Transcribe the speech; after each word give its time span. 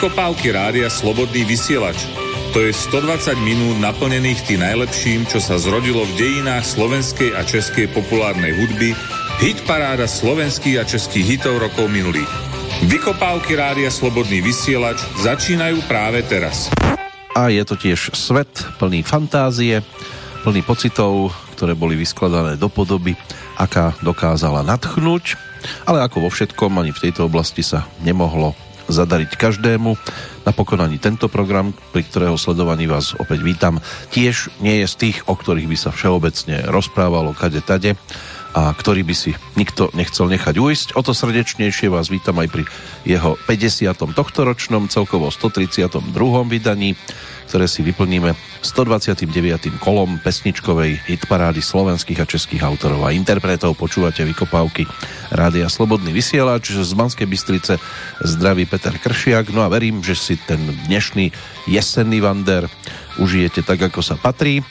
Vykopávky 0.00 0.48
rádia 0.56 0.88
Slobodný 0.88 1.44
vysielač. 1.44 2.08
To 2.56 2.64
je 2.64 2.72
120 2.72 3.36
minút 3.44 3.76
naplnených 3.84 4.48
tým 4.48 4.64
najlepším, 4.64 5.28
čo 5.28 5.44
sa 5.44 5.60
zrodilo 5.60 6.08
v 6.08 6.16
dejinách 6.16 6.64
slovenskej 6.64 7.36
a 7.36 7.44
českej 7.44 7.84
populárnej 7.92 8.56
hudby, 8.56 8.96
hit 9.44 9.60
paráda 9.68 10.08
slovenských 10.08 10.80
a 10.80 10.88
českých 10.88 11.36
hitov 11.36 11.60
rokov 11.60 11.92
minulých. 11.92 12.32
Vykopávky 12.88 13.52
rádia 13.60 13.92
Slobodný 13.92 14.40
vysielač 14.40 15.04
začínajú 15.20 15.84
práve 15.84 16.24
teraz. 16.24 16.72
A 17.36 17.52
je 17.52 17.60
to 17.68 17.76
tiež 17.76 18.16
svet 18.16 18.48
plný 18.80 19.04
fantázie, 19.04 19.84
plný 20.48 20.64
pocitov, 20.64 21.36
ktoré 21.60 21.76
boli 21.76 22.00
vyskladané 22.00 22.56
do 22.56 22.72
podoby, 22.72 23.20
aká 23.60 23.92
dokázala 24.00 24.64
nadchnúť, 24.64 25.36
ale 25.84 26.00
ako 26.00 26.24
vo 26.24 26.30
všetkom, 26.32 26.80
ani 26.80 26.88
v 26.88 27.02
tejto 27.04 27.28
oblasti 27.28 27.60
sa 27.60 27.84
nemohlo 28.00 28.56
zadariť 28.90 29.38
každému. 29.38 29.96
Napokon 30.44 30.82
ani 30.82 30.98
tento 30.98 31.30
program, 31.30 31.72
pri 31.94 32.02
ktorého 32.04 32.36
sledovaní 32.36 32.90
vás 32.90 33.14
opäť 33.16 33.40
vítam, 33.46 33.78
tiež 34.10 34.50
nie 34.60 34.82
je 34.82 34.86
z 34.86 34.94
tých, 34.98 35.18
o 35.30 35.34
ktorých 35.34 35.70
by 35.70 35.76
sa 35.78 35.90
všeobecne 35.94 36.68
rozprávalo 36.68 37.32
kade 37.32 37.62
tade 37.62 37.96
a 38.54 38.74
ktorý 38.74 39.06
by 39.06 39.14
si 39.14 39.30
nikto 39.54 39.94
nechcel 39.94 40.26
nechať 40.26 40.58
ujsť. 40.58 40.88
O 40.98 41.00
to 41.06 41.14
srdečnejšie 41.14 41.86
vás 41.90 42.10
vítam 42.10 42.38
aj 42.42 42.48
pri 42.50 42.64
jeho 43.06 43.38
50. 43.46 43.94
tohtoročnom, 43.94 44.90
celkovo 44.90 45.30
132. 45.30 46.00
vydaní 46.50 46.98
ktoré 47.50 47.66
si 47.66 47.82
vyplníme 47.82 48.38
129. 48.62 49.26
kolom 49.82 50.22
pesničkovej 50.22 51.02
hitparády 51.10 51.58
slovenských 51.58 52.22
a 52.22 52.30
českých 52.30 52.62
autorov 52.62 53.02
a 53.02 53.10
interpretov. 53.10 53.74
Počúvate 53.74 54.22
vykopávky 54.22 54.86
Rádia 55.34 55.66
Slobodný 55.66 56.14
vysielač 56.14 56.70
z 56.70 56.94
Banskej 56.94 57.26
Bystrice 57.26 57.82
zdraví 58.22 58.70
Peter 58.70 58.94
Kršiak. 58.94 59.50
No 59.50 59.66
a 59.66 59.68
verím, 59.68 59.98
že 59.98 60.14
si 60.14 60.38
ten 60.38 60.62
dnešný 60.86 61.34
jesenný 61.66 62.22
vander 62.22 62.70
užijete 63.18 63.66
tak, 63.66 63.82
ako 63.82 63.98
sa 63.98 64.14
patrí 64.14 64.62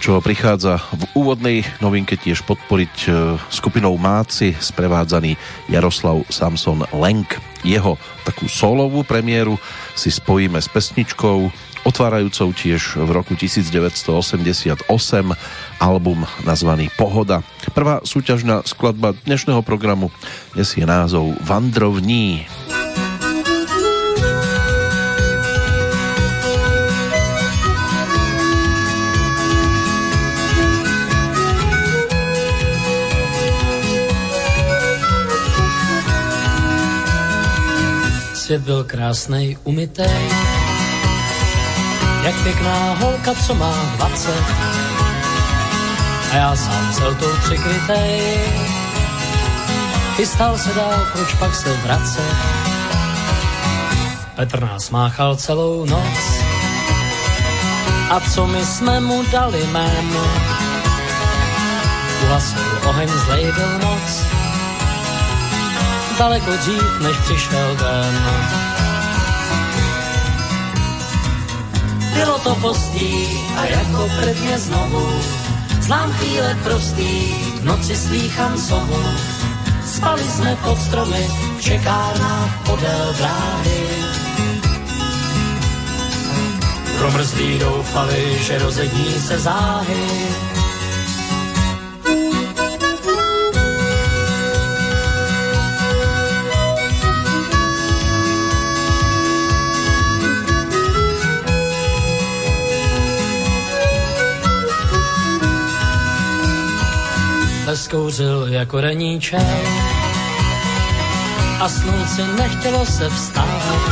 čo 0.00 0.20
prichádza 0.20 0.80
v 0.92 1.02
úvodnej 1.16 1.58
novinke 1.80 2.20
tiež 2.20 2.44
podporiť 2.44 2.94
e, 3.06 3.08
skupinou 3.48 3.96
Máci 3.96 4.52
sprevádzaný 4.52 5.36
Jaroslav 5.72 6.24
Samson 6.28 6.84
Lenk. 6.92 7.40
Jeho 7.66 7.96
takú 8.22 8.46
solovú 8.46 9.02
premiéru 9.02 9.56
si 9.96 10.12
spojíme 10.12 10.60
s 10.60 10.68
pesničkou 10.68 11.50
otvárajúcou 11.86 12.50
tiež 12.50 12.98
v 12.98 13.10
roku 13.14 13.38
1988 13.38 14.90
album 15.78 16.18
nazvaný 16.42 16.90
Pohoda. 16.98 17.46
Prvá 17.70 18.02
súťažná 18.02 18.66
skladba 18.66 19.14
dnešného 19.22 19.62
programu 19.62 20.10
nesie 20.58 20.82
názov 20.82 21.38
Vandrovní. 21.46 22.50
Svět 38.46 38.62
byl 38.62 38.84
krásnej, 38.84 39.56
umytej, 39.64 40.30
jak 42.24 42.42
pěkná 42.42 42.94
holka, 42.94 43.34
co 43.46 43.54
má 43.54 43.74
dvacet. 43.96 44.44
A 46.32 46.36
já 46.36 46.56
sám 46.56 46.92
celtou 46.92 47.26
přikrytej, 47.44 48.38
chystal 50.16 50.58
se 50.58 50.74
dál, 50.74 51.06
proč 51.12 51.34
pak 51.34 51.54
se 51.54 51.72
vracet. 51.72 52.36
Petr 54.36 54.60
nás 54.60 54.90
máchal 54.90 55.36
celou 55.36 55.86
noc, 55.86 56.18
a 58.10 58.20
co 58.20 58.46
my 58.46 58.64
jsme 58.64 59.00
mu 59.00 59.24
dali 59.32 59.66
jméno? 59.66 60.24
Uhasil 62.24 62.80
oheň, 62.84 63.08
zlej 63.08 63.52
byl 63.52 63.78
noc, 63.78 64.25
daleko 66.18 66.50
dřív, 66.50 67.00
než 67.00 67.16
přišel 67.16 67.76
den. 67.76 68.14
Bylo 72.14 72.38
to 72.38 72.54
postý 72.54 73.28
a 73.56 73.64
jako 73.64 74.10
prvně 74.20 74.58
znovu 74.58 75.20
Znám 75.80 76.12
chvíle 76.12 76.56
prostý, 76.64 77.34
v 77.60 77.64
noci 77.64 77.96
slýchám 77.96 78.58
sovu 78.58 79.02
Spali 79.86 80.22
jsme 80.24 80.56
pod 80.64 80.78
stromy, 80.78 81.28
v 81.58 81.60
čekárnách 81.60 82.66
podél 82.66 83.14
dráhy. 83.18 83.86
Promrzlí 86.98 87.58
doufali, 87.58 88.38
že 88.42 88.58
rozední 88.58 89.12
se 89.12 89.38
záhy 89.38 90.06
skouřil 107.76 108.46
jako 108.48 108.80
reníček 108.80 109.40
a 111.60 111.68
slunci 111.68 112.22
nechtělo 112.38 112.86
se 112.86 113.08
vstávat. 113.08 113.82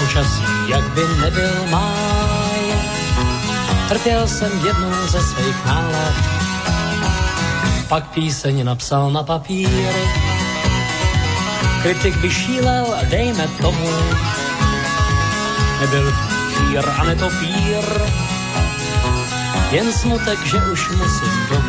Počasí, 0.00 0.42
jak 0.68 0.84
by 0.88 1.02
nebyl 1.20 1.66
máj, 1.70 2.60
trpěl 3.88 4.28
jsem 4.28 4.66
jednu 4.66 5.06
ze 5.06 5.20
svých 5.20 5.64
nálad. 5.66 6.14
Pak 7.88 8.06
píseň 8.06 8.64
napsal 8.64 9.10
na 9.10 9.22
papíry, 9.22 9.94
kritik 11.82 12.16
by 12.16 12.30
šílel, 12.30 12.86
dejme 13.10 13.48
tomu, 13.62 13.90
nebyl 15.80 16.12
chýr 16.50 16.84
a 16.98 17.04
netopír, 17.04 17.84
jen 19.70 19.92
smutek, 19.92 20.46
že 20.46 20.58
už 20.72 20.90
musím 20.90 21.46
domů. 21.50 21.65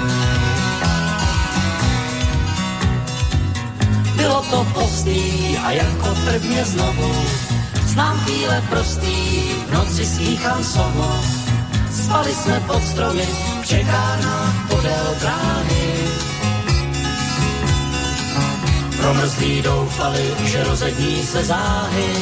Bylo 4.27 4.43
to 4.51 4.67
postý 4.73 5.57
a 5.57 5.71
jako 5.71 6.15
prvně 6.25 6.65
znovu. 6.65 7.15
Znám 7.85 8.19
chvíle 8.19 8.63
prostý, 8.69 9.15
v 9.67 9.73
noci 9.73 10.05
slýchám 10.05 10.63
sovu 10.63 11.11
Spali 11.91 12.33
jsme 12.33 12.59
pod 12.67 12.83
stromy, 12.83 13.27
v 13.61 13.67
čekárnách 13.67 14.67
podél 14.67 15.15
dráhy 15.19 16.07
Promrzlí 19.01 19.61
doufali, 19.61 20.33
že 20.43 20.63
rozední 20.63 21.23
se 21.23 21.43
záhy 21.43 22.13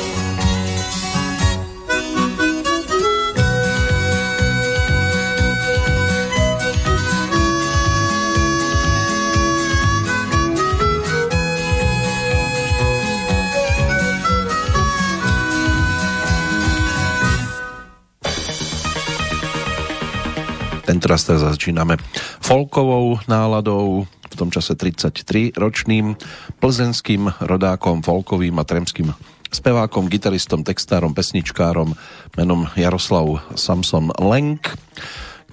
Teraz 20.86 21.26
teraz 21.26 21.42
začíname 21.42 21.98
folkovou 22.46 23.18
náladou, 23.26 24.06
v 24.06 24.36
tom 24.38 24.54
čase 24.54 24.78
33 24.78 25.58
ročným 25.58 26.14
plzenským 26.62 27.34
rodákom, 27.42 28.06
folkovým 28.06 28.54
a 28.62 28.64
tremským 28.66 29.10
spevákom, 29.50 30.06
gitaristom, 30.14 30.62
textárom, 30.62 31.18
pesničkárom 31.18 31.98
menom 32.38 32.70
Jaroslav 32.78 33.42
Samson 33.58 34.14
Lenk, 34.22 34.78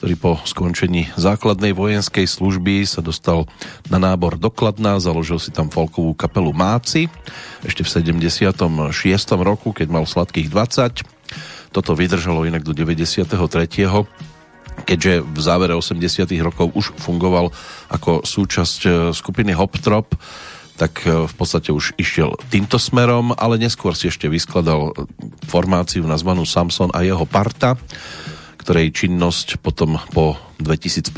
ktorý 0.02 0.14
po 0.20 0.32
skončení 0.44 1.08
základnej 1.16 1.72
vojenskej 1.72 2.28
služby 2.28 2.84
sa 2.84 3.00
dostal 3.00 3.48
na 3.88 3.96
nábor 3.96 4.36
do 4.36 4.52
Kladna, 4.52 5.00
založil 5.00 5.40
si 5.40 5.48
tam 5.48 5.72
folkovú 5.72 6.12
kapelu 6.12 6.52
Máci 6.52 7.08
ešte 7.64 7.86
v 7.86 8.18
76. 8.18 8.68
roku, 9.40 9.72
keď 9.72 9.88
mal 9.88 10.04
sladkých 10.04 10.50
20. 10.50 11.06
Toto 11.72 11.96
vydržalo 11.96 12.44
inak 12.44 12.66
do 12.66 12.76
93 12.76 13.32
keďže 14.84 15.22
v 15.22 15.38
závere 15.40 15.74
80 15.76 16.28
rokov 16.42 16.72
už 16.74 16.96
fungoval 16.98 17.52
ako 17.92 18.24
súčasť 18.24 18.80
e, 18.84 18.90
skupiny 19.12 19.52
Hoptrop, 19.52 20.16
tak 20.76 21.04
e, 21.04 21.28
v 21.28 21.34
podstate 21.36 21.70
už 21.70 21.94
išiel 22.00 22.34
týmto 22.48 22.80
smerom, 22.80 23.36
ale 23.36 23.60
neskôr 23.60 23.92
si 23.94 24.08
ešte 24.08 24.26
vyskladal 24.26 24.92
formáciu 25.46 26.04
nazvanú 26.04 26.48
Samson 26.48 26.90
a 26.96 27.04
jeho 27.04 27.28
parta, 27.28 27.76
ktorej 28.58 28.94
činnosť 28.94 29.58
potom 29.60 29.98
po 30.14 30.38
2015 30.62 31.12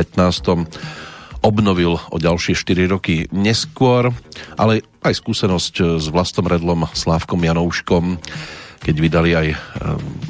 obnovil 1.44 2.00
o 2.08 2.16
ďalšie 2.16 2.56
4 2.56 2.88
roky 2.88 3.28
neskôr, 3.28 4.08
ale 4.56 4.80
aj 5.04 5.20
skúsenosť 5.20 6.00
s 6.00 6.06
Vlastom 6.08 6.48
Redlom, 6.48 6.88
Slávkom 6.88 7.36
Janouškom, 7.44 8.16
keď 8.80 8.94
vydali 8.96 9.30
aj, 9.36 9.48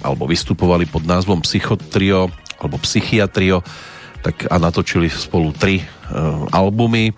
alebo 0.03 0.27
vystupovali 0.27 0.91
pod 0.91 1.07
názvom 1.07 1.43
Psychotrio, 1.47 2.35
alebo 2.59 2.81
Psychiatrio, 2.81 3.63
tak 4.25 4.49
a 4.49 4.57
natočili 4.57 5.13
spolu 5.13 5.53
tri 5.53 5.81
e, 5.81 5.85
albumy, 6.49 7.13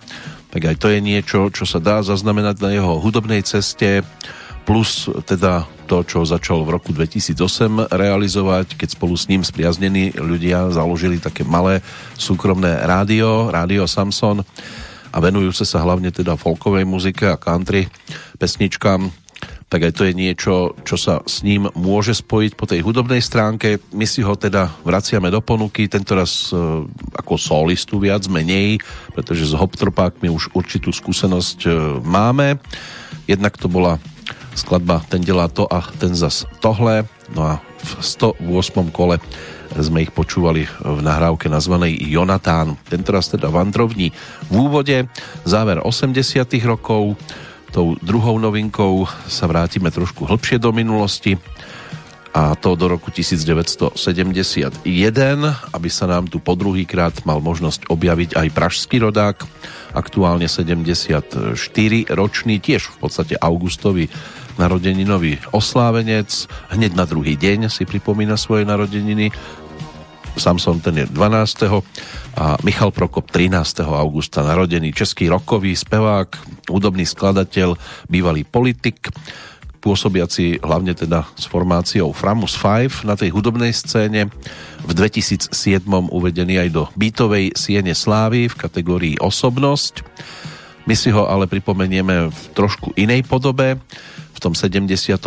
tak 0.51 0.73
aj 0.73 0.75
to 0.79 0.87
je 0.91 0.99
niečo, 0.99 1.39
čo 1.51 1.63
sa 1.63 1.79
dá 1.79 2.03
zaznamenať 2.03 2.59
na 2.59 2.69
jeho 2.75 2.99
hudobnej 2.99 3.43
ceste, 3.43 4.03
plus 4.67 5.07
teda 5.23 5.63
to, 5.87 6.03
čo 6.03 6.27
začal 6.27 6.67
v 6.67 6.75
roku 6.75 6.91
2008 6.91 7.87
realizovať, 7.87 8.75
keď 8.75 8.99
spolu 8.99 9.15
s 9.15 9.31
ním 9.31 9.47
spriaznení 9.47 10.11
ľudia 10.19 10.67
založili 10.75 11.23
také 11.23 11.47
malé 11.47 11.79
súkromné 12.19 12.83
rádio, 12.83 13.47
rádio 13.47 13.87
Samson 13.87 14.43
a 15.07 15.17
venujúce 15.23 15.63
sa 15.63 15.79
hlavne 15.79 16.11
teda 16.11 16.35
folkovej 16.35 16.83
muzike 16.83 17.23
a 17.31 17.39
country 17.39 17.87
pesničkám, 18.35 19.07
tak 19.67 19.83
aj 19.83 19.93
to 19.99 20.07
je 20.07 20.13
niečo, 20.15 20.79
čo 20.87 20.95
sa 20.95 21.19
s 21.27 21.43
ním 21.43 21.67
môže 21.75 22.15
spojiť 22.15 22.51
po 22.55 22.63
tej 22.63 22.87
hudobnej 22.87 23.19
stránke. 23.19 23.83
My 23.91 24.07
si 24.07 24.23
ho 24.23 24.31
teda 24.39 24.71
vraciame 24.87 25.27
do 25.27 25.43
ponuky, 25.43 25.91
tentoraz 25.91 26.55
e, 26.55 26.87
ako 27.19 27.35
solistu 27.35 27.99
viac 27.99 28.23
menej, 28.31 28.79
pretože 29.11 29.43
s 29.43 29.57
Hoptropákmi 29.59 30.31
už 30.31 30.55
určitú 30.55 30.95
skúsenosť 30.95 31.59
e, 31.67 31.69
máme. 31.99 32.63
Jednak 33.27 33.59
to 33.59 33.67
bola 33.67 33.99
skladba 34.57 35.05
Ten 35.05 35.21
delá 35.21 35.51
to 35.51 35.67
a 35.69 35.85
ten 35.99 36.15
zas 36.17 36.47
tohle. 36.63 37.03
No 37.35 37.43
a 37.45 37.53
v 37.59 37.91
108. 38.01 38.89
kole 38.95 39.19
sme 39.75 40.07
ich 40.07 40.15
počúvali 40.15 40.65
v 40.81 40.99
nahrávke 41.03 41.51
nazvanej 41.51 41.99
Jonatán. 42.07 42.79
Tentoraz 42.87 43.29
teda 43.29 43.51
Vandrovní 43.51 44.09
v 44.49 44.55
úvode, 44.55 45.05
záver 45.43 45.83
80 45.83 46.47
rokov. 46.63 47.19
Tou 47.71 47.99
druhou 47.99 48.39
novinkou 48.39 49.05
sa 49.27 49.45
vrátime 49.45 49.91
trošku 49.91 50.25
hlbšie 50.25 50.57
do 50.57 50.71
minulosti 50.71 51.37
a 52.37 52.53
to 52.53 52.77
do 52.77 52.85
roku 52.85 53.09
1971, 53.09 53.97
aby 55.73 55.89
sa 55.89 56.05
nám 56.05 56.29
tu 56.29 56.37
po 56.37 56.53
druhýkrát 56.53 57.25
mal 57.25 57.41
možnosť 57.41 57.89
objaviť 57.89 58.37
aj 58.37 58.47
pražský 58.53 59.01
rodák, 59.01 59.41
aktuálne 59.97 60.45
74 60.45 61.57
ročný, 62.13 62.61
tiež 62.61 62.93
v 62.93 62.97
podstate 63.01 63.33
augustový 63.41 64.05
narodeninový 64.61 65.41
oslávenec. 65.49 66.45
Hneď 66.69 66.93
na 66.93 67.09
druhý 67.09 67.33
deň 67.33 67.73
si 67.73 67.89
pripomína 67.89 68.37
svoje 68.37 68.69
narodeniny. 68.69 69.33
Samson 70.37 70.79
ten 70.79 71.03
je 71.03 71.05
12. 71.09 71.67
a 72.37 72.55
Michal 72.61 72.93
Prokop 72.93 73.29
13. 73.33 73.81
augusta 73.83 74.45
narodený 74.45 74.93
český 74.93 75.27
rokový 75.27 75.73
spevák, 75.73 76.29
údobný 76.69 77.03
skladateľ, 77.03 77.75
bývalý 78.07 78.45
politik, 78.45 79.09
pôsobiaci 79.81 80.59
hlavne 80.59 80.91
teda 80.97 81.23
s 81.37 81.47
formáciou 81.47 82.11
Framus 82.11 82.59
5 82.59 83.07
na 83.07 83.15
tej 83.15 83.31
hudobnej 83.31 83.71
scéne. 83.71 84.27
V 84.83 84.91
2007 84.91 85.53
uvedený 85.89 86.67
aj 86.67 86.69
do 86.73 86.83
bytovej 86.97 87.55
Siene 87.55 87.95
Slávy 87.95 88.51
v 88.51 88.55
kategórii 88.55 89.15
Osobnosť. 89.15 90.03
My 90.87 90.95
si 90.95 91.11
ho 91.11 91.27
ale 91.27 91.47
pripomenieme 91.47 92.31
v 92.31 92.41
trošku 92.55 92.95
inej 92.95 93.27
podobe 93.27 93.79
v 94.35 94.39
tom 94.39 94.55
71. 94.55 95.17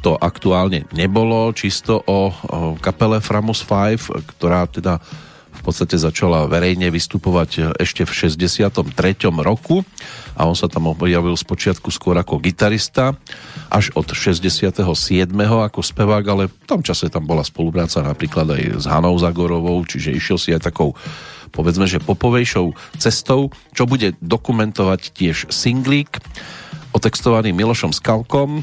to 0.00 0.16
aktuálne 0.16 0.88
nebolo, 0.96 1.52
čisto 1.52 2.00
o, 2.00 2.32
kapele 2.80 3.20
Framus 3.20 3.60
5, 3.62 4.34
ktorá 4.36 4.64
teda 4.66 4.98
v 5.50 5.62
podstate 5.68 6.00
začala 6.00 6.48
verejne 6.48 6.88
vystupovať 6.88 7.76
ešte 7.76 8.08
v 8.08 8.12
63. 8.32 8.80
roku 9.44 9.84
a 10.32 10.48
on 10.48 10.56
sa 10.56 10.72
tam 10.72 10.88
objavil 10.88 11.36
z 11.36 11.44
počiatku 11.44 11.92
skôr 11.92 12.16
ako 12.16 12.40
gitarista 12.40 13.12
až 13.68 13.92
od 13.92 14.08
67. 14.08 14.72
ako 15.36 15.80
spevák, 15.84 16.24
ale 16.32 16.48
v 16.48 16.64
tom 16.64 16.80
čase 16.80 17.12
tam 17.12 17.28
bola 17.28 17.44
spolupráca 17.44 18.00
napríklad 18.00 18.56
aj 18.56 18.62
s 18.80 18.84
Hanou 18.88 19.20
Zagorovou, 19.20 19.84
čiže 19.84 20.16
išiel 20.16 20.38
si 20.40 20.56
aj 20.56 20.72
takou 20.72 20.96
povedzme, 21.52 21.84
že 21.84 22.00
popovejšou 22.00 22.72
cestou, 22.96 23.52
čo 23.76 23.84
bude 23.84 24.16
dokumentovať 24.22 25.12
tiež 25.12 25.36
singlík 25.52 26.22
otextovaný 26.94 27.52
Milošom 27.52 27.94
Skalkom. 27.94 28.62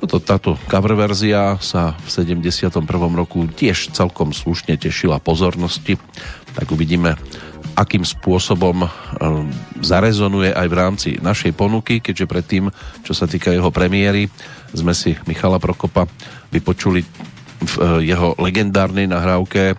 Toto, 0.00 0.16
táto 0.16 0.50
cover 0.64 0.96
verzia 0.96 1.60
sa 1.60 1.92
v 2.00 2.08
71. 2.08 2.72
roku 3.12 3.44
tiež 3.44 3.92
celkom 3.92 4.32
slušne 4.32 4.80
tešila 4.80 5.20
pozornosti, 5.20 6.00
tak 6.56 6.72
uvidíme, 6.72 7.20
akým 7.76 8.08
spôsobom 8.08 8.84
e, 8.84 8.88
zarezonuje 9.84 10.56
aj 10.56 10.66
v 10.72 10.74
rámci 10.74 11.10
našej 11.20 11.52
ponuky, 11.52 12.00
keďže 12.00 12.24
predtým, 12.24 12.72
čo 13.04 13.12
sa 13.12 13.28
týka 13.28 13.52
jeho 13.52 13.68
premiéry, 13.68 14.32
sme 14.72 14.96
si 14.96 15.20
Michala 15.28 15.60
Prokopa 15.60 16.08
vypočuli 16.48 17.04
v 17.60 17.72
e, 18.00 18.08
jeho 18.08 18.40
legendárnej 18.40 19.04
nahrávke 19.04 19.76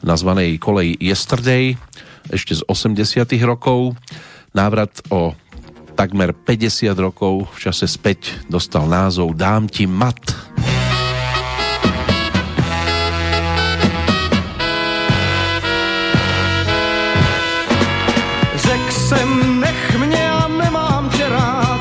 nazvanej 0.00 0.56
Kolej 0.56 0.96
Yesterday 0.96 1.76
ešte 2.32 2.56
z 2.56 2.62
80 2.64 3.28
rokov. 3.44 3.92
Návrat 4.56 5.04
o 5.12 5.36
takmer 6.00 6.32
50 6.32 6.96
rokov 6.96 7.52
v 7.52 7.68
čase 7.68 7.84
späť 7.84 8.32
dostal 8.48 8.88
názov 8.88 9.36
Dám 9.36 9.68
ti 9.68 9.84
mat. 9.84 10.16
Řek 18.56 18.84
jsem, 18.92 19.60
nech 19.60 19.96
mě, 20.00 20.24
a 20.30 20.48
nemám 20.48 21.10
tě 21.12 21.28
rád. 21.28 21.80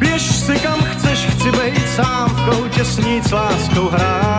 Běž 0.00 0.22
si 0.22 0.56
kam 0.64 0.80
chceš, 0.80 1.18
chci 1.36 1.50
bejt 1.52 1.88
sám 1.88 2.28
v 2.28 2.40
koutě 2.48 2.84
snít 2.84 3.28
s 3.28 3.32
láskou 3.32 3.88
hrát. 3.92 4.33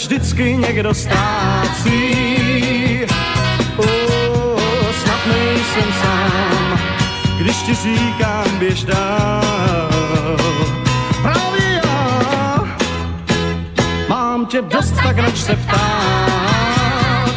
Vždycky 0.00 0.56
někdo 0.56 0.94
ztrácí. 0.94 2.00
Oh, 3.76 4.92
snad 5.02 5.26
nejsem 5.26 5.92
sám, 6.02 6.78
když 7.38 7.56
ti 7.56 7.74
říkám, 7.74 8.58
běž 8.58 8.84
dál. 8.84 10.36
Já 11.24 12.64
mám 14.08 14.46
tě 14.46 14.62
dost, 14.62 14.94
tak 15.02 15.16
nač 15.16 15.36
se 15.36 15.56
ptát. 15.56 17.34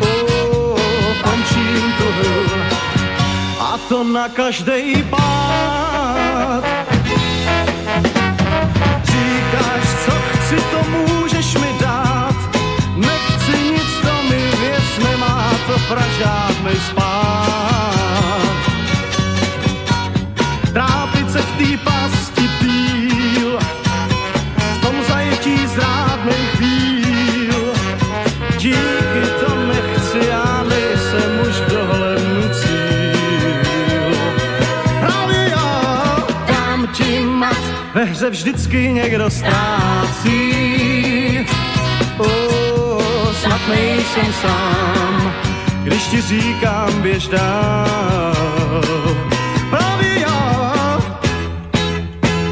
Oh, 0.00 0.78
končím 1.22 1.92
tu 1.98 2.04
hru 2.04 2.44
a 3.60 3.78
to 3.88 4.04
na 4.04 4.28
každej 4.28 5.02
pád. 5.10 6.64
Říkáš, 9.04 9.82
co 10.04 10.10
chci, 10.10 10.56
to 10.56 10.84
mi 16.64 16.80
spát. 16.80 18.40
Trápit 20.72 21.32
se 21.32 21.38
v 21.38 21.50
té 21.58 21.76
pasti 21.84 22.48
díl, 22.60 23.58
v 24.56 24.80
tom 24.80 24.96
zajetí 25.08 25.66
zrádnej 25.66 26.46
chvíl. 26.56 27.74
Díky 28.58 29.22
to 29.40 29.54
nechci, 29.66 30.18
já 30.28 30.64
nejsem 30.68 31.40
už 31.48 31.60
dohlednu 31.74 32.42
cíl. 32.54 34.16
Právě 35.00 35.50
já 35.50 36.16
dám 36.48 36.86
ti 36.92 37.20
mat, 37.20 37.62
ve 37.94 38.04
hře 38.04 38.30
vždycky 38.30 38.92
někdo 38.92 39.30
ztrácí. 39.30 40.40
Oh, 42.18 43.32
snad 43.42 43.60
nejsem 43.68 44.32
sám, 44.42 45.32
když 45.84 46.06
ti 46.06 46.20
říkám, 46.20 47.02
běž 47.02 47.28
dál. 47.28 48.84
Právě 49.70 50.20
já 50.20 50.98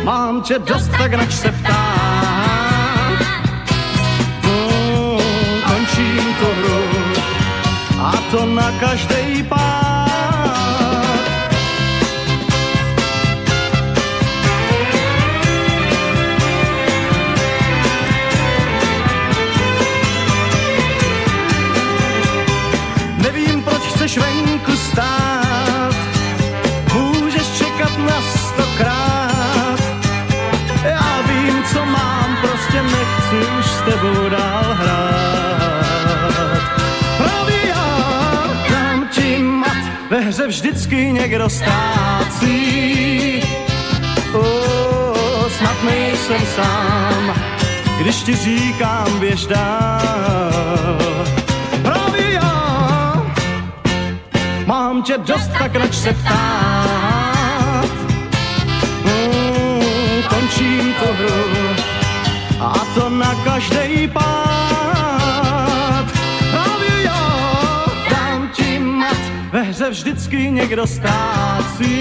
mám 0.04 0.42
tě 0.42 0.58
dost, 0.58 0.90
tak 0.98 1.14
nač 1.14 1.32
se 1.32 1.52
ptát. 1.52 3.18
Mm, 4.44 5.62
končím 5.66 6.34
tu 6.38 6.46
hru 6.46 6.84
a 8.00 8.12
to 8.30 8.46
na 8.46 8.72
každej 8.80 9.42
pád. 9.42 9.71
Ve 40.12 40.20
hře 40.20 40.46
vždycky 40.46 41.12
někdo 41.12 41.50
ztrácí. 41.50 43.42
Oh, 44.34 45.48
snad 45.58 45.84
nejsem 45.84 46.40
sám, 46.54 47.34
když 48.00 48.22
ti 48.22 48.36
říkám 48.36 49.20
běž 49.20 49.46
dál. 49.46 50.98
Právě 51.82 52.32
já 52.32 53.22
mám 54.66 55.02
tě 55.02 55.18
dost, 55.18 55.50
tak 55.58 55.76
neč 55.76 55.94
se 55.94 56.12
ptát. 56.12 57.90
Mm, 59.04 60.22
končím 60.28 60.94
to 60.94 61.14
hru 61.14 61.68
a 62.60 62.86
to 62.94 63.10
na 63.10 63.34
každý 63.44 64.08
pád. 64.08 64.51
Hře 69.82 69.90
vždycky 69.90 70.50
někdo 70.50 70.86
ztrácí. 70.86 71.98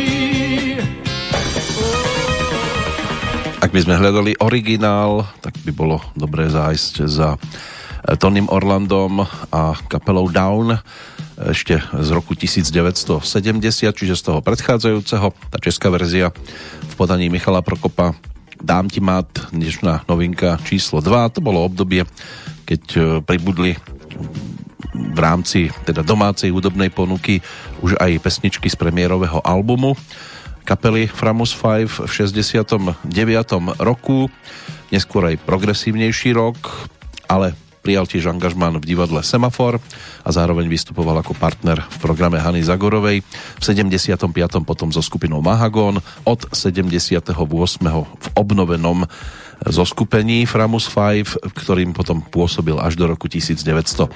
Ak 3.61 3.73
by 3.73 3.79
sme 3.81 3.97
hľadali 3.97 4.37
originál, 4.37 5.25
tak 5.41 5.57
by 5.65 5.73
bolo 5.73 5.97
dobré 6.13 6.45
zájsť 6.49 6.93
za 7.09 7.37
eh, 7.37 8.17
Tonym 8.21 8.45
Orlandom 8.53 9.25
a 9.49 9.73
kapelou 9.89 10.29
Down 10.29 10.77
ešte 11.41 11.81
z 11.81 12.09
roku 12.13 12.37
1970, 12.37 13.17
čiže 13.97 14.13
z 14.13 14.23
toho 14.29 14.45
predchádzajúceho. 14.45 15.33
Tá 15.49 15.57
česká 15.57 15.89
verzia 15.89 16.29
v 16.85 16.93
podaní 16.93 17.33
Michala 17.33 17.65
Prokopa 17.65 18.13
Dám 18.61 18.93
ti 18.93 19.01
mat, 19.01 19.25
dnešná 19.49 20.05
novinka 20.05 20.61
číslo 20.61 21.01
2. 21.01 21.33
To 21.33 21.41
bolo 21.41 21.65
obdobie, 21.65 22.05
keď 22.69 22.83
eh, 22.93 23.01
pribudli 23.25 23.73
v 24.91 25.19
rámci 25.19 25.71
teda 25.87 26.03
domácej 26.03 26.51
hudobnej 26.51 26.91
ponuky 26.91 27.39
už 27.79 27.95
aj 27.99 28.19
pesničky 28.19 28.67
z 28.67 28.75
premiérového 28.75 29.39
albumu 29.43 29.95
kapely 30.63 31.09
Framus 31.09 31.57
5 31.57 31.89
v 31.89 32.11
69. 32.11 33.01
roku, 33.81 34.29
neskôr 34.93 35.33
aj 35.33 35.41
progresívnejší 35.43 36.37
rok, 36.37 36.57
ale 37.25 37.57
prijal 37.81 38.05
tiež 38.05 38.29
angažmán 38.29 38.77
v 38.77 38.93
divadle 38.93 39.25
Semafor 39.25 39.81
a 40.21 40.29
zároveň 40.29 40.69
vystupoval 40.69 41.17
ako 41.25 41.33
partner 41.33 41.81
v 41.81 41.97
programe 41.97 42.37
Hany 42.37 42.61
Zagorovej. 42.61 43.25
V 43.57 43.61
75. 43.61 44.29
potom 44.61 44.93
so 44.93 45.01
skupinou 45.01 45.41
Mahagon, 45.41 45.97
od 46.23 46.41
78. 46.53 47.33
v 48.05 48.27
obnovenom 48.37 49.09
zoskupení 49.67 50.49
Framus 50.49 50.89
5, 50.89 51.53
ktorým 51.53 51.93
potom 51.93 52.25
pôsobil 52.25 52.73
až 52.81 52.97
do 52.97 53.05
roku 53.05 53.29
1990, 53.29 54.07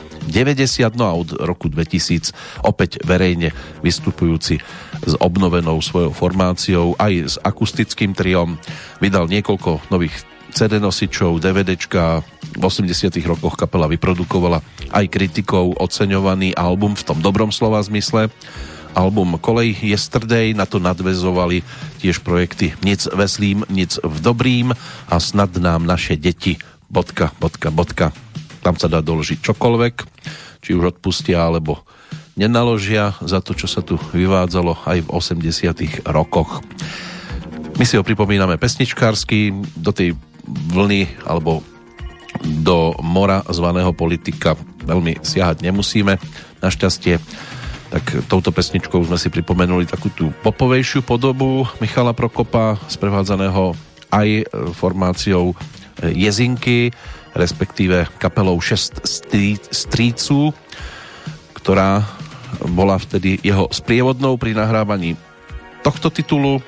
no 0.97 1.05
a 1.05 1.13
od 1.13 1.37
roku 1.37 1.69
2000 1.69 2.33
opäť 2.65 2.97
verejne 3.05 3.53
vystupujúci 3.85 4.57
s 5.05 5.13
obnovenou 5.21 5.77
svojou 5.81 6.09
formáciou 6.09 6.97
aj 6.97 7.13
s 7.29 7.35
akustickým 7.45 8.17
triom. 8.17 8.57
Vydal 8.97 9.29
niekoľko 9.29 9.93
nových 9.93 10.25
CD 10.55 10.79
nosičov, 10.79 11.43
DVDčka. 11.43 12.23
V 12.55 12.63
80 12.63 13.11
rokoch 13.27 13.59
kapela 13.59 13.91
vyprodukovala 13.91 14.63
aj 14.95 15.05
kritikou 15.11 15.75
oceňovaný 15.75 16.55
album 16.55 16.95
v 16.95 17.03
tom 17.03 17.19
dobrom 17.19 17.51
slova 17.51 17.83
zmysle 17.83 18.31
album 18.95 19.37
Kolej 19.37 19.75
Yesterday, 19.83 20.55
na 20.55 20.63
to 20.63 20.79
nadvezovali 20.79 21.61
tiež 21.99 22.23
projekty 22.23 22.73
Nic 22.81 23.05
veslým, 23.11 23.67
nic 23.67 23.99
v 23.99 24.17
dobrým 24.23 24.71
a 25.11 25.15
snad 25.19 25.53
nám 25.59 25.83
naše 25.83 26.15
deti 26.15 26.57
bodka, 26.87 27.35
bodka, 27.37 27.69
bodka. 27.69 28.07
Tam 28.63 28.79
sa 28.79 28.87
dá 28.89 29.03
doložiť 29.03 29.43
čokoľvek, 29.43 29.95
či 30.63 30.73
už 30.73 30.97
odpustia, 30.97 31.45
alebo 31.45 31.85
nenaložia 32.39 33.13
za 33.21 33.43
to, 33.43 33.53
čo 33.53 33.67
sa 33.69 33.85
tu 33.85 33.99
vyvádzalo 33.99 34.87
aj 34.87 35.05
v 35.05 35.09
80 35.11 36.07
rokoch. 36.09 36.63
My 37.75 37.83
si 37.83 37.99
ho 37.99 38.07
pripomíname 38.07 38.55
pesničkársky, 38.55 39.51
do 39.75 39.91
tej 39.91 40.15
vlny 40.71 41.27
alebo 41.27 41.61
do 42.43 42.95
mora 43.03 43.43
zvaného 43.47 43.95
politika 43.95 44.55
veľmi 44.83 45.23
siahať 45.23 45.63
nemusíme. 45.63 46.19
Našťastie 46.59 47.19
tak 47.95 48.27
touto 48.27 48.51
pesničkou 48.51 49.07
sme 49.07 49.15
si 49.15 49.31
pripomenuli 49.31 49.87
takú 49.87 50.11
tú 50.11 50.27
popovejšiu 50.43 50.99
podobu 51.07 51.63
Michala 51.79 52.11
Prokopa, 52.11 52.75
sprevádzaného 52.91 53.71
aj 54.11 54.27
e, 54.27 54.43
formáciou 54.75 55.55
e, 56.03 56.11
Jezinky, 56.11 56.91
respektíve 57.31 58.11
kapelou 58.19 58.59
6 58.59 58.99
strícu, 59.71 60.51
ktorá 61.55 62.03
bola 62.67 62.99
vtedy 62.99 63.39
jeho 63.39 63.71
sprievodnou 63.71 64.35
pri 64.35 64.59
nahrávaní 64.59 65.15
tohto 65.79 66.11
titulu, 66.11 66.59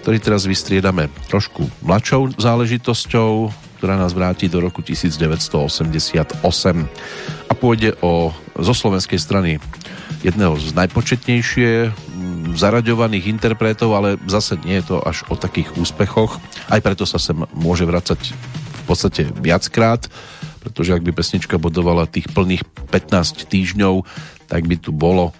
ktorý 0.00 0.16
teraz 0.16 0.48
vystriedame 0.48 1.12
trošku 1.28 1.68
mladšou 1.84 2.40
záležitosťou, 2.40 3.52
ktorá 3.76 4.00
nás 4.00 4.16
vráti 4.16 4.48
do 4.48 4.64
roku 4.64 4.80
1988 4.80 6.40
a 7.48 7.52
pôjde 7.52 8.00
o 8.00 8.32
zo 8.60 8.72
slovenskej 8.76 9.18
strany 9.18 9.50
jedného 10.20 10.56
z 10.60 10.76
najpočetnejšie 10.76 11.70
zaraďovaných 12.54 13.30
interpretov, 13.30 13.96
ale 13.96 14.20
zase 14.28 14.60
nie 14.62 14.80
je 14.80 14.94
to 14.94 14.96
až 15.00 15.24
o 15.32 15.34
takých 15.38 15.72
úspechoch. 15.80 16.36
Aj 16.68 16.80
preto 16.84 17.08
sa 17.08 17.16
sem 17.16 17.36
môže 17.56 17.88
vracať 17.88 18.20
v 18.36 18.82
podstate 18.84 19.28
viackrát, 19.40 20.06
pretože 20.60 20.92
ak 20.92 21.04
by 21.04 21.12
pesnička 21.16 21.56
bodovala 21.56 22.10
tých 22.10 22.28
plných 22.28 22.64
15 22.92 23.48
týždňov, 23.48 24.04
tak 24.50 24.68
by 24.68 24.76
tu 24.76 24.92
bolo 24.92 25.32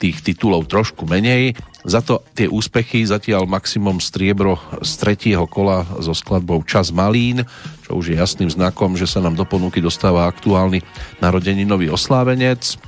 tých 0.00 0.24
titulov 0.24 0.64
trošku 0.64 1.04
menej. 1.04 1.58
Za 1.84 2.00
to 2.00 2.24
tie 2.32 2.48
úspechy 2.48 3.04
zatiaľ 3.04 3.44
maximum 3.44 4.00
striebro 4.00 4.56
z 4.80 4.92
tretieho 4.96 5.44
kola 5.44 5.84
so 6.00 6.16
skladbou 6.16 6.64
Čas 6.64 6.88
Malín, 6.88 7.44
čo 7.90 7.98
už 7.98 8.14
je 8.14 8.22
jasným 8.22 8.46
znakom, 8.46 8.94
že 8.94 9.10
sa 9.10 9.18
nám 9.18 9.34
do 9.34 9.42
ponuky 9.42 9.82
dostáva 9.82 10.30
aktuálny 10.30 10.78
narodeninový 11.18 11.90
oslávenec. 11.90 12.78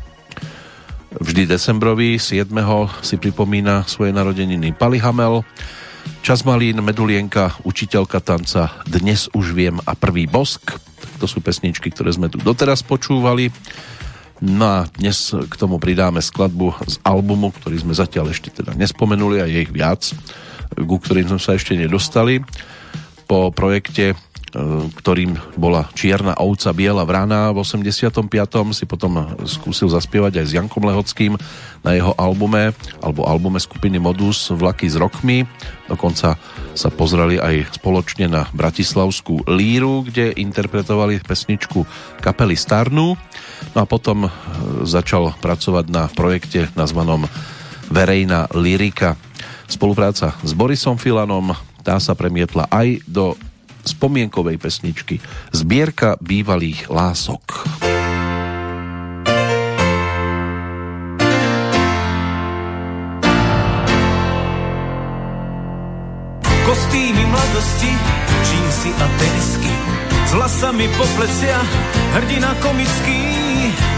Vždy 1.19 1.51
decembrový, 1.51 2.23
7. 2.23 2.47
si 3.03 3.19
pripomína 3.19 3.83
svoje 3.91 4.15
narodeniny 4.15 4.71
Pali 4.71 5.03
Hamel. 5.03 5.43
Čas 6.23 6.47
Malín, 6.47 6.79
Medulienka, 6.87 7.51
Učiteľka 7.67 8.23
tanca, 8.23 8.79
Dnes 8.87 9.27
už 9.35 9.59
viem 9.59 9.83
a 9.83 9.99
Prvý 9.99 10.31
bosk. 10.31 10.79
To 11.19 11.27
sú 11.27 11.43
pesničky, 11.43 11.91
ktoré 11.91 12.15
sme 12.15 12.31
tu 12.31 12.39
doteraz 12.39 12.87
počúvali. 12.87 13.51
No 14.39 14.87
a 14.87 14.87
dnes 14.87 15.35
k 15.35 15.55
tomu 15.59 15.83
pridáme 15.83 16.23
skladbu 16.23 16.79
z 16.87 17.03
albumu, 17.03 17.51
ktorý 17.51 17.83
sme 17.83 17.91
zatiaľ 17.91 18.31
ešte 18.31 18.55
teda 18.55 18.79
nespomenuli 18.79 19.43
a 19.43 19.51
je 19.51 19.67
ich 19.67 19.75
viac, 19.75 20.15
ku 20.79 21.03
ktorým 21.03 21.27
sme 21.27 21.43
sa 21.43 21.59
ešte 21.59 21.75
nedostali. 21.75 22.39
Po 23.27 23.51
projekte 23.51 24.15
ktorým 25.01 25.41
bola 25.57 25.89
Čierna 25.97 26.37
ovca, 26.37 26.77
Biela 26.77 27.09
vrana 27.09 27.49
v 27.57 27.65
85. 27.65 28.29
si 28.77 28.85
potom 28.85 29.33
skúsil 29.49 29.89
zaspievať 29.89 30.45
aj 30.45 30.47
s 30.47 30.53
Jankom 30.53 30.85
Lehockým 30.85 31.41
na 31.81 31.97
jeho 31.97 32.13
albume, 32.21 32.77
alebo 33.01 33.25
albume 33.25 33.57
skupiny 33.57 33.97
Modus 33.97 34.53
Vlaky 34.53 34.93
s 34.93 35.01
rokmi. 35.01 35.49
Dokonca 35.89 36.37
sa 36.77 36.89
pozreli 36.93 37.41
aj 37.41 37.81
spoločne 37.81 38.29
na 38.29 38.45
Bratislavskú 38.53 39.49
líru, 39.49 40.05
kde 40.05 40.37
interpretovali 40.37 41.25
pesničku 41.25 41.89
kapely 42.21 42.53
Starnu. 42.53 43.17
No 43.73 43.79
a 43.81 43.89
potom 43.89 44.29
e, 44.29 44.31
začal 44.85 45.33
pracovať 45.41 45.85
na 45.89 46.13
projekte 46.13 46.69
nazvanom 46.77 47.25
Verejná 47.89 48.53
lyrika. 48.53 49.17
Spolupráca 49.65 50.37
s 50.45 50.53
Borisom 50.53 51.01
Filanom, 51.01 51.57
tá 51.81 51.97
sa 51.97 52.13
premietla 52.13 52.69
aj 52.69 53.01
do 53.09 53.33
spomienkovej 53.85 54.59
pesničky 54.59 55.19
Zbierka 55.53 56.17
bývalých 56.21 56.91
lások. 56.91 57.69
Kostýmy 66.63 67.25
mladosti, 67.27 67.93
džínsy 68.43 68.91
a 68.97 69.07
tenisky 69.19 69.73
s 70.33 70.41
vlasami 70.41 70.89
po 70.97 71.05
plecia, 71.13 71.61
hrdina 72.17 72.57
komický, 72.65 73.21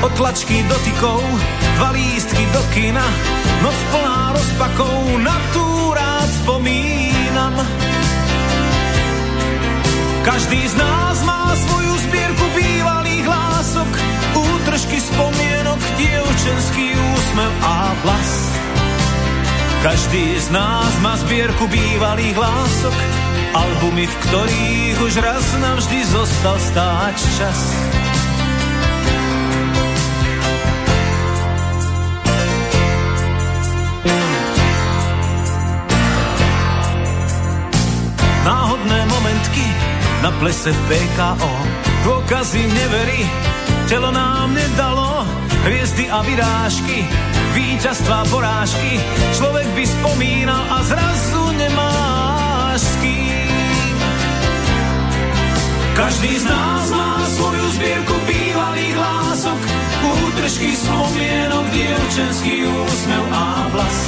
od 0.02 0.10
tlačky 0.18 0.66
dotykov, 0.66 1.22
dva 1.78 1.94
lístky 1.94 2.42
do 2.50 2.58
kina, 2.74 3.06
noc 3.62 3.78
plná 3.94 4.34
rozpakov, 4.34 5.14
na 5.22 5.36
tú 5.54 5.94
rád 5.94 6.28
spomínam. 6.42 7.54
Každý 10.24 10.56
z 10.56 10.74
nás 10.80 11.20
má 11.28 11.52
svoju 11.52 11.94
zbierku 12.08 12.46
bývalých 12.56 13.28
lások, 13.28 13.90
útržky 14.32 14.96
spomienok, 14.96 15.76
dievčenský 16.00 16.96
úsmev 16.96 17.52
a 17.60 17.92
hlas. 17.92 18.32
Každý 19.84 20.40
z 20.40 20.48
nás 20.48 20.92
má 21.04 21.20
zbierku 21.20 21.68
bývalých 21.68 22.40
lások, 22.40 22.96
Albumy, 23.52 24.08
v 24.08 24.16
ktorých 24.24 24.96
už 25.04 25.14
raz 25.20 25.44
navždy 25.60 25.98
zostal 26.08 26.56
stáť 26.56 27.16
čas. 27.36 27.60
Náhodné 38.48 38.98
momentky 39.12 39.64
na 40.24 40.32
plese 40.40 40.72
v 40.72 40.80
PKO 40.88 41.52
Dôkazy 42.00 42.64
neverí, 42.64 43.28
telo 43.92 44.08
nám 44.08 44.56
nedalo 44.56 45.28
Hviezdy 45.64 46.08
a 46.12 46.20
vyrážky, 46.20 47.08
víťazstva, 47.56 48.28
porážky. 48.28 49.00
Človek 49.32 49.64
by 49.72 49.84
spomínal 49.88 50.60
a 50.68 50.78
zrazu 50.84 51.42
nemáš 51.56 52.80
s 52.84 52.94
kým 53.00 53.96
Každý 55.96 56.32
z 56.36 56.44
nás 56.44 56.84
má 56.92 57.12
svoju 57.32 57.64
zbierku 57.80 58.16
bývalých 58.28 58.96
lások. 58.96 59.60
Útržky 60.04 60.76
spomienok, 60.76 61.64
dievčenský 61.72 62.68
úsmev 62.68 63.24
a 63.32 63.44
vlas 63.72 63.98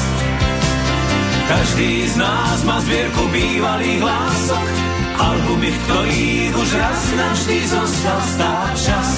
každý 1.47 2.11
z 2.11 2.19
nás 2.19 2.59
má 2.67 2.83
zbierku 2.83 3.23
bývalých 3.31 4.03
lások, 4.03 4.67
albumy, 5.19 5.71
v 5.73 5.79
ktorých 5.89 6.53
už 6.57 6.71
raz 6.77 7.01
navždy 7.17 7.57
zostal 7.69 8.21
stáť 8.21 8.75
čas. 8.77 9.11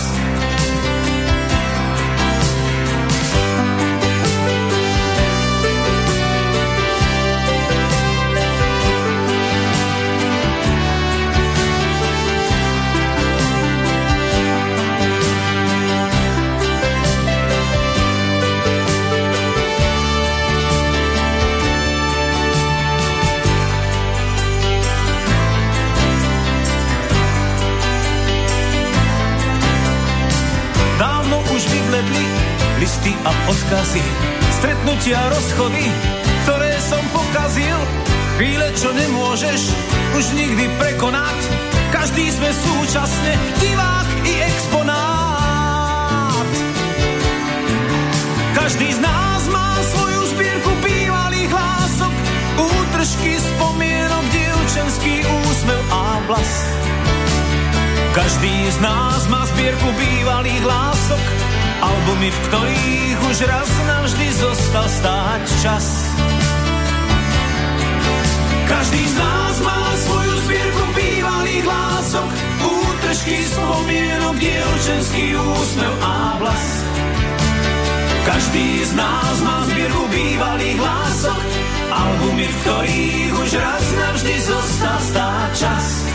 Odkazy, 33.49 34.05
stretnutia, 34.61 35.21
rozchody, 35.33 35.85
ktoré 36.45 36.73
som 36.85 37.01
pokazil. 37.13 37.79
Chvíle, 38.39 38.71
čo 38.79 38.95
nemôžeš 38.95 39.61
už 40.15 40.25
nikdy 40.37 40.71
prekonať, 40.79 41.39
každý 41.91 42.31
sme 42.31 42.51
súčasne 42.55 43.33
divák 43.59 44.09
i 44.23 44.35
exponát. 44.47 46.47
Každý 48.55 48.95
z 48.95 49.01
nás 49.03 49.43
má 49.51 49.71
svoju 49.91 50.23
zbierku 50.37 50.73
bývalých 50.85 51.51
hlások, 51.51 52.15
útržky 52.63 53.43
spomienok, 53.43 54.25
dievčenský 54.31 55.15
úsmev 55.25 55.83
a 55.89 56.05
vlas. 56.31 56.53
Každý 58.15 58.55
z 58.71 58.79
nás 58.85 59.27
má 59.27 59.43
zbierku 59.51 59.89
bývalých 59.99 60.63
lások, 60.63 61.23
Albumy, 61.79 62.31
v 62.35 62.39
ktorých 62.51 63.19
už 63.31 63.37
raz 63.47 63.71
navždy 63.87 64.27
zostal 64.35 64.87
stáť 64.91 65.45
čas. 65.63 65.87
Každý 68.67 69.03
z 69.07 69.15
nás 69.15 69.55
má 69.63 69.83
svoju 70.03 70.35
zbierku 70.45 70.85
bývalých 70.99 71.65
lások, 71.67 72.29
útržky 72.67 73.39
spomienok, 73.47 74.35
dievčenský 74.43 75.25
úsmev 75.39 75.95
a 76.03 76.15
vlas. 76.43 76.67
Každý 78.27 78.67
z 78.85 78.93
nás 78.99 79.37
má 79.47 79.57
zbierku 79.71 80.03
bývalých 80.11 80.79
lások, 80.83 81.43
albumy, 81.95 82.47
v 82.51 82.57
ktorých 82.67 83.33
už 83.39 83.51
raz 83.55 83.85
navždy 83.95 84.35
zostal 84.43 84.99
stáť 85.01 85.51
čas. 85.55 86.08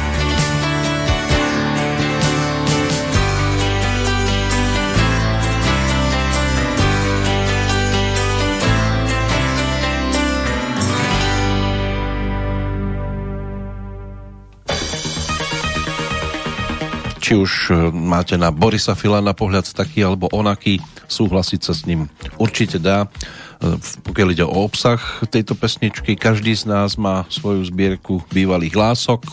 Či 17.33 17.41
už 17.41 17.53
e, 17.73 17.89
máte 17.89 18.37
na 18.37 18.53
Borisa 18.53 18.93
Filana 18.93 19.33
pohľad 19.33 19.65
taký 19.73 20.05
alebo 20.05 20.29
onaký, 20.29 20.77
súhlasiť 21.09 21.65
sa 21.65 21.73
s 21.73 21.89
ním 21.89 22.05
určite 22.37 22.77
dá. 22.77 23.09
E, 23.57 23.73
pokiaľ 24.05 24.27
ide 24.37 24.45
o 24.45 24.53
obsah 24.61 25.01
tejto 25.33 25.57
pesničky, 25.57 26.13
každý 26.13 26.53
z 26.53 26.69
nás 26.69 26.93
má 26.93 27.25
svoju 27.33 27.65
zbierku 27.65 28.21
bývalých 28.29 28.77
hlások. 28.77 29.25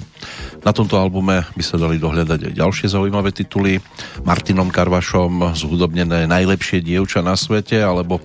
Na 0.65 0.73
tomto 0.73 0.97
albume 0.97 1.45
by 1.53 1.61
sa 1.61 1.77
dali 1.77 2.01
dohľadať 2.01 2.41
aj 2.49 2.55
ďalšie 2.57 2.89
zaujímavé 2.89 3.37
tituly. 3.37 3.85
Martinom 4.25 4.73
Karvašom 4.73 5.53
zhudobnené 5.53 6.25
Najlepšie 6.25 6.81
dievča 6.81 7.21
na 7.21 7.37
svete, 7.37 7.85
alebo 7.85 8.25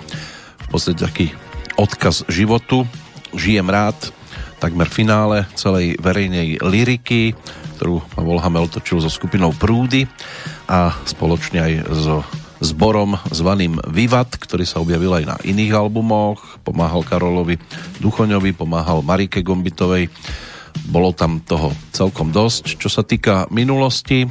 v 0.56 0.68
podstate 0.72 1.04
taký 1.04 1.28
odkaz 1.76 2.24
životu. 2.32 2.88
Žijem 3.36 3.68
rád, 3.68 4.00
takmer 4.64 4.88
finále 4.88 5.52
celej 5.60 6.00
verejnej 6.00 6.64
liriky, 6.64 7.36
ktorú 7.76 8.00
Pavol 8.16 8.40
Hamel 8.40 8.72
točil 8.72 9.04
so 9.04 9.12
skupinou 9.12 9.52
Prúdy 9.52 10.08
a 10.72 10.96
spoločne 11.04 11.60
aj 11.60 11.74
so 11.92 12.24
zborom 12.64 13.20
zvaným 13.30 13.84
Vivat, 13.92 14.40
ktorý 14.40 14.64
sa 14.64 14.80
objavil 14.80 15.12
aj 15.12 15.24
na 15.28 15.36
iných 15.44 15.76
albumoch, 15.76 16.64
pomáhal 16.64 17.04
Karolovi 17.04 17.60
Duchoňovi, 18.00 18.56
pomáhal 18.56 19.04
Marike 19.04 19.44
Gombitovej, 19.44 20.08
bolo 20.88 21.12
tam 21.12 21.44
toho 21.44 21.76
celkom 21.92 22.32
dosť. 22.32 22.80
Čo 22.80 22.88
sa 22.88 23.04
týka 23.04 23.52
minulosti, 23.52 24.28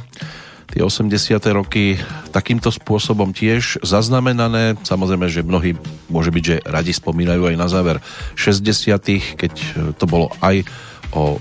tie 0.73 0.81
80. 0.81 1.37
roky 1.53 1.95
takýmto 2.33 2.73
spôsobom 2.73 3.31
tiež 3.31 3.85
zaznamenané. 3.85 4.75
Samozrejme, 4.81 5.29
že 5.29 5.45
mnohí 5.45 5.77
môže 6.09 6.33
byť, 6.33 6.43
že 6.43 6.55
radi 6.65 6.91
spomínajú 6.91 7.53
aj 7.53 7.55
na 7.55 7.67
záver 7.69 8.01
60. 8.33 9.37
keď 9.37 9.53
to 9.95 10.05
bolo 10.09 10.33
aj 10.41 10.65
o 11.13 11.37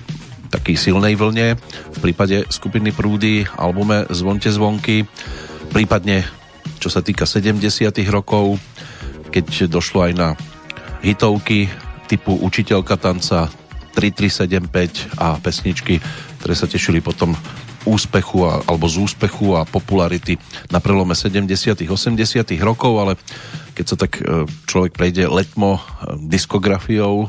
taký 0.54 0.78
silnej 0.78 1.18
vlne. 1.18 1.58
V 1.94 1.98
prípade 1.98 2.46
skupiny 2.46 2.94
Prúdy, 2.94 3.42
albume 3.58 4.06
Zvonte 4.14 4.54
zvonky, 4.54 5.02
prípadne 5.74 6.22
čo 6.78 6.86
sa 6.86 7.02
týka 7.02 7.26
70 7.26 7.58
rokov, 8.06 8.62
keď 9.34 9.66
došlo 9.66 10.06
aj 10.06 10.12
na 10.14 10.28
hitovky 11.02 11.66
typu 12.06 12.38
Učiteľka 12.38 12.94
tanca 12.94 13.50
3375 13.98 15.18
a 15.18 15.40
pesničky, 15.42 15.98
ktoré 16.38 16.54
sa 16.54 16.70
tešili 16.70 17.02
potom 17.02 17.34
úspechu 17.84 18.46
a, 18.46 18.64
alebo 18.64 18.86
z 18.88 19.00
úspechu 19.00 19.58
a 19.58 19.68
popularity 19.68 20.40
na 20.72 20.80
prelome 20.80 21.12
70 21.12 21.84
80 21.84 21.90
rokov, 22.64 22.92
ale 22.96 23.12
keď 23.76 23.84
sa 23.84 23.96
tak 23.98 24.20
e, 24.20 24.48
človek 24.64 24.96
prejde 24.96 25.28
letmo 25.28 25.76
e, 25.76 25.80
diskografiou 26.24 27.28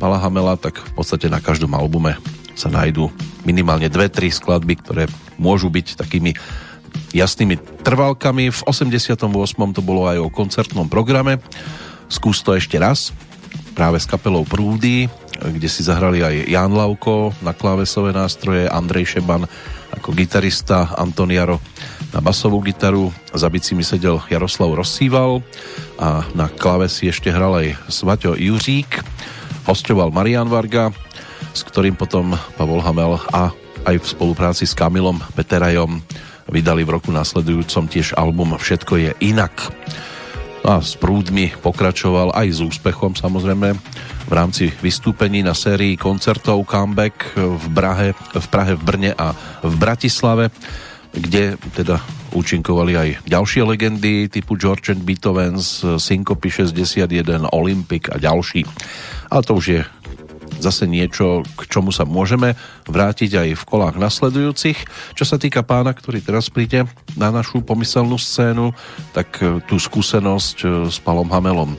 Pala 0.00 0.16
Hamela, 0.22 0.56
tak 0.56 0.80
v 0.80 0.92
podstate 0.96 1.28
na 1.28 1.42
každom 1.42 1.76
albume 1.76 2.16
sa 2.60 2.68
nájdú 2.68 3.08
minimálne 3.48 3.88
dve, 3.88 4.12
tri 4.12 4.28
skladby, 4.28 4.74
ktoré 4.84 5.04
môžu 5.40 5.72
byť 5.72 5.96
takými 5.96 6.36
jasnými 7.16 7.56
trvalkami. 7.80 8.52
V 8.52 8.60
88. 8.68 9.24
to 9.72 9.80
bolo 9.80 10.04
aj 10.04 10.20
o 10.20 10.28
koncertnom 10.28 10.92
programe. 10.92 11.40
Skús 12.12 12.44
to 12.44 12.52
ešte 12.52 12.76
raz. 12.76 13.16
Práve 13.72 13.96
s 13.96 14.04
kapelou 14.04 14.44
Prúdy, 14.44 15.08
kde 15.40 15.68
si 15.72 15.80
zahrali 15.80 16.20
aj 16.20 16.52
Jan 16.52 16.76
Lauko 16.76 17.32
na 17.40 17.56
klávesové 17.56 18.12
nástroje, 18.12 18.68
Andrej 18.68 19.16
Šeban 19.16 19.48
ako 19.90 20.14
gitarista, 20.14 20.94
Anton 20.94 21.32
Jaro 21.32 21.58
na 22.10 22.20
basovú 22.22 22.62
gitaru, 22.62 23.14
za 23.30 23.46
bicimi 23.46 23.86
sedel 23.86 24.18
Jaroslav 24.26 24.74
Rozsýval 24.74 25.42
a 25.98 26.26
na 26.34 26.50
klávesi 26.50 27.10
ešte 27.10 27.30
hral 27.30 27.54
aj 27.62 27.68
Svaťo 27.86 28.34
Juřík. 28.34 29.02
Hostoval 29.66 30.10
Marian 30.10 30.50
Varga, 30.50 30.90
s 31.54 31.60
ktorým 31.66 31.98
potom 31.98 32.34
Pavol 32.54 32.82
Hamel 32.82 33.18
a 33.34 33.50
aj 33.88 33.96
v 33.96 34.06
spolupráci 34.06 34.68
s 34.68 34.76
Kamilom 34.76 35.18
Peterajom 35.34 36.02
vydali 36.50 36.82
v 36.82 36.98
roku 36.98 37.14
nasledujúcom 37.14 37.86
tiež 37.86 38.18
album 38.18 38.58
Všetko 38.58 38.94
je 38.98 39.10
inak. 39.24 39.70
No 40.60 40.76
a 40.76 40.78
s 40.84 40.92
prúdmi 40.98 41.56
pokračoval 41.64 42.36
aj 42.36 42.48
s 42.52 42.60
úspechom 42.60 43.16
samozrejme 43.16 43.72
v 44.28 44.32
rámci 44.32 44.68
vystúpení 44.84 45.40
na 45.40 45.56
sérii 45.56 45.96
koncertov 45.96 46.68
Comeback 46.68 47.32
v 47.34 47.66
Prahe, 47.72 48.12
v 48.14 48.46
Prahe, 48.52 48.76
v 48.76 48.82
Brne 48.84 49.10
a 49.16 49.32
v 49.64 49.74
Bratislave, 49.80 50.52
kde 51.16 51.56
teda 51.74 51.98
účinkovali 52.36 52.92
aj 52.94 53.08
ďalšie 53.26 53.62
legendy 53.66 54.30
typu 54.30 54.54
George 54.54 54.94
and 54.94 55.02
Beethoven's, 55.02 55.82
Syncopy 55.82 56.52
61, 56.52 57.50
Olympic 57.50 58.06
a 58.12 58.20
ďalší. 58.20 58.62
Ale 59.32 59.42
to 59.42 59.58
už 59.58 59.66
je 59.66 59.80
zase 60.58 60.90
niečo, 60.90 61.46
k 61.54 61.60
čomu 61.70 61.94
sa 61.94 62.02
môžeme 62.02 62.58
vrátiť 62.90 63.30
aj 63.38 63.48
v 63.54 63.66
kolách 63.68 63.96
nasledujúcich. 64.00 64.78
Čo 65.14 65.24
sa 65.24 65.36
týka 65.38 65.62
pána, 65.62 65.94
ktorý 65.94 66.18
teraz 66.18 66.50
príde 66.50 66.88
na 67.14 67.30
našu 67.30 67.62
pomyselnú 67.62 68.18
scénu, 68.18 68.74
tak 69.14 69.38
e, 69.38 69.62
tú 69.70 69.78
skúsenosť 69.78 70.56
e, 70.62 70.66
s 70.90 70.98
Palom 70.98 71.30
Hamelom 71.30 71.78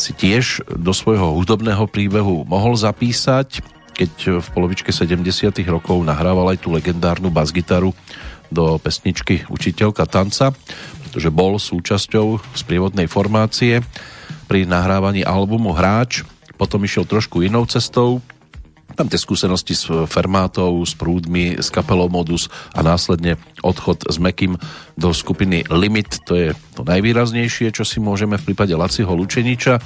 si 0.00 0.16
tiež 0.16 0.64
do 0.64 0.96
svojho 0.96 1.36
hudobného 1.36 1.84
príbehu 1.84 2.48
mohol 2.48 2.72
zapísať, 2.72 3.60
keď 3.92 4.40
v 4.40 4.48
polovičke 4.56 4.88
70 4.88 5.52
rokov 5.68 6.00
nahrával 6.00 6.56
aj 6.56 6.64
tú 6.64 6.72
legendárnu 6.72 7.28
basgitaru 7.28 7.92
do 8.48 8.80
pesničky 8.80 9.44
Učiteľka 9.52 10.08
tanca, 10.08 10.56
pretože 11.04 11.28
bol 11.28 11.60
súčasťou 11.60 12.40
sprievodnej 12.56 13.06
formácie 13.12 13.84
pri 14.48 14.64
nahrávaní 14.66 15.22
albumu 15.22 15.70
Hráč, 15.76 16.24
potom 16.60 16.84
išiel 16.84 17.08
trošku 17.08 17.40
inou 17.40 17.64
cestou, 17.64 18.20
tam 19.00 19.08
tie 19.08 19.16
skúsenosti 19.16 19.72
s 19.72 19.88
Fermátou, 20.10 20.82
s 20.84 20.92
Prúdmi, 20.92 21.56
s 21.56 21.72
kapelou 21.72 22.12
Modus 22.12 22.52
a 22.76 22.84
následne 22.84 23.40
odchod 23.64 24.04
s 24.04 24.20
Mekým 24.20 24.60
do 24.98 25.14
skupiny 25.14 25.64
Limit, 25.72 26.20
to 26.28 26.36
je 26.36 26.48
to 26.76 26.84
najvýraznejšie, 26.84 27.72
čo 27.72 27.86
si 27.86 27.96
môžeme 28.02 28.36
v 28.36 28.52
prípade 28.52 28.76
Laciho 28.76 29.08
Lučeniča 29.08 29.80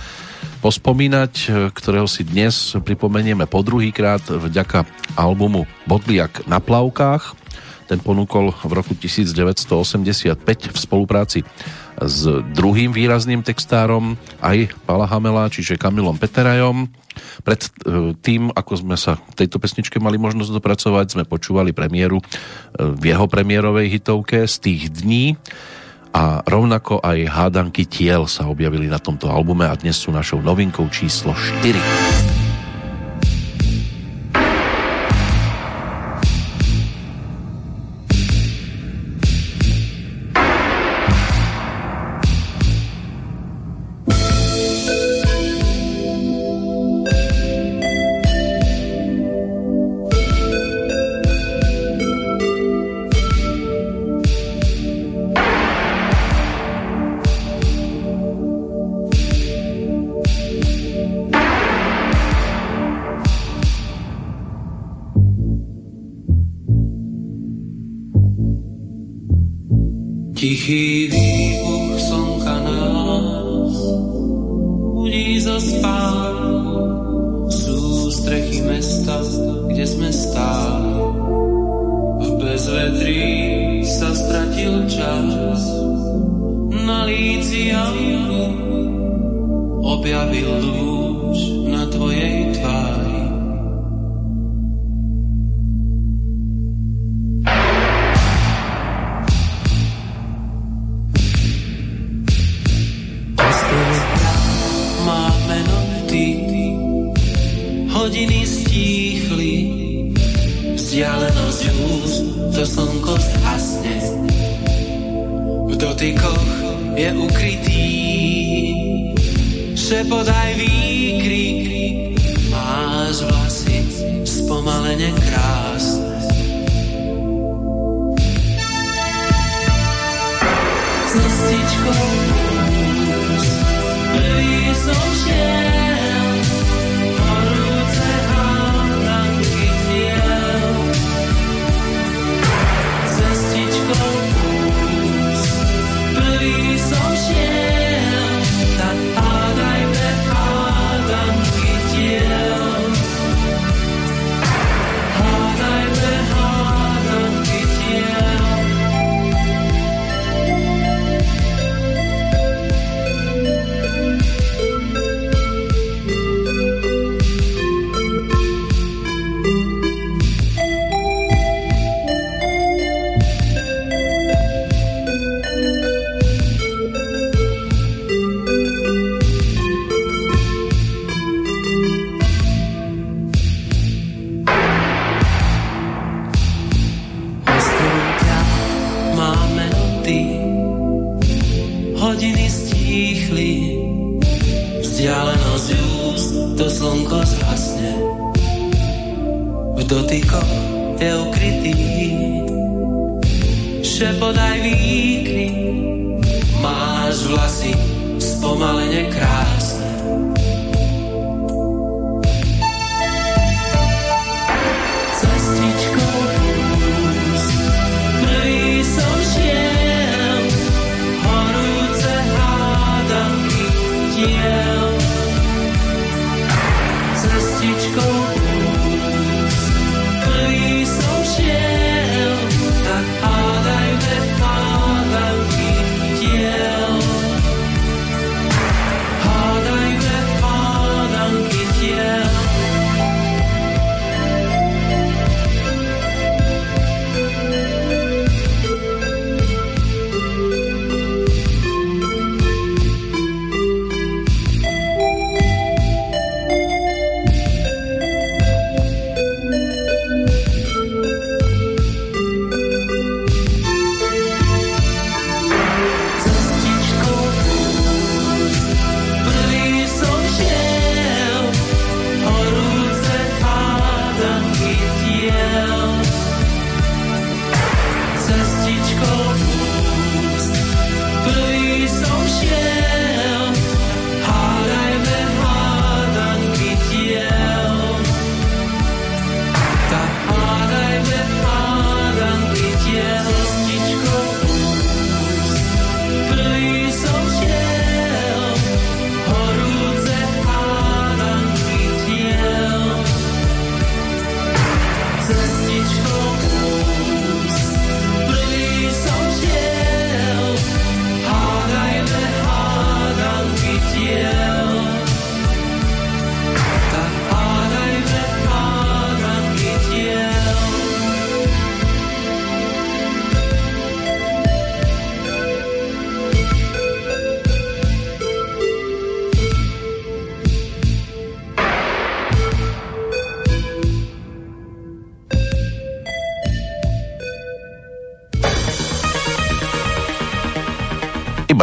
pospomínať, 0.65 1.33
ktorého 1.77 2.09
si 2.09 2.27
dnes 2.27 2.75
pripomenieme 2.81 3.47
po 3.47 3.63
druhýkrát 3.63 4.25
vďaka 4.25 4.83
albumu 5.15 5.69
Bodliak 5.85 6.49
na 6.51 6.59
plavkách. 6.59 7.37
Ten 7.85 8.01
ponúkol 8.01 8.57
v 8.65 8.73
roku 8.73 8.97
1985 8.97 10.73
v 10.73 10.79
spolupráci 10.81 11.45
s 12.01 12.27
druhým 12.55 12.91
výrazným 12.91 13.45
textárom 13.47 14.19
aj 14.43 14.73
Pala 14.89 15.07
Hamela, 15.07 15.51
čiže 15.51 15.79
Kamilom 15.79 16.19
Peterajom. 16.19 16.91
Pred 17.47 17.61
e, 17.63 17.69
tým, 18.19 18.51
ako 18.51 18.73
sme 18.83 18.97
sa 18.99 19.15
tejto 19.39 19.63
pesničke 19.63 20.03
mali 20.03 20.19
možnosť 20.19 20.51
dopracovať, 20.59 21.07
sme 21.15 21.25
počúvali 21.27 21.71
premiéru 21.71 22.19
e, 22.19 22.25
v 22.83 23.15
jeho 23.15 23.31
premiérovej 23.31 23.87
hitovke 23.87 24.43
z 24.51 24.55
tých 24.59 24.83
dní 24.91 25.39
a 26.15 26.47
rovnako 26.47 27.03
aj 27.03 27.27
hádanky 27.27 27.91
tiel 27.91 28.31
sa 28.31 28.47
objavili 28.47 28.87
na 28.87 29.03
tomto 29.03 29.27
albume 29.27 29.67
a 29.67 29.75
dnes 29.75 29.99
sú 29.99 30.15
našou 30.15 30.39
novinkou 30.39 30.87
číslo 30.91 31.35
4. 31.35 32.34
Tichý 70.45 71.09
výbuch 71.09 71.97
slnka 72.05 72.57
nás 72.69 73.77
budí 74.93 75.41
zo 75.41 75.57
spánku. 75.57 76.85
Sú 77.49 78.13
strechy 78.13 78.61
mesta, 78.69 79.25
kde 79.73 79.85
sme 79.89 80.13
stáli. 80.13 81.01
V 82.21 82.29
bezvetrí 82.45 83.25
sa 83.89 84.13
stratil 84.13 84.85
čas. 84.85 85.65
Na 86.77 87.09
líci 87.09 87.73
objavil 89.81 90.61
lúč 90.61 90.84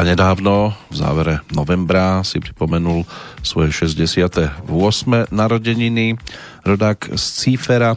Iba 0.01 0.17
nedávno, 0.17 0.73
v 0.89 0.95
závere 0.97 1.45
novembra, 1.53 2.25
si 2.25 2.41
pripomenul 2.41 3.05
svoje 3.45 3.69
68. 3.69 4.65
narodeniny 5.29 6.17
rodák 6.65 7.13
z 7.13 7.23
Cífera, 7.37 7.93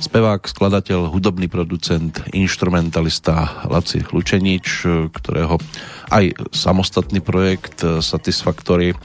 spevák, 0.00 0.40
skladateľ, 0.40 1.12
hudobný 1.12 1.52
producent, 1.52 2.16
instrumentalista 2.32 3.60
Laci 3.68 4.00
Lučenič, 4.08 4.88
ktorého 5.12 5.60
aj 6.08 6.32
samostatný 6.48 7.20
projekt 7.20 7.84
Satisfactory 7.84 8.96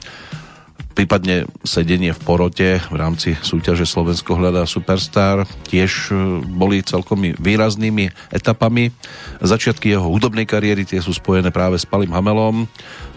prípadne 1.00 1.48
sedenie 1.64 2.12
v 2.12 2.20
porote 2.20 2.84
v 2.92 2.96
rámci 3.00 3.32
súťaže 3.40 3.88
Slovensko 3.88 4.36
hľadá 4.36 4.68
Superstar 4.68 5.48
tiež 5.72 6.12
boli 6.44 6.84
celkom 6.84 7.24
výraznými 7.40 8.12
etapami. 8.36 8.92
Začiatky 9.40 9.96
jeho 9.96 10.04
hudobnej 10.04 10.44
kariéry 10.44 10.84
tie 10.84 11.00
sú 11.00 11.16
spojené 11.16 11.48
práve 11.48 11.80
s 11.80 11.88
Palim 11.88 12.12
Hamelom. 12.12 12.68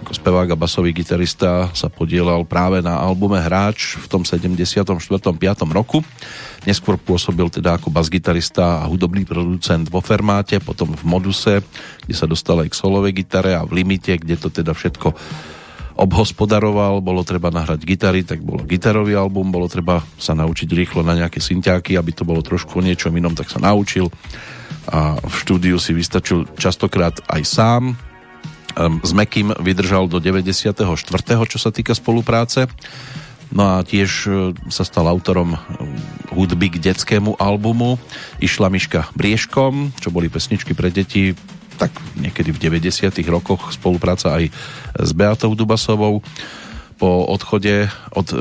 Ako 0.07 0.15
spevák 0.15 0.55
a 0.55 0.57
basový 0.57 0.95
gitarista 0.95 1.67
sa 1.75 1.91
podielal 1.91 2.47
práve 2.47 2.79
na 2.79 2.95
albume 2.95 3.43
Hráč 3.43 3.99
v 3.99 4.07
tom 4.07 4.23
74. 4.23 4.55
5. 4.87 5.35
roku. 5.75 5.99
Neskôr 6.63 6.95
pôsobil 6.95 7.51
teda 7.51 7.75
ako 7.75 7.91
basgitarista 7.91 8.87
a 8.87 8.87
hudobný 8.87 9.27
producent 9.27 9.91
vo 9.91 9.99
Fermáte, 9.99 10.63
potom 10.63 10.95
v 10.95 11.03
Moduse, 11.03 11.59
kde 12.07 12.15
sa 12.15 12.31
dostal 12.31 12.63
aj 12.63 12.71
k 12.71 12.79
solovej 12.79 13.19
gitare 13.19 13.59
a 13.59 13.67
v 13.67 13.83
Limite, 13.83 14.15
kde 14.15 14.39
to 14.39 14.47
teda 14.47 14.79
všetko 14.79 15.11
obhospodaroval, 15.99 17.03
bolo 17.03 17.27
treba 17.27 17.51
nahrať 17.51 17.83
gitary, 17.83 18.23
tak 18.23 18.47
bolo 18.47 18.63
gitarový 18.63 19.19
album, 19.19 19.51
bolo 19.51 19.67
treba 19.67 20.01
sa 20.23 20.39
naučiť 20.39 20.71
rýchlo 20.71 21.03
na 21.03 21.19
nejaké 21.19 21.43
synťáky, 21.43 21.99
aby 21.99 22.15
to 22.15 22.23
bolo 22.23 22.41
trošku 22.41 22.79
o 22.79 22.85
niečom 22.87 23.11
inom, 23.13 23.35
tak 23.35 23.51
sa 23.51 23.59
naučil 23.59 24.07
a 24.89 25.21
v 25.23 25.35
štúdiu 25.35 25.77
si 25.79 25.95
vystačil 25.95 26.49
častokrát 26.59 27.15
aj 27.31 27.43
sám. 27.47 27.83
S 28.79 29.13
Mekým 29.13 29.53
vydržal 29.61 30.09
do 30.09 30.17
94. 30.19 30.81
čo 31.47 31.59
sa 31.61 31.71
týka 31.71 31.93
spolupráce. 31.93 32.67
No 33.53 33.69
a 33.69 33.85
tiež 33.85 34.11
e, 34.25 34.31
sa 34.73 34.81
stal 34.81 35.05
autorom 35.05 35.53
e, 35.53 35.59
hudby 36.33 36.73
k 36.73 36.81
detskému 36.81 37.37
albumu 37.37 38.01
Išla 38.41 38.73
Miška 38.73 39.13
Briežkom, 39.13 39.93
čo 40.01 40.09
boli 40.09 40.33
pesničky 40.33 40.73
pre 40.73 40.89
deti 40.89 41.37
tak 41.77 41.93
niekedy 42.17 42.53
v 42.53 42.81
90. 42.81 43.13
rokoch 43.29 43.77
spolupráca 43.77 44.41
aj 44.41 44.49
s 44.97 45.11
Beatou 45.13 45.53
Dubasovou. 45.53 46.25
Po 47.03 47.27
odchode 47.27 47.91
od 48.15 48.31
e, 48.31 48.37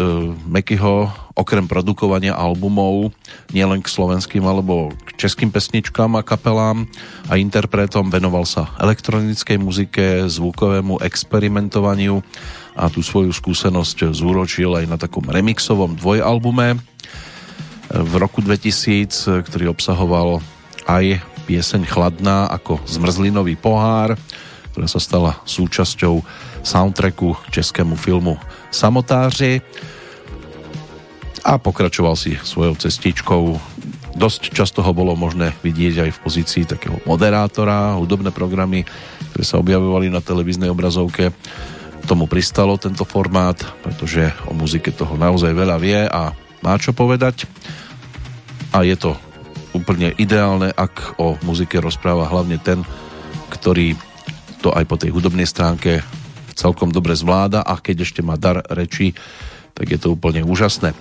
Mekyho 0.45 1.09
okrem 1.33 1.65
produkovania 1.65 2.37
albumov 2.37 3.09
nielen 3.49 3.81
k 3.81 3.89
slovenským 3.89 4.45
alebo 4.45 4.93
k 5.01 5.17
českým 5.17 5.49
pesničkám 5.49 6.13
a 6.13 6.21
kapelám 6.21 6.85
a 7.25 7.41
interpretom 7.41 8.13
venoval 8.13 8.45
sa 8.45 8.69
elektronickej 8.77 9.57
muzike, 9.57 10.29
zvukovému 10.29 11.01
experimentovaniu 11.01 12.21
a 12.77 12.85
tú 12.93 13.01
svoju 13.01 13.33
skúsenosť 13.33 14.13
zúročil 14.13 14.77
aj 14.77 14.85
na 14.85 15.01
takom 15.01 15.25
remixovom 15.25 15.97
dvojalbume. 15.97 16.77
V 17.89 18.13
roku 18.21 18.45
2000, 18.45 19.41
ktorý 19.41 19.73
obsahoval 19.73 20.37
aj 20.85 21.17
pieseň 21.49 21.89
Chladná 21.89 22.45
ako 22.53 22.77
zmrzlinový 22.85 23.57
pohár, 23.57 24.13
ktorá 24.69 24.85
sa 24.85 25.01
stala 25.01 25.41
súčasťou 25.49 26.21
soundtracku 26.63 27.37
českému 27.49 27.95
filmu 27.95 28.37
Samotáři 28.71 29.61
a 31.41 31.57
pokračoval 31.57 32.13
si 32.15 32.37
svojou 32.37 32.77
cestičkou. 32.77 33.57
Dosť 34.13 34.53
často 34.53 34.85
ho 34.85 34.91
bolo 34.93 35.17
možné 35.17 35.55
vidieť 35.65 36.05
aj 36.05 36.09
v 36.13 36.21
pozícii 36.21 36.63
takého 36.69 37.01
moderátora, 37.07 37.97
hudobné 37.97 38.29
programy, 38.29 38.85
ktoré 39.33 39.43
sa 39.47 39.57
objavovali 39.57 40.11
na 40.11 40.21
televíznej 40.21 40.69
obrazovke. 40.69 41.33
Tomu 42.05 42.27
pristalo 42.29 42.77
tento 42.77 43.07
formát, 43.07 43.57
pretože 43.81 44.29
o 44.45 44.53
muzike 44.53 44.93
toho 44.93 45.17
naozaj 45.17 45.53
veľa 45.55 45.77
vie 45.81 46.05
a 46.05 46.35
má 46.61 46.73
čo 46.77 46.93
povedať. 46.93 47.49
A 48.75 48.85
je 48.85 48.93
to 48.99 49.17
úplne 49.71 50.11
ideálne, 50.19 50.69
ak 50.75 51.17
o 51.17 51.39
muzike 51.41 51.79
rozpráva 51.79 52.27
hlavne 52.27 52.59
ten, 52.59 52.83
ktorý 53.49 53.95
to 54.61 54.69
aj 54.75 54.85
po 54.85 54.99
tej 54.99 55.09
hudobnej 55.15 55.47
stránke 55.49 56.05
celkom 56.55 56.91
dobre 56.91 57.17
zvláda 57.17 57.63
a 57.63 57.79
keď 57.79 58.05
ešte 58.05 58.21
má 58.21 58.35
dar 58.35 58.63
reči, 58.71 59.15
tak 59.75 59.87
je 59.91 59.99
to 59.99 60.13
úplne 60.13 60.43
úžasné. 60.43 60.93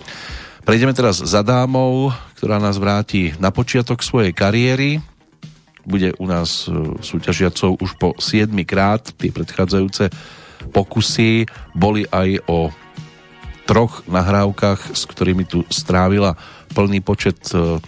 Prejdeme 0.65 0.93
teraz 0.93 1.19
za 1.19 1.41
dámou, 1.41 2.13
ktorá 2.37 2.61
nás 2.61 2.77
vráti 2.77 3.33
na 3.41 3.49
počiatok 3.49 4.05
svojej 4.05 4.31
kariéry. 4.37 5.01
Bude 5.83 6.13
u 6.21 6.29
nás 6.29 6.69
e, 6.69 7.01
súťažiacou 7.01 7.81
už 7.81 7.97
po 7.97 8.13
7 8.21 8.53
krát. 8.69 9.09
Tie 9.17 9.33
predchádzajúce 9.33 10.13
pokusy 10.71 11.49
boli 11.73 12.05
aj 12.13 12.45
o 12.45 12.69
troch 13.65 14.05
nahrávkach, 14.05 14.93
s 14.93 15.09
ktorými 15.09 15.49
tu 15.49 15.65
strávila 15.73 16.37
plný 16.77 17.01
počet 17.01 17.41
e, 17.57 17.81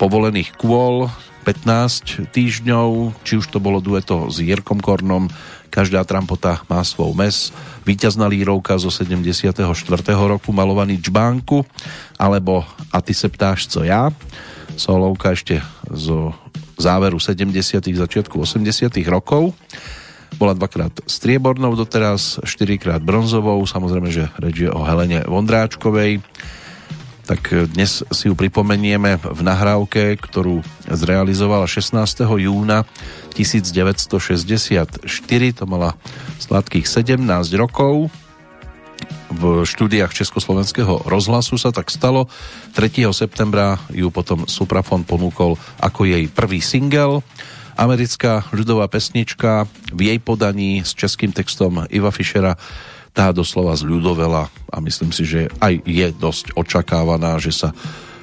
povolených 0.00 0.56
kôl 0.56 1.12
15 1.48 2.28
týždňov, 2.28 3.16
či 3.24 3.40
už 3.40 3.48
to 3.48 3.58
bolo 3.62 3.80
dueto 3.80 4.28
s 4.28 4.36
Jirkom 4.42 4.84
Kornom, 4.84 5.32
každá 5.78 6.02
trampota 6.02 6.58
má 6.66 6.82
svoj 6.82 7.14
mes, 7.14 7.54
víťazná 7.86 8.26
lírovka 8.26 8.74
zo 8.82 8.90
74. 8.90 9.62
roku 10.26 10.50
malovaný 10.50 10.98
Čbánku, 10.98 11.62
alebo 12.18 12.66
A 12.90 12.98
ty 12.98 13.14
se 13.14 13.30
ptáš, 13.30 13.70
co 13.70 13.86
ja, 13.86 14.10
solovka 14.74 15.30
ešte 15.30 15.62
zo 15.86 16.34
záveru 16.82 17.22
70. 17.22 17.78
začiatku 17.94 18.42
80. 18.42 18.90
rokov. 19.06 19.54
Bola 20.34 20.58
dvakrát 20.58 20.90
striebornou 21.06 21.78
doteraz, 21.78 22.42
štyrikrát 22.42 22.98
bronzovou, 22.98 23.62
samozrejme, 23.62 24.10
že 24.10 24.26
reč 24.42 24.66
je 24.66 24.70
o 24.74 24.82
Helene 24.82 25.22
Vondráčkovej, 25.30 26.18
tak 27.28 27.52
dnes 27.76 28.00
si 28.08 28.24
ju 28.24 28.32
pripomenieme 28.32 29.20
v 29.20 29.40
nahrávke, 29.44 30.16
ktorú 30.16 30.64
zrealizovala 30.88 31.68
16. 31.68 32.24
júna 32.24 32.88
1964, 33.36 34.96
to 35.52 35.64
mala 35.68 35.92
sladkých 36.40 36.88
17 36.88 37.20
rokov. 37.60 38.08
V 39.28 39.68
štúdiách 39.68 40.16
Československého 40.16 41.04
rozhlasu 41.04 41.60
sa 41.60 41.68
tak 41.68 41.92
stalo. 41.92 42.32
3. 42.72 43.04
septembra 43.12 43.76
ju 43.92 44.08
potom 44.08 44.48
Suprafon 44.48 45.04
ponúkol 45.04 45.60
ako 45.84 46.08
jej 46.08 46.32
prvý 46.32 46.64
single. 46.64 47.20
Americká 47.76 48.48
ľudová 48.56 48.88
pesnička 48.88 49.68
v 49.92 50.00
jej 50.10 50.18
podaní 50.18 50.80
s 50.80 50.96
českým 50.96 51.36
textom 51.36 51.84
Iva 51.92 52.08
Fischera 52.08 52.56
tá 53.18 53.34
doslova 53.34 53.74
zľudovela 53.74 54.46
a 54.70 54.76
myslím 54.78 55.10
si, 55.10 55.26
že 55.26 55.50
aj 55.58 55.82
je 55.82 56.06
dosť 56.14 56.54
očakávaná, 56.54 57.34
že 57.42 57.50
sa 57.50 57.74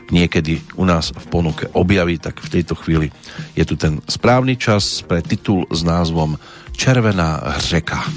niekedy 0.07 0.63
u 0.79 0.87
nás 0.87 1.11
v 1.11 1.25
ponuke 1.27 1.67
objaví, 1.75 2.15
tak 2.15 2.39
v 2.39 2.61
tejto 2.61 2.79
chvíli 2.79 3.11
je 3.59 3.67
tu 3.67 3.75
ten 3.75 3.99
správny 4.07 4.55
čas 4.55 5.03
pre 5.03 5.19
titul 5.19 5.67
s 5.67 5.83
názvom 5.83 6.39
Červená 6.71 7.59
řeka. 7.59 8.07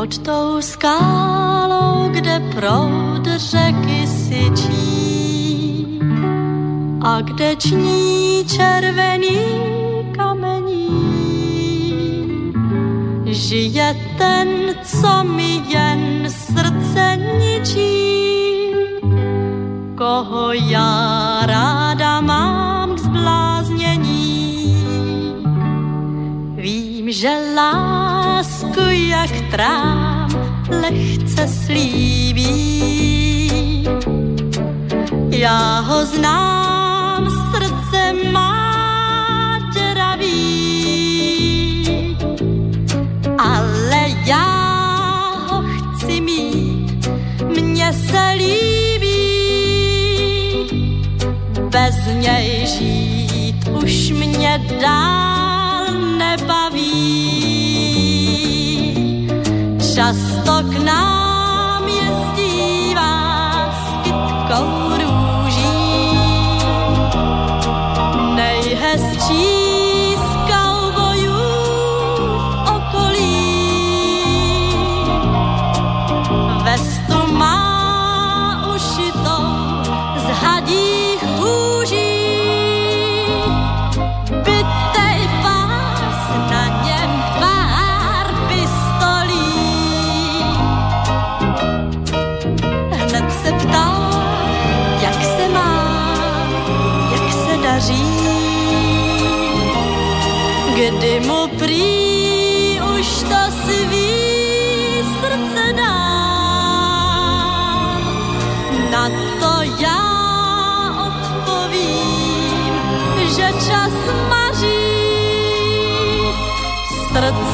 Pod 0.00 0.18
tou 0.18 0.60
skálou, 0.60 2.08
kde 2.08 2.40
proud 2.54 3.26
řeky 3.36 4.06
syčí 4.06 6.00
a 7.00 7.20
kde 7.20 7.56
ční 7.56 8.44
červený 8.48 9.38
kamení. 10.16 10.88
Žije 13.24 13.96
ten, 14.18 14.48
co 14.84 15.24
mi 15.24 15.60
jen 15.68 16.30
srdce 16.30 17.18
ničí, 17.38 18.72
koho 19.98 20.52
já 20.52 21.40
ráda 21.46 22.20
mám 22.20 22.94
k 22.94 22.98
zbláznění. 22.98 24.76
Vím, 26.56 27.12
že 27.12 27.52
lásku 28.80 28.90
jak 28.90 29.30
trám 29.50 30.30
lehce 30.68 31.48
slíbí. 31.48 32.70
Já 35.30 35.80
ho 35.80 36.06
znám, 36.06 37.30
srdce 37.52 38.12
má 38.32 39.58
děravý, 39.74 40.36
ale 43.38 44.06
já 44.26 44.70
ho 45.50 45.62
chci 45.62 46.20
mít, 46.20 47.08
mně 47.60 47.92
se 47.92 48.32
líbí. 48.36 49.10
Bez 51.70 51.96
něj 52.14 52.66
žít 52.66 53.68
už 53.82 54.10
mě 54.10 54.60
dál 54.82 55.49
Často 60.10 60.66
k 60.66 60.82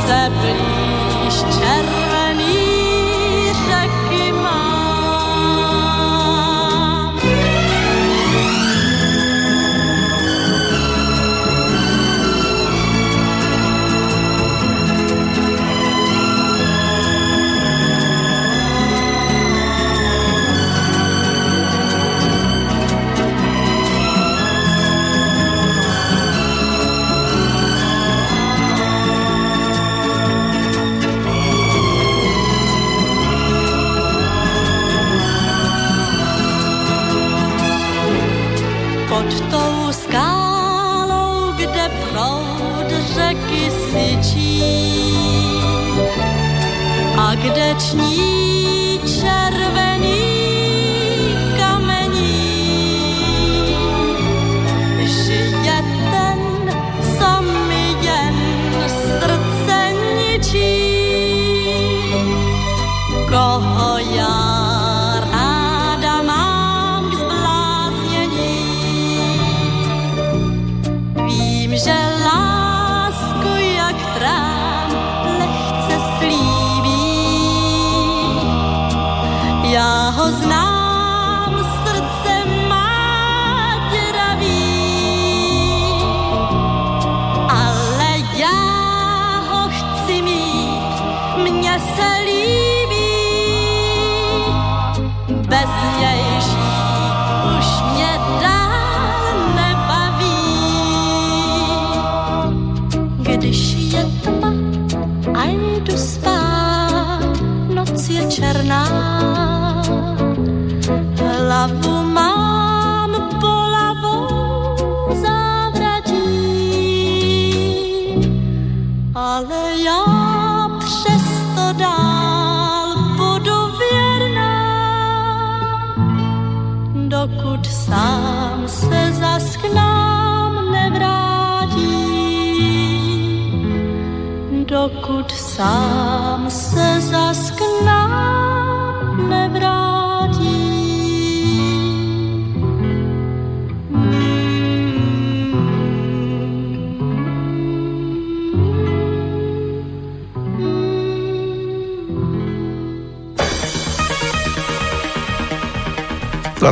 Srdce 0.07 0.76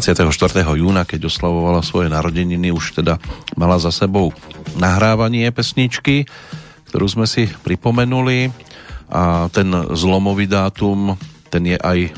24. 0.05 0.61
júna, 0.76 1.09
keď 1.09 1.32
oslavovala 1.32 1.80
svoje 1.80 2.12
narodeniny, 2.12 2.68
už 2.68 3.00
teda 3.00 3.16
mala 3.57 3.80
za 3.80 3.88
sebou 3.88 4.36
nahrávanie 4.76 5.48
pesničky, 5.48 6.28
ktorú 6.92 7.09
sme 7.09 7.24
si 7.24 7.48
pripomenuli 7.48 8.52
a 9.09 9.48
ten 9.48 9.72
zlomový 9.96 10.44
dátum, 10.44 11.16
ten 11.48 11.64
je 11.72 11.80
aj 11.80 12.12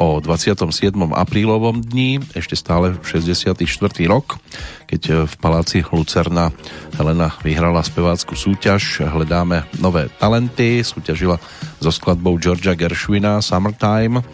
o 0.00 0.24
27. 0.24 0.72
aprílovom 1.12 1.84
dni, 1.84 2.24
ešte 2.32 2.56
stále 2.56 2.96
64. 3.04 3.60
rok, 4.08 4.40
keď 4.88 5.28
v 5.28 5.34
paláci 5.36 5.84
Lucerna 5.84 6.48
Helena 6.96 7.28
vyhrala 7.44 7.84
spevácku 7.84 8.40
súťaž 8.40 9.04
Hledáme 9.04 9.68
nové 9.84 10.08
talenty, 10.16 10.80
súťažila 10.80 11.36
so 11.76 11.92
skladbou 11.92 12.40
Georgia 12.40 12.72
Gershwina 12.72 13.44
Summertime 13.44 14.24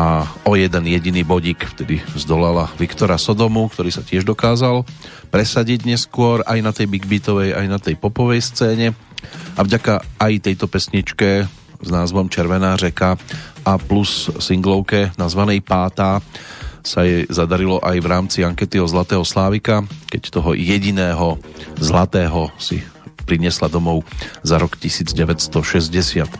a 0.00 0.24
o 0.48 0.56
jeden 0.56 0.88
jediný 0.88 1.20
bodík 1.28 1.76
vtedy 1.76 2.00
zdolala 2.16 2.72
Viktora 2.80 3.20
Sodomu, 3.20 3.68
ktorý 3.68 3.92
sa 3.92 4.00
tiež 4.00 4.24
dokázal 4.24 4.88
presadiť 5.28 5.84
neskôr 5.84 6.40
aj 6.48 6.58
na 6.64 6.72
tej 6.72 6.88
big 6.88 7.04
beatovej, 7.04 7.52
aj 7.52 7.66
na 7.68 7.76
tej 7.76 8.00
popovej 8.00 8.40
scéne. 8.40 8.96
A 9.52 9.60
vďaka 9.60 10.00
aj 10.16 10.48
tejto 10.48 10.72
pesničke 10.72 11.44
s 11.84 11.88
názvom 11.92 12.32
Červená 12.32 12.80
řeka 12.80 13.20
a 13.60 13.76
plus 13.76 14.32
singlovke 14.40 15.12
nazvanej 15.20 15.60
Pátá 15.60 16.24
sa 16.80 17.04
jej 17.04 17.28
zadarilo 17.28 17.76
aj 17.84 18.00
v 18.00 18.06
rámci 18.08 18.38
ankety 18.40 18.80
o 18.80 18.88
Zlatého 18.88 19.20
Slávika, 19.20 19.84
keď 20.08 20.32
toho 20.32 20.56
jediného 20.56 21.36
zlatého 21.76 22.48
si 22.56 22.80
priniesla 23.30 23.70
domov 23.70 24.02
za 24.42 24.58
rok 24.58 24.74
1965. 24.74 26.34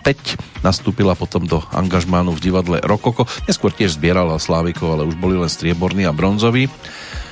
Nastúpila 0.66 1.14
potom 1.14 1.46
do 1.46 1.62
angažmánu 1.70 2.34
v 2.34 2.50
divadle 2.50 2.82
Rokoko. 2.82 3.30
Neskôr 3.46 3.70
tiež 3.70 3.94
zbierala 3.94 4.42
Slávikov, 4.42 4.98
ale 4.98 5.06
už 5.06 5.14
boli 5.14 5.38
len 5.38 5.46
strieborní 5.46 6.02
a 6.02 6.10
bronzoví. 6.10 6.66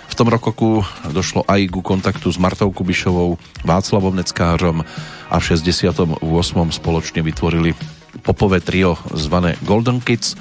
V 0.09 0.15
tom 0.15 0.31
rokoku 0.31 0.87
došlo 1.11 1.43
aj 1.51 1.75
ku 1.75 1.83
kontaktu 1.83 2.31
s 2.31 2.39
Martou 2.39 2.71
Kubišovou, 2.71 3.35
Václavom 3.67 4.15
Neckářom 4.15 4.87
a 5.27 5.37
v 5.43 5.45
68. 5.45 6.23
spoločne 6.71 7.21
vytvorili 7.27 7.75
popové 8.23 8.63
trio 8.63 8.95
zvané 9.11 9.59
Golden 9.67 9.99
Kids. 9.99 10.39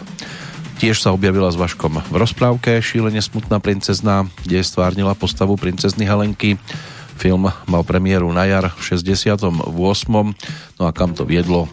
Tiež 0.77 1.01
sa 1.01 1.09
objavila 1.09 1.49
s 1.49 1.57
Vaškom 1.57 2.05
v 2.05 2.15
rozprávke 2.21 2.77
Šílene 2.85 3.17
smutná 3.17 3.57
princezná, 3.57 4.29
kde 4.45 4.61
stvárnila 4.61 5.17
postavu 5.17 5.57
princezny 5.57 6.05
Helenky. 6.05 6.61
Film 7.17 7.49
mal 7.49 7.81
premiéru 7.81 8.29
na 8.29 8.45
jar 8.45 8.69
v 8.69 8.81
68. 8.93 9.57
No 10.77 10.83
a 10.85 10.91
kam 10.93 11.17
to 11.17 11.25
viedlo, 11.25 11.65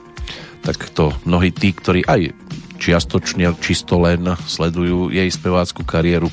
tak 0.64 0.88
to 0.97 1.12
mnohí 1.28 1.53
tí, 1.53 1.76
ktorí 1.76 2.09
aj 2.09 2.32
čiastočne 2.80 3.53
čisto 3.61 4.01
len 4.01 4.24
sledujú 4.49 5.12
jej 5.12 5.28
spevácku 5.28 5.86
kariéru, 5.86 6.28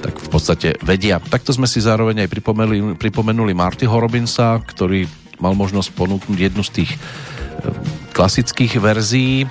tak 0.00 0.18
v 0.18 0.28
podstate 0.28 0.68
vedia. 0.82 1.20
Takto 1.20 1.54
sme 1.54 1.68
si 1.68 1.80
zároveň 1.80 2.26
aj 2.26 2.32
pripomenuli, 2.32 2.78
pripomenuli 3.00 3.52
Martyho 3.56 3.94
Robinsa, 3.96 4.60
ktorý 4.60 5.06
mal 5.40 5.52
možnosť 5.52 5.92
ponúknuť 5.92 6.38
jednu 6.40 6.64
z 6.64 6.82
tých 6.82 6.90
eh, 6.92 6.98
klasických 8.16 8.80
verzií 8.80 9.44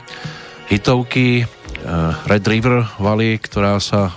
hitovky 0.70 1.42
eh, 1.42 1.48
Red 2.26 2.46
River 2.46 2.86
Valley, 2.98 3.38
ktorá 3.38 3.78
sa 3.78 4.14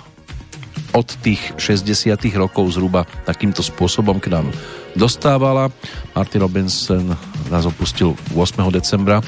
od 0.93 1.05
tých 1.21 1.53
60 1.61 2.17
rokov 2.33 2.73
zhruba 2.73 3.05
takýmto 3.29 3.61
spôsobom 3.61 4.17
k 4.17 4.33
nám 4.33 4.49
dostávala. 4.95 5.69
Marty 6.15 6.37
Robinson 6.39 7.17
nás 7.49 7.65
opustil 7.65 8.15
8. 8.33 8.61
decembra 8.71 9.21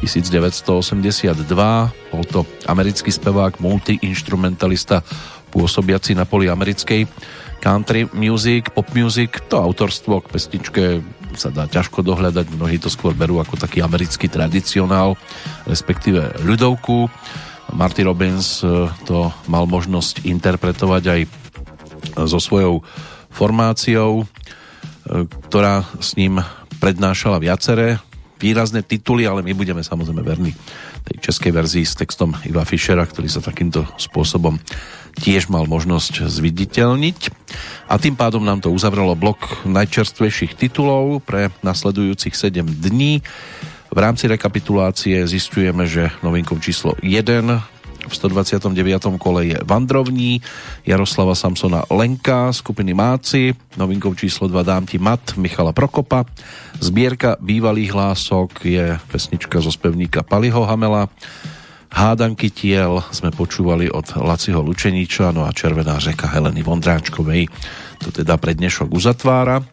1982. 0.00 1.44
Bol 2.10 2.24
to 2.30 2.46
americký 2.66 3.10
spevák, 3.10 3.58
multiinstrumentalista 3.58 5.02
pôsobiaci 5.54 6.18
na 6.18 6.26
poli 6.26 6.50
americkej 6.50 7.06
country 7.62 8.10
music, 8.12 8.74
pop 8.74 8.90
music. 8.92 9.40
To 9.48 9.62
autorstvo 9.62 10.20
k 10.20 10.30
pesničke 10.30 10.84
sa 11.34 11.50
dá 11.50 11.66
ťažko 11.66 12.06
dohľadať, 12.06 12.46
mnohí 12.54 12.78
to 12.78 12.86
skôr 12.86 13.10
berú 13.14 13.42
ako 13.42 13.58
taký 13.58 13.82
americký 13.82 14.30
tradicionál, 14.30 15.18
respektíve 15.66 16.44
ľudovku. 16.46 17.10
Marty 17.74 18.06
Robbins 18.06 18.62
eh, 18.62 18.86
to 19.08 19.32
mal 19.50 19.66
možnosť 19.66 20.28
interpretovať 20.28 21.02
aj 21.10 21.20
so 22.28 22.38
svojou 22.38 22.84
formáciou 23.34 24.28
ktorá 25.08 25.84
s 26.00 26.16
ním 26.16 26.40
prednášala 26.80 27.40
viaceré 27.40 28.00
výrazné 28.40 28.84
tituly, 28.84 29.24
ale 29.24 29.40
my 29.40 29.56
budeme 29.56 29.80
samozrejme 29.80 30.20
verní 30.20 30.52
tej 31.04 31.16
českej 31.20 31.52
verzii 31.52 31.84
s 31.84 31.96
textom 31.96 32.36
Iva 32.44 32.64
Fischera, 32.64 33.04
ktorý 33.04 33.28
sa 33.28 33.44
takýmto 33.44 33.84
spôsobom 34.00 34.56
tiež 35.20 35.52
mal 35.52 35.68
možnosť 35.68 36.26
zviditeľniť. 36.26 37.18
A 37.88 38.00
tým 38.00 38.16
pádom 38.16 38.42
nám 38.42 38.64
to 38.64 38.72
uzavrelo 38.72 39.12
blok 39.14 39.64
najčerstvejších 39.68 40.56
titulov 40.56 41.22
pre 41.22 41.52
nasledujúcich 41.60 42.32
7 42.36 42.64
dní. 42.66 43.20
V 43.94 43.98
rámci 44.00 44.26
rekapitulácie 44.26 45.22
zistujeme, 45.28 45.86
že 45.86 46.10
novinkou 46.24 46.58
číslo 46.58 46.98
1 47.00 47.73
v 48.08 48.14
129. 48.14 48.72
kole 49.18 49.54
je 49.54 49.58
Vandrovní, 49.64 50.40
Jaroslava 50.86 51.34
Samsona 51.34 51.84
Lenka, 51.90 52.52
skupiny 52.52 52.94
Máci, 52.94 53.56
novinkou 53.76 54.14
číslo 54.14 54.48
2 54.48 54.62
Dám 54.62 54.84
ti 54.86 54.98
mat 54.98 55.34
Michala 55.36 55.72
Prokopa, 55.72 56.24
zbierka 56.80 57.36
bývalých 57.40 57.92
hlások 57.92 58.64
je 58.64 58.98
pesnička 59.10 59.60
zo 59.60 59.72
spevníka 59.72 60.22
Paliho 60.22 60.64
Hamela, 60.64 61.08
Hádanky 61.94 62.50
tiel 62.50 63.06
sme 63.14 63.30
počúvali 63.30 63.86
od 63.86 64.18
Laciho 64.18 64.58
Lučeniča, 64.58 65.30
no 65.30 65.46
a 65.46 65.54
Červená 65.54 66.02
řeka 66.02 66.26
Heleny 66.26 66.66
Vondráčkovej 66.66 67.46
to 68.04 68.12
teda 68.12 68.36
pre 68.36 68.52
dnešok 68.52 68.92
uzatvára 68.92 69.64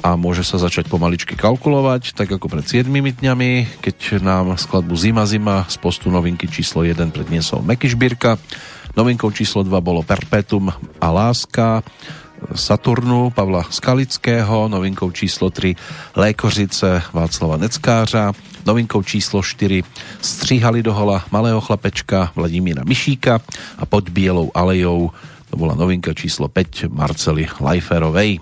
a 0.00 0.16
môže 0.16 0.40
sa 0.42 0.56
začať 0.56 0.88
pomaličky 0.88 1.36
kalkulovať, 1.36 2.16
tak 2.16 2.32
ako 2.32 2.48
pred 2.48 2.64
7 2.64 2.88
dňami, 2.88 3.80
keď 3.84 4.24
nám 4.24 4.56
skladbu 4.56 4.96
Zima 4.96 5.28
Zima 5.28 5.68
z 5.68 5.76
postu 5.76 6.08
novinky 6.08 6.48
číslo 6.48 6.82
1 6.82 7.12
predniesol 7.12 7.60
Meky 7.60 7.92
Šbírka. 7.92 8.40
Novinkou 8.96 9.30
číslo 9.30 9.62
2 9.62 9.70
bolo 9.78 10.02
Perpetum 10.02 10.72
a 10.98 11.08
Láska 11.12 11.84
Saturnu 12.56 13.30
Pavla 13.30 13.68
Skalického, 13.68 14.68
novinkou 14.68 15.12
číslo 15.12 15.52
3 15.52 15.76
Lékořice 16.16 17.02
Václava 17.12 17.56
Neckářa, 17.56 18.32
novinkou 18.66 19.02
číslo 19.02 19.44
4 19.44 19.84
Stříhali 20.20 20.82
do 20.82 20.96
hola 20.96 21.24
malého 21.30 21.60
chlapečka 21.60 22.32
Vladimíra 22.34 22.82
Mišíka 22.88 23.40
a 23.78 23.84
pod 23.86 24.08
Bielou 24.08 24.50
alejou 24.54 25.12
to 25.50 25.58
bola 25.58 25.74
novinka 25.74 26.14
číslo 26.14 26.46
5 26.48 26.94
Marcely 26.94 27.50
Lajferovej. 27.60 28.38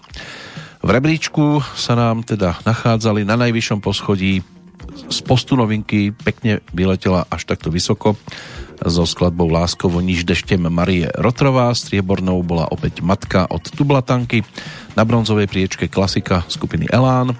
V 0.79 0.89
rebríčku 0.89 1.61
sa 1.75 1.99
nám 1.99 2.23
teda 2.23 2.63
nachádzali 2.63 3.27
na 3.27 3.35
najvyššom 3.35 3.83
poschodí 3.83 4.47
z 5.09 5.19
postu 5.27 5.59
novinky 5.59 6.15
pekne 6.15 6.63
vyletela 6.71 7.27
až 7.29 7.47
takto 7.47 7.69
vysoko. 7.69 8.15
So 8.79 9.03
skladbou 9.03 9.51
Láskovo 9.51 9.99
niž 9.99 10.23
deštem 10.23 10.63
Marie 10.71 11.11
Rotrová, 11.19 11.75
striebornou 11.75 12.47
bola 12.47 12.71
opäť 12.71 13.03
Matka 13.03 13.51
od 13.51 13.67
Tublatanky, 13.75 14.47
na 14.95 15.03
bronzovej 15.03 15.51
priečke 15.51 15.91
klasika 15.91 16.47
skupiny 16.47 16.87
Elán, 16.87 17.35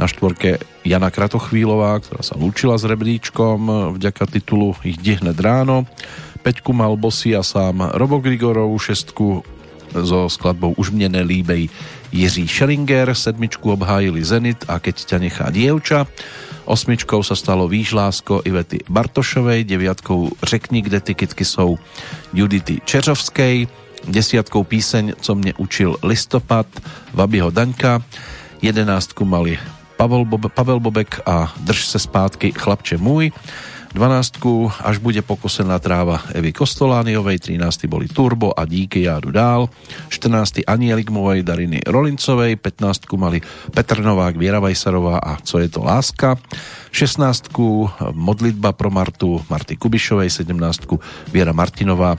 na 0.00 0.06
štvorke 0.08 0.56
Jana 0.88 1.12
Kratochvílová, 1.12 2.00
ktorá 2.00 2.24
sa 2.24 2.40
lúčila 2.40 2.80
s 2.80 2.88
rebríčkom 2.88 3.92
vďaka 4.00 4.24
titulu 4.32 4.72
Ich 4.80 4.96
hned 4.96 5.36
ráno, 5.36 5.84
Peťku 6.40 6.72
mal 6.72 6.96
Bosy 6.96 7.36
a 7.36 7.44
sám 7.44 7.92
Robo 7.98 8.22
Grigorov, 8.24 8.72
šestku 8.80 9.44
so 9.92 10.28
skladbou 10.28 10.76
Už 10.76 10.92
mne 10.92 11.20
nelíbej 11.20 11.72
Jiří 12.12 12.48
Schellinger, 12.48 13.14
sedmičku 13.14 13.72
obhájili 13.72 14.24
Zenit 14.24 14.64
a 14.68 14.80
Keď 14.80 14.96
ťa 15.04 15.18
nechá 15.20 15.46
dievča, 15.52 16.08
osmičkou 16.64 17.20
sa 17.20 17.36
stalo 17.36 17.68
lásko 17.68 18.40
Ivety 18.44 18.84
Bartošovej, 18.88 19.64
deviatkou 19.64 20.30
Řekni, 20.42 20.82
kde 20.82 21.00
ty 21.00 21.12
kytky 21.14 21.44
jsou 21.44 21.78
Judity 22.32 22.80
Čeřovskej, 22.84 23.68
desiatkou 24.08 24.64
píseň 24.64 25.20
Co 25.20 25.34
mne 25.34 25.52
učil 25.58 25.96
listopad 26.02 26.66
Vabyho 27.12 27.50
Daňka, 27.50 28.00
jedenáctku 28.62 29.24
mali 29.24 29.58
Pavel, 29.96 30.24
Pavel 30.54 30.80
Bobek 30.80 31.20
a 31.26 31.52
Drž 31.60 31.86
se 31.86 31.98
zpátky 31.98 32.52
chlapče 32.54 32.96
môj, 32.96 33.34
12. 33.94 34.84
Až 34.84 35.00
bude 35.00 35.22
pokosená 35.24 35.78
tráva 35.78 36.20
Evy 36.36 36.52
Kostolániovej, 36.52 37.38
13. 37.38 37.88
boli 37.88 38.08
Turbo 38.08 38.52
a 38.52 38.64
Díky 38.64 39.02
jádu 39.02 39.30
dál, 39.30 39.68
14. 40.08 40.68
Anielik 40.68 41.10
Movej 41.10 41.42
Dariny 41.42 41.80
Rolincovej, 41.86 42.56
15. 42.56 43.12
mali 43.16 43.40
Petr 43.74 44.04
Novák, 44.04 44.36
Viera 44.36 44.60
Vajsarová 44.60 45.18
a 45.18 45.36
Co 45.42 45.58
je 45.58 45.68
to 45.68 45.80
láska, 45.84 46.36
16. 46.92 47.48
Modlitba 48.12 48.72
pro 48.72 48.90
Martu 48.90 49.40
Marty 49.50 49.76
Kubišovej, 49.76 50.30
17. 50.30 50.98
Viera 51.32 51.52
Martinová 51.52 52.16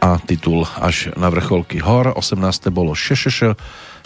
a 0.00 0.20
titul 0.20 0.68
Až 0.80 1.12
na 1.16 1.28
vrcholky 1.28 1.80
hor, 1.80 2.12
18. 2.16 2.68
bolo 2.68 2.92
Šešeš, 2.92 3.56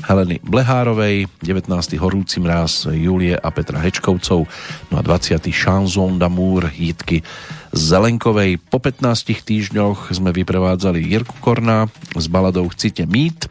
Heleny 0.06 0.38
Blehárovej, 0.46 1.26
19. 1.42 1.98
Horúci 1.98 2.38
mráz 2.38 2.86
Julie 2.86 3.34
a 3.34 3.50
Petra 3.50 3.82
Hečkovcov, 3.82 4.46
no 4.90 4.94
a 4.94 5.02
20. 5.02 5.42
Chanson 5.50 6.22
d'amour 6.22 6.70
Jitky 6.70 7.26
Zelenkovej. 7.74 8.62
Po 8.62 8.78
15 8.78 9.26
týždňoch 9.42 10.14
sme 10.14 10.30
vyprevádzali 10.30 11.02
Jirku 11.02 11.34
Korna 11.42 11.90
s 12.14 12.30
baladou 12.30 12.70
Chcite 12.70 13.10
mít. 13.10 13.50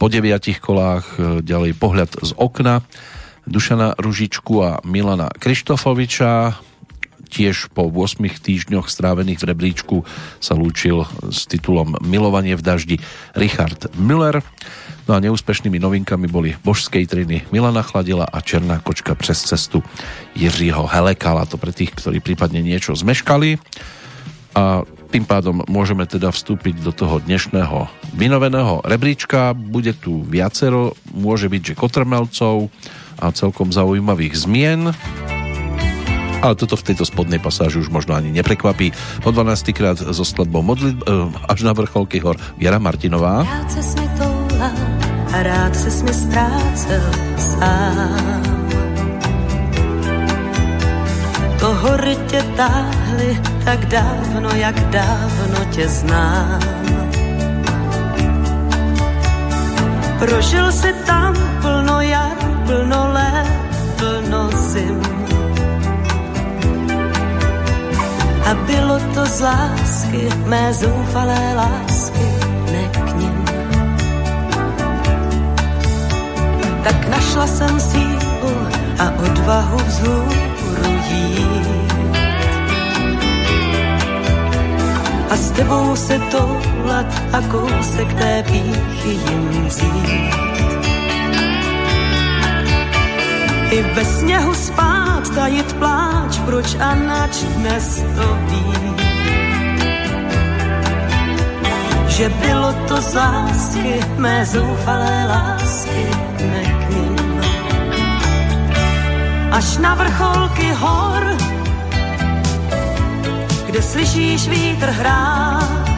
Po 0.00 0.08
9 0.08 0.24
kolách 0.58 1.06
e, 1.16 1.40
ďalej 1.44 1.72
pohľad 1.76 2.10
z 2.24 2.30
okna 2.40 2.80
Dušana 3.46 3.94
Ružičku 4.00 4.54
a 4.64 4.70
Milana 4.82 5.30
Krištofoviča 5.30 6.58
tiež 7.26 7.74
po 7.74 7.90
8 7.90 8.22
týždňoch 8.22 8.86
strávených 8.86 9.42
v 9.42 9.48
rebríčku 9.50 9.96
sa 10.38 10.54
lúčil 10.54 11.04
s 11.28 11.44
titulom 11.50 11.98
Milovanie 12.00 12.54
v 12.54 12.62
daždi 12.62 12.96
Richard 13.34 13.90
Müller. 13.98 14.40
No 15.06 15.14
a 15.14 15.22
neúspešnými 15.22 15.78
novinkami 15.78 16.26
boli 16.26 16.58
Božskej 16.66 17.06
triny 17.06 17.46
Milana 17.54 17.86
Chladila 17.86 18.26
a 18.26 18.42
Černá 18.42 18.82
kočka 18.82 19.14
přes 19.14 19.46
cestu 19.46 19.78
Jiřího 20.34 20.82
Helekala. 20.82 21.46
To 21.46 21.54
pre 21.54 21.70
tých, 21.70 21.94
ktorí 21.94 22.18
prípadne 22.18 22.58
niečo 22.58 22.90
zmeškali. 22.98 23.62
A 24.58 24.82
tým 25.14 25.22
pádom 25.22 25.62
môžeme 25.70 26.10
teda 26.10 26.34
vstúpiť 26.34 26.82
do 26.82 26.90
toho 26.90 27.22
dnešného 27.22 27.86
vynoveného 28.18 28.82
rebríčka. 28.82 29.54
Bude 29.54 29.94
tu 29.94 30.26
viacero, 30.26 30.98
môže 31.14 31.46
byť, 31.46 31.62
že 31.62 31.78
kotrmelcov 31.78 32.66
a 33.22 33.30
celkom 33.30 33.70
zaujímavých 33.70 34.34
zmien 34.34 34.90
ale 36.36 36.54
toto 36.54 36.78
v 36.78 36.92
tejto 36.92 37.02
spodnej 37.02 37.42
pasáži 37.42 37.82
už 37.82 37.90
možno 37.90 38.14
ani 38.14 38.30
neprekvapí. 38.30 38.94
Po 39.24 39.34
12 39.34 39.72
krát 39.74 39.98
so 39.98 40.22
skladbou 40.22 40.62
modlit, 40.62 40.94
eh, 40.94 41.26
až 41.48 41.66
na 41.66 41.74
vrcholky 41.74 42.22
hor 42.22 42.38
Viera 42.54 42.78
Martinová. 42.78 43.42
Ja 43.42 44.95
a 45.32 45.42
rád 45.42 45.76
se 45.76 46.04
mi 46.04 46.14
ztrácel 46.14 47.10
sám. 47.38 48.42
To 51.60 51.74
hory 51.74 52.16
tě 52.26 52.42
táhly 52.56 53.40
tak 53.64 53.86
dávno, 53.86 54.50
jak 54.54 54.80
dávno 54.80 55.64
tě 55.70 55.88
znám. 55.88 56.60
Prožil 60.18 60.72
si 60.72 60.92
tam 61.06 61.34
plno 61.60 62.00
jar, 62.00 62.36
plno 62.66 63.12
let, 63.12 63.46
plno 63.96 64.50
zim. 64.50 65.00
A 68.46 68.54
bylo 68.54 68.98
to 69.14 69.26
z 69.26 69.40
lásky, 69.40 70.28
mé 70.46 70.74
zoufalé 70.74 71.54
lásky, 71.54 72.45
tak 76.86 77.08
našla 77.08 77.46
jsem 77.46 77.80
sílu 77.80 78.54
a 78.98 79.10
odvahu 79.10 79.78
vzhůru 79.86 80.92
jít. 81.10 82.16
A 85.30 85.36
s 85.36 85.50
tebou 85.50 85.96
se 85.96 86.18
toulat 86.18 87.06
a 87.32 87.40
kousek 87.40 88.14
té 88.14 88.42
píchy 88.42 89.08
jim 89.08 89.66
vzít. 89.66 90.34
I 93.70 93.82
ve 93.82 94.04
sněhu 94.04 94.54
spát, 94.54 95.22
tajit 95.34 95.72
pláč, 95.72 96.38
proč 96.38 96.76
a 96.80 96.94
nač 96.94 97.42
dnes 97.42 98.04
to 98.14 98.38
ví. 98.46 99.05
Že 102.16 102.28
bylo 102.28 102.72
to 102.88 103.00
z 103.00 103.14
lásky, 103.14 104.00
mé 104.16 104.46
zoufalé 104.46 105.26
lásky, 105.28 106.06
k 106.36 106.90
ním. 106.90 107.40
Až 109.52 109.78
na 109.78 109.94
vrcholky 109.94 110.72
hor, 110.72 111.36
kde 113.66 113.82
slyšíš 113.82 114.48
vítr 114.48 114.86
hrát, 114.86 115.88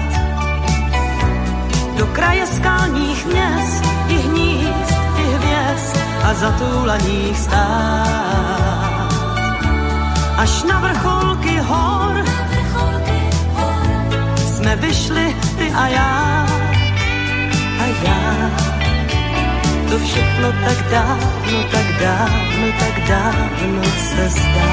do 1.98 2.06
kraje 2.06 2.46
skalních 2.46 3.26
měst 3.26 3.84
i 4.08 4.14
hnízd, 4.14 4.98
i 5.18 5.22
hvězd 5.22 5.96
a 6.24 6.34
zatúlaných 6.34 7.38
stát. 7.38 9.14
Až 10.36 10.62
na 10.62 10.80
vrcholky 10.80 11.58
hor 11.58 12.24
jsme 14.36 14.76
vyšli 14.76 15.47
a 15.78 15.88
já 15.88 16.46
a 17.80 17.86
já. 18.02 18.50
To 19.90 19.98
všechno 19.98 20.52
tak 20.52 20.90
dávno, 20.90 21.58
tak 21.72 21.86
dávno, 22.00 22.66
tak 22.78 23.08
dávno 23.08 23.82
se 23.84 24.28
zdá. 24.28 24.72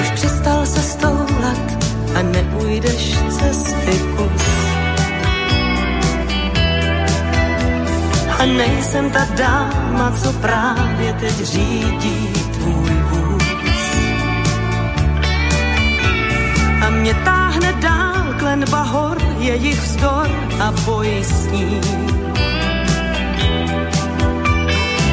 Už 0.00 0.10
přestal 0.10 0.66
se 0.66 0.82
stoulat 0.82 1.66
a 2.14 2.22
neujdeš 2.22 3.18
cesty 3.28 3.98
kus. 4.16 4.42
A 8.38 8.46
nejsem 8.46 9.10
ta 9.10 9.24
dáma, 9.36 10.12
co 10.22 10.32
právě 10.32 11.12
teď 11.12 11.36
řídí 11.36 12.41
mě 17.02 17.14
táhne 17.14 17.72
dál 17.72 18.34
klenba 18.38 18.82
hor, 18.82 19.18
jejich 19.38 19.80
vzdor 19.80 20.30
a 20.62 20.72
boj 20.84 21.24
s 21.24 21.46
ní. 21.46 21.80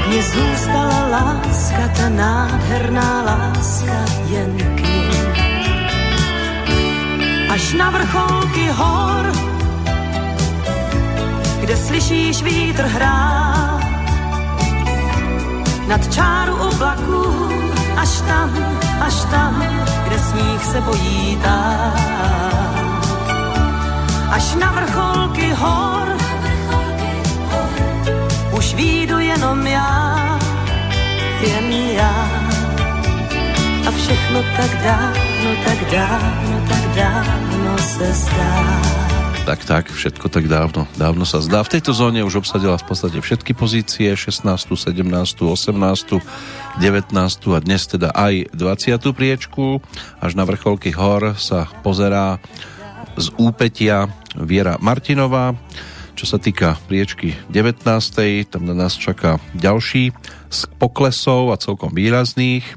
Mně 0.08 0.22
zůstala 0.24 1.08
láska, 1.08 1.88
ta 1.98 2.10
nádherná 2.10 3.22
láska 3.22 4.06
jen 4.30 4.58
k 4.58 4.82
ním. 4.82 5.14
Až 7.50 7.74
na 7.74 7.90
vrcholky 7.90 8.70
hor, 8.70 9.32
kde 11.60 11.78
slyšíš 11.78 12.44
vítr 12.44 12.84
hrát. 12.84 13.80
Nad 15.88 16.14
čáru 16.14 16.56
oblaků, 16.56 17.50
až 17.98 18.22
tam, 18.22 18.50
až 19.02 19.26
tam, 19.32 19.64
sníh 20.20 20.64
se 20.66 20.82
bojí. 20.82 21.38
Až 24.30 24.56
na 24.56 24.72
vrcholky 24.72 25.54
hor, 25.54 26.08
už 28.52 28.74
výjdu 28.74 29.20
jenom 29.20 29.68
já, 29.68 30.40
jen 31.42 31.72
já. 31.74 32.16
A 33.88 33.92
všechno 33.92 34.44
tak 34.58 34.72
dávno, 34.84 35.50
tak 35.66 35.80
dávno, 35.92 36.56
tak 36.70 36.84
dávno 36.96 37.78
se 37.78 38.14
zdá. 38.14 39.09
Tak, 39.50 39.66
tak, 39.66 39.89
všetko 39.89 40.30
tak 40.30 40.45
dávno, 40.45 40.86
dávno 40.93 41.26
sa 41.26 41.41
zdá. 41.41 41.66
V 41.66 41.74
tejto 41.74 41.89
zóne 41.89 42.22
už 42.22 42.45
obsadila 42.45 42.78
v 42.78 42.86
podstate 42.86 43.18
všetky 43.18 43.58
pozície, 43.58 44.14
16., 44.14 44.45
17., 44.45 45.02
18., 45.02 45.74
19. 46.78 47.58
a 47.58 47.58
dnes 47.58 47.82
teda 47.89 48.14
aj 48.14 48.54
20. 48.54 49.10
priečku. 49.10 49.82
Až 50.22 50.38
na 50.38 50.45
vrcholky 50.45 50.93
hor 50.93 51.34
sa 51.41 51.66
pozerá 51.82 52.38
z 53.18 53.34
úpetia 53.41 54.14
Viera 54.38 54.78
Martinová. 54.78 55.58
Čo 56.14 56.30
sa 56.30 56.38
týka 56.38 56.78
priečky 56.86 57.34
19. 57.50 57.89
tam 58.54 58.70
na 58.70 58.78
nás 58.78 59.02
čaká 59.02 59.41
ďalší 59.58 60.14
z 60.54 60.60
poklesov 60.78 61.50
a 61.50 61.58
celkom 61.58 61.89
výrazných 61.89 62.70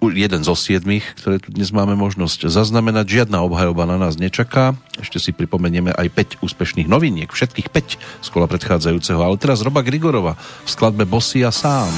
jeden 0.00 0.44
zo 0.44 0.52
siedmých, 0.52 1.16
ktoré 1.18 1.40
tu 1.40 1.48
dnes 1.52 1.72
máme 1.72 1.96
možnosť 1.96 2.52
zaznamenať. 2.52 3.24
Žiadna 3.24 3.42
obhajoba 3.42 3.88
na 3.88 3.96
nás 3.96 4.20
nečaká. 4.20 4.76
Ešte 5.00 5.16
si 5.18 5.30
pripomenieme 5.32 5.92
aj 5.92 6.40
5 6.40 6.44
úspešných 6.44 6.88
noviniek, 6.88 7.32
všetkých 7.32 7.68
5 7.72 8.24
z 8.24 8.28
kola 8.28 8.46
predchádzajúceho. 8.46 9.20
Ale 9.20 9.40
teraz 9.40 9.64
Roba 9.64 9.80
Grigorova 9.80 10.36
v 10.36 10.68
skladbe 10.68 11.08
Bossy 11.08 11.42
a 11.42 11.50
sám. 11.50 11.92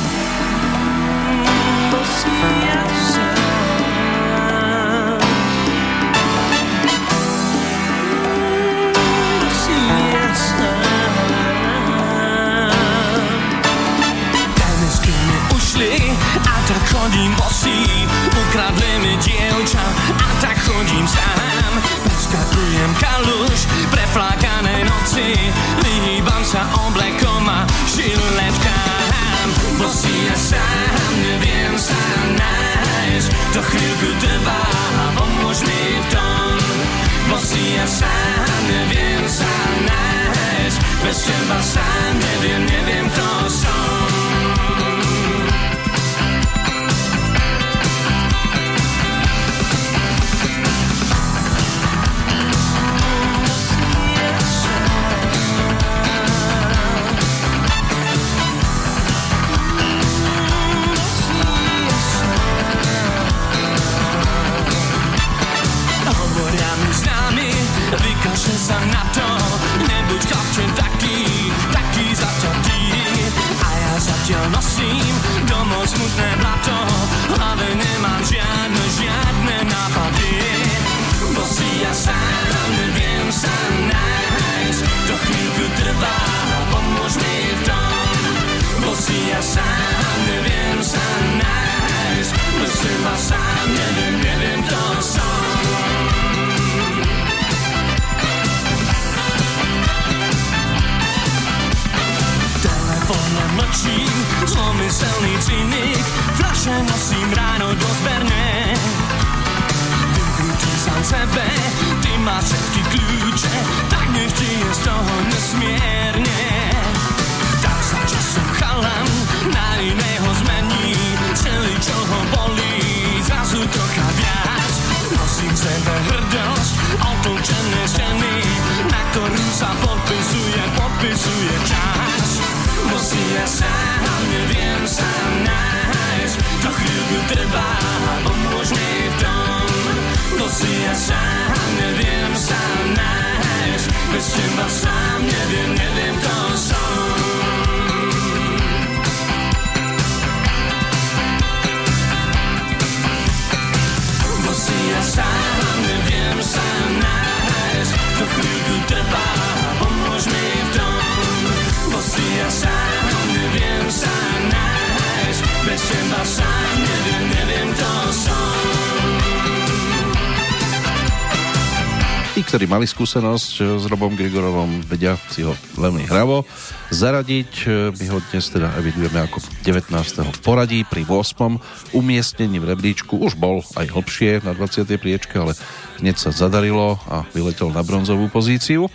Mali 172.79 172.87
skúsenosť 172.87 173.53
eh, 173.59 173.66
s 173.74 173.85
Robom 173.91 174.14
Grigorovom, 174.14 174.87
vedia 174.87 175.18
si 175.35 175.43
ho 175.43 175.51
veľmi 175.74 176.07
hravo 176.07 176.47
zaradiť. 176.95 177.53
Eh, 177.66 177.91
My 177.91 178.07
ho 178.14 178.22
dnes 178.31 178.47
teda 178.55 178.70
evidujeme 178.79 179.18
ako 179.18 179.43
19. 179.66 179.91
v 180.31 180.41
poradí 180.47 180.87
pri 180.87 181.03
8. 181.03 181.59
umiestnení 181.91 182.62
v 182.62 182.70
rebríčku. 182.70 183.18
Už 183.18 183.35
bol 183.35 183.66
aj 183.74 183.91
hlbšie 183.91 184.47
na 184.47 184.55
20. 184.55 184.95
priečke, 184.95 185.43
ale 185.43 185.59
hneď 185.99 186.22
sa 186.22 186.31
zadarilo 186.31 187.03
a 187.11 187.26
vyletel 187.35 187.74
na 187.74 187.83
bronzovú 187.83 188.31
pozíciu. 188.31 188.87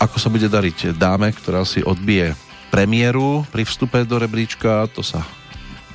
Ako 0.00 0.16
sa 0.16 0.32
bude 0.32 0.48
dariť 0.48 0.96
dáme, 0.96 1.28
ktorá 1.36 1.68
si 1.68 1.84
odbije 1.84 2.40
premiéru 2.72 3.44
pri 3.52 3.68
vstupe 3.68 4.00
do 4.08 4.16
rebríčka, 4.16 4.88
to 4.96 5.04
sa 5.04 5.28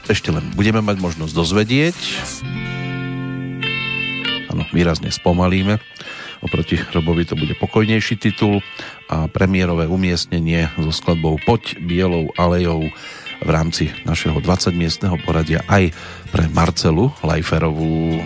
ešte 0.06 0.30
len 0.30 0.46
budeme 0.54 0.86
mať 0.86 1.02
možnosť 1.02 1.34
dozvedieť. 1.34 1.98
Áno, 4.54 4.62
výrazne 4.70 5.10
spomalíme. 5.10 5.82
Oproti 6.54 6.78
Robovi 6.93 7.26
to 7.26 7.34
bude 7.34 7.58
pokojnejší 7.58 8.22
titul 8.22 8.62
a 9.10 9.26
premiérové 9.26 9.89
umiestnenie 9.89 10.70
so 10.78 10.93
skladbou 10.93 11.41
Poď 11.41 11.82
bielou 11.82 12.30
alejou 12.38 12.93
v 13.41 13.49
rámci 13.49 13.89
našeho 14.06 14.38
20-miestného 14.38 15.18
poradia 15.26 15.66
aj 15.66 15.89
pre 16.30 16.45
Marcelu 16.54 17.10
Lajferovú. 17.26 18.22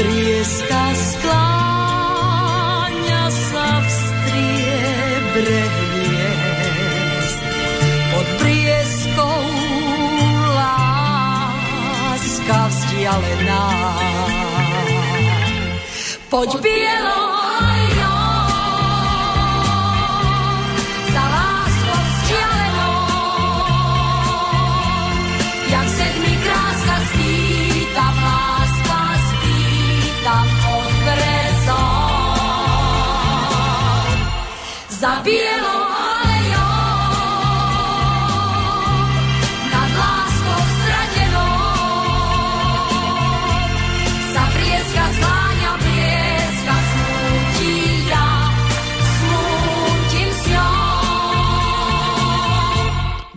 Brieska 0.00 0.96
skláňa 0.96 1.24
sa 3.28 3.68
v 3.84 3.88
striebre 3.92 5.60
hviezd. 5.76 7.44
Pod 8.08 8.24
brieskou 8.40 9.44
láska 10.56 12.60
vzdialená. 12.72 13.68
Poď 16.32 16.64
bielou 16.64 17.39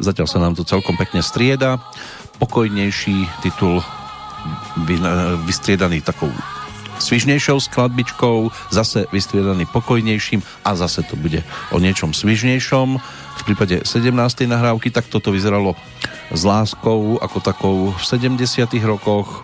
Zatiaľ 0.03 0.27
sa 0.27 0.43
nám 0.43 0.53
to 0.59 0.67
celkom 0.67 0.99
pekne 0.99 1.23
strieda. 1.23 1.79
Pokojnejší 2.37 3.39
titul 3.39 3.79
vy- 4.83 4.99
vystriedaný 5.47 6.03
takou 6.03 6.29
svižnejšou 7.03 7.57
skladbičkou, 7.59 8.53
zase 8.69 9.09
vystriedaný 9.09 9.65
pokojnejším 9.67 10.39
a 10.63 10.71
zase 10.77 11.03
to 11.03 11.17
bude 11.17 11.41
o 11.73 11.77
niečom 11.81 12.13
svižnejšom. 12.13 12.87
V 13.33 13.41
prípade 13.43 13.83
17. 13.83 14.13
nahrávky 14.45 14.93
tak 14.93 15.09
toto 15.09 15.33
vyzeralo 15.33 15.75
s 16.31 16.41
láskou 16.45 17.17
ako 17.19 17.37
takou 17.43 17.77
v 17.91 18.03
70. 18.03 18.39
rokoch, 18.85 19.43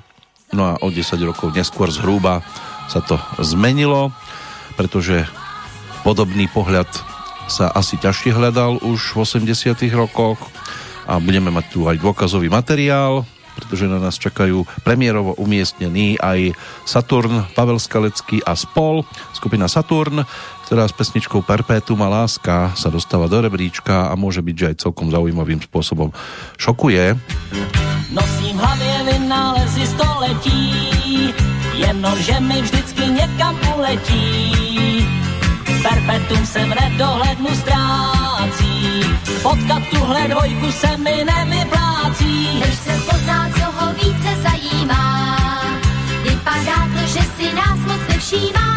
no 0.54 0.72
a 0.72 0.74
o 0.80 0.88
10 0.88 1.04
rokov 1.26 1.52
neskôr 1.52 1.90
zhruba 1.90 2.46
sa 2.90 3.02
to 3.04 3.20
zmenilo, 3.42 4.14
pretože 4.80 5.26
podobný 6.02 6.48
pohľad 6.50 6.88
sa 7.50 7.74
asi 7.74 7.98
ťažšie 7.98 8.32
hľadal 8.38 8.80
už 8.86 9.18
v 9.18 9.26
80 9.26 9.74
rokoch 9.98 10.38
a 11.10 11.18
budeme 11.18 11.50
mať 11.50 11.66
tu 11.74 11.90
aj 11.90 11.98
dôkazový 11.98 12.48
materiál, 12.54 13.26
pretože 13.58 13.90
na 13.90 13.98
nás 14.00 14.16
čakajú 14.16 14.64
premiérovo 14.86 15.36
umiestnený 15.36 16.22
aj 16.22 16.54
Saturn, 16.86 17.50
Pavel 17.58 17.82
Skalecký 17.82 18.40
a 18.46 18.54
Spol, 18.54 19.04
skupina 19.34 19.66
Saturn, 19.68 20.24
ktorá 20.70 20.86
s 20.86 20.94
pesničkou 20.94 21.42
Perpétuma 21.42 22.06
láska 22.08 22.78
sa 22.78 22.94
dostáva 22.94 23.26
do 23.26 23.42
rebríčka 23.42 24.08
a 24.08 24.14
môže 24.14 24.46
byť, 24.46 24.56
že 24.56 24.68
aj 24.70 24.80
celkom 24.86 25.10
zaujímavým 25.10 25.60
spôsobom 25.66 26.14
šokuje. 26.56 27.18
Nosím 28.14 28.56
v 28.62 28.66
vynálezy 29.10 29.86
století, 29.90 30.62
jenomže 31.74 32.38
mi 32.40 32.62
vždycky 32.62 33.04
někam 33.18 33.58
uletí. 33.76 35.29
Perpetuum 35.84 36.46
se 36.46 36.60
v 36.60 36.76
nedohlednu 36.82 37.48
ztrácí, 37.56 39.04
potkat 39.42 39.84
tuhle 39.90 40.28
dvojku 40.28 40.72
se 40.72 40.98
mi 40.98 41.26
nevyplácí. 41.26 42.60
Než 42.60 42.76
se 42.76 42.92
pozná, 43.12 43.50
co 43.50 43.66
ho 43.72 43.94
více 43.94 44.42
zajímá, 44.42 45.38
vypadá 46.24 46.88
to, 46.94 47.08
že 47.08 47.20
si 47.38 47.56
nás 47.56 47.80
moc 47.88 48.02
nevšímá. 48.10 48.70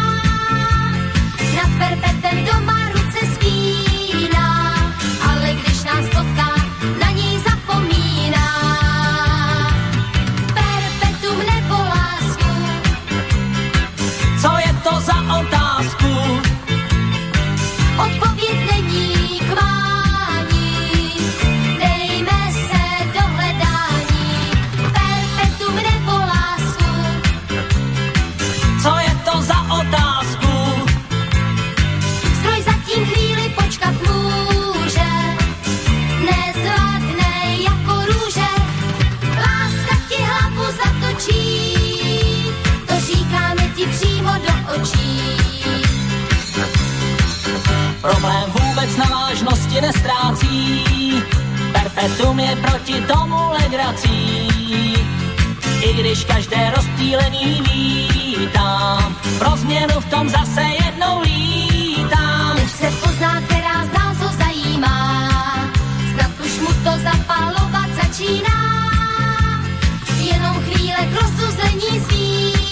Nad 1.55 1.69
perpetem 1.77 2.45
doma 2.45 2.82
vůbec 48.47 48.97
na 48.97 49.05
vážnosti 49.05 49.81
nestrácí. 49.81 50.83
Perpetuum 51.73 52.39
je 52.39 52.55
proti 52.55 53.01
tomu 53.01 53.49
legrací. 53.49 54.47
I 55.81 55.93
když 55.93 56.23
každé 56.23 56.73
rozptýlení 56.75 57.61
vítám, 57.61 59.15
pro 59.39 59.57
změnu 59.57 59.99
v 59.99 60.05
tom 60.05 60.29
zase 60.29 60.61
jednou 60.61 61.21
lítám. 61.21 62.55
Než 62.55 62.71
se 62.71 62.91
pozná, 62.91 63.41
která 63.41 63.85
z 63.85 63.93
nás 63.93 64.17
ho 64.17 64.37
zajímá, 64.37 65.29
snad 66.13 66.31
už 66.45 66.59
mu 66.59 66.67
to 66.67 66.91
zapalovat 67.03 67.89
začíná. 68.03 68.83
Jenom 70.17 70.55
chvíle 70.63 70.97
k 70.97 71.21
rozuzlení 71.21 71.99
zbývá, 71.99 72.62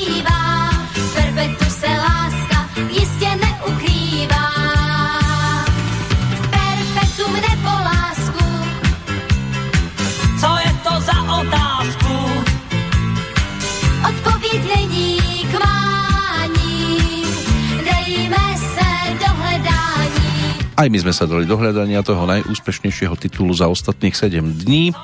Aj 20.81 20.89
my 20.89 20.97
sme 20.97 21.13
sa 21.13 21.29
dali 21.29 21.45
do 21.45 21.61
hľadania 21.61 22.01
toho 22.01 22.25
najúspešnejšieho 22.25 23.13
titulu 23.13 23.53
za 23.53 23.69
ostatných 23.69 24.17
7 24.17 24.65
dní. 24.65 24.97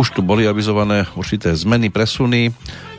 Už 0.00 0.08
tu 0.08 0.24
boli 0.24 0.48
avizované 0.48 1.04
určité 1.12 1.52
zmeny, 1.52 1.92
presuny. 1.92 2.48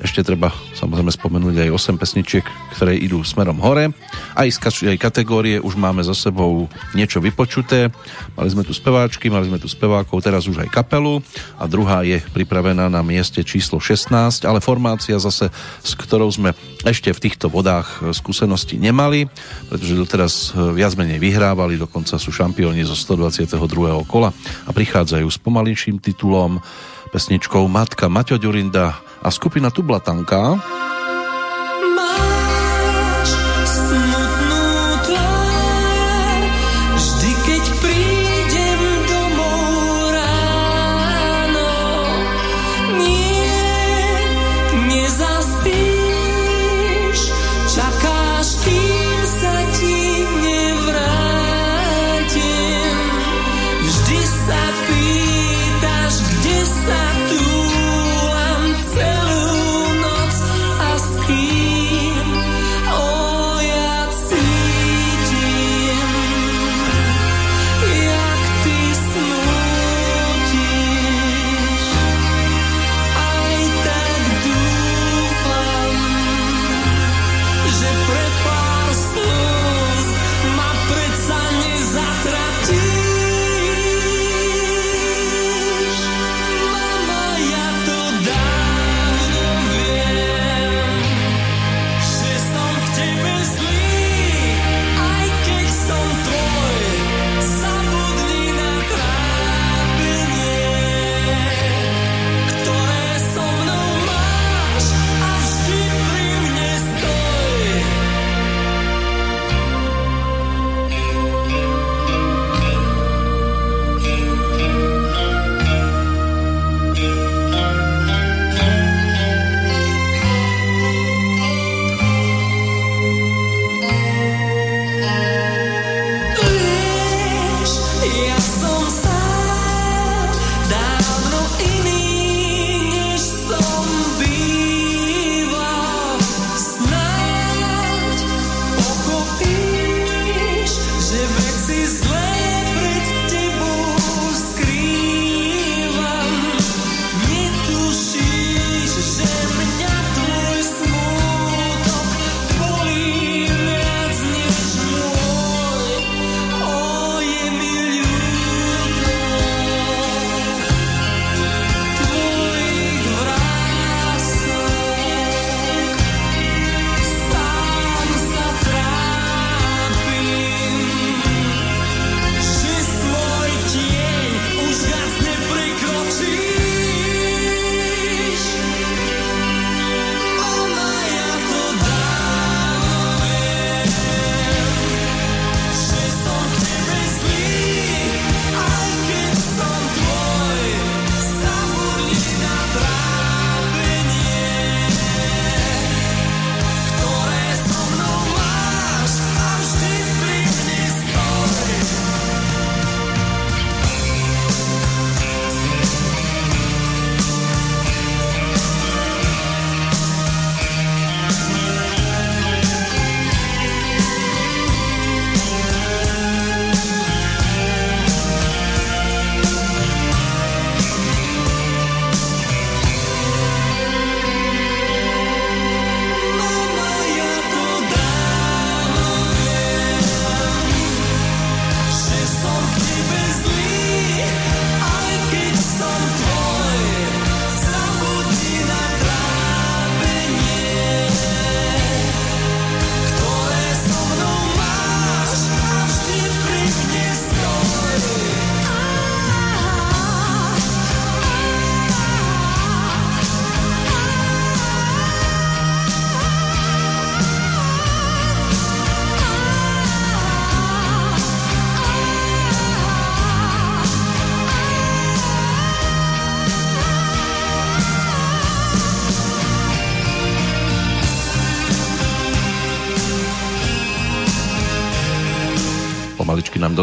Ešte 0.04 0.20
treba 0.20 0.52
samozrejme 0.76 1.16
spomenúť 1.16 1.64
aj 1.64 1.96
8 1.96 1.96
pesničiek, 1.96 2.44
ktoré 2.76 3.00
idú 3.00 3.24
smerom 3.24 3.56
hore. 3.64 3.96
Aj 4.36 4.44
z 4.44 4.60
každej 4.60 5.00
kategórie 5.00 5.64
už 5.64 5.80
máme 5.80 6.04
za 6.04 6.12
sebou 6.12 6.68
niečo 6.92 7.24
vypočuté. 7.24 7.88
Mali 8.36 8.50
sme 8.52 8.68
tu 8.68 8.76
speváčky, 8.76 9.32
mali 9.32 9.48
sme 9.48 9.64
tu 9.64 9.72
spevákov, 9.72 10.20
teraz 10.20 10.44
už 10.44 10.60
aj 10.60 10.76
kapelu 10.76 11.24
a 11.56 11.64
druhá 11.72 12.04
je 12.04 12.20
pripravená 12.36 12.92
na 12.92 13.00
mieste 13.00 13.48
číslo 13.48 13.80
16, 13.80 14.44
ale 14.44 14.60
formácia 14.60 15.16
zase, 15.16 15.48
s 15.80 15.92
ktorou 15.96 16.28
sme 16.28 16.52
ešte 16.84 17.16
v 17.16 17.24
týchto 17.24 17.48
vodách 17.48 18.04
skúsenosti 18.12 18.76
nemali, 18.76 19.32
pretože 19.72 19.96
doteraz 19.96 20.52
viac 20.76 21.00
menej 21.00 21.24
vyhrávali, 21.24 21.80
dokonca 21.80 22.20
sú 22.20 22.28
šampióni 22.28 22.84
zo 22.84 23.00
122. 23.00 23.56
kola 24.04 24.36
a 24.68 24.72
prichádzajú 24.76 25.28
s 25.32 25.40
pomalejším 25.40 26.04
titulom 26.04 26.60
pesničkou 27.14 27.70
Matka 27.70 28.10
Maťo 28.10 28.42
Ďurinda 28.42 28.98
a 29.22 29.30
skupina 29.30 29.70
Tublatanka. 29.70 30.58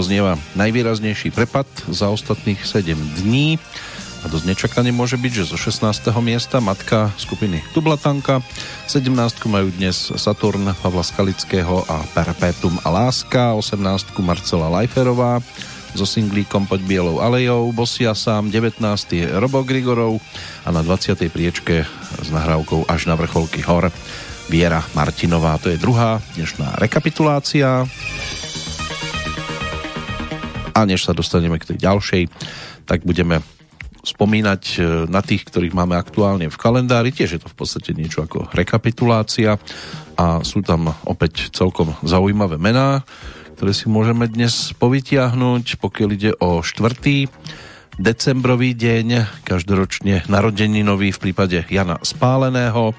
Doznieva 0.01 0.41
najvýraznejší 0.57 1.29
prepad 1.29 1.69
za 1.93 2.09
ostatných 2.09 2.65
7 2.65 3.21
dní 3.21 3.61
a 4.25 4.33
dosť 4.33 4.49
nečakane 4.49 4.97
môže 4.97 5.21
byť, 5.21 5.33
že 5.45 5.53
zo 5.53 5.61
16. 5.61 6.09
miesta 6.25 6.57
matka 6.57 7.13
skupiny 7.21 7.61
Tublatanka, 7.77 8.41
17. 8.89 9.13
majú 9.53 9.69
dnes 9.69 10.09
Saturn 10.17 10.73
Pavla 10.81 11.05
Skalického 11.05 11.85
a 11.85 12.01
Perpetuum 12.17 12.81
a 12.81 12.89
Láska, 12.89 13.53
18. 13.53 14.17
Marcela 14.25 14.73
Lajferová 14.73 15.45
so 15.93 16.09
singlíkom 16.09 16.65
Poď 16.65 16.81
bielou 16.89 17.21
alejou, 17.21 17.69
Bosia 17.77 18.17
sám, 18.17 18.49
19. 18.49 18.81
je 19.13 19.29
Robo 19.29 19.61
Grigorov 19.69 20.17
a 20.65 20.73
na 20.73 20.81
20. 20.81 21.13
priečke 21.29 21.85
s 22.25 22.29
nahrávkou 22.33 22.89
až 22.89 23.05
na 23.05 23.21
vrcholky 23.21 23.61
hor 23.69 23.93
Viera 24.49 24.81
Martinová. 24.97 25.61
To 25.61 25.69
je 25.69 25.77
druhá 25.77 26.25
dnešná 26.41 26.81
rekapitulácia. 26.81 27.85
A 30.75 30.87
než 30.87 31.07
sa 31.07 31.17
dostaneme 31.17 31.59
k 31.59 31.75
tej 31.75 31.79
ďalšej, 31.83 32.23
tak 32.87 33.05
budeme 33.07 33.43
spomínať 34.01 34.63
e, 34.77 34.79
na 35.13 35.21
tých, 35.21 35.45
ktorých 35.45 35.77
máme 35.77 35.97
aktuálne 35.97 36.49
v 36.49 36.61
kalendári. 36.61 37.13
Tiež 37.13 37.37
je 37.37 37.41
to 37.43 37.53
v 37.53 37.57
podstate 37.57 37.93
niečo 37.93 38.25
ako 38.25 38.49
rekapitulácia 38.57 39.61
a 40.17 40.41
sú 40.41 40.65
tam 40.65 40.93
opäť 41.05 41.53
celkom 41.53 41.93
zaujímavé 42.01 42.57
mená, 42.57 43.05
ktoré 43.61 43.77
si 43.77 43.93
môžeme 43.93 44.25
dnes 44.25 44.73
povytiahnuť, 44.81 45.77
pokiaľ 45.77 46.09
ide 46.17 46.33
o 46.41 46.65
štvrtý 46.65 47.29
decembrový 48.01 48.73
deň, 48.73 49.29
každoročne 49.45 50.25
narodeninový 50.33 51.13
v 51.13 51.23
prípade 51.29 51.69
Jana 51.69 52.01
Spáleného, 52.01 52.97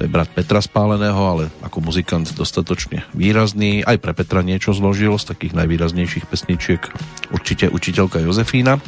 to 0.00 0.08
je 0.08 0.16
brat 0.16 0.32
Petra 0.32 0.64
Spáleného, 0.64 1.20
ale 1.20 1.52
ako 1.60 1.84
muzikant 1.84 2.24
dostatočne 2.32 3.04
výrazný. 3.12 3.84
Aj 3.84 4.00
pre 4.00 4.16
Petra 4.16 4.40
niečo 4.40 4.72
zložil 4.72 5.12
z 5.20 5.28
takých 5.28 5.52
najvýraznejších 5.52 6.24
pesničiek 6.24 6.80
určite 7.28 7.68
učiteľka 7.68 8.24
Jozefína. 8.24 8.80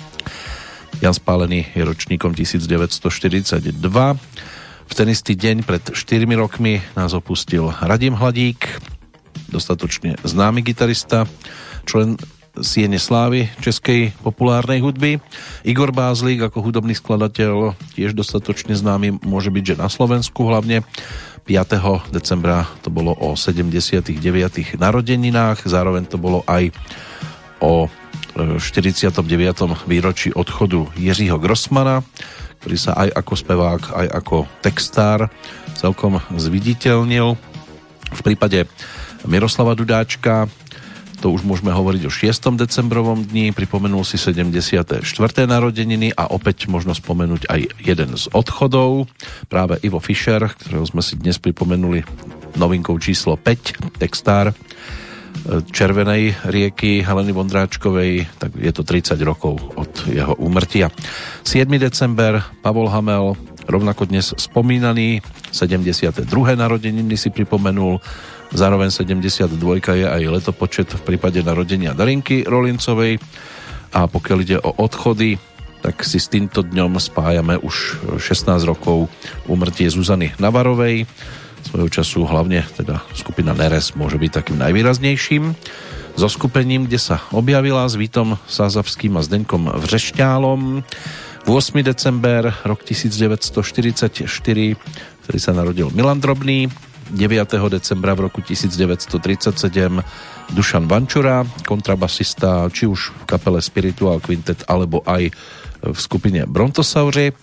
Jan 1.05 1.13
Spálený 1.13 1.69
je 1.77 1.85
ročníkom 1.85 2.33
1942. 2.33 3.77
V 4.89 4.93
ten 4.97 5.09
istý 5.13 5.37
deň 5.37 5.69
pred 5.69 5.85
4 5.93 6.25
rokmi 6.33 6.81
nás 6.97 7.13
opustil 7.13 7.69
Radim 7.69 8.17
Hladík, 8.17 8.65
dostatočne 9.53 10.17
známy 10.25 10.65
gitarista, 10.65 11.29
člen 11.85 12.17
Siene 12.61 13.01
Slávy 13.01 13.49
českej 13.65 14.13
populárnej 14.21 14.85
hudby. 14.85 15.25
Igor 15.65 15.89
Bázlík 15.89 16.45
ako 16.45 16.61
hudobný 16.61 16.93
skladateľ 16.93 17.73
tiež 17.97 18.13
dostatočne 18.13 18.77
známy 18.77 19.25
môže 19.25 19.49
byť, 19.49 19.65
že 19.73 19.81
na 19.81 19.89
Slovensku 19.89 20.45
hlavne 20.45 20.85
5. 21.49 22.13
decembra 22.13 22.69
to 22.85 22.93
bolo 22.93 23.17
o 23.17 23.33
79. 23.33 24.13
narodeninách, 24.77 25.65
zároveň 25.65 26.05
to 26.05 26.21
bolo 26.21 26.45
aj 26.45 26.71
o 27.65 27.89
49. 28.37 29.25
výročí 29.89 30.29
odchodu 30.33 30.93
Jiřího 30.97 31.41
Grossmana, 31.41 32.05
ktorý 32.61 32.77
sa 32.77 32.93
aj 32.97 33.17
ako 33.17 33.33
spevák, 33.33 33.83
aj 33.97 34.07
ako 34.13 34.37
textár 34.61 35.33
celkom 35.73 36.21
zviditeľnil. 36.37 37.35
V 38.13 38.21
prípade 38.21 38.69
Miroslava 39.25 39.73
Dudáčka 39.73 40.47
to 41.23 41.31
už 41.31 41.47
môžeme 41.47 41.71
hovoriť 41.71 42.03
o 42.03 42.11
6. 42.11 42.59
decembrovom 42.59 43.23
dni, 43.23 43.55
pripomenul 43.55 44.03
si 44.03 44.19
74. 44.19 45.07
narodeniny 45.47 46.11
a 46.19 46.27
opäť 46.35 46.67
možno 46.67 46.99
spomenúť 46.99 47.47
aj 47.47 47.61
jeden 47.79 48.11
z 48.19 48.27
odchodov, 48.35 49.07
práve 49.47 49.79
Ivo 49.87 50.03
Fischer, 50.03 50.51
ktorého 50.51 50.83
sme 50.83 50.99
si 50.99 51.15
dnes 51.15 51.39
pripomenuli 51.39 52.03
novinkou 52.59 52.99
číslo 52.99 53.39
5, 53.39 54.03
textár, 54.03 54.51
Červenej 55.73 56.43
rieky 56.45 57.07
Heleny 57.07 57.33
Vondráčkovej, 57.33 58.27
tak 58.37 58.53
je 58.59 58.73
to 58.75 58.83
30 58.85 59.17
rokov 59.23 59.63
od 59.79 59.91
jeho 60.11 60.37
úmrtia. 60.43 60.91
7. 61.47 61.71
december, 61.79 62.43
Pavol 62.61 62.91
Hamel, 62.91 63.39
rovnako 63.71 64.11
dnes 64.11 64.35
spomínaný, 64.35 65.23
72. 65.55 66.27
narodeniny 66.59 67.15
si 67.15 67.31
pripomenul, 67.31 68.03
zároveň 68.53 68.93
72. 68.93 69.57
je 69.97 70.07
aj 70.07 70.23
letopočet 70.23 70.89
v 70.93 71.03
prípade 71.03 71.41
narodenia 71.41 71.97
Darinky 71.97 72.45
Rolincovej 72.45 73.19
a 73.93 74.09
pokiaľ 74.09 74.39
ide 74.45 74.59
o 74.61 74.73
odchody, 74.77 75.37
tak 75.83 76.07
si 76.07 76.23
s 76.23 76.31
týmto 76.31 76.63
dňom 76.63 77.03
spájame 77.03 77.59
už 77.59 77.99
16 78.23 78.63
rokov 78.65 79.11
úmrtie 79.51 79.91
Zuzany 79.91 80.31
Navarovej, 80.39 81.05
svojho 81.67 81.91
času 81.91 82.27
hlavne 82.27 82.63
teda 82.79 83.03
skupina 83.15 83.55
Neres 83.55 83.95
môže 83.99 84.19
byť 84.19 84.31
takým 84.31 84.59
najvýraznejším 84.63 85.55
so 86.13 86.29
skupením, 86.29 86.85
kde 86.87 87.01
sa 87.01 87.25
objavila 87.33 87.89
s 87.89 87.97
Vítom 87.97 88.37
Sázavským 88.45 89.17
a 89.17 89.25
Zdenkom 89.25 89.73
Vřešťálom. 89.73 90.85
8. 91.43 91.83
december, 91.83 92.55
rok 92.63 92.87
1944, 92.87 94.29
ktorý 95.27 95.39
sa 95.41 95.53
narodil 95.57 95.91
Milan 95.91 96.23
Drobný, 96.23 96.71
9. 97.13 97.69
decembra 97.69 98.17
v 98.17 98.25
roku 98.25 98.41
1937 98.41 100.01
Dušan 100.57 100.89
Vančura, 100.89 101.45
kontrabasista, 101.69 102.73
či 102.73 102.89
už 102.89 103.13
v 103.13 103.23
kapele 103.29 103.61
Spiritual 103.61 104.17
Quintet, 104.25 104.65
alebo 104.65 105.05
aj 105.05 105.29
v 105.85 105.99
skupine 106.01 106.49
Brontosauri. 106.49 107.37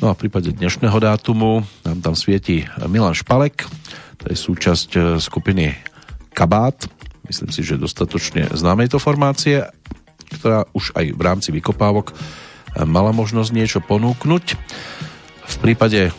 No 0.00 0.08
a 0.08 0.16
v 0.16 0.26
prípade 0.26 0.56
dnešného 0.56 0.96
dátumu 0.96 1.60
nám 1.84 1.98
tam 2.00 2.14
svieti 2.16 2.64
Milan 2.88 3.12
Špalek, 3.12 3.68
to 4.16 4.32
je 4.32 4.36
súčasť 4.38 4.88
e, 4.96 5.00
skupiny 5.20 5.76
Kabát, 6.32 6.88
myslím 7.28 7.52
si, 7.52 7.60
že 7.60 7.76
dostatočne 7.76 8.48
známej 8.48 8.96
to 8.96 8.98
formácie, 9.02 9.68
ktorá 10.40 10.64
už 10.72 10.96
aj 10.96 11.12
v 11.12 11.20
rámci 11.20 11.52
vykopávok 11.52 12.10
e, 12.10 12.14
mala 12.88 13.12
možnosť 13.12 13.50
niečo 13.52 13.84
ponúknuť. 13.84 14.56
V 15.52 15.56
prípade 15.60 16.16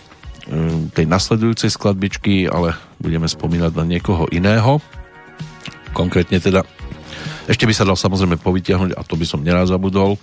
tej 0.91 1.05
nasledujúcej 1.07 1.71
skladbičky, 1.71 2.51
ale 2.51 2.75
budeme 2.99 3.27
spomínať 3.27 3.71
na 3.73 3.85
niekoho 3.87 4.27
iného. 4.31 4.83
Konkrétne 5.95 6.41
teda 6.43 6.67
ešte 7.43 7.67
by 7.67 7.73
sa 7.75 7.83
dal 7.83 7.99
samozrejme 7.99 8.39
povytiahnuť, 8.39 8.95
a 8.95 9.01
to 9.03 9.19
by 9.19 9.25
som 9.27 9.43
neraz 9.43 9.67
zabudol, 9.67 10.15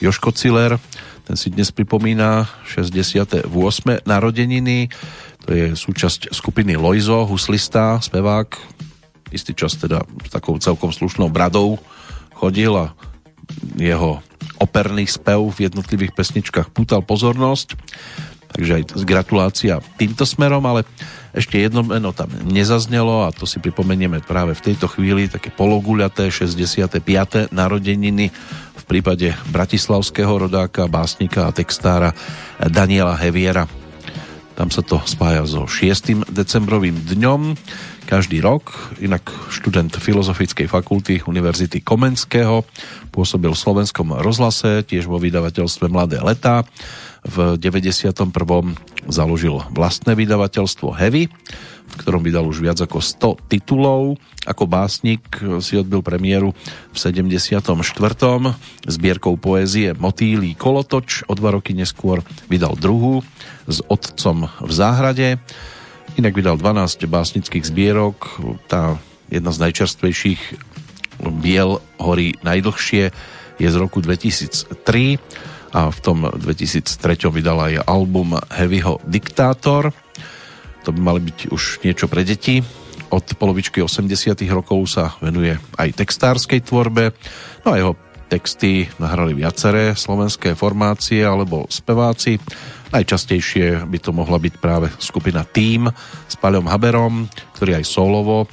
Joško 0.00 0.32
Ciller, 0.36 0.76
ten 1.26 1.34
si 1.34 1.50
dnes 1.50 1.74
pripomína 1.74 2.46
68. 2.70 3.50
narodeniny. 4.06 4.86
To 5.42 5.50
je 5.50 5.74
súčasť 5.74 6.30
skupiny 6.30 6.78
Loizo, 6.78 7.26
huslista, 7.26 7.98
spevák. 7.98 8.54
Istý 9.34 9.52
čas 9.58 9.74
teda 9.74 10.06
s 10.06 10.30
takou 10.30 10.54
celkom 10.62 10.94
slušnou 10.94 11.26
bradou 11.26 11.82
chodil 12.30 12.70
a 12.78 12.94
jeho 13.74 14.22
operný 14.62 15.10
spev 15.10 15.50
v 15.50 15.66
jednotlivých 15.66 16.14
pesničkách 16.14 16.70
pútal 16.70 17.02
pozornosť. 17.02 17.74
Takže 18.56 18.72
aj 18.80 18.82
gratulácia 19.04 19.84
týmto 20.00 20.24
smerom, 20.24 20.64
ale 20.64 20.88
ešte 21.36 21.60
jedno 21.60 21.84
meno 21.84 22.16
tam 22.16 22.32
nezaznelo 22.48 23.28
a 23.28 23.30
to 23.30 23.44
si 23.44 23.60
pripomenieme 23.60 24.24
práve 24.24 24.56
v 24.56 24.72
tejto 24.72 24.88
chvíli, 24.88 25.28
také 25.28 25.52
pologuľaté 25.52 26.32
65. 26.32 27.52
narodeniny 27.52 28.32
prípade 28.86 29.34
bratislavského 29.50 30.46
rodáka, 30.46 30.86
básnika 30.86 31.50
a 31.50 31.54
textára 31.54 32.14
Daniela 32.62 33.18
Heviera. 33.18 33.66
Tam 34.56 34.72
sa 34.72 34.80
to 34.80 35.02
spája 35.04 35.44
so 35.44 35.68
6. 35.68 36.32
decembrovým 36.32 37.04
dňom 37.04 37.58
každý 38.08 38.40
rok. 38.40 38.94
Inak 39.02 39.28
študent 39.52 39.92
Filozofickej 39.92 40.70
fakulty 40.70 41.20
Univerzity 41.28 41.84
Komenského 41.84 42.64
pôsobil 43.12 43.52
v 43.52 43.58
slovenskom 43.58 44.16
rozhlase, 44.22 44.86
tiež 44.86 45.10
vo 45.10 45.20
vydavateľstve 45.20 45.92
Mladé 45.92 46.22
leta. 46.24 46.64
V 47.26 47.58
91. 47.58 48.22
založil 49.10 49.58
vlastné 49.74 50.14
vydavateľstvo 50.14 50.94
Heavy 50.94 51.26
v 51.86 51.94
ktorom 51.94 52.22
vydal 52.26 52.44
už 52.50 52.60
viac 52.60 52.78
ako 52.82 52.98
100 52.98 53.46
titulov. 53.46 54.18
Ako 54.42 54.66
básnik 54.66 55.22
si 55.62 55.78
odbil 55.78 56.02
premiéru 56.02 56.52
v 56.90 56.96
74. 56.98 57.62
Zbierkou 58.86 59.38
poézie 59.38 59.94
Motýlí 59.94 60.58
kolotoč. 60.58 61.22
O 61.30 61.32
dva 61.38 61.54
roky 61.54 61.72
neskôr 61.72 62.26
vydal 62.50 62.74
druhú 62.74 63.22
s 63.70 63.82
Otcom 63.86 64.50
v 64.50 64.70
záhrade. 64.74 65.28
Inak 66.18 66.34
vydal 66.34 66.58
12 66.58 67.06
básnických 67.06 67.64
zbierok. 67.66 68.42
Tá 68.66 68.98
jedna 69.30 69.54
z 69.54 69.70
najčerstvejších 69.70 70.42
Biel 71.40 71.80
horí 71.96 72.36
najdlhšie 72.44 73.08
je 73.56 73.68
z 73.72 73.76
roku 73.80 74.04
2003 74.04 75.16
a 75.74 75.90
v 75.90 75.98
tom 76.02 76.26
2003 76.30 77.30
vydal 77.30 77.58
aj 77.58 77.86
album 77.88 78.38
Heavyho 78.52 79.02
Diktátor 79.06 79.94
to 80.86 80.94
by 80.94 81.02
mali 81.02 81.20
byť 81.26 81.50
už 81.50 81.82
niečo 81.82 82.06
pre 82.06 82.22
deti. 82.22 82.62
Od 83.10 83.26
polovičky 83.34 83.82
80 83.82 84.38
rokov 84.54 84.86
sa 84.86 85.18
venuje 85.18 85.58
aj 85.74 85.98
textárskej 85.98 86.62
tvorbe. 86.62 87.10
No 87.66 87.74
a 87.74 87.76
jeho 87.82 87.92
texty 88.30 88.86
nahrali 89.02 89.34
viaceré 89.34 89.98
slovenské 89.98 90.54
formácie 90.54 91.26
alebo 91.26 91.66
speváci. 91.66 92.38
Najčastejšie 92.94 93.82
by 93.82 93.98
to 93.98 94.14
mohla 94.14 94.38
byť 94.38 94.54
práve 94.62 94.86
skupina 95.02 95.42
Team 95.42 95.90
s 96.30 96.34
Paľom 96.38 96.70
Haberom, 96.70 97.26
ktorý 97.58 97.82
aj 97.82 97.84
solovo 97.90 98.46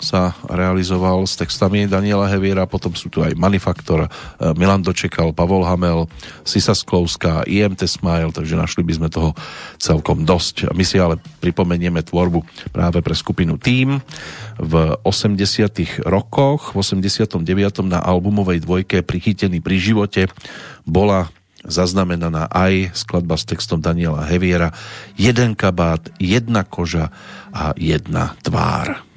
sa 0.00 0.32
realizoval 0.48 1.28
s 1.28 1.36
textami 1.36 1.84
Daniela 1.84 2.26
Heviera, 2.26 2.64
potom 2.64 2.96
sú 2.96 3.12
tu 3.12 3.20
aj 3.20 3.36
Manifaktor, 3.36 4.08
e, 4.08 4.08
Milan 4.56 4.80
Dočekal, 4.80 5.36
Pavol 5.36 5.68
Hamel, 5.68 6.08
Sisa 6.42 6.72
Sklovská, 6.72 7.44
IMT 7.44 7.84
Smile, 7.84 8.32
takže 8.32 8.56
našli 8.56 8.80
by 8.80 8.92
sme 8.96 9.08
toho 9.12 9.36
celkom 9.76 10.24
dosť. 10.24 10.72
My 10.72 10.82
si 10.82 10.96
ale 10.96 11.20
pripomenieme 11.44 12.00
tvorbu 12.00 12.72
práve 12.72 13.04
pre 13.04 13.12
skupinu 13.12 13.60
Team 13.60 14.00
v 14.56 14.72
80 15.04 16.08
rokoch. 16.08 16.72
V 16.72 16.80
89. 16.80 17.44
na 17.84 18.00
albumovej 18.00 18.64
dvojke 18.64 19.04
Prichytený 19.04 19.60
pri 19.60 19.76
živote 19.76 20.22
bola 20.88 21.28
zaznamenaná 21.60 22.48
aj 22.48 22.96
skladba 22.96 23.36
s 23.36 23.44
textom 23.44 23.84
Daniela 23.84 24.24
Heviera 24.24 24.72
Jeden 25.20 25.52
kabát, 25.52 26.08
jedna 26.16 26.64
koža 26.64 27.12
a 27.52 27.76
jedna 27.76 28.32
tvár. 28.40 29.09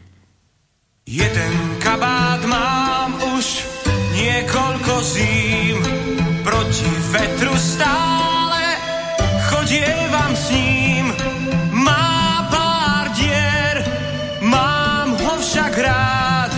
Jeden 1.03 1.83
kabát 1.83 2.39
mám 2.47 3.11
už 3.35 3.67
niekoľko 4.15 5.03
zím, 5.03 5.83
proti 6.47 6.87
vetru 7.11 7.51
stále 7.59 8.63
chodievam 9.51 10.31
s 10.31 10.47
ním. 10.55 11.11
Má 11.75 12.47
pár 12.47 13.11
dier, 13.19 13.83
mám 14.47 15.19
ho 15.19 15.35
však 15.43 15.75
rád, 15.75 16.51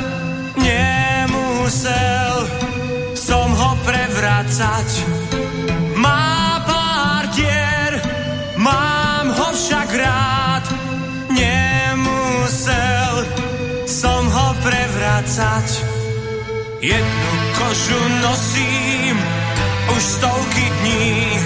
nemusel 0.62 2.46
som 3.18 3.50
ho 3.50 3.72
prevracať. 3.82 5.14
Prevracať. 15.36 15.68
Jednu 16.80 17.32
kožu 17.60 18.02
nosím 18.24 19.18
už 19.96 20.04
stovky 20.04 20.66
dní, 20.82 21.40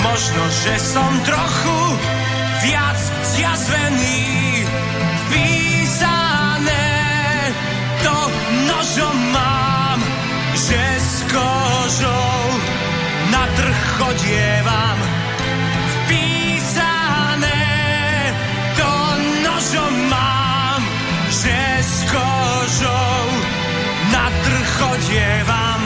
možno, 0.00 0.42
že 0.64 0.74
som 0.80 1.10
trochu 1.24 1.80
viac 2.64 3.00
zjazvený. 3.36 4.64
Písané 5.28 6.88
to 8.00 8.16
nožom 8.68 9.16
mám, 9.32 10.00
že 10.56 10.80
s 10.96 11.12
kožou 11.28 12.40
na 13.28 13.44
trh 13.56 13.78
chodievam. 14.00 15.11
Trh 24.92 25.02
chodievam. 25.02 25.80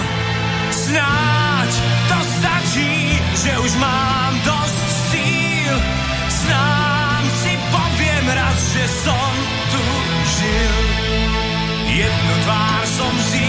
Snáď 0.71 1.71
to 2.09 2.19
stačí, 2.39 3.23
že 3.35 3.53
už 3.59 3.73
mám 3.79 4.33
dosť 4.45 4.87
síl. 5.11 5.75
Sám 6.29 7.23
si 7.43 7.53
poviem 7.71 8.27
raz, 8.35 8.59
že 8.75 8.85
som 9.07 9.33
tu 9.71 9.85
žil. 10.39 10.77
Jednu 11.87 12.35
tvár 12.45 12.83
som 12.99 13.13
získal 13.31 13.46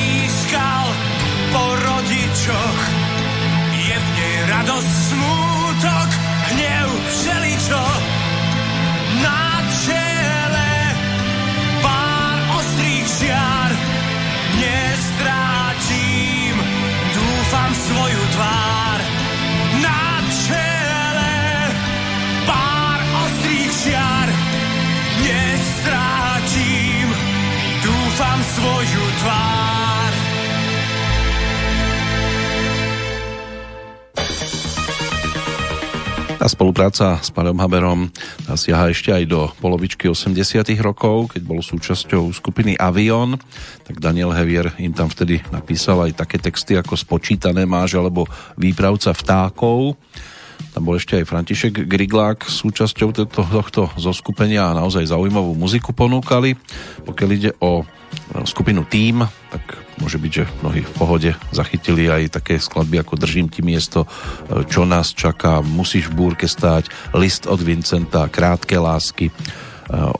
Tá 36.48 36.56
spolupráca 36.56 37.20
s 37.20 37.28
Paľom 37.28 37.60
Haberom 37.60 38.08
siaha 38.56 38.88
ešte 38.88 39.12
aj 39.12 39.28
do 39.28 39.52
polovičky 39.60 40.08
80 40.08 40.80
rokov, 40.80 41.36
keď 41.36 41.44
bol 41.44 41.60
súčasťou 41.60 42.32
skupiny 42.32 42.80
Avion, 42.80 43.36
tak 43.84 44.00
Daniel 44.00 44.32
Hevier 44.32 44.72
im 44.80 44.96
tam 44.96 45.12
vtedy 45.12 45.44
napísal 45.52 46.08
aj 46.08 46.24
také 46.24 46.40
texty 46.40 46.80
ako 46.80 46.96
Spočítané 46.96 47.68
máš 47.68 48.00
alebo 48.00 48.32
Výpravca 48.56 49.12
vtákov. 49.12 50.00
Tam 50.72 50.88
bol 50.88 50.96
ešte 50.96 51.20
aj 51.20 51.28
František 51.28 51.84
Griglák 51.84 52.48
súčasťou 52.48 53.12
tohto, 53.12 53.44
tohto 53.44 53.92
zoskupenia 54.00 54.72
a 54.72 54.78
naozaj 54.80 55.04
zaujímavú 55.04 55.52
muziku 55.52 55.92
ponúkali. 55.92 56.56
Pokiaľ 57.04 57.30
ide 57.36 57.52
o 57.60 57.84
skupinu 58.48 58.88
Team, 58.88 59.20
tak 59.52 59.84
môže 59.98 60.18
byť, 60.22 60.32
že 60.32 60.44
mnohí 60.62 60.82
v 60.86 60.96
pohode 60.96 61.32
zachytili 61.50 62.10
aj 62.10 62.42
také 62.42 62.62
skladby 62.62 63.02
ako 63.02 63.18
Držím 63.18 63.50
ti 63.50 63.66
miesto, 63.66 64.06
Čo 64.70 64.86
nás 64.86 65.14
čaká, 65.14 65.62
Musíš 65.66 66.10
v 66.10 66.18
búrke 66.18 66.46
stáť, 66.46 66.90
List 67.18 67.50
od 67.50 67.62
Vincenta, 67.62 68.30
Krátke 68.30 68.78
lásky, 68.78 69.34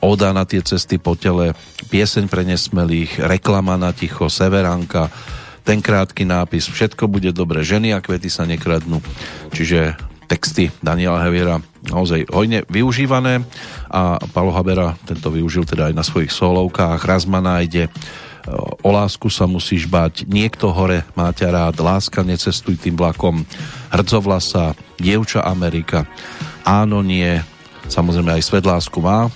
Oda 0.00 0.32
na 0.32 0.48
tie 0.48 0.64
cesty 0.64 0.96
po 0.96 1.12
tele, 1.14 1.52
Pieseň 1.92 2.26
pre 2.26 2.42
nesmelých, 2.42 3.20
Reklama 3.20 3.76
na 3.76 3.92
ticho, 3.92 4.32
Severanka, 4.32 5.12
ten 5.68 5.84
krátky 5.84 6.24
nápis, 6.24 6.64
všetko 6.72 7.12
bude 7.12 7.28
dobre, 7.36 7.60
ženy 7.60 7.92
a 7.92 8.00
kvety 8.00 8.32
sa 8.32 8.48
nekradnú. 8.48 9.04
Čiže 9.52 10.00
texty 10.24 10.72
Daniela 10.80 11.20
Heviera 11.24 11.60
naozaj 11.88 12.28
hojne 12.32 12.64
využívané 12.68 13.44
a 13.88 14.16
Palo 14.32 14.52
Habera 14.52 14.96
tento 15.04 15.28
využil 15.28 15.68
teda 15.68 15.92
aj 15.92 15.94
na 15.96 16.04
svojich 16.04 16.32
solovkách. 16.32 17.04
Raz 17.04 17.28
ma 17.28 17.44
nájde, 17.44 17.92
o 18.82 18.88
lásku 18.88 19.28
sa 19.28 19.44
musíš 19.44 19.84
bať, 19.84 20.24
niekto 20.24 20.72
hore 20.72 21.04
má 21.12 21.28
ťa 21.32 21.48
rád, 21.50 21.76
láska 21.82 22.24
necestuj 22.24 22.80
tým 22.80 22.96
vlakom, 22.96 23.44
hrdzovlasa, 23.92 24.72
dievča 24.96 25.44
Amerika, 25.44 26.08
áno 26.64 27.04
nie, 27.04 27.40
samozrejme 27.88 28.38
aj 28.38 28.42
svet 28.44 28.64
lásku 28.64 28.98
má, 29.00 29.28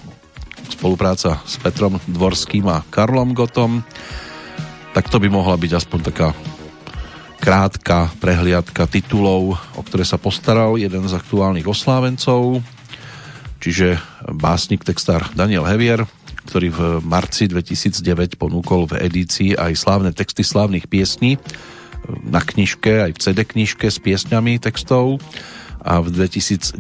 spolupráca 0.72 1.40
s 1.44 1.60
Petrom 1.60 2.00
Dvorským 2.08 2.64
a 2.72 2.80
Karlom 2.88 3.36
Gotom, 3.36 3.84
tak 4.92 5.08
to 5.08 5.20
by 5.20 5.28
mohla 5.28 5.56
byť 5.56 5.72
aspoň 5.76 6.00
taká 6.12 6.28
krátka 7.42 8.06
prehliadka 8.22 8.86
titulov, 8.86 9.58
o 9.74 9.82
ktoré 9.82 10.06
sa 10.06 10.14
postaral 10.14 10.78
jeden 10.78 11.02
z 11.10 11.12
aktuálnych 11.18 11.66
oslávencov, 11.66 12.62
čiže 13.58 13.98
básnik, 14.30 14.86
textár 14.86 15.26
Daniel 15.34 15.66
Hevier, 15.66 16.06
ktorý 16.47 16.68
v 16.70 16.80
marci 17.07 17.47
2009 17.47 18.36
ponúkol 18.36 18.90
v 18.90 19.07
edícii 19.07 19.55
aj 19.55 19.78
slávne 19.78 20.11
texty 20.11 20.43
slávnych 20.43 20.90
piesní 20.90 21.38
na 22.26 22.43
knižke, 22.43 23.11
aj 23.11 23.12
v 23.14 23.18
CD 23.18 23.38
knižke 23.47 23.86
s 23.86 23.99
piesňami 24.03 24.59
textov. 24.59 25.22
A 25.82 25.99
v 25.99 26.14
2010 26.14 26.78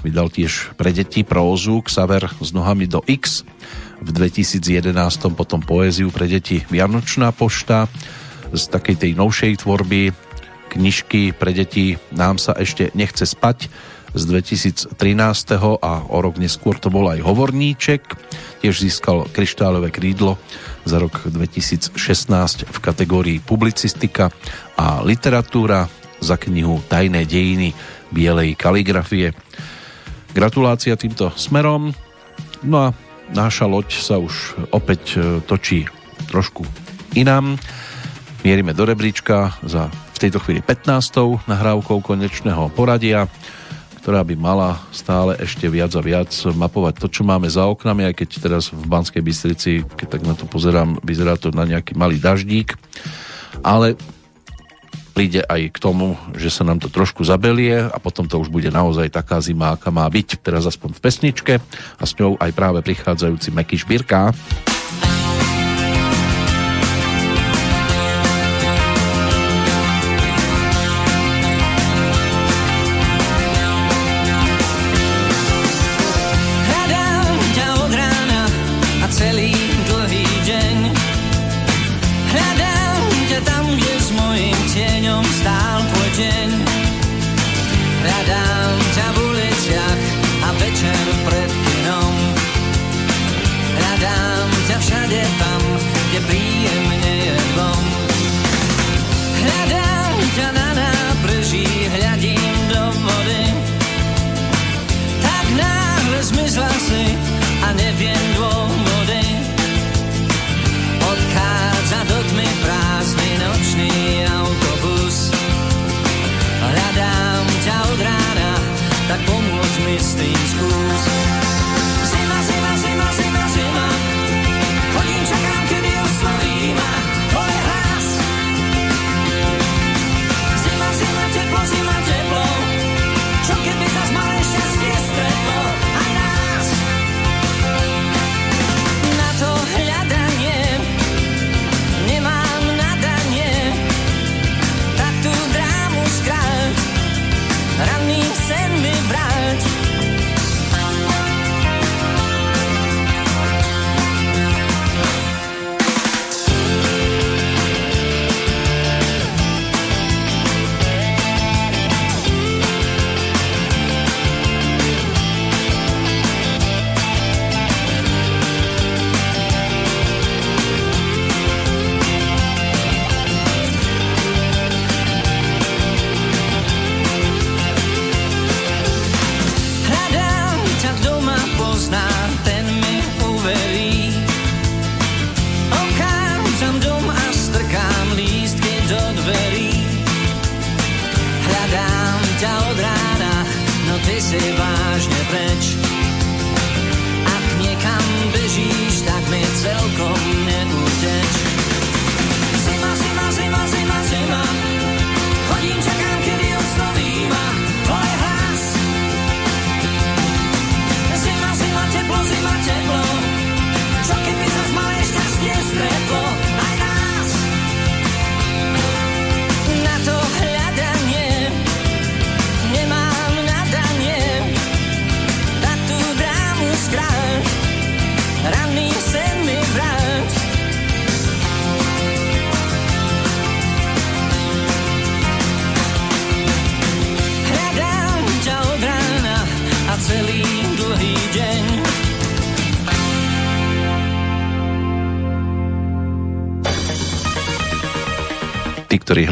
vydal 0.00 0.28
tiež 0.32 0.72
pre 0.80 0.96
deti 0.96 1.20
prózu 1.20 1.84
Xaver 1.84 2.32
s 2.40 2.56
nohami 2.56 2.88
do 2.88 3.04
X. 3.04 3.44
V 4.00 4.08
2011 4.16 4.96
potom 5.36 5.60
poéziu 5.60 6.08
pre 6.08 6.24
deti 6.24 6.64
Vianočná 6.72 7.36
pošta. 7.36 7.84
Z 8.52 8.72
takej 8.72 8.96
tej 8.96 9.12
novšej 9.20 9.52
tvorby 9.60 10.16
knižky 10.72 11.36
pre 11.36 11.52
deti 11.52 12.00
Nám 12.16 12.40
sa 12.40 12.56
ešte 12.56 12.88
nechce 12.96 13.28
spať 13.28 13.68
z 14.14 14.22
2013. 14.30 14.94
a 15.82 15.92
o 16.06 16.18
rok 16.22 16.38
neskôr 16.38 16.78
to 16.78 16.88
bol 16.88 17.10
aj 17.10 17.20
Hovorníček. 17.20 18.02
Tiež 18.62 18.80
získal 18.80 19.26
kryštálové 19.34 19.90
krídlo 19.90 20.38
za 20.86 21.02
rok 21.02 21.26
2016 21.26 21.98
v 22.70 22.78
kategórii 22.78 23.38
publicistika 23.42 24.30
a 24.78 25.02
literatúra 25.02 25.90
za 26.22 26.38
knihu 26.38 26.80
Tajné 26.86 27.26
dejiny 27.26 27.74
bielej 28.14 28.54
kaligrafie. 28.54 29.34
Gratulácia 30.30 30.94
týmto 30.94 31.34
smerom. 31.34 31.90
No 32.62 32.76
a 32.78 32.88
náša 33.34 33.66
loď 33.66 33.98
sa 33.98 34.16
už 34.22 34.56
opäť 34.70 35.02
e, 35.14 35.42
točí 35.42 35.86
trošku 36.30 36.62
inám. 37.18 37.58
Mierime 38.46 38.72
do 38.72 38.86
rebríčka 38.86 39.58
za 39.66 39.90
v 40.14 40.18
tejto 40.22 40.38
chvíli 40.38 40.62
15. 40.62 41.50
nahrávkou 41.50 41.98
konečného 41.98 42.70
poradia, 42.70 43.26
ktorá 44.04 44.20
by 44.20 44.36
mala 44.36 44.76
stále 44.92 45.32
ešte 45.40 45.64
viac 45.64 45.88
a 45.96 46.04
viac 46.04 46.28
mapovať 46.52 47.00
to, 47.00 47.08
čo 47.08 47.24
máme 47.24 47.48
za 47.48 47.64
oknami, 47.64 48.04
aj 48.12 48.20
keď 48.20 48.28
teraz 48.36 48.68
v 48.68 48.84
Banskej 48.84 49.24
Bystrici, 49.24 49.80
keď 49.80 50.20
tak 50.20 50.22
na 50.28 50.36
to 50.36 50.44
pozerám, 50.44 51.00
vyzerá 51.00 51.40
to 51.40 51.48
na 51.56 51.64
nejaký 51.64 51.96
malý 51.96 52.20
daždík. 52.20 52.76
Ale 53.64 53.96
príde 55.16 55.40
aj 55.48 55.72
k 55.72 55.78
tomu, 55.80 56.20
že 56.36 56.52
sa 56.52 56.68
nám 56.68 56.84
to 56.84 56.92
trošku 56.92 57.24
zabelie 57.24 57.80
a 57.80 57.96
potom 57.96 58.28
to 58.28 58.36
už 58.36 58.52
bude 58.52 58.68
naozaj 58.68 59.08
taká 59.08 59.40
zima, 59.40 59.72
aká 59.72 59.88
má 59.88 60.04
byť. 60.04 60.36
Teraz 60.44 60.68
aspoň 60.68 61.00
v 61.00 61.00
pesničke 61.00 61.52
a 61.96 62.04
s 62.04 62.12
ňou 62.20 62.36
aj 62.36 62.52
práve 62.52 62.84
prichádzajúci 62.84 63.56
Meky 63.56 63.80
Špírka. 63.80 64.36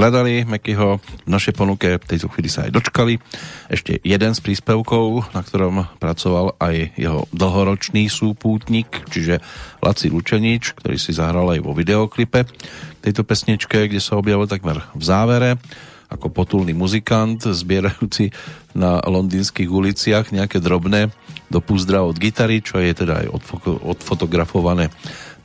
Hľadali 0.02 0.42
Mekyho 0.50 0.98
v 0.98 1.30
našej 1.30 1.54
ponuke, 1.54 1.94
v 1.94 2.08
tejto 2.10 2.26
chvíli 2.34 2.50
sa 2.50 2.66
aj 2.66 2.74
dočkali. 2.74 3.22
Ešte 3.70 4.02
jeden 4.02 4.34
z 4.34 4.40
príspevkov, 4.42 5.30
na 5.30 5.46
ktorom 5.46 5.86
pracoval 6.02 6.58
aj 6.58 6.98
jeho 6.98 7.30
dlhoročný 7.30 8.10
súpútnik, 8.10 9.06
čiže 9.14 9.38
Laci 9.78 10.10
Lučenič, 10.10 10.74
ktorý 10.74 10.98
si 10.98 11.14
zahral 11.14 11.54
aj 11.54 11.62
vo 11.62 11.70
videoklipe 11.70 12.42
tejto 12.98 13.22
pesničke, 13.22 13.86
kde 13.86 14.02
sa 14.02 14.18
objavil 14.18 14.50
takmer 14.50 14.82
v 14.90 15.02
závere 15.06 15.50
ako 16.10 16.34
potulný 16.34 16.74
muzikant, 16.74 17.38
zbierajúci 17.38 18.34
na 18.74 18.98
londýnskych 19.06 19.70
uliciach 19.70 20.34
nejaké 20.34 20.58
drobné 20.58 21.14
do 21.46 21.62
púzdra 21.62 22.02
od 22.02 22.18
gitary, 22.18 22.58
čo 22.58 22.82
je 22.82 22.90
teda 22.90 23.22
aj 23.22 23.26
odfotografované 23.86 24.90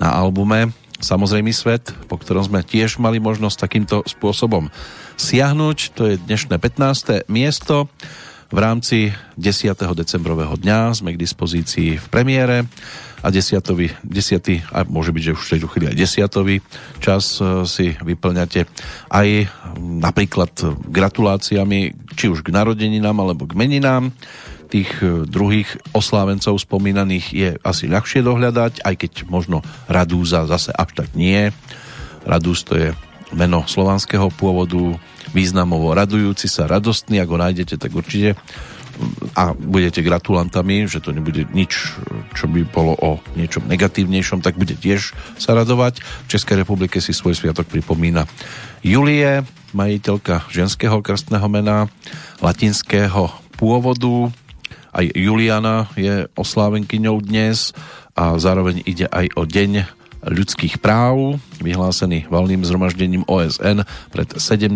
na 0.01 0.17
albume 0.17 0.73
Samozrejmý 0.97 1.53
svet, 1.53 1.93
ktorom 2.27 2.43
sme 2.43 2.59
tiež 2.59 2.99
mali 2.99 3.23
možnosť 3.23 3.55
takýmto 3.55 4.03
spôsobom 4.03 4.67
siahnuť. 5.15 5.77
To 5.95 6.11
je 6.11 6.19
dnešné 6.19 6.59
15. 6.59 7.31
miesto. 7.31 7.87
V 8.51 8.59
rámci 8.59 9.15
10. 9.39 9.75
decembrového 9.95 10.59
dňa 10.59 10.91
sme 10.91 11.15
k 11.15 11.19
dispozícii 11.23 11.95
v 11.95 12.07
premiére 12.11 12.67
a 13.23 13.31
10. 13.31 13.63
10. 14.03 14.07
a 14.75 14.79
môže 14.87 15.15
byť, 15.15 15.23
že 15.23 15.35
už 15.35 15.51
tejto 15.55 15.67
chvíli 15.71 15.87
aj 15.91 15.99
10. 15.99 17.03
čas 17.03 17.39
e, 17.39 17.67
si 17.67 17.95
vyplňate 17.95 18.67
aj 19.11 19.27
napríklad 19.79 20.51
gratuláciami 20.87 22.11
či 22.15 22.31
už 22.31 22.43
k 22.43 22.55
narodeninám 22.55 23.19
alebo 23.19 23.43
k 23.47 23.55
meninám 23.55 24.15
tých 24.67 24.91
e, 24.99 25.23
druhých 25.23 25.79
oslávencov 25.95 26.59
spomínaných 26.59 27.25
je 27.31 27.49
asi 27.63 27.87
ľahšie 27.87 28.21
dohľadať, 28.21 28.83
aj 28.83 28.95
keď 28.99 29.11
možno 29.31 29.63
Radúza 29.87 30.43
zase 30.45 30.75
až 30.75 31.03
tak 31.03 31.15
nie. 31.15 31.49
Radúz 32.27 32.67
to 32.67 32.75
je 32.75 32.91
meno 33.31 33.63
slovanského 33.63 34.27
pôvodu, 34.35 34.99
významovo 35.31 35.95
radujúci 35.95 36.51
sa, 36.51 36.67
radostný, 36.67 37.23
ak 37.23 37.31
ho 37.31 37.39
nájdete, 37.39 37.75
tak 37.79 37.91
určite 37.95 38.35
a 39.37 39.53
budete 39.53 40.01
gratulantami, 40.01 40.89
že 40.89 40.97
to 40.97 41.13
nebude 41.13 41.45
nič, 41.53 41.93
čo 42.33 42.49
by 42.49 42.65
bolo 42.65 42.97
o 42.97 43.21
niečom 43.37 43.69
negatívnejšom, 43.69 44.41
tak 44.41 44.57
bude 44.57 44.73
tiež 44.73 45.13
sa 45.37 45.53
radovať. 45.53 46.01
V 46.01 46.27
Českej 46.33 46.65
republike 46.65 46.97
si 46.97 47.13
svoj 47.13 47.37
sviatok 47.37 47.69
pripomína 47.69 48.25
Julie, 48.81 49.45
majiteľka 49.77 50.49
ženského 50.49 50.97
krstného 51.05 51.45
mena, 51.45 51.85
latinského 52.41 53.29
pôvodu, 53.61 54.33
aj 54.97 55.13
Juliana 55.13 55.85
je 55.93 56.25
oslávenkyňou 56.33 57.21
dnes 57.21 57.77
a 58.17 58.33
zároveň 58.41 58.81
ide 58.81 59.05
aj 59.05 59.29
o 59.37 59.45
deň 59.45 59.96
ľudských 60.27 60.83
práv, 60.83 61.39
vyhlásený 61.63 62.27
valným 62.27 62.63
zhromaždením 62.67 63.23
OSN 63.25 63.87
pred 64.11 64.29
70 64.35 64.75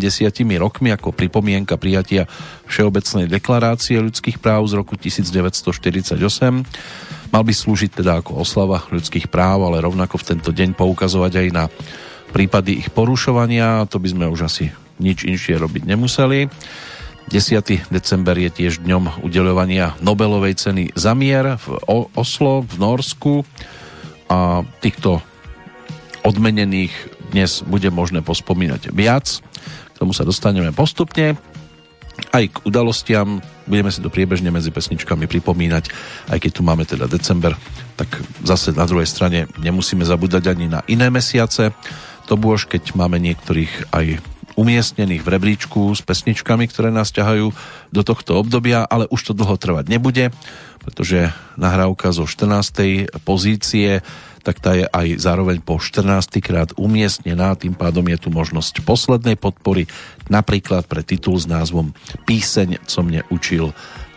rokmi 0.57 0.89
ako 0.95 1.11
pripomienka 1.11 1.75
prijatia 1.75 2.25
Všeobecnej 2.71 3.27
deklarácie 3.27 3.99
ľudských 3.99 4.39
práv 4.39 4.65
z 4.71 4.79
roku 4.79 4.95
1948. 4.95 6.17
Mal 7.31 7.43
by 7.47 7.53
slúžiť 7.55 8.03
teda 8.03 8.23
ako 8.23 8.43
oslava 8.43 8.83
ľudských 8.91 9.31
práv, 9.31 9.67
ale 9.67 9.83
rovnako 9.83 10.19
v 10.19 10.27
tento 10.35 10.51
deň 10.51 10.75
poukazovať 10.75 11.33
aj 11.43 11.47
na 11.51 11.63
prípady 12.31 12.79
ich 12.79 12.89
porušovania, 12.91 13.87
to 13.91 13.99
by 13.99 14.07
sme 14.11 14.25
už 14.31 14.47
asi 14.47 14.71
nič 14.99 15.27
inšie 15.27 15.59
robiť 15.59 15.83
nemuseli. 15.83 16.47
10. 17.31 17.91
december 17.93 18.35
je 18.35 18.51
tiež 18.51 18.83
dňom 18.83 19.23
udeľovania 19.23 19.95
Nobelovej 20.03 20.59
ceny 20.59 20.83
za 20.99 21.15
mier 21.15 21.55
v 21.55 21.67
Oslo 22.11 22.67
v 22.67 22.73
Norsku 22.75 23.47
a 24.27 24.67
týchto 24.83 25.23
odmenených 26.21 26.93
dnes 27.31 27.63
bude 27.63 27.87
možné 27.89 28.21
pospomínať 28.21 28.91
viac. 28.93 29.41
K 29.93 29.95
tomu 29.97 30.11
sa 30.11 30.27
dostaneme 30.27 30.73
postupne. 30.75 31.39
Aj 32.29 32.43
k 32.45 32.57
udalostiam 32.67 33.41
budeme 33.65 33.89
si 33.89 34.03
to 34.03 34.11
priebežne 34.11 34.51
medzi 34.51 34.69
pesničkami 34.69 35.31
pripomínať, 35.31 35.83
aj 36.29 36.37
keď 36.43 36.51
tu 36.51 36.61
máme 36.61 36.83
teda 36.83 37.07
december, 37.07 37.55
tak 37.95 38.19
zase 38.43 38.75
na 38.75 38.83
druhej 38.83 39.07
strane 39.07 39.47
nemusíme 39.57 40.03
zabúdať 40.03 40.51
ani 40.51 40.67
na 40.67 40.83
iné 40.91 41.07
mesiace. 41.07 41.71
To 42.27 42.35
bôž, 42.35 42.67
keď 42.67 42.93
máme 42.99 43.17
niektorých 43.17 43.95
aj 43.95 44.05
umiestnených 44.59 45.23
v 45.23 45.31
rebríčku 45.31 45.95
s 45.95 46.03
pesničkami, 46.03 46.67
ktoré 46.67 46.91
nás 46.91 47.15
ťahajú 47.15 47.47
do 47.89 48.01
tohto 48.03 48.35
obdobia, 48.35 48.83
ale 48.83 49.07
už 49.07 49.31
to 49.31 49.33
dlho 49.33 49.55
trvať 49.55 49.87
nebude, 49.87 50.35
pretože 50.83 51.31
nahrávka 51.55 52.11
zo 52.11 52.27
14. 52.27 53.07
pozície 53.23 54.03
tak 54.41 54.57
tá 54.59 54.73
je 54.73 54.85
aj 54.89 55.21
zároveň 55.21 55.61
po 55.61 55.77
14. 55.77 56.41
krát 56.41 56.69
umiestnená, 56.75 57.53
tým 57.55 57.77
pádom 57.77 58.05
je 58.09 58.17
tu 58.17 58.29
možnosť 58.33 58.81
poslednej 58.81 59.37
podpory, 59.37 59.85
napríklad 60.27 60.89
pre 60.89 61.05
titul 61.05 61.37
s 61.37 61.45
názvom 61.45 61.93
Píseň, 62.25 62.81
co 62.85 62.99
mne 63.05 63.21
učil 63.29 63.71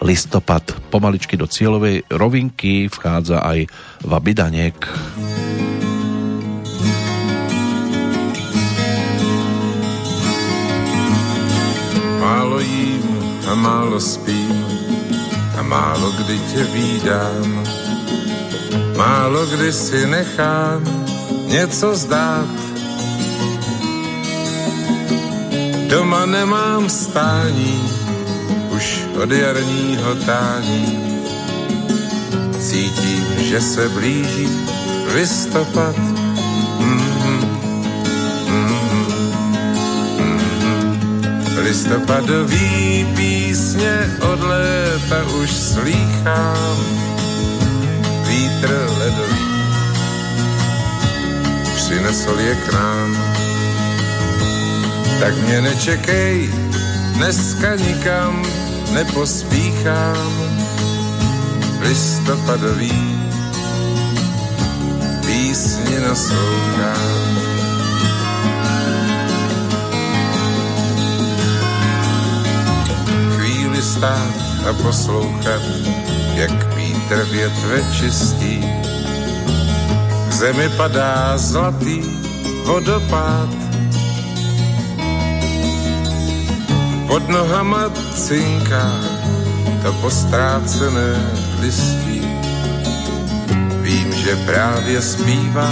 listopad. 0.04 0.64
Pomaličky 0.92 1.36
do 1.36 1.48
cieľovej 1.48 2.04
rovinky 2.12 2.88
vchádza 2.92 3.40
aj 3.40 3.68
Vabidanek. 4.04 4.76
Málo 12.20 12.58
jím 12.60 13.04
a 13.48 13.52
málo 13.54 14.00
spím 14.00 14.64
a 15.58 15.62
málo 15.62 16.12
kdy 16.12 16.38
tě 16.38 16.64
vídám. 16.64 17.64
Málo 18.96 19.46
kdy 19.46 19.72
si 19.72 20.06
nechám 20.06 20.82
něco 21.46 21.96
zdát. 21.96 22.48
Doma 25.86 26.26
nemám 26.26 26.88
stání, 26.88 27.90
už 28.70 29.04
od 29.22 29.30
jarního 29.30 30.14
tání. 30.14 30.98
Cítím, 32.60 33.26
že 33.38 33.60
se 33.60 33.88
blíží 33.88 34.48
listopad. 35.14 35.96
Mm-hmm. 35.96 37.14
Listopadový 41.64 43.06
písně 43.16 44.18
od 44.32 44.40
léta 44.42 45.24
už 45.42 45.50
slýchám, 45.50 46.76
vítr 48.34 48.88
ledový 48.98 49.54
přinesl 51.74 52.36
je 52.38 52.54
k 52.54 52.72
nám. 52.72 53.16
Tak 55.20 55.34
mě 55.36 55.60
nečekej, 55.60 56.50
dneska 57.14 57.74
nikam 57.74 58.42
nepospíchám, 58.92 60.32
listopadový 61.80 63.20
písně 65.26 66.00
naslouchám. 66.00 67.44
stát 73.84 74.34
a 74.68 74.72
poslouchat, 74.82 75.62
jak 76.34 76.74
vítr 77.04 77.24
větve 77.30 77.82
čistí. 77.92 78.60
K 80.28 80.32
zemi 80.32 80.68
padá 80.76 81.38
zlatý 81.38 82.00
vodopád. 82.64 83.48
Pod 87.06 87.28
nohama 87.28 87.92
cinká 88.14 88.88
to 89.82 89.92
postrácené 89.92 91.20
listí. 91.60 92.24
Vím, 93.80 94.12
že 94.12 94.36
právě 94.36 95.02
zpívá 95.02 95.70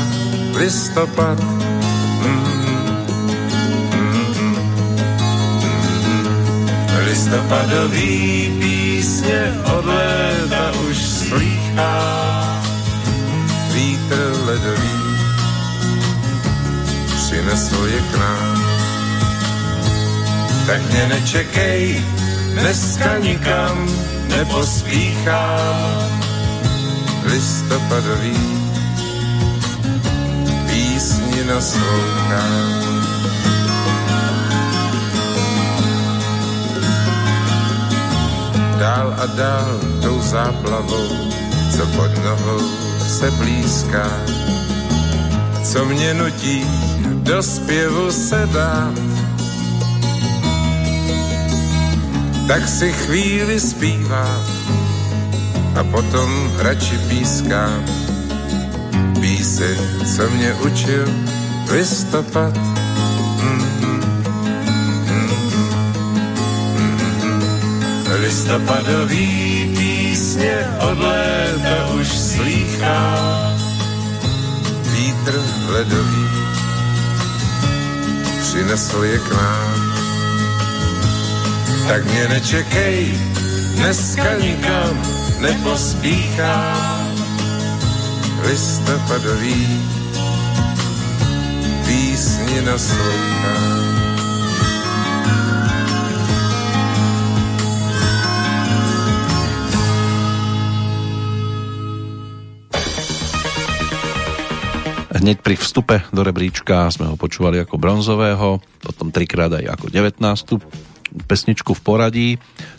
listopad 0.56 1.38
Listopadový 7.04 8.58
písně 8.60 9.54
od 9.78 9.84
léta 9.84 10.72
už 10.88 10.91
slýchá 11.32 11.96
vítr 13.72 14.32
ledový 14.44 14.98
přinesl 17.16 17.86
je 17.86 18.00
k 18.00 18.18
nám. 18.18 18.62
Tak 20.66 20.90
mě 20.90 21.06
nečekej, 21.08 22.04
dneska 22.52 23.18
nikam 23.18 23.88
nepospíchám. 24.28 26.22
Listopadový 27.24 28.36
písni 30.66 31.44
naslouchám. 31.44 32.91
dál 38.82 39.14
a 39.18 39.26
dál 39.26 39.80
tou 40.02 40.20
záplavou, 40.20 41.08
co 41.76 41.86
pod 41.86 42.24
nohou 42.24 42.60
se 43.06 43.30
blízká. 43.30 44.06
Co 45.62 45.84
mě 45.84 46.14
nutí 46.14 46.66
do 47.22 47.42
zpěvu 47.42 48.10
se 48.10 48.48
dát, 48.52 48.94
tak 52.48 52.68
si 52.68 52.92
chvíli 52.92 53.60
zpívám 53.60 54.42
a 55.80 55.84
potom 55.84 56.50
radši 56.58 56.98
pískám. 57.08 57.84
Píseň, 59.20 59.78
co 60.16 60.30
mě 60.30 60.54
učil 60.54 61.06
listopad 61.70 62.71
Listopadový 68.32 69.74
písně 69.76 70.66
od 70.78 70.98
léta 70.98 71.88
už 72.00 72.08
slýchá. 72.08 73.18
Vítr 74.92 75.42
ledový 75.68 76.28
přinesl 78.40 79.04
je 79.04 79.18
k 79.18 79.32
nám. 79.32 79.92
Tak 81.88 82.04
mě 82.04 82.28
nečekej, 82.28 83.20
dneska 83.74 84.34
nikam 84.40 85.02
nepospíchám. 85.40 87.16
Listopadový 88.48 89.82
písni 91.86 92.62
naslouchám. 92.62 93.91
Hneď 105.22 105.38
pri 105.38 105.54
vstupe 105.54 106.02
do 106.10 106.26
rebríčka 106.26 106.90
sme 106.90 107.06
ho 107.06 107.14
počúvali 107.14 107.62
ako 107.62 107.78
bronzového, 107.78 108.58
potom 108.82 109.14
trikrát 109.14 109.54
aj 109.54 109.78
ako 109.78 109.86
19. 109.94 110.18
pesničku 111.30 111.78
v 111.78 111.84
poradí. 111.86 112.28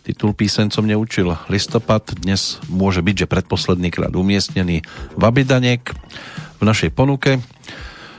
Titul 0.04 0.36
píseň 0.36 0.68
som 0.68 0.84
neučil 0.84 1.32
listopad, 1.48 2.04
dnes 2.20 2.60
môže 2.68 3.00
byť, 3.00 3.24
že 3.24 3.32
predposledný 3.32 3.96
umiestnený 4.12 4.84
Vabidanek 5.16 5.96
v 6.60 6.64
našej 6.68 6.92
ponuke. 6.92 7.40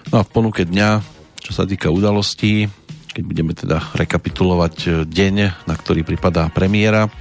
No 0.09 0.17
a 0.17 0.23
v 0.25 0.33
ponuke 0.33 0.65
dňa, 0.65 1.05
čo 1.45 1.53
sa 1.53 1.69
týka 1.69 1.93
udalostí, 1.93 2.73
keď 3.13 3.23
budeme 3.29 3.53
teda 3.53 3.93
rekapitulovať 3.93 5.05
deň, 5.05 5.69
na 5.69 5.75
ktorý 5.77 6.01
pripadá 6.01 6.49
premiéra, 6.49 7.13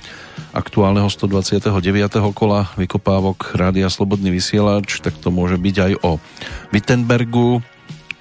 aktuálneho 0.54 1.10
129. 1.10 1.74
kola 2.38 2.70
vykopávok 2.78 3.58
Rádia 3.58 3.90
Slobodný 3.90 4.30
vysielač, 4.30 5.02
tak 5.02 5.18
to 5.18 5.34
môže 5.34 5.58
byť 5.58 5.76
aj 5.82 5.94
o 6.06 6.22
Wittenbergu, 6.70 7.66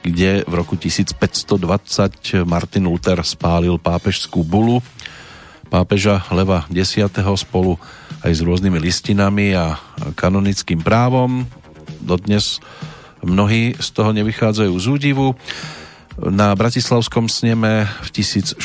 kde 0.01 0.43
v 0.49 0.53
roku 0.57 0.75
1520 0.75 2.49
Martin 2.49 2.89
Luther 2.89 3.21
spálil 3.23 3.77
pápežskú 3.77 4.41
bulu 4.43 4.81
pápeža 5.73 6.21
Leva 6.29 6.69
X. 6.69 7.01
spolu 7.41 7.81
aj 8.21 8.33
s 8.37 8.41
rôznymi 8.45 8.77
listinami 8.77 9.57
a 9.57 9.81
kanonickým 10.13 10.85
právom. 10.85 11.49
Dodnes 12.05 12.61
mnohí 13.25 13.73
z 13.81 13.89
toho 13.97 14.13
nevychádzajú 14.13 14.73
z 14.77 14.87
údivu. 14.93 15.33
Na 16.21 16.53
Bratislavskom 16.53 17.25
sneme 17.25 17.89
v 18.05 18.09
1609 18.21 18.61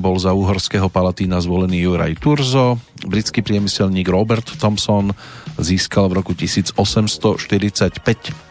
bol 0.00 0.16
za 0.16 0.32
uhorského 0.32 0.88
palatína 0.88 1.36
zvolený 1.36 1.84
Juraj 1.84 2.16
Turzo. 2.16 2.80
Britský 3.04 3.44
priemyselník 3.44 4.08
Robert 4.08 4.56
Thompson 4.56 5.12
získal 5.60 6.08
v 6.08 6.24
roku 6.24 6.32
1845 6.32 7.36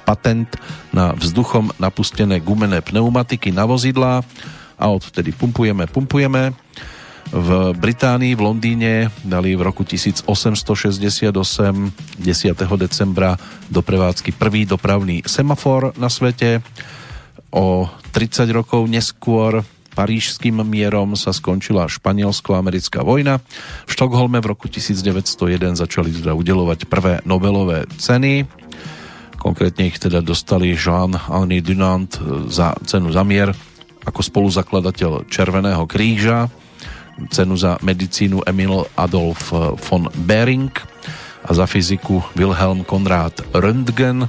patent 0.06 0.50
na 0.94 1.18
vzduchom 1.18 1.74
napustené 1.82 2.38
gumené 2.46 2.86
pneumatiky 2.86 3.50
na 3.50 3.66
vozidlá 3.66 4.22
a 4.78 4.86
odtedy 4.86 5.34
pumpujeme, 5.34 5.90
pumpujeme. 5.90 6.54
V 7.34 7.74
Británii, 7.74 8.38
v 8.38 8.42
Londýne 8.46 9.10
dali 9.26 9.58
v 9.58 9.66
roku 9.66 9.82
1868 9.82 11.34
10. 12.22 12.78
decembra 12.78 13.34
do 13.66 13.82
prevádzky 13.82 14.38
prvý 14.38 14.70
dopravný 14.70 15.26
semafor 15.26 15.98
na 15.98 16.06
svete 16.06 16.62
O 17.56 17.88
30 18.12 18.52
rokov 18.52 18.84
neskôr 18.92 19.64
parížským 19.96 20.60
mierom 20.68 21.16
sa 21.16 21.32
skončila 21.32 21.88
španielsko-americká 21.88 23.00
vojna. 23.00 23.40
V 23.88 23.92
Štokholme 23.96 24.44
v 24.44 24.52
roku 24.52 24.68
1901 24.68 25.80
začali 25.80 26.12
teda 26.12 26.36
udelovať 26.36 26.92
prvé 26.92 27.24
Nobelové 27.24 27.88
ceny. 27.96 28.44
Konkrétne 29.40 29.88
ich 29.88 29.96
teda 30.04 30.20
dostali 30.20 30.76
Jean-Henri 30.76 31.64
Dunant 31.64 32.12
za 32.52 32.76
cenu 32.84 33.16
za 33.16 33.24
mier 33.24 33.56
ako 34.04 34.20
spoluzakladateľ 34.20 35.32
Červeného 35.32 35.88
kríža, 35.88 36.52
cenu 37.32 37.56
za 37.56 37.80
medicínu 37.80 38.44
Emil 38.44 38.84
Adolf 39.00 39.56
von 39.88 40.12
Behring 40.28 40.76
a 41.48 41.50
za 41.56 41.64
fyziku 41.64 42.20
Wilhelm 42.36 42.84
Konrad 42.84 43.48
Röntgen 43.56 44.28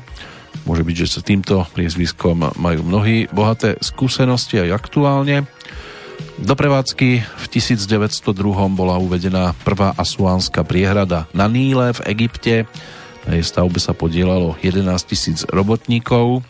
Môže 0.67 0.83
byť, 0.83 0.97
že 0.99 1.09
sa 1.09 1.23
týmto 1.23 1.63
priezviskom 1.79 2.59
majú 2.59 2.83
mnohí 2.83 3.31
bohaté 3.31 3.79
skúsenosti 3.79 4.59
aj 4.59 4.75
aktuálne. 4.75 5.47
Do 6.37 6.53
prevádzky 6.59 7.23
v 7.23 7.47
1902 7.49 8.27
bola 8.75 8.99
uvedená 8.99 9.55
prvá 9.63 9.95
asuánska 9.95 10.67
priehrada 10.67 11.31
na 11.31 11.47
Níle 11.47 11.95
v 11.97 12.01
Egypte. 12.13 12.69
Na 13.25 13.39
jej 13.39 13.47
stavbe 13.47 13.79
sa 13.79 13.95
podielalo 13.95 14.59
11 14.61 14.85
tisíc 15.07 15.47
robotníkov. 15.49 16.43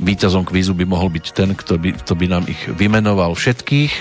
Výťazom 0.00 0.48
kvízu 0.48 0.72
by 0.72 0.88
mohol 0.88 1.12
byť 1.12 1.26
ten, 1.36 1.52
kto 1.52 1.76
by, 1.76 2.00
kto 2.00 2.12
by 2.16 2.26
nám 2.32 2.44
ich 2.48 2.58
vymenoval 2.72 3.36
všetkých. 3.36 3.92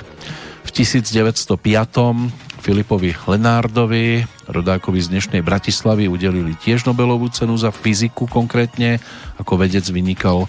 V 0.64 0.69
1905 0.72 2.48
Filipovi 2.69 3.17
Lenárdovi, 3.25 4.29
rodákovi 4.45 5.01
z 5.01 5.09
dnešnej 5.09 5.41
Bratislavy, 5.41 6.05
udelili 6.05 6.53
tiež 6.53 6.85
Nobelovú 6.85 7.25
cenu 7.33 7.57
za 7.57 7.73
fyziku 7.73 8.29
konkrétne. 8.29 9.01
Ako 9.41 9.57
vedec 9.57 9.81
vynikal 9.89 10.45
e, 10.45 10.47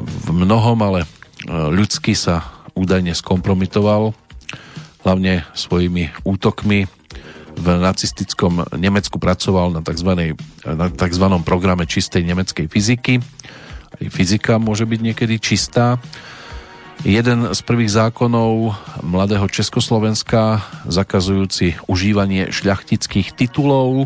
v 0.00 0.28
mnohom, 0.32 0.80
ale 0.80 1.04
e, 1.04 1.06
ľudsky 1.44 2.16
sa 2.16 2.64
údajne 2.72 3.12
skompromitoval, 3.12 4.16
hlavne 5.04 5.44
svojimi 5.52 6.08
útokmi 6.24 6.88
v 7.52 7.66
nacistickom 7.68 8.64
Nemecku 8.80 9.20
pracoval 9.20 9.76
na 9.76 9.84
tzv. 9.84 10.40
Na 10.64 10.88
tzv. 10.88 11.26
programe 11.44 11.84
čistej 11.84 12.24
nemeckej 12.24 12.64
fyziky. 12.72 13.20
Aj 13.92 14.04
fyzika 14.08 14.56
môže 14.56 14.88
byť 14.88 15.00
niekedy 15.04 15.36
čistá 15.36 16.00
Jeden 17.00 17.48
z 17.56 17.60
prvých 17.64 17.96
zákonov 17.96 18.76
mladého 19.00 19.48
Československa 19.48 20.60
zakazujúci 20.84 21.80
užívanie 21.88 22.52
šľachtických 22.52 23.32
titulov, 23.32 24.04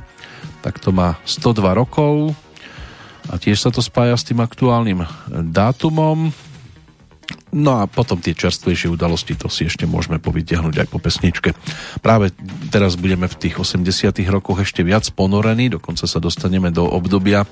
tak 0.62 0.78
to 0.78 0.94
má 0.94 1.18
102 1.26 1.74
rokov 1.74 2.38
a 3.26 3.34
tiež 3.34 3.58
sa 3.58 3.74
to 3.74 3.82
spája 3.82 4.14
s 4.14 4.30
tým 4.30 4.38
aktuálnym 4.38 5.02
dátumom. 5.26 6.30
No 7.54 7.82
a 7.82 7.86
potom 7.86 8.18
tie 8.18 8.34
čerstvejšie 8.34 8.90
udalosti, 8.90 9.38
to 9.38 9.46
si 9.46 9.70
ešte 9.70 9.86
môžeme 9.86 10.18
povytiahnuť 10.18 10.74
aj 10.74 10.88
po 10.90 10.98
pesničke. 10.98 11.50
Práve 12.02 12.34
teraz 12.74 12.98
budeme 12.98 13.30
v 13.30 13.38
tých 13.38 13.58
80 13.62 14.10
rokoch 14.26 14.62
ešte 14.62 14.82
viac 14.82 15.06
ponorení, 15.14 15.70
dokonca 15.70 16.06
sa 16.06 16.18
dostaneme 16.18 16.74
do 16.74 16.82
obdobia, 16.82 17.46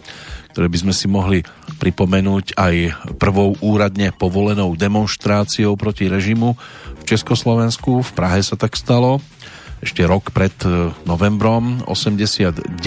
ktoré 0.53 0.69
by 0.69 0.79
sme 0.85 0.95
si 0.95 1.09
mohli 1.09 1.41
pripomenúť 1.81 2.55
aj 2.61 2.75
prvou 3.17 3.57
úradne 3.65 4.13
povolenou 4.13 4.77
demonstráciou 4.77 5.75
proti 5.81 6.07
režimu 6.07 6.55
v 7.01 7.03
Československu. 7.09 8.05
V 8.05 8.11
Prahe 8.13 8.45
sa 8.45 8.55
tak 8.55 8.77
stalo 8.77 9.19
ešte 9.83 10.07
rok 10.07 10.31
pred 10.31 10.55
e, 10.63 10.95
novembrom 11.09 11.83
89 11.91 12.79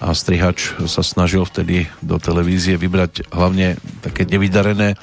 a 0.00 0.12
strihač 0.12 0.76
sa 0.84 1.00
snažil 1.00 1.48
vtedy 1.48 1.88
do 2.04 2.20
televízie 2.20 2.76
vybrať 2.76 3.32
hlavne 3.32 3.80
také 4.04 4.28
nevydarené 4.28 4.92
e, 4.92 4.96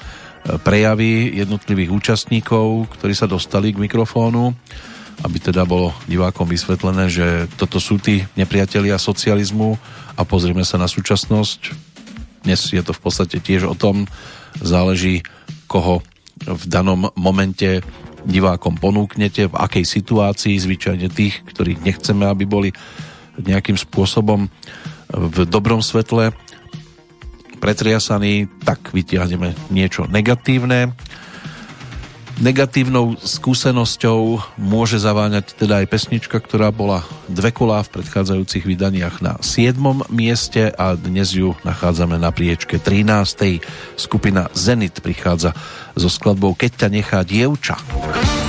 prejavy 0.62 1.34
jednotlivých 1.34 1.90
účastníkov, 1.90 2.94
ktorí 2.94 3.10
sa 3.16 3.26
dostali 3.26 3.74
k 3.74 3.82
mikrofónu 3.82 4.54
aby 5.18 5.42
teda 5.42 5.66
bolo 5.66 5.90
divákom 6.06 6.46
vysvetlené, 6.46 7.10
že 7.10 7.50
toto 7.58 7.82
sú 7.82 7.98
tí 7.98 8.22
nepriatelia 8.38 9.02
socializmu 9.02 9.74
a 10.18 10.26
pozrieme 10.26 10.66
sa 10.66 10.82
na 10.82 10.90
súčasnosť. 10.90 11.60
Dnes 12.42 12.58
je 12.74 12.82
to 12.82 12.90
v 12.90 13.00
podstate 13.00 13.38
tiež 13.38 13.70
o 13.70 13.78
tom, 13.78 14.10
záleží 14.58 15.22
koho 15.70 16.02
v 16.42 16.62
danom 16.66 17.14
momente 17.14 17.86
divákom 18.26 18.74
ponúknete, 18.82 19.46
v 19.46 19.54
akej 19.54 19.86
situácii, 19.86 20.58
zvyčajne 20.58 21.06
tých, 21.06 21.46
ktorých 21.46 21.86
nechceme, 21.86 22.26
aby 22.26 22.44
boli 22.44 22.70
nejakým 23.38 23.78
spôsobom 23.78 24.50
v 25.08 25.36
dobrom 25.46 25.78
svetle. 25.78 26.34
Pretriasaní, 27.62 28.50
tak 28.66 28.90
vytiahneme 28.90 29.54
niečo 29.70 30.10
negatívne 30.10 30.94
Negatívnou 32.38 33.18
skúsenosťou 33.18 34.38
môže 34.62 35.02
zaváňať 35.02 35.58
teda 35.58 35.82
aj 35.82 35.90
pesnička, 35.90 36.38
ktorá 36.38 36.70
bola 36.70 37.02
dve 37.26 37.50
kolá 37.50 37.82
v 37.82 37.98
predchádzajúcich 37.98 38.62
vydaniach 38.62 39.18
na 39.18 39.42
7. 39.42 39.74
mieste 40.06 40.70
a 40.70 40.94
dnes 40.94 41.34
ju 41.34 41.58
nachádzame 41.66 42.14
na 42.14 42.30
priečke 42.30 42.78
13. 42.78 43.58
Skupina 43.98 44.46
Zenit 44.54 45.02
prichádza 45.02 45.50
so 45.98 46.06
skladbou 46.06 46.54
Keď 46.54 46.86
ťa 46.86 46.88
nechá 46.94 47.20
dievča. 47.26 47.74
Keď 47.74 48.47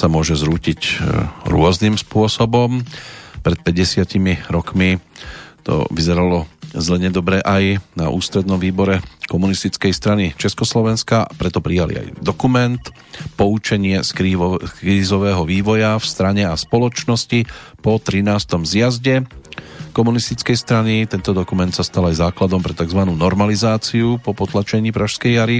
sa 0.00 0.08
môže 0.08 0.32
zrútiť 0.32 0.80
e, 0.80 0.92
rôznym 1.44 2.00
spôsobom. 2.00 2.80
Pred 3.44 3.58
50 3.60 4.48
rokmi 4.48 4.96
to 5.60 5.84
vyzeralo 5.92 6.48
zle 6.72 6.96
nedobre 6.96 7.44
aj 7.44 7.84
na 7.92 8.08
ústrednom 8.08 8.56
výbore 8.56 9.04
komunistickej 9.28 9.92
strany 9.92 10.24
Československa, 10.40 11.28
preto 11.36 11.60
prijali 11.60 12.00
aj 12.00 12.06
dokument 12.24 12.80
poučenie 13.36 14.00
z 14.00 14.10
krízového 14.80 15.44
vývoja 15.44 16.00
v 16.00 16.06
strane 16.06 16.48
a 16.48 16.56
spoločnosti 16.56 17.44
po 17.84 18.00
13. 18.00 18.24
zjazde 18.64 19.28
komunistickej 19.90 20.56
strany. 20.56 21.04
Tento 21.10 21.34
dokument 21.34 21.70
sa 21.74 21.82
stal 21.82 22.08
aj 22.08 22.22
základom 22.22 22.62
pre 22.62 22.72
tzv. 22.72 23.04
normalizáciu 23.10 24.22
po 24.22 24.32
potlačení 24.32 24.94
Pražskej 24.94 25.32
jary. 25.36 25.58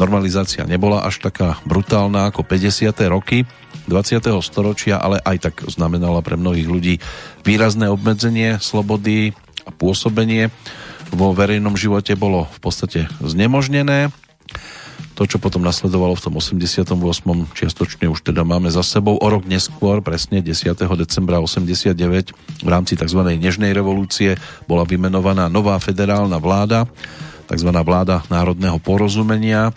Normalizácia 0.00 0.64
nebola 0.64 1.04
až 1.04 1.20
taká 1.20 1.60
brutálna 1.68 2.32
ako 2.32 2.48
50. 2.48 2.96
roky 3.12 3.44
20. 3.86 4.24
storočia, 4.40 4.96
ale 4.96 5.20
aj 5.20 5.36
tak 5.50 5.54
znamenala 5.68 6.24
pre 6.24 6.40
mnohých 6.40 6.68
ľudí 6.68 6.94
výrazné 7.44 7.92
obmedzenie 7.92 8.56
slobody 8.62 9.36
a 9.66 9.70
pôsobenie 9.70 10.48
vo 11.12 11.36
verejnom 11.36 11.76
živote 11.76 12.16
bolo 12.16 12.48
v 12.56 12.58
podstate 12.64 13.00
znemožnené. 13.20 14.08
To, 15.12 15.28
čo 15.28 15.36
potom 15.36 15.60
nasledovalo 15.60 16.16
v 16.16 16.24
tom 16.24 16.34
88. 16.40 16.88
čiastočne 17.52 18.08
už 18.08 18.24
teda 18.24 18.48
máme 18.48 18.72
za 18.72 18.80
sebou. 18.80 19.20
O 19.20 19.28
rok 19.28 19.44
neskôr, 19.44 20.00
presne 20.00 20.40
10. 20.40 20.72
decembra 20.96 21.36
89, 21.36 22.64
v 22.64 22.68
rámci 22.68 22.96
tzv. 22.96 23.20
Nežnej 23.36 23.76
revolúcie 23.76 24.40
bola 24.64 24.88
vymenovaná 24.88 25.52
nová 25.52 25.76
federálna 25.76 26.40
vláda, 26.40 26.88
tzv. 27.52 27.68
vláda 27.84 28.24
národného 28.32 28.80
porozumenia, 28.80 29.76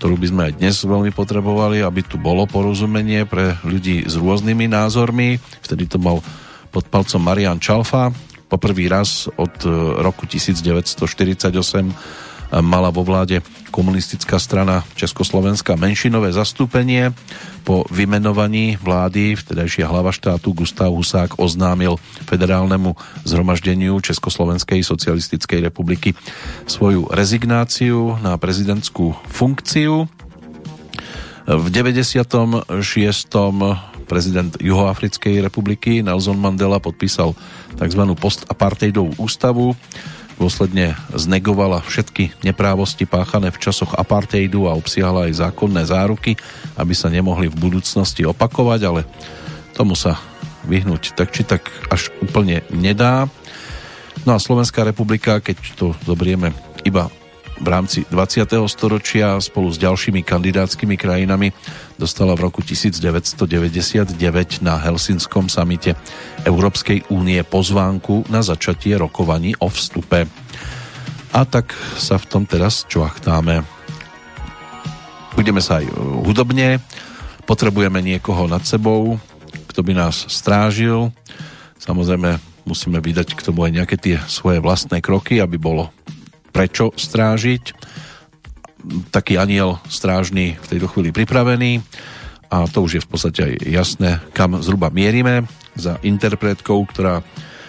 ktorú 0.00 0.16
by 0.16 0.26
sme 0.32 0.42
aj 0.48 0.52
dnes 0.56 0.80
veľmi 0.80 1.12
potrebovali, 1.12 1.84
aby 1.84 2.00
tu 2.00 2.16
bolo 2.16 2.48
porozumenie 2.48 3.28
pre 3.28 3.60
ľudí 3.60 4.08
s 4.08 4.16
rôznymi 4.16 4.72
názormi. 4.72 5.36
Vtedy 5.60 5.84
to 5.84 6.00
mal 6.00 6.24
pod 6.72 6.88
palcom 6.88 7.20
Marian 7.20 7.60
Čalfa. 7.60 8.08
Poprvý 8.48 8.88
raz 8.88 9.28
od 9.36 9.52
e, 9.62 9.68
roku 10.00 10.24
1948 10.24 12.24
mala 12.58 12.90
vo 12.90 13.06
vláde 13.06 13.46
komunistická 13.70 14.42
strana 14.42 14.82
Československa 14.98 15.78
menšinové 15.78 16.34
zastúpenie. 16.34 17.14
Po 17.62 17.86
vymenovaní 17.86 18.74
vlády 18.82 19.38
vtedajšia 19.38 19.86
hlava 19.86 20.10
štátu 20.10 20.50
Gustav 20.50 20.90
Husák 20.90 21.38
oznámil 21.38 21.94
federálnemu 22.26 22.98
zhromaždeniu 23.22 24.02
Československej 24.02 24.82
socialistickej 24.82 25.70
republiky 25.70 26.18
svoju 26.66 27.06
rezignáciu 27.14 28.18
na 28.18 28.34
prezidentskú 28.34 29.14
funkciu. 29.30 30.10
V 31.46 31.66
96. 31.70 32.66
prezident 34.10 34.52
Juhoafrickej 34.58 35.38
republiky 35.38 36.02
Nelson 36.02 36.38
Mandela 36.38 36.82
podpísal 36.82 37.38
tzv. 37.78 38.02
postapartheidovú 38.18 39.14
ústavu, 39.22 39.78
dôsledne 40.40 40.96
znegovala 41.12 41.84
všetky 41.84 42.40
neprávosti 42.40 43.04
páchané 43.04 43.52
v 43.52 43.60
časoch 43.60 43.92
apartheidu 43.92 44.64
a 44.64 44.72
obsiahla 44.72 45.28
aj 45.28 45.44
zákonné 45.44 45.84
záruky, 45.84 46.40
aby 46.80 46.96
sa 46.96 47.12
nemohli 47.12 47.52
v 47.52 47.60
budúcnosti 47.60 48.24
opakovať, 48.24 48.80
ale 48.88 49.00
tomu 49.76 49.92
sa 49.92 50.16
vyhnúť 50.64 51.12
tak 51.12 51.28
či 51.36 51.44
tak 51.44 51.68
až 51.92 52.08
úplne 52.24 52.64
nedá. 52.72 53.28
No 54.24 54.32
a 54.32 54.40
Slovenská 54.40 54.80
republika, 54.80 55.44
keď 55.44 55.56
to 55.76 55.86
zobrieme 56.08 56.56
iba 56.88 57.12
v 57.60 57.68
rámci 57.68 58.08
20. 58.08 58.48
storočia 58.72 59.36
spolu 59.36 59.68
s 59.68 59.76
ďalšími 59.76 60.24
kandidátskymi 60.24 60.96
krajinami 60.96 61.52
dostala 62.00 62.32
v 62.32 62.48
roku 62.48 62.64
1999 62.64 64.16
na 64.64 64.80
Helsinskom 64.80 65.52
samite 65.52 65.92
Európskej 66.48 67.12
únie 67.12 67.44
pozvánku 67.44 68.24
na 68.32 68.40
začatie 68.40 68.96
rokovaní 68.96 69.52
o 69.60 69.68
vstupe. 69.68 70.24
A 71.30 71.40
tak 71.44 71.76
sa 72.00 72.16
v 72.16 72.26
tom 72.26 72.42
teraz 72.48 72.88
čvachtáme. 72.88 73.62
Budeme 75.36 75.60
sa 75.60 75.84
aj 75.84 75.92
hudobne, 76.26 76.80
potrebujeme 77.44 78.00
niekoho 78.00 78.48
nad 78.48 78.64
sebou, 78.64 79.20
kto 79.68 79.84
by 79.84 79.92
nás 79.94 80.26
strážil. 80.32 81.12
Samozrejme 81.76 82.40
musíme 82.64 82.98
vydať 82.98 83.36
k 83.36 83.44
tomu 83.44 83.68
aj 83.68 83.72
nejaké 83.76 83.96
tie 84.00 84.16
svoje 84.26 84.58
vlastné 84.64 85.04
kroky, 85.04 85.38
aby 85.38 85.60
bolo 85.60 85.92
prečo 86.50 86.92
strážiť. 86.94 87.74
Taký 89.14 89.36
aniel 89.36 89.80
strážny 89.86 90.56
v 90.56 90.66
tejto 90.66 90.88
chvíli 90.90 91.14
pripravený 91.14 91.80
a 92.50 92.66
to 92.66 92.82
už 92.82 92.98
je 92.98 93.04
v 93.04 93.08
podstate 93.08 93.40
aj 93.46 93.54
jasné, 93.62 94.10
kam 94.34 94.58
zhruba 94.58 94.90
mierime 94.90 95.46
za 95.78 96.02
interpretkou, 96.02 96.82
ktorá 96.90 97.22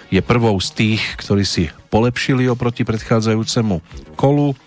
je 0.09 0.19
prvou 0.19 0.57
z 0.59 0.69
tých, 0.73 1.01
ktorí 1.21 1.45
si 1.45 1.63
polepšili 1.93 2.49
oproti 2.49 2.83
predchádzajúcemu 2.83 3.79
kolu 4.17 4.57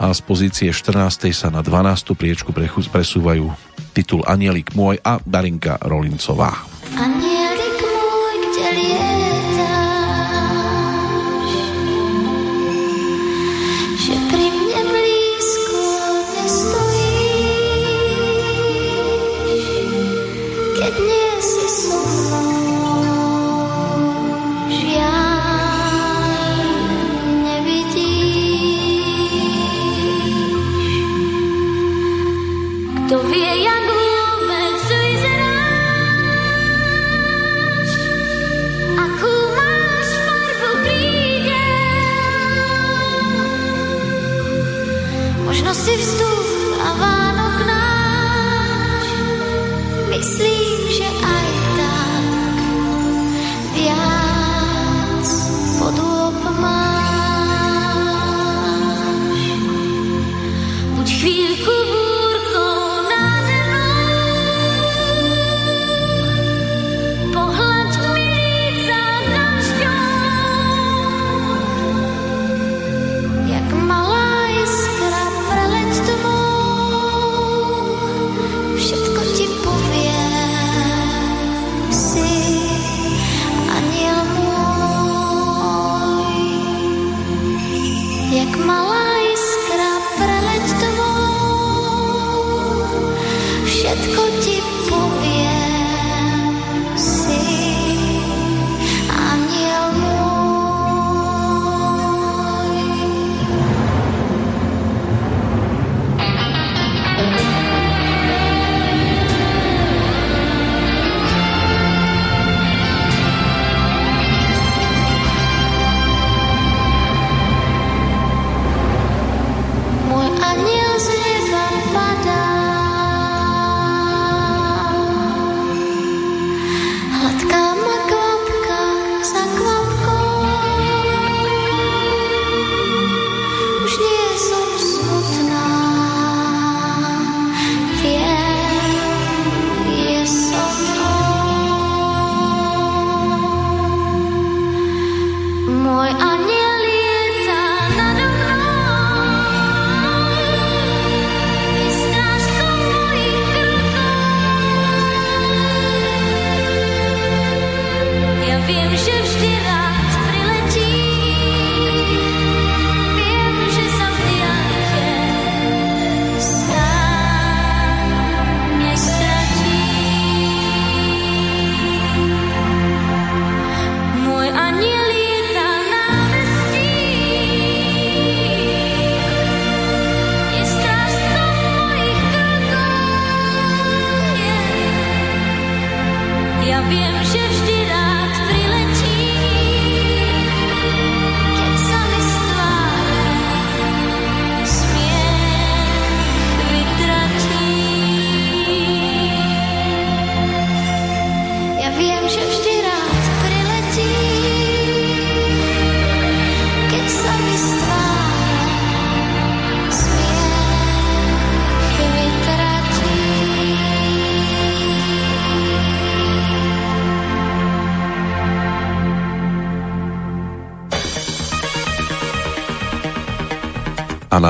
a 0.00 0.10
z 0.10 0.20
pozície 0.24 0.70
14. 0.72 1.30
sa 1.30 1.52
na 1.52 1.60
12. 1.60 2.16
priečku 2.16 2.50
presúvajú 2.90 3.52
titul 3.92 4.24
Anielik 4.24 4.72
môj 4.72 4.98
a 5.04 5.20
Darinka 5.22 5.78
Rolincová. 5.84 6.64
Anielik 6.96 7.78
môj, 7.78 8.34
kde 8.50 8.66
lietáš? 8.72 9.01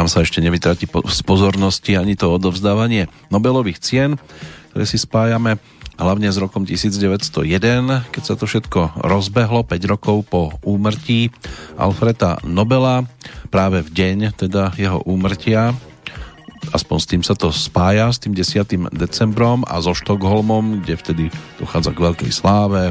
Nám 0.02 0.10
sa 0.10 0.26
ešte 0.26 0.42
nevytratí 0.42 0.90
z 0.90 1.20
pozornosti 1.22 1.94
ani 1.94 2.18
to 2.18 2.26
odovzdávanie 2.34 3.06
Nobelových 3.30 3.78
cien, 3.78 4.18
ktoré 4.74 4.82
si 4.82 4.98
spájame 4.98 5.62
hlavne 5.94 6.26
s 6.26 6.42
rokom 6.42 6.66
1901, 6.66 8.10
keď 8.10 8.22
sa 8.26 8.34
to 8.34 8.50
všetko 8.50 8.98
rozbehlo 8.98 9.62
5 9.62 9.78
rokov 9.86 10.26
po 10.26 10.58
úmrtí 10.66 11.30
Alfreda 11.78 12.42
Nobela, 12.42 13.06
práve 13.54 13.86
v 13.86 13.94
deň 13.94 14.18
teda 14.42 14.74
jeho 14.74 15.06
úmrtia 15.06 15.70
aspoň 16.74 16.98
s 16.98 17.06
tým 17.06 17.22
sa 17.22 17.38
to 17.38 17.54
spája 17.54 18.10
s 18.10 18.18
tým 18.18 18.34
10. 18.34 18.90
decembrom 18.94 19.62
a 19.70 19.78
so 19.82 19.94
Štokholmom, 19.94 20.82
kde 20.82 20.94
vtedy 20.98 21.24
dochádza 21.62 21.94
k 21.94 22.02
veľkej 22.10 22.30
sláve, 22.34 22.90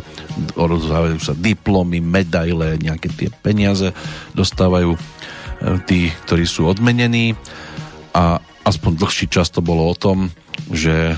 rozdávajú 0.55 1.19
sa 1.19 1.35
diplomy, 1.35 1.99
medaile, 1.99 2.79
nejaké 2.79 3.11
tie 3.11 3.27
peniaze 3.43 3.95
dostávajú 4.35 4.95
tí, 5.85 6.11
ktorí 6.25 6.45
sú 6.45 6.67
odmenení. 6.67 7.37
A 8.11 8.41
aspoň 8.67 8.91
dlhší 8.97 9.27
čas 9.31 9.49
to 9.49 9.63
bolo 9.63 9.87
o 9.87 9.95
tom, 9.95 10.29
že 10.69 11.15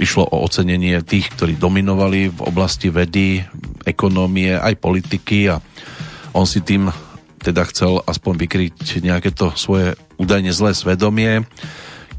išlo 0.00 0.24
o 0.24 0.42
ocenenie 0.48 1.04
tých, 1.04 1.28
ktorí 1.36 1.60
dominovali 1.60 2.32
v 2.32 2.40
oblasti 2.40 2.88
vedy, 2.88 3.44
ekonomie, 3.84 4.56
aj 4.56 4.80
politiky. 4.80 5.52
A 5.52 5.60
on 6.32 6.48
si 6.48 6.64
tým 6.64 6.88
teda 7.40 7.64
chcel 7.68 8.04
aspoň 8.04 8.34
vykryť 8.36 9.00
nejaké 9.00 9.32
to 9.32 9.52
svoje 9.56 9.96
údajne 10.20 10.52
zlé 10.52 10.76
svedomie, 10.76 11.44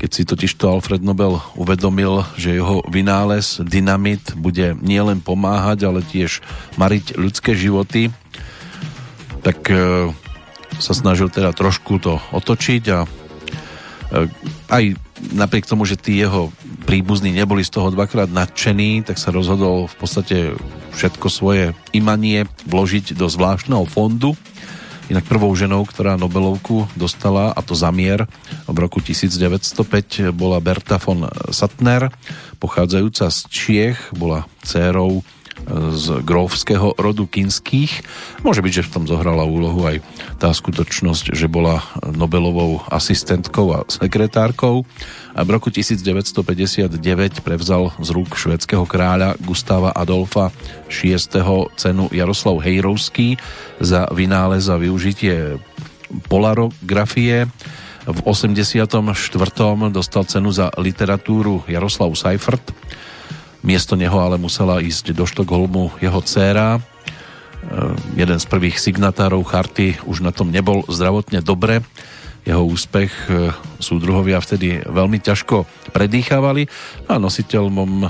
keď 0.02 0.10
si 0.10 0.26
totiž 0.26 0.58
to 0.58 0.66
Alfred 0.66 1.06
Nobel 1.06 1.38
uvedomil, 1.54 2.26
že 2.34 2.58
jeho 2.58 2.82
vynález 2.90 3.62
dynamit 3.62 4.34
bude 4.34 4.74
nielen 4.82 5.22
pomáhať, 5.22 5.86
ale 5.86 6.02
tiež 6.02 6.42
mariť 6.82 7.22
ľudské 7.22 7.54
životy, 7.54 8.10
tak 9.46 9.62
e, 9.70 10.10
sa 10.78 10.94
snažil 10.94 11.28
teda 11.28 11.52
trošku 11.52 12.00
to 12.00 12.22
otočiť 12.32 12.84
a 12.94 13.00
e, 13.04 13.08
aj 14.72 14.84
napriek 15.34 15.66
tomu, 15.68 15.86
že 15.86 16.00
tí 16.00 16.18
jeho 16.18 16.50
príbuzní 16.86 17.32
neboli 17.32 17.62
z 17.62 17.72
toho 17.78 17.94
dvakrát 17.94 18.30
nadšení, 18.30 19.06
tak 19.06 19.22
sa 19.22 19.30
rozhodol 19.30 19.86
v 19.86 19.96
podstate 20.02 20.38
všetko 20.98 21.28
svoje 21.30 21.78
imanie 21.94 22.50
vložiť 22.66 23.14
do 23.14 23.30
zvláštneho 23.30 23.86
fondu. 23.86 24.34
Inak 25.12 25.28
prvou 25.28 25.52
ženou, 25.52 25.84
ktorá 25.84 26.16
Nobelovku 26.16 26.88
dostala, 26.96 27.52
a 27.52 27.60
to 27.60 27.76
za 27.76 27.92
mier, 27.92 28.32
v 28.64 28.78
roku 28.80 29.04
1905 29.04 30.32
bola 30.32 30.64
Berta 30.64 30.96
von 31.04 31.28
Sattner, 31.52 32.08
pochádzajúca 32.64 33.28
z 33.28 33.40
Čiech, 33.52 34.00
bola 34.16 34.48
dcérou 34.64 35.20
z 35.94 36.26
grófskeho 36.26 36.98
rodu 36.98 37.28
kinských. 37.30 38.04
Môže 38.42 38.64
byť, 38.66 38.74
že 38.82 38.88
v 38.88 38.94
tom 38.94 39.04
zohrala 39.06 39.46
úlohu 39.46 39.86
aj 39.86 39.98
tá 40.42 40.50
skutočnosť, 40.52 41.36
že 41.36 41.52
bola 41.52 41.86
Nobelovou 42.02 42.82
asistentkou 42.90 43.72
a 43.76 43.86
sekretárkou 43.88 44.84
a 45.32 45.42
v 45.46 45.50
roku 45.54 45.72
1959 45.72 46.98
prevzal 47.46 47.94
z 48.02 48.10
rúk 48.12 48.36
švedského 48.36 48.84
kráľa 48.84 49.40
Gustava 49.40 49.96
Adolfa 49.96 50.52
VI. 50.92 51.16
cenu 51.80 52.12
Jaroslav 52.12 52.60
Hejrovský 52.60 53.40
za 53.80 54.12
vynález 54.12 54.68
a 54.68 54.76
využitie 54.76 55.62
polarografie. 56.28 57.48
V 58.02 58.20
84. 58.26 58.82
dostal 59.94 60.24
cenu 60.26 60.50
za 60.50 60.74
literatúru 60.76 61.64
Jaroslav 61.70 62.12
Seifert 62.18 62.74
Miesto 63.62 63.94
neho 63.94 64.18
ale 64.18 64.42
musela 64.42 64.82
ísť 64.82 65.14
do 65.14 65.30
Štokholmu 65.30 66.02
jeho 66.02 66.18
dcéra. 66.26 66.78
E, 66.78 66.82
jeden 68.18 68.42
z 68.42 68.46
prvých 68.50 68.82
signatárov 68.82 69.46
charty 69.46 70.02
už 70.10 70.26
na 70.26 70.34
tom 70.34 70.50
nebol 70.50 70.82
zdravotne 70.90 71.46
dobre. 71.46 71.86
Jeho 72.42 72.66
úspech 72.66 73.14
e, 73.30 73.54
súdruhovia 73.78 74.42
vtedy 74.42 74.82
veľmi 74.82 75.22
ťažko 75.22 75.70
predýchávali 75.94 76.66
a 77.06 77.22
nositeľom, 77.22 78.10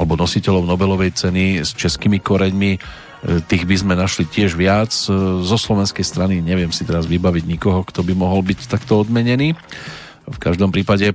alebo 0.00 0.16
nositeľov 0.16 0.64
Nobelovej 0.64 1.12
ceny 1.12 1.60
s 1.60 1.76
českými 1.76 2.16
koreňmi 2.24 2.80
tých 3.20 3.68
by 3.68 3.76
sme 3.76 4.00
našli 4.00 4.24
tiež 4.24 4.56
viac. 4.56 4.96
Zo 5.44 5.56
slovenskej 5.60 6.08
strany 6.08 6.40
neviem 6.40 6.72
si 6.72 6.88
teraz 6.88 7.04
vybaviť 7.04 7.44
nikoho, 7.44 7.84
kto 7.84 8.00
by 8.00 8.16
mohol 8.16 8.40
byť 8.40 8.64
takto 8.64 9.04
odmenený. 9.04 9.52
V 10.24 10.38
každom 10.40 10.72
prípade 10.72 11.12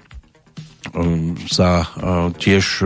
sa 1.50 1.90
tiež 2.38 2.86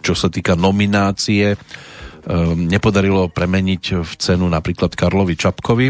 čo 0.00 0.16
sa 0.16 0.32
týka 0.32 0.56
nominácie, 0.56 1.54
ehm, 1.54 2.68
nepodarilo 2.68 3.28
premeniť 3.30 3.84
v 4.02 4.12
cenu 4.16 4.48
napríklad 4.48 4.92
Karlovi 4.96 5.36
Čapkovi. 5.36 5.88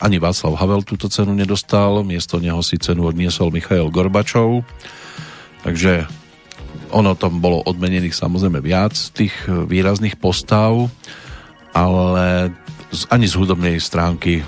Ani 0.00 0.16
Václav 0.16 0.56
Havel 0.56 0.82
túto 0.82 1.12
cenu 1.12 1.36
nedostal, 1.36 2.02
miesto 2.02 2.40
neho 2.40 2.64
si 2.64 2.80
cenu 2.80 3.04
odniesol 3.04 3.52
Michail 3.52 3.92
Gorbačov. 3.92 4.64
Takže 5.60 6.08
ono 6.90 7.14
tam 7.14 7.38
bolo 7.38 7.62
odmenených 7.62 8.16
samozrejme 8.16 8.58
viac 8.64 8.96
tých 9.14 9.32
výrazných 9.46 10.18
postav, 10.18 10.90
ale 11.70 12.50
ani 13.12 13.26
z 13.30 13.34
hudobnej 13.38 13.78
stránky 13.78 14.42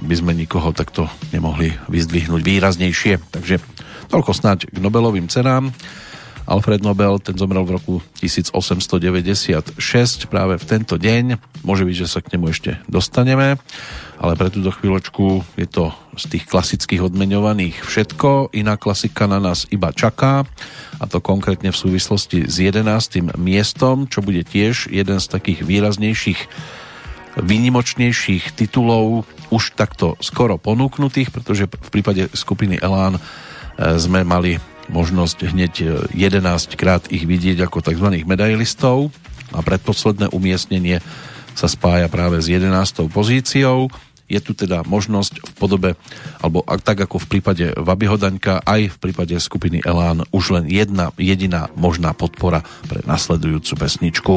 by 0.00 0.14
sme 0.16 0.32
nikoho 0.34 0.74
takto 0.74 1.06
nemohli 1.30 1.76
vyzdvihnúť 1.86 2.42
výraznejšie. 2.42 3.20
Takže 3.30 3.62
toľko 4.10 4.32
snáď 4.34 4.58
k 4.66 4.76
Nobelovým 4.82 5.30
cenám. 5.30 5.70
Alfred 6.48 6.80
Nobel, 6.80 7.18
ten 7.20 7.36
zomrel 7.36 7.64
v 7.64 7.76
roku 7.76 7.94
1896, 8.20 9.76
práve 10.28 10.56
v 10.56 10.64
tento 10.64 10.96
deň. 10.96 11.36
Môže 11.64 11.84
byť, 11.84 11.96
že 11.96 12.08
sa 12.08 12.24
k 12.24 12.36
nemu 12.36 12.52
ešte 12.52 12.80
dostaneme, 12.88 13.60
ale 14.16 14.32
pre 14.36 14.48
túto 14.48 14.72
chvíľočku 14.72 15.44
je 15.56 15.68
to 15.68 15.92
z 16.16 16.24
tých 16.36 16.44
klasických 16.48 17.04
odmeňovaných 17.04 17.80
všetko. 17.84 18.52
Iná 18.56 18.80
klasika 18.80 19.28
na 19.28 19.40
nás 19.40 19.68
iba 19.68 19.92
čaká, 19.92 20.48
a 21.00 21.04
to 21.08 21.24
konkrétne 21.24 21.72
v 21.72 21.80
súvislosti 21.80 22.44
s 22.48 22.56
11. 22.60 23.36
miestom, 23.40 24.04
čo 24.08 24.20
bude 24.20 24.44
tiež 24.44 24.92
jeden 24.92 25.18
z 25.20 25.26
takých 25.26 25.64
výraznejších 25.64 26.40
výnimočnejších 27.38 28.58
titulov 28.58 29.22
už 29.54 29.78
takto 29.78 30.18
skoro 30.18 30.58
ponúknutých, 30.58 31.30
pretože 31.30 31.70
v 31.70 31.90
prípade 31.90 32.26
skupiny 32.34 32.78
Elán 32.82 33.18
e, 33.18 33.20
sme 33.98 34.26
mali 34.26 34.58
možnosť 34.90 35.54
hneď 35.54 35.74
11 36.12 36.14
e, 36.14 36.76
krát 36.76 37.06
ich 37.08 37.24
vidieť 37.24 37.64
ako 37.64 37.80
tzv. 37.80 38.26
medailistov 38.26 39.14
a 39.54 39.62
predposledné 39.62 40.30
umiestnenie 40.34 40.98
sa 41.54 41.66
spája 41.66 42.06
práve 42.06 42.38
s 42.38 42.46
11. 42.50 43.10
pozíciou. 43.10 43.90
Je 44.30 44.38
tu 44.38 44.54
teda 44.54 44.86
možnosť 44.86 45.42
v 45.42 45.52
podobe, 45.58 45.90
alebo 46.38 46.62
tak 46.62 47.02
ako 47.02 47.18
v 47.18 47.26
prípade 47.26 47.66
Vabyho 47.74 48.14
Daňka, 48.14 48.62
aj 48.62 48.94
v 48.94 48.96
prípade 49.02 49.34
skupiny 49.42 49.82
Elán 49.82 50.22
už 50.30 50.54
len 50.54 50.70
jedna 50.70 51.10
jediná 51.18 51.66
možná 51.74 52.14
podpora 52.14 52.62
pre 52.86 53.02
nasledujúcu 53.02 53.72
pesničku. 53.74 54.34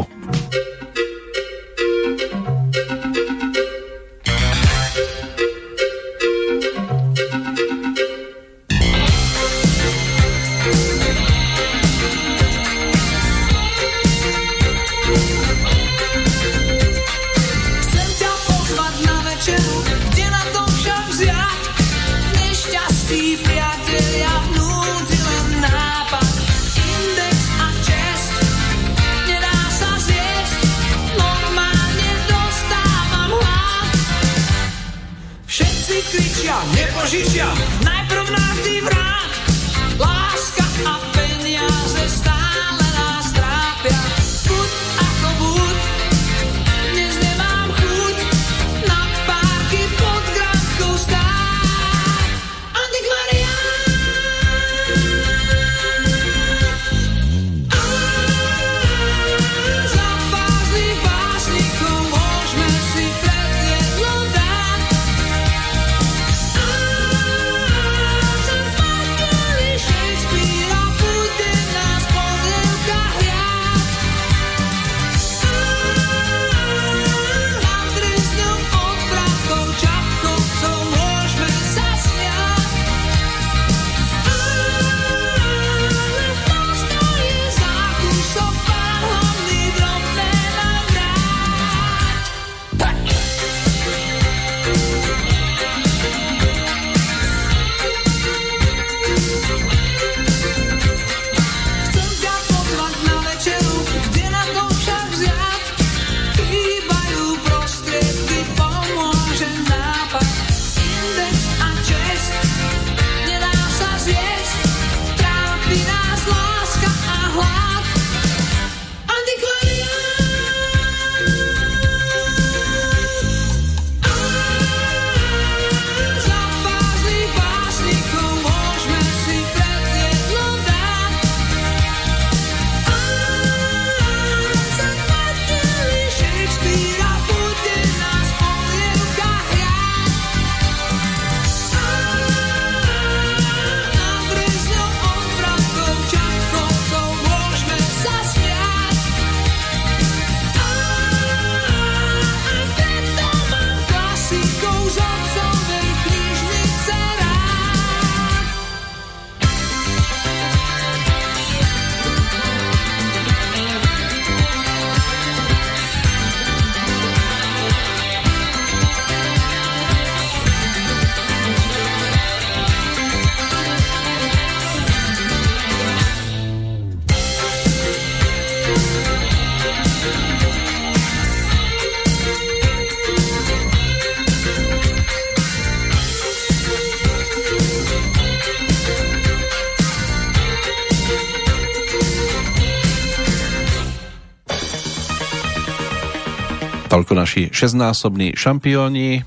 Naši 197.23 197.47
šestnásobní 197.55 198.35
šampióni, 198.35 199.23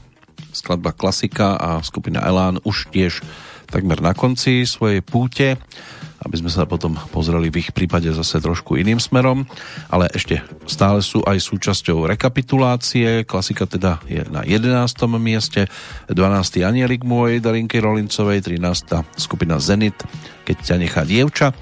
skladba 0.52 0.92
Klasika 0.92 1.56
a 1.56 1.80
skupina 1.80 2.20
Elán 2.20 2.60
už 2.60 2.92
tiež 2.92 3.24
takmer 3.72 4.04
na 4.04 4.12
konci 4.12 4.68
svojej 4.68 5.00
púte 5.00 5.56
aby 6.26 6.42
sme 6.42 6.50
sa 6.50 6.66
potom 6.66 6.98
pozreli 7.14 7.52
v 7.52 7.62
ich 7.62 7.70
prípade 7.70 8.10
zase 8.10 8.42
trošku 8.42 8.74
iným 8.74 8.98
smerom, 8.98 9.46
ale 9.86 10.10
ešte 10.10 10.42
stále 10.66 10.98
sú 10.98 11.22
aj 11.22 11.38
súčasťou 11.38 12.02
rekapitulácie. 12.10 13.22
Klasika 13.22 13.68
teda 13.70 14.02
je 14.10 14.26
na 14.26 14.42
11. 14.42 14.90
mieste, 15.22 15.70
12. 16.10 16.66
Anielik 16.66 17.06
môj 17.06 17.38
Darinky 17.38 17.78
Rolincovej, 17.78 18.42
13. 18.42 19.06
skupina 19.14 19.62
Zenit, 19.62 20.02
keď 20.42 20.56
ťa 20.66 20.76
nechá 20.82 21.02
dievča. 21.06 21.54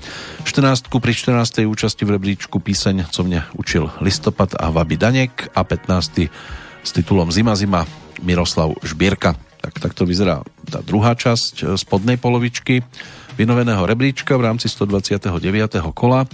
14. 0.44 0.92
pri 1.00 1.12
14. 1.16 1.64
účasti 1.64 2.04
v 2.04 2.20
rebríčku 2.20 2.60
píseň, 2.60 3.08
co 3.08 3.20
mne 3.24 3.48
učil 3.56 3.88
listopad 4.04 4.52
a 4.60 4.68
Vaby 4.68 5.00
Danek 5.00 5.48
a 5.56 5.64
15. 5.64 6.28
s 6.84 6.90
titulom 6.92 7.32
Zima 7.32 7.56
Zima 7.56 7.88
Miroslav 8.20 8.76
Žbierka. 8.84 9.40
Tak 9.64 9.80
takto 9.80 10.04
vyzerá 10.04 10.44
tá 10.68 10.84
druhá 10.84 11.16
časť 11.16 11.80
spodnej 11.80 12.20
polovičky 12.20 12.84
vynoveného 13.40 13.88
rebríčka 13.88 14.36
v 14.36 14.52
rámci 14.52 14.68
129. 14.68 15.32
kola 15.96 16.28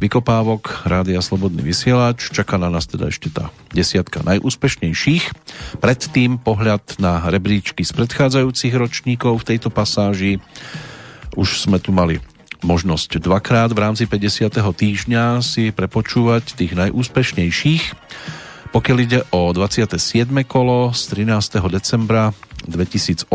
vykopávok 0.00 0.88
Rádia 0.88 1.20
Slobodný 1.20 1.60
vysielač. 1.60 2.32
Čaká 2.32 2.56
na 2.56 2.72
nás 2.72 2.88
teda 2.88 3.12
ešte 3.12 3.28
tá 3.28 3.52
desiatka 3.76 4.24
najúspešnejších. 4.24 5.24
Predtým 5.84 6.40
pohľad 6.40 6.96
na 6.96 7.28
rebríčky 7.28 7.84
z 7.84 7.92
predchádzajúcich 7.92 8.72
ročníkov 8.72 9.44
v 9.44 9.46
tejto 9.52 9.68
pasáži. 9.68 10.40
Už 11.36 11.60
sme 11.60 11.76
tu 11.76 11.92
mali 11.92 12.29
možnosť 12.62 13.20
dvakrát 13.22 13.70
v 13.72 13.78
rámci 13.80 14.04
50. 14.04 14.56
týždňa 14.56 15.44
si 15.44 15.72
prepočúvať 15.72 16.56
tých 16.56 16.72
najúspešnejších. 16.76 17.82
Pokiaľ 18.70 18.96
ide 19.02 19.20
o 19.34 19.50
27. 19.50 20.30
kolo 20.46 20.94
z 20.94 21.26
13. 21.26 21.58
decembra 21.66 22.30
2018, 22.70 23.26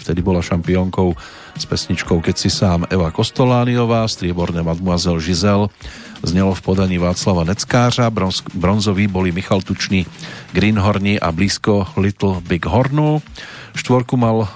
vtedy 0.00 0.20
bola 0.24 0.42
šampiónkou 0.42 1.14
s 1.54 1.64
pesničkou 1.68 2.18
Keď 2.18 2.34
si 2.34 2.50
sám 2.50 2.88
Eva 2.90 3.14
Kostolániová, 3.14 4.08
strieborné 4.10 4.64
Mademoiselle 4.66 5.22
Žizel 5.22 5.70
znelo 6.22 6.54
v 6.54 6.62
podaní 6.62 6.98
Václava 6.98 7.44
Neckářa, 7.44 8.10
bronz, 8.10 8.42
bronzoví 8.54 9.06
boli 9.06 9.32
Michal 9.32 9.62
Tučný, 9.62 10.06
Greenhorni 10.52 11.20
a 11.20 11.32
blízko 11.32 11.86
Little 11.96 12.40
Big 12.44 12.66
Hornu. 12.66 13.22
Štvorku 13.70 14.16
mal 14.16 14.42
e, 14.42 14.48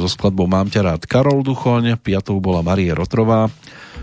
so 0.00 0.08
skladbou 0.08 0.48
Mám 0.48 0.72
ťa 0.72 0.80
rád 0.82 1.02
Karol 1.04 1.44
Duchoň, 1.44 2.00
piatou 2.00 2.40
bola 2.40 2.64
Marie 2.64 2.94
Rotrová, 2.94 3.52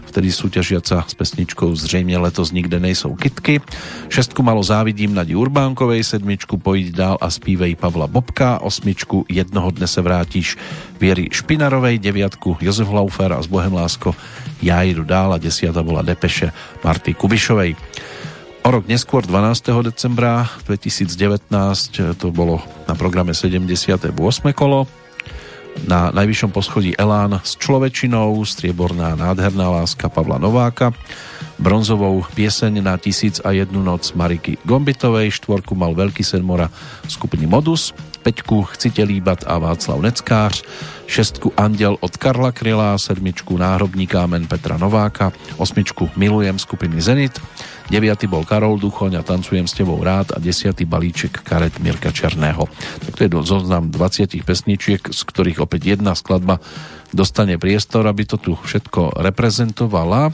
vtedy 0.09 0.33
súťažiaca 0.33 1.05
s 1.05 1.13
pesničkou 1.13 1.77
Zřejmě 1.77 2.17
letos 2.17 2.49
nikde 2.51 2.81
nejsou 2.81 3.13
kitky. 3.15 3.61
Šestku 4.09 4.41
malo 4.41 4.65
závidím 4.65 5.13
Nadi 5.13 5.37
Urbánkovej, 5.37 6.03
sedmičku 6.03 6.57
Pojď 6.57 6.97
dál 6.97 7.15
a 7.21 7.29
zpívej 7.29 7.77
Pavla 7.77 8.09
Bobka, 8.09 8.59
osmičku 8.65 9.29
Jednoho 9.29 9.69
dne 9.71 9.87
se 9.87 10.01
vrátíš 10.01 10.57
Viery 10.97 11.29
Špinarovej, 11.29 12.01
deviatku 12.01 12.57
Jozef 12.61 12.89
Laufer 12.89 13.33
a 13.33 13.39
z 13.41 13.47
Bohem 13.47 13.73
lásko 13.73 14.17
Ja 14.65 14.81
jdu 14.81 15.05
dál 15.05 15.33
a 15.33 15.37
desiata 15.37 15.85
bola 15.85 16.01
Depeše 16.01 16.51
Marty 16.83 17.13
Kubišovej. 17.13 17.75
O 18.59 18.69
rok 18.75 18.91
neskôr, 18.91 19.23
12. 19.23 19.71
decembra 19.87 20.43
2019, 20.67 22.19
to 22.19 22.27
bolo 22.27 22.59
na 22.91 22.93
programe 22.93 23.31
78. 23.31 24.11
kolo, 24.51 24.83
na 25.87 26.09
najvyššom 26.11 26.51
poschodí 26.51 26.91
Elán 26.97 27.39
s 27.43 27.55
človečinou, 27.59 28.41
strieborná 28.43 29.15
nádherná 29.15 29.69
láska 29.69 30.09
Pavla 30.09 30.41
Nováka, 30.41 30.91
bronzovou 31.59 32.23
pieseň 32.35 32.83
na 32.83 32.95
tisíc 32.97 33.43
a 33.43 33.51
jednu 33.51 33.83
noc 33.83 34.11
Mariky 34.15 34.57
Gombitovej, 34.63 35.35
štvorku 35.35 35.75
mal 35.75 35.95
Veľký 35.95 36.23
sen 36.23 36.41
mora 36.41 36.71
skupiny 37.05 37.45
Modus, 37.45 37.91
peťku 38.23 38.63
Chcite 38.75 39.03
líbat 39.03 39.43
a 39.47 39.59
Václav 39.59 39.99
Neckář, 40.01 40.63
šestku 41.09 41.57
Andel 41.57 41.97
od 41.97 42.13
Karla 42.21 42.53
Kryla, 42.53 42.93
sedmičku 43.01 43.57
Náhrobní 43.57 44.05
kámen 44.05 44.45
Petra 44.45 44.77
Nováka, 44.77 45.33
osmičku 45.57 46.13
Milujem 46.13 46.61
skupiny 46.61 47.01
Zenit, 47.01 47.41
9. 47.89 48.29
bol 48.29 48.45
Karol 48.45 48.77
Duchoň 48.77 49.17
a 49.17 49.25
Tancujem 49.25 49.65
s 49.65 49.73
tebou 49.73 49.97
rád 50.05 50.29
a 50.29 50.37
10. 50.37 50.77
balíček 50.85 51.41
karet 51.41 51.81
Mirka 51.81 52.13
Černého. 52.13 52.69
Tak 53.01 53.17
to 53.17 53.25
je 53.25 53.29
zoznam 53.41 53.89
20 53.89 54.45
pesničiek, 54.45 55.01
z 55.09 55.21
ktorých 55.25 55.65
opäť 55.65 55.97
jedna 55.97 56.13
skladba 56.13 56.61
dostane 57.09 57.57
priestor, 57.57 58.05
aby 58.05 58.29
to 58.29 58.37
tu 58.37 58.53
všetko 58.53 59.17
reprezentovala. 59.17 60.29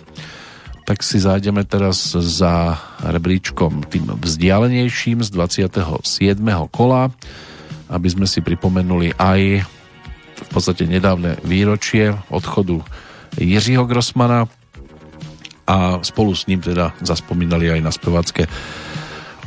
Tak 0.83 0.99
si 0.99 1.23
zájdeme 1.23 1.63
teraz 1.63 2.11
za 2.11 2.75
rebríčkom 2.99 3.87
tým 3.87 4.11
vzdialenejším 4.19 5.23
z 5.23 5.29
27. 5.31 6.03
kola, 6.67 7.07
aby 7.87 8.07
sme 8.11 8.27
si 8.27 8.43
pripomenuli 8.43 9.15
aj 9.15 9.63
v 10.35 10.49
podstate 10.51 10.87
nedávne 10.87 11.37
výročie 11.43 12.15
odchodu 12.29 12.83
Jiřího 13.39 13.85
Grossmana, 13.85 14.47
a 15.67 15.99
spolu 16.05 16.35
s 16.35 16.45
ním 16.45 16.61
teda 16.61 16.93
zaspomínali 17.01 17.73
aj 17.73 17.81
na 17.81 17.89
spevacké 17.89 18.45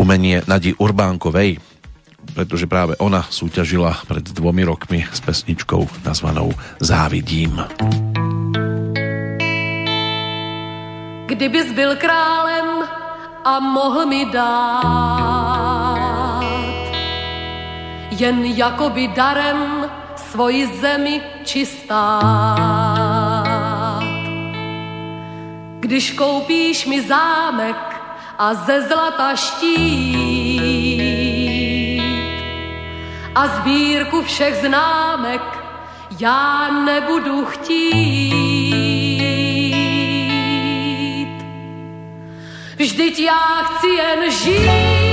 umenie 0.02 0.42
Nadi 0.50 0.74
Urbánkovej, 0.74 1.62
pretože 2.34 2.66
práve 2.66 2.98
ona 2.98 3.22
súťažila 3.22 4.02
pred 4.10 4.26
dvomi 4.26 4.66
rokmi 4.66 5.06
s 5.06 5.22
pesničkou 5.22 5.88
nazvanou 6.02 6.50
Závidím. 6.82 7.62
Kdybys 11.26 11.72
byl 11.72 11.96
králem 11.96 12.82
a 13.44 13.60
mohl 13.60 14.06
mi 14.06 14.26
dát 14.26 15.28
jen 18.10 18.44
jakoby 18.44 19.08
darem 19.14 19.87
svoji 20.30 20.66
zemi 20.80 21.22
čistá 21.44 22.20
když 25.80 26.10
koupíš 26.10 26.86
mi 26.86 27.02
zámek 27.02 27.76
a 28.38 28.54
ze 28.54 28.82
zlata 28.82 29.36
štít 29.36 30.58
a 33.34 33.48
sbírku 33.48 34.22
všech 34.22 34.54
známek 34.54 35.42
já 36.20 36.70
nebudu 36.84 37.44
chtít. 37.44 37.88
Vždyť 42.78 43.18
já 43.18 43.62
chci 43.62 43.86
jen 43.86 44.30
žít 44.30 45.07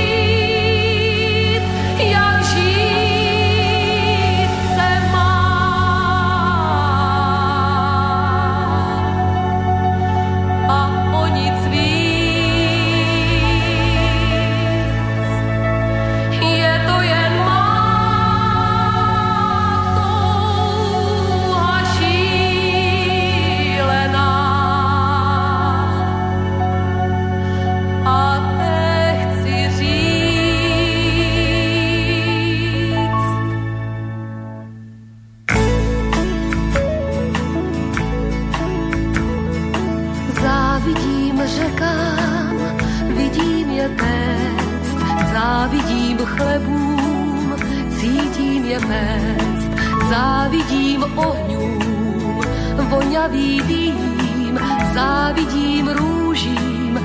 chlebům, 46.26 47.54
cítím 48.00 48.64
je 48.64 48.80
péct, 48.80 49.70
závidím 50.10 51.04
ohňům, 51.16 52.40
voňavý 52.88 53.60
dým, 53.60 54.58
závidím 54.94 55.88
růžím 55.88 57.00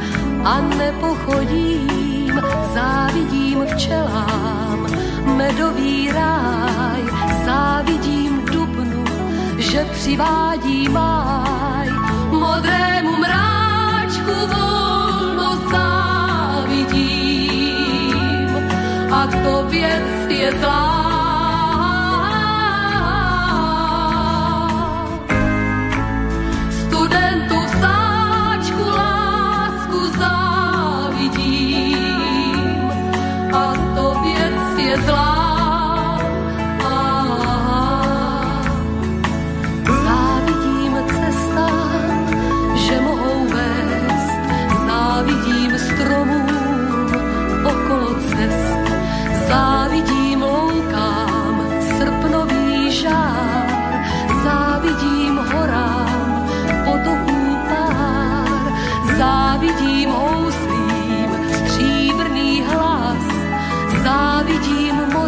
a 0.46 0.62
nepochodím, 0.62 2.42
závidím 2.74 3.66
včelám, 3.66 4.88
medový 5.26 6.12
ráj, 6.12 7.02
závidím 7.46 8.46
dubnu, 8.46 9.04
že 9.58 9.86
přivádí 9.92 10.90
máj, 10.90 11.90
modrému 12.32 13.18
mráčku 13.18 14.34
volnost 14.48 15.72
závidím 15.72 16.01
a 19.12 19.28
kto 19.28 19.64
věc 19.70 20.30
je 20.30 20.52
zlá. 20.60 21.11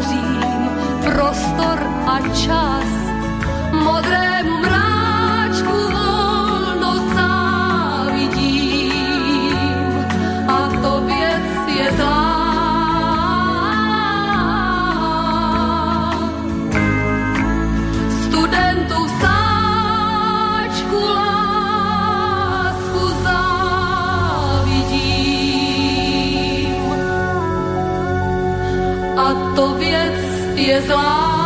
tvoří 0.04 0.22
prostor 1.04 1.80
a 2.08 2.20
čas. 2.34 2.88
Modrému 3.72 4.63
je 30.64 30.82
zlá. 30.82 31.44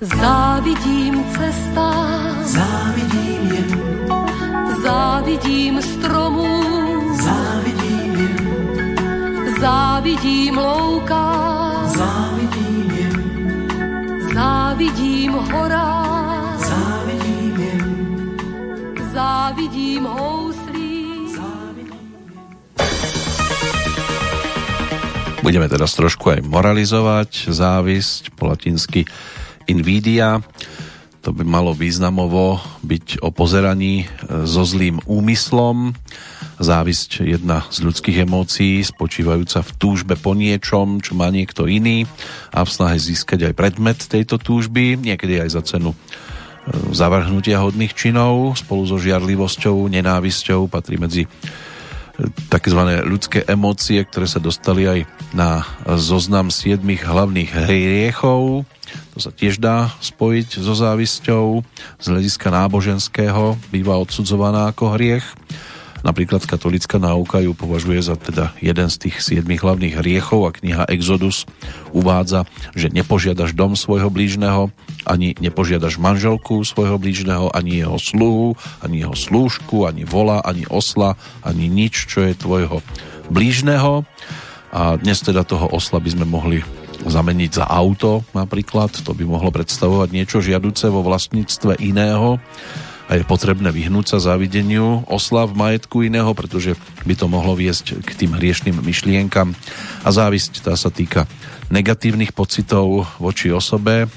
Závidím 0.00 1.24
cestám, 1.36 2.44
závidím 2.44 3.52
jen, 3.52 3.70
závidím 4.82 5.82
stromům, 5.82 7.16
závidím 7.22 8.14
jen, 8.16 8.36
závidím 9.60 10.58
loukám, 10.58 11.88
závidím 11.88 12.90
jen, 12.90 13.16
závidím 14.34 15.32
horám, 15.32 16.58
závidím 16.58 17.56
jen, 17.60 17.84
závidím 19.12 20.04
houslím. 20.04 20.13
Budeme 25.54 25.70
teraz 25.70 25.94
trošku 25.94 26.34
aj 26.34 26.50
moralizovať 26.50 27.46
závisť, 27.54 28.34
po 28.34 28.50
latinsky 28.50 29.06
invidia. 29.70 30.42
To 31.22 31.30
by 31.30 31.46
malo 31.46 31.70
významovo 31.70 32.58
byť 32.82 33.22
o 33.22 33.30
pozeraní 33.30 34.02
e, 34.02 34.06
so 34.50 34.66
zlým 34.66 34.98
úmyslom. 35.06 35.94
Závisť 36.58 37.22
jedna 37.22 37.62
z 37.70 37.86
ľudských 37.86 38.26
emócií, 38.26 38.82
spočívajúca 38.82 39.62
v 39.62 39.70
túžbe 39.78 40.18
po 40.18 40.34
niečom, 40.34 40.98
čo 40.98 41.14
má 41.14 41.30
niekto 41.30 41.70
iný 41.70 42.10
a 42.50 42.66
v 42.66 42.74
snahe 42.74 42.98
získať 42.98 43.46
aj 43.46 43.54
predmet 43.54 44.02
tejto 44.10 44.42
túžby, 44.42 44.98
niekedy 44.98 45.38
aj 45.38 45.54
za 45.54 45.62
cenu 45.62 45.94
e, 45.94 45.98
zavrhnutia 46.90 47.62
hodných 47.62 47.94
činov 47.94 48.58
spolu 48.58 48.90
so 48.90 48.98
žiarlivosťou, 48.98 49.86
nenávisťou 49.86 50.66
patrí 50.66 50.98
medzi 50.98 51.30
takzvané 52.46 53.02
ľudské 53.02 53.42
emócie, 53.46 53.98
ktoré 54.06 54.30
sa 54.30 54.38
dostali 54.38 54.86
aj 54.86 55.00
na 55.34 55.66
zoznam 55.98 56.48
siedmých 56.48 57.02
hlavných 57.02 57.50
hriechov. 57.66 58.62
To 59.14 59.18
sa 59.18 59.34
tiež 59.34 59.58
dá 59.58 59.90
spojiť 59.98 60.62
so 60.62 60.74
závisťou. 60.74 61.62
Z 61.98 62.04
hľadiska 62.06 62.48
náboženského 62.50 63.58
býva 63.74 63.98
odsudzovaná 63.98 64.70
ako 64.70 64.94
hriech. 64.94 65.26
Napríklad 66.04 66.44
katolická 66.44 67.00
náuka 67.00 67.40
ju 67.40 67.56
považuje 67.56 68.04
za 68.04 68.20
teda 68.20 68.52
jeden 68.60 68.92
z 68.92 69.08
tých 69.08 69.24
siedmých 69.24 69.64
hlavných 69.64 70.04
hriechov 70.04 70.44
a 70.44 70.52
kniha 70.52 70.84
Exodus 70.92 71.48
uvádza, 71.96 72.44
že 72.76 72.92
nepožiadaš 72.92 73.56
dom 73.56 73.72
svojho 73.72 74.12
blížneho, 74.12 74.68
ani 75.08 75.32
nepožiadaš 75.40 75.96
manželku 75.96 76.60
svojho 76.60 77.00
blížneho, 77.00 77.48
ani 77.56 77.80
jeho 77.80 77.96
sluhu, 77.96 78.52
ani 78.84 79.00
jeho 79.00 79.16
slúžku, 79.16 79.88
ani 79.88 80.04
vola, 80.04 80.44
ani 80.44 80.68
osla, 80.68 81.16
ani 81.40 81.72
nič, 81.72 82.04
čo 82.04 82.28
je 82.28 82.36
tvojho 82.36 82.84
blížneho. 83.32 84.04
A 84.76 85.00
dnes 85.00 85.24
teda 85.24 85.40
toho 85.40 85.72
osla 85.72 86.04
by 86.04 86.10
sme 86.12 86.28
mohli 86.28 86.60
zameniť 87.00 87.50
za 87.52 87.64
auto 87.64 88.28
napríklad, 88.36 88.92
to 88.92 89.16
by 89.16 89.24
mohlo 89.24 89.48
predstavovať 89.48 90.08
niečo 90.12 90.44
žiaduce 90.44 90.92
vo 90.92 91.00
vlastníctve 91.00 91.80
iného 91.80 92.36
a 93.04 93.20
je 93.20 93.24
potrebné 93.24 93.68
vyhnúť 93.68 94.16
sa 94.16 94.32
závideniu 94.32 95.04
osla 95.12 95.44
v 95.44 95.56
majetku 95.56 96.08
iného, 96.08 96.32
pretože 96.32 96.72
by 97.04 97.14
to 97.16 97.28
mohlo 97.28 97.52
viesť 97.52 98.00
k 98.00 98.10
tým 98.24 98.32
hriešným 98.36 98.80
myšlienkam 98.80 99.52
a 100.04 100.08
závisť 100.08 100.64
tá 100.64 100.72
sa 100.72 100.88
týka 100.88 101.28
negatívnych 101.68 102.32
pocitov 102.32 103.04
voči 103.20 103.52
osobe 103.52 104.08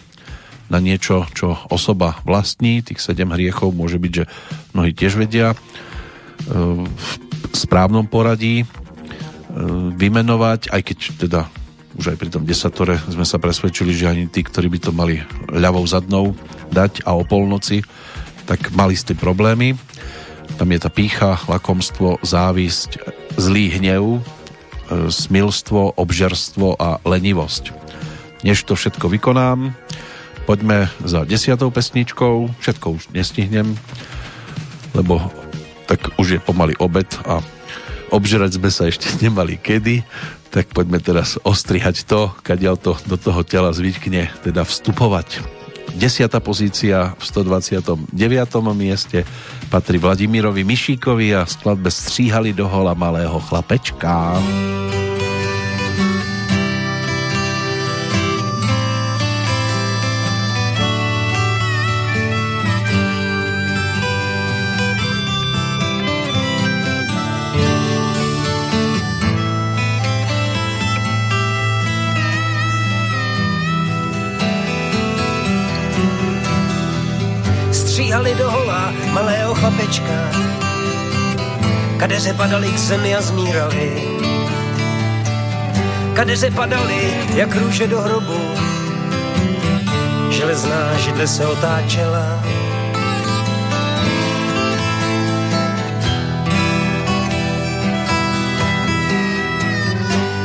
na 0.68 0.80
niečo, 0.80 1.28
čo 1.32 1.56
osoba 1.72 2.20
vlastní. 2.28 2.84
Tých 2.84 3.00
sedem 3.00 3.32
hriechov 3.32 3.76
môže 3.76 4.00
byť, 4.00 4.12
že 4.12 4.24
mnohí 4.76 4.92
tiež 4.92 5.20
vedia 5.20 5.52
e, 5.52 5.58
v 6.48 7.56
správnom 7.56 8.08
poradí 8.08 8.64
e, 8.64 8.66
vymenovať, 9.96 10.72
aj 10.72 10.82
keď 10.84 10.98
teda 11.28 11.42
už 11.98 12.14
aj 12.14 12.18
pri 12.20 12.30
tom 12.30 12.44
desatore 12.46 13.00
sme 13.10 13.26
sa 13.26 13.42
presvedčili, 13.42 13.90
že 13.96 14.06
ani 14.06 14.30
tí, 14.30 14.46
ktorí 14.46 14.70
by 14.70 14.80
to 14.80 14.92
mali 14.94 15.24
ľavou 15.50 15.82
zadnou 15.88 16.38
dať 16.70 17.02
a 17.08 17.18
o 17.18 17.26
polnoci 17.26 17.82
tak 18.48 18.72
mali 18.72 18.96
ste 18.96 19.12
problémy. 19.12 19.76
Tam 20.56 20.72
je 20.72 20.80
tá 20.80 20.88
pícha, 20.88 21.36
lakomstvo, 21.52 22.24
závisť, 22.24 23.04
zlý 23.36 23.76
hnev, 23.76 24.04
e, 24.18 24.22
smilstvo, 25.12 26.00
obžerstvo 26.00 26.80
a 26.80 27.04
lenivosť. 27.04 27.76
Než 28.48 28.64
to 28.64 28.80
všetko 28.80 29.12
vykonám, 29.12 29.76
poďme 30.48 30.88
za 31.04 31.28
desiatou 31.28 31.68
pesničkou. 31.68 32.56
Všetko 32.64 32.88
už 32.96 33.12
nestihnem, 33.12 33.76
lebo 34.96 35.20
tak 35.92 36.16
už 36.16 36.40
je 36.40 36.40
pomaly 36.40 36.80
obed 36.80 37.08
a 37.28 37.44
obžerať 38.16 38.56
sme 38.56 38.72
sa 38.72 38.88
ešte 38.88 39.12
nemali 39.24 39.60
kedy, 39.60 40.08
tak 40.48 40.72
poďme 40.72 41.04
teraz 41.04 41.36
ostrihať 41.44 42.08
to, 42.08 42.32
kadiaľ 42.40 42.80
to 42.80 42.96
do 43.04 43.20
toho 43.20 43.44
tela 43.44 43.76
zvykne 43.76 44.32
teda 44.48 44.64
vstupovať. 44.64 45.57
Desiatá 45.96 46.40
pozícia 46.40 47.16
v 47.18 47.24
129. 47.24 48.12
mieste 48.76 49.24
patrí 49.72 49.98
Vladimirovi 49.98 50.64
Mišíkovi 50.64 51.36
a 51.36 51.46
skladbe 51.46 51.92
Stříhali 51.92 52.54
do 52.54 52.68
hola 52.68 52.94
malého 52.94 53.40
chlapečka. 53.40 54.36
Stříhali 78.18 78.36
do 78.36 78.52
hola 78.52 78.94
malého 79.14 79.54
chlapečka. 79.54 80.32
Kadeře 81.98 82.34
padali 82.34 82.68
k 82.68 82.78
zemi 82.78 83.16
a 83.16 83.22
zmírali. 83.22 84.04
Kadeře 86.14 86.52
padali 86.52 87.14
jak 87.36 87.56
růže 87.56 87.88
do 87.88 88.02
hrobu. 88.02 88.40
Železná 90.30 90.98
židle 90.98 91.28
se 91.28 91.46
otáčela. 91.46 92.44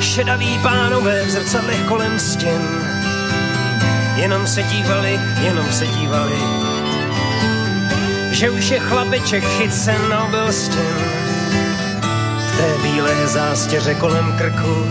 Šedaví 0.01 0.59
pánové 0.63 1.25
v 1.25 1.31
zrcadlech 1.31 1.85
kolem 1.89 2.19
stěn 2.19 2.63
Jenom 4.17 4.47
se 4.47 4.63
dívali, 4.63 5.21
jenom 5.43 5.73
se 5.73 5.87
dívali 5.87 6.72
že 8.33 8.51
už 8.51 8.71
je 8.71 8.81
chlapeček 8.81 9.45
chycen 9.45 10.09
na 10.09 10.25
obelstěn 10.25 10.97
v 12.49 12.57
té 12.57 12.83
bílé 12.83 13.27
zástěře 13.27 13.95
kolem 13.95 14.35
krku. 14.39 14.87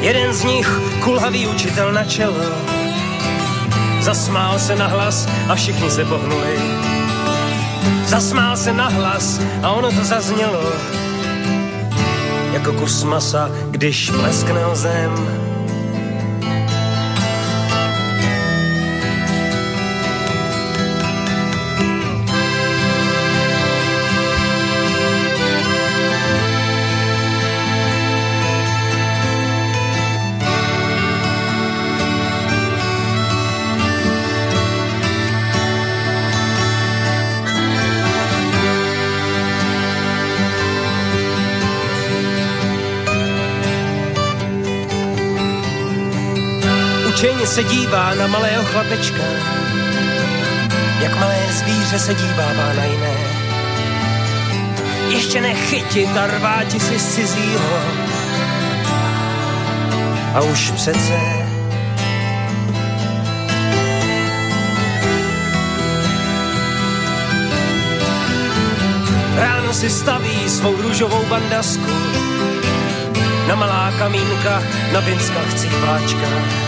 Jeden 0.00 0.34
z 0.34 0.44
nich, 0.44 0.80
kulhavý 1.04 1.46
učitel 1.46 1.92
na 1.92 2.04
čelo, 2.04 2.44
zasmál 4.00 4.58
se 4.58 4.76
na 4.76 4.86
hlas 4.86 5.28
a 5.48 5.54
všichni 5.54 5.90
se 5.90 6.04
pohnuli. 6.04 6.58
Zasmál 8.06 8.56
se 8.56 8.72
na 8.72 8.88
hlas 8.88 9.40
a 9.62 9.70
ono 9.70 9.92
to 9.92 10.04
zaznělo, 10.04 10.72
jako 12.52 12.72
kus 12.72 13.04
masa, 13.04 13.50
když 13.70 14.10
pleskne 14.10 14.66
o 14.66 14.74
zem. 14.76 15.55
Učeně 47.16 47.46
se 47.46 47.64
dívá 47.64 48.14
na 48.14 48.26
malého 48.26 48.64
chlapečka, 48.64 49.22
jak 51.00 51.20
malé 51.20 51.38
zvíře 51.50 51.98
se 51.98 52.14
dívává 52.14 52.72
na 52.76 52.84
jiné. 52.84 53.14
Ještě 55.08 55.40
nechytit 55.40 56.16
a 56.16 56.26
rváti 56.26 56.80
si 56.80 56.98
z 56.98 57.14
cizího. 57.14 57.80
A 60.34 60.40
už 60.40 60.70
přece 60.70 61.20
Ráno 69.36 69.72
si 69.72 69.90
staví 69.90 70.48
svou 70.48 70.82
růžovou 70.82 71.24
bandasku 71.28 71.92
na 73.48 73.54
malá 73.54 73.92
kamínka 73.98 74.62
na 74.92 75.00
vinskách 75.00 75.54
cihláčka. 75.54 76.66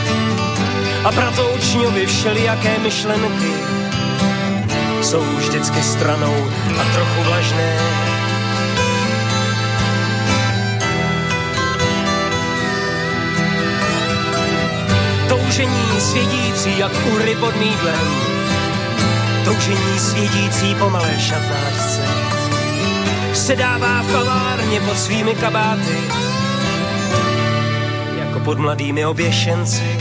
A 1.04 1.12
proto 1.12 1.50
učňovi 1.50 2.06
všelijaké 2.06 2.78
myšlenky 2.78 3.52
jsou 5.02 5.22
vždycky 5.36 5.82
stranou 5.82 6.34
a 6.80 6.84
trochu 6.94 7.22
vlažné. 7.22 7.78
Toužení 15.28 16.00
svědící 16.00 16.78
jak 16.78 16.92
uhry 17.12 17.34
pod 17.34 17.56
mídlem, 17.56 18.08
toužení 19.44 19.98
svědící 19.98 20.74
po 20.74 20.90
malé 20.90 21.20
šatnářce. 21.20 22.02
Sedává 23.34 24.02
v 24.02 24.12
kavárně 24.12 24.80
pod 24.80 24.98
svými 24.98 25.34
kabáty, 25.34 25.98
jako 28.18 28.40
pod 28.40 28.58
mladými 28.58 29.06
oběšenci. 29.06 29.97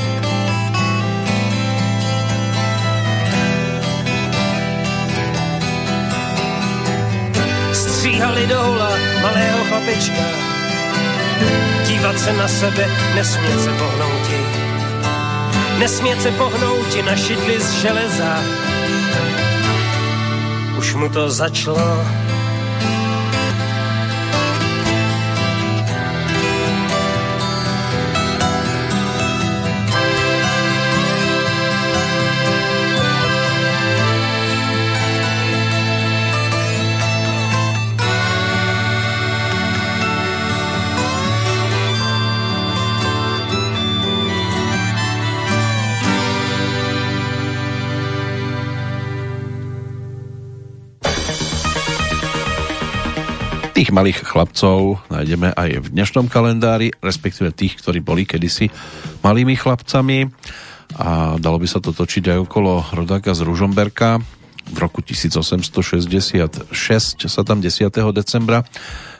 Hula 8.55 8.97
malého 9.21 9.63
chlapečka, 9.67 10.23
dívat 11.87 12.19
se 12.19 12.33
na 12.33 12.47
sebe, 12.47 12.87
nesmět 13.15 13.61
se 13.61 13.69
pohnouti. 13.69 14.39
Nesmět 15.79 16.21
se 16.21 16.31
pohnouti 16.31 17.01
na 17.01 17.15
šidli 17.15 17.59
z 17.59 17.71
železa. 17.71 18.43
Už 20.77 20.93
mu 20.93 21.09
to 21.09 21.29
začalo 21.29 22.05
Tých 53.77 53.93
malých 53.93 54.25
chlapcov 54.25 55.05
nájdeme 55.13 55.53
aj 55.53 55.85
v 55.85 55.87
dnešnom 55.93 56.33
kalendári, 56.33 56.97
respektíve 56.97 57.53
tých, 57.53 57.77
ktorí 57.77 58.01
boli 58.01 58.25
kedysi 58.25 58.73
malými 59.21 59.53
chlapcami 59.53 60.33
a 60.97 61.37
dalo 61.37 61.61
by 61.61 61.69
sa 61.69 61.77
to 61.77 61.93
točiť 61.93 62.33
aj 62.33 62.39
okolo 62.41 62.81
rodáka 62.97 63.37
z 63.37 63.45
Ružomberka. 63.45 64.17
V 64.73 64.77
roku 64.81 65.05
1866 65.05 66.73
sa 67.21 67.41
tam 67.45 67.61
10. 67.61 67.93
decembra 68.17 68.65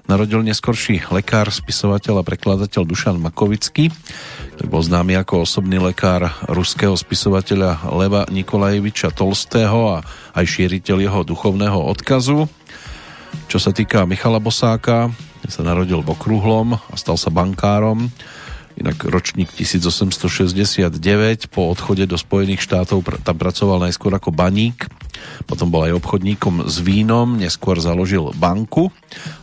narodil 0.09 0.41
neskorší 0.41 1.05
lekár, 1.13 1.53
spisovateľ 1.53 2.25
a 2.25 2.25
prekladateľ 2.25 2.81
Dušan 2.81 3.21
Makovický, 3.21 3.93
ktorý 4.57 4.67
bol 4.73 4.81
známy 4.81 5.21
ako 5.21 5.45
osobný 5.45 5.77
lekár 5.77 6.33
ruského 6.49 6.97
spisovateľa 6.97 7.93
Leva 7.93 8.25
Nikolajeviča 8.25 9.13
Tolstého 9.13 10.01
a 10.01 10.07
aj 10.33 10.45
šíriteľ 10.49 10.97
jeho 10.97 11.21
duchovného 11.21 11.77
odkazu. 11.77 12.49
Čo 13.45 13.61
sa 13.61 13.69
týka 13.69 14.09
Michala 14.09 14.41
Bosáka, 14.41 15.13
sa 15.47 15.61
narodil 15.63 16.03
v 16.03 16.11
Okrúhlom 16.11 16.75
a 16.75 16.95
stal 16.97 17.15
sa 17.15 17.31
bankárom. 17.31 18.09
Inak 18.77 19.09
ročník 19.09 19.49
1869 19.57 21.49
po 21.49 21.73
odchode 21.73 22.05
do 22.05 22.13
Spojených 22.13 22.61
štátov 22.61 23.01
tam 23.25 23.37
pracoval 23.37 23.81
najskôr 23.81 24.13
ako 24.13 24.29
baník, 24.29 24.85
potom 25.49 25.73
bol 25.73 25.81
aj 25.89 25.97
obchodníkom 25.97 26.69
s 26.69 26.77
vínom, 26.85 27.41
neskôr 27.41 27.81
založil 27.81 28.29
banku 28.37 28.93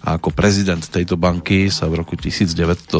a 0.06 0.22
ako 0.22 0.30
prezident 0.30 0.78
tejto 0.78 1.18
banky 1.18 1.66
sa 1.66 1.90
v 1.90 1.98
roku 2.06 2.14
1907 2.14 2.94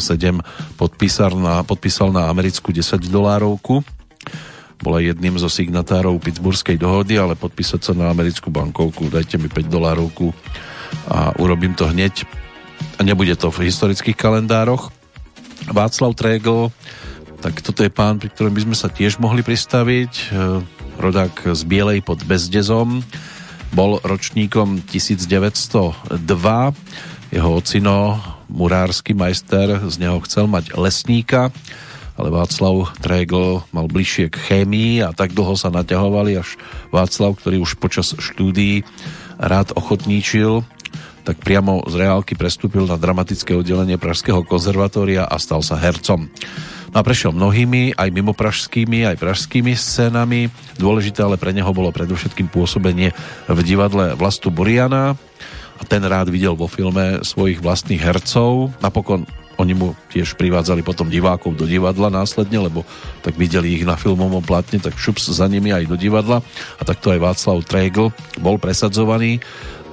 podpísal 0.74 1.38
na, 1.38 1.62
podpísal 1.62 2.10
na 2.10 2.26
americkú 2.26 2.74
10 2.74 2.98
dolárovku. 3.06 3.86
Bola 4.82 4.98
jedným 4.98 5.38
zo 5.38 5.46
signatárov 5.46 6.18
Pittsburghskej 6.18 6.82
dohody, 6.82 7.14
ale 7.14 7.38
podpísať 7.38 7.80
sa 7.80 7.92
na 7.94 8.10
americkú 8.10 8.50
bankovku, 8.50 9.06
dajte 9.06 9.38
mi 9.38 9.46
5 9.46 9.70
dolárovku, 9.70 10.34
a 11.08 11.36
urobím 11.38 11.74
to 11.74 11.88
hneď 11.88 12.26
nebude 13.02 13.34
to 13.34 13.50
v 13.50 13.66
historických 13.66 14.14
kalendároch. 14.14 14.92
Václav 15.72 16.14
Tregl, 16.14 16.70
tak 17.40 17.58
toto 17.64 17.82
je 17.82 17.90
pán, 17.90 18.20
pri 18.20 18.30
ktorom 18.30 18.52
by 18.54 18.62
sme 18.68 18.76
sa 18.76 18.92
tiež 18.92 19.18
mohli 19.18 19.42
pristaviť. 19.42 20.12
E, 20.12 20.24
rodák 21.00 21.56
z 21.56 21.62
Bielej 21.66 22.04
pod 22.04 22.22
Bezdezom. 22.22 23.02
Bol 23.74 23.98
ročníkom 24.04 24.84
1902. 24.86 26.14
Jeho 27.34 27.50
ocino, 27.50 28.22
murársky 28.46 29.16
majster, 29.16 29.82
z 29.90 29.96
neho 29.98 30.22
chcel 30.22 30.46
mať 30.46 30.78
lesníka, 30.78 31.50
ale 32.14 32.30
Václav 32.30 32.94
Tregl 33.02 33.66
mal 33.74 33.90
bližšie 33.90 34.30
k 34.30 34.36
chémii 34.38 35.02
a 35.02 35.10
tak 35.10 35.34
dlho 35.34 35.58
sa 35.58 35.74
naťahovali, 35.74 36.38
až 36.38 36.54
Václav, 36.94 37.34
ktorý 37.42 37.58
už 37.58 37.74
počas 37.82 38.14
štúdií 38.14 38.86
rád 39.42 39.74
ochotníčil 39.74 40.62
tak 41.24 41.40
priamo 41.40 41.80
z 41.88 42.04
reálky 42.04 42.36
prestúpil 42.36 42.84
na 42.84 43.00
dramatické 43.00 43.56
oddelenie 43.56 43.96
Pražského 43.96 44.44
konzervatória 44.44 45.24
a 45.24 45.40
stal 45.40 45.64
sa 45.64 45.80
hercom. 45.80 46.28
No 46.92 46.96
a 47.00 47.02
prešiel 47.02 47.34
mnohými, 47.34 47.96
aj 47.98 48.08
mimo 48.14 48.36
pražskými, 48.36 49.02
aj 49.08 49.18
pražskými 49.18 49.74
scénami. 49.74 50.46
Dôležité 50.78 51.26
ale 51.26 51.40
pre 51.40 51.50
neho 51.50 51.66
bolo 51.74 51.90
predovšetkým 51.90 52.52
pôsobenie 52.52 53.10
v 53.50 53.58
divadle 53.66 54.14
Vlastu 54.14 54.52
Buriana 54.52 55.18
a 55.74 55.82
ten 55.82 56.04
rád 56.06 56.30
videl 56.30 56.54
vo 56.54 56.70
filme 56.70 57.18
svojich 57.26 57.58
vlastných 57.58 57.98
hercov. 57.98 58.70
Napokon 58.78 59.26
oni 59.58 59.74
mu 59.74 59.94
tiež 60.10 60.34
privádzali 60.34 60.82
potom 60.82 61.06
divákov 61.06 61.54
do 61.54 61.66
divadla 61.66 62.10
následne, 62.10 62.58
lebo 62.62 62.82
tak 63.22 63.38
videli 63.38 63.78
ich 63.78 63.86
na 63.86 63.94
filmovom 63.94 64.42
platne, 64.42 64.82
tak 64.82 64.98
šups 64.98 65.30
za 65.30 65.46
nimi 65.46 65.70
aj 65.70 65.86
do 65.86 65.96
divadla. 65.98 66.42
A 66.78 66.82
takto 66.82 67.10
aj 67.10 67.22
Václav 67.22 67.62
Tregl 67.66 68.10
bol 68.38 68.58
presadzovaný, 68.58 69.38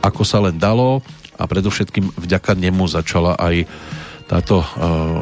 ako 0.01 0.21
sa 0.25 0.41
len 0.41 0.57
dalo 0.57 1.05
a 1.35 1.43
predovšetkým 1.47 2.17
vďaka 2.17 2.55
nemu 2.55 2.87
začala 2.87 3.35
aj 3.39 3.67
táto 4.31 4.63
uh, 4.63 4.67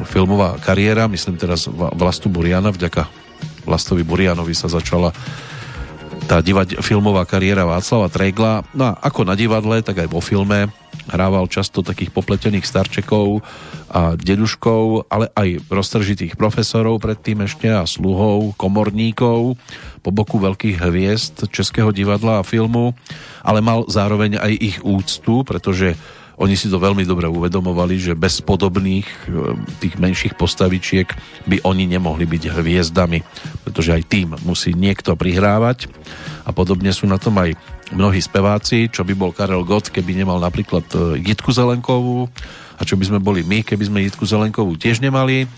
filmová 0.06 0.61
kariéra, 0.61 1.10
myslím 1.10 1.41
teraz 1.41 1.65
Vlastu 1.69 2.30
Buriana, 2.30 2.69
vďaka 2.69 3.10
Vlastovi 3.65 4.06
Burianovi 4.06 4.53
sa 4.53 4.69
začala 4.69 5.10
tá 6.30 6.45
divať, 6.45 6.77
filmová 6.86 7.26
kariéra 7.26 7.65
Václava 7.65 8.06
Tregla. 8.14 8.61
No 8.77 8.94
a 8.94 9.02
ako 9.02 9.26
na 9.26 9.34
divadle, 9.34 9.81
tak 9.81 10.06
aj 10.06 10.07
vo 10.14 10.22
filme 10.22 10.69
hrával 11.10 11.49
často 11.49 11.81
takých 11.81 12.14
popletených 12.14 12.64
starčekov 12.64 13.41
a 13.90 14.14
deduškov, 14.15 15.10
ale 15.10 15.34
aj 15.34 15.65
roztržitých 15.68 16.38
profesorov 16.38 17.02
predtým 17.02 17.44
ešte 17.44 17.68
a 17.68 17.84
sluhov, 17.90 18.53
komorníkov 18.56 19.57
po 19.99 20.10
boku 20.14 20.38
veľkých 20.40 20.77
hviezd 20.80 21.49
Českého 21.49 21.90
divadla 21.90 22.40
a 22.40 22.48
filmu, 22.48 22.94
ale 23.41 23.60
mal 23.60 23.90
zároveň 23.90 24.40
aj 24.40 24.53
ich 24.56 24.77
úctu, 24.86 25.44
pretože 25.44 25.98
oni 26.40 26.56
si 26.56 26.72
to 26.72 26.80
veľmi 26.80 27.03
dobre 27.03 27.27
uvedomovali, 27.27 27.99
že 27.99 28.14
bez 28.15 28.40
podobných 28.40 29.03
e, 29.03 29.60
tých 29.84 29.99
menších 29.99 30.40
postavičiek 30.40 31.11
by 31.44 31.68
oni 31.68 31.84
nemohli 31.84 32.23
byť 32.23 32.56
hviezdami, 32.56 33.19
pretože 33.68 33.91
aj 33.91 34.03
tým 34.07 34.27
musí 34.48 34.72
niekto 34.72 35.19
prihrávať 35.19 35.91
a 36.48 36.56
podobne 36.56 36.95
sú 36.95 37.11
na 37.11 37.19
tom 37.19 37.36
aj 37.44 37.60
mnohí 37.94 38.22
speváci, 38.22 38.90
čo 38.90 39.02
by 39.02 39.14
bol 39.18 39.32
Karel 39.34 39.66
Gott, 39.66 39.90
keby 39.90 40.14
nemal 40.14 40.38
napríklad 40.38 40.86
e, 40.94 40.98
Jitku 41.26 41.49
Zelenkovú 41.49 42.30
a 42.78 42.82
čo 42.86 42.95
by 42.95 43.10
sme 43.10 43.20
boli 43.20 43.41
my, 43.41 43.66
keby 43.66 43.84
sme 43.90 44.03
Jitku 44.06 44.24
Zelenkovú 44.26 44.78
tiež 44.78 45.02
nemali. 45.02 45.49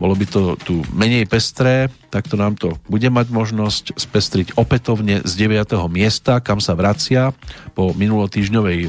Bolo 0.00 0.16
by 0.16 0.24
to 0.24 0.56
tu 0.56 0.80
menej 0.96 1.28
pestré, 1.28 1.92
tak 2.08 2.24
to 2.24 2.40
nám 2.40 2.56
to 2.56 2.80
bude 2.88 3.04
mať 3.04 3.28
možnosť 3.28 3.84
spestriť 4.00 4.56
opätovne 4.56 5.20
z 5.28 5.32
9. 5.36 5.76
miesta, 5.92 6.40
kam 6.40 6.56
sa 6.56 6.72
vracia 6.72 7.36
po 7.76 7.92
minulotýžňovej 7.92 8.88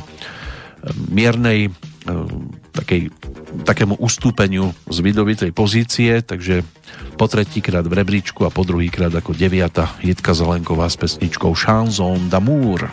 miernej 1.11 1.69
takej, 2.73 3.13
takému 3.67 3.99
ustúpeniu 4.01 4.73
z 4.89 4.97
vidovitej 5.01 5.51
pozície, 5.53 6.21
takže 6.25 6.65
po 7.15 7.29
tretíkrát 7.29 7.85
v 7.85 7.93
rebríčku 8.01 8.43
a 8.47 8.53
po 8.53 8.65
druhýkrát 8.65 9.13
ako 9.13 9.37
deviata 9.37 9.93
Jitka 10.01 10.33
Zelenková 10.33 10.89
s 10.89 10.97
pesničkou 10.97 11.53
Chanson 11.53 12.29
d'amour. 12.31 12.89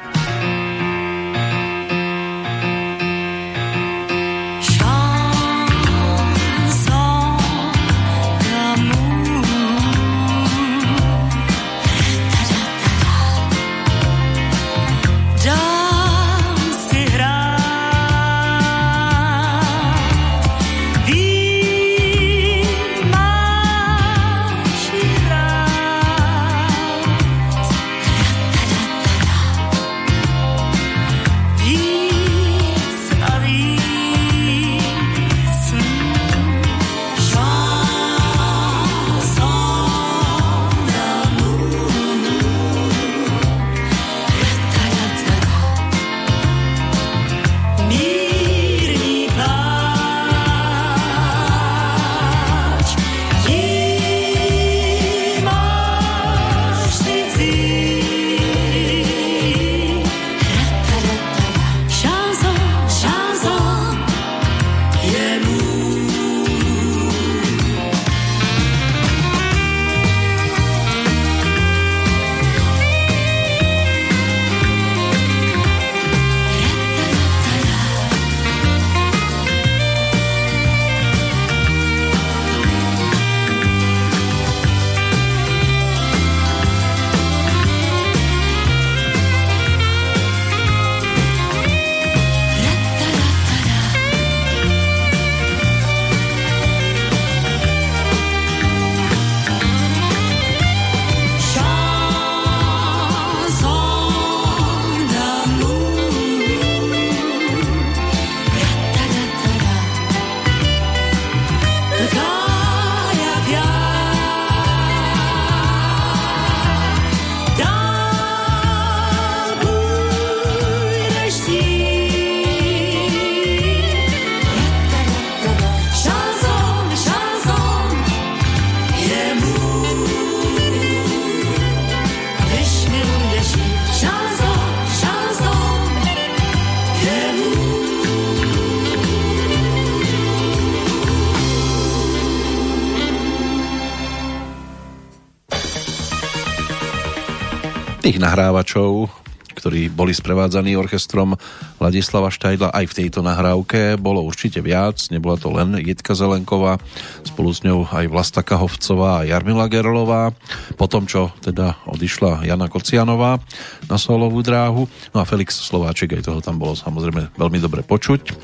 Tých 148.19 148.27
nahrávačov, 148.27 149.15
ktorí 149.55 149.95
boli 149.95 150.11
sprevádzaní 150.11 150.75
orchestrom 150.75 151.39
Ladislava 151.79 152.35
Štajdla 152.35 152.75
aj 152.75 152.91
v 152.91 152.97
tejto 152.99 153.23
nahrávke 153.23 153.95
bolo 153.95 154.27
určite 154.27 154.59
viac, 154.59 154.99
nebola 155.15 155.39
to 155.39 155.55
len 155.55 155.79
Jitka 155.79 156.19
Zelenková, 156.19 156.83
spolu 157.23 157.55
s 157.55 157.63
ňou 157.63 157.87
aj 157.87 158.11
Vlasta 158.11 158.43
Kahovcová 158.43 159.23
a 159.23 159.27
Jarmila 159.31 159.71
Gerlová, 159.71 160.35
po 160.75 160.91
tom, 160.91 161.07
čo 161.07 161.31
teda 161.39 161.79
odišla 161.87 162.43
Jana 162.43 162.67
Kocianová 162.67 163.39
na 163.87 164.03
solovú 164.03 164.43
dráhu, 164.43 164.91
no 165.15 165.23
a 165.23 165.29
Felix 165.29 165.63
Slováček, 165.63 166.19
aj 166.19 166.27
toho 166.27 166.43
tam 166.43 166.59
bolo 166.59 166.75
samozrejme 166.75 167.39
veľmi 167.39 167.59
dobre 167.63 167.87
počuť. 167.87 168.35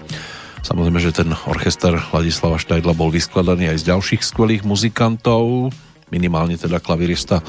Samozrejme, 0.63 1.03
že 1.03 1.11
ten 1.11 1.35
orchester 1.51 1.99
Ladislava 2.15 2.63
Štajdla 2.63 2.95
bol 2.95 3.11
vyskladaný 3.11 3.75
aj 3.75 3.83
z 3.83 3.91
ďalších 3.91 4.23
skvelých 4.23 4.63
muzikantov, 4.63 5.75
minimálne 6.15 6.55
teda 6.55 6.79
klavirista 6.79 7.43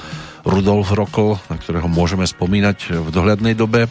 Rudolf 0.46 0.94
Rokl, 0.94 1.42
na 1.50 1.58
ktorého 1.58 1.90
môžeme 1.90 2.24
spomínať 2.30 3.02
v 3.02 3.10
dohľadnej 3.10 3.58
dobe, 3.58 3.90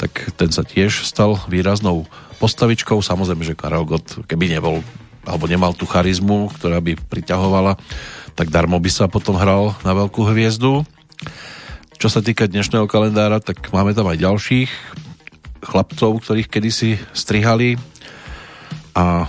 tak 0.00 0.32
ten 0.40 0.48
sa 0.48 0.64
tiež 0.64 1.04
stal 1.04 1.36
výraznou 1.46 2.08
postavičkou. 2.40 3.04
Samozrejme, 3.04 3.44
že 3.44 3.52
Karel 3.52 3.84
Gott, 3.84 4.24
keby 4.24 4.56
nebol 4.56 4.80
alebo 5.28 5.44
nemal 5.44 5.76
tú 5.76 5.84
charizmu, 5.84 6.48
ktorá 6.56 6.80
by 6.80 6.96
priťahovala, 6.96 7.76
tak 8.32 8.48
darmo 8.48 8.80
by 8.80 8.88
sa 8.88 9.04
potom 9.04 9.36
hral 9.36 9.76
na 9.84 9.92
veľkú 9.92 10.24
hviezdu. 10.32 10.82
Čo 12.00 12.08
sa 12.08 12.24
týka 12.24 12.48
dnešného 12.48 12.88
kalendára, 12.88 13.44
tak 13.44 13.68
máme 13.68 13.92
tam 13.92 14.08
aj 14.08 14.16
ďalších 14.16 14.70
chlapcov, 15.60 16.24
ktorých 16.24 16.48
kedysi 16.48 16.96
strihali 17.12 17.76
a 18.96 19.28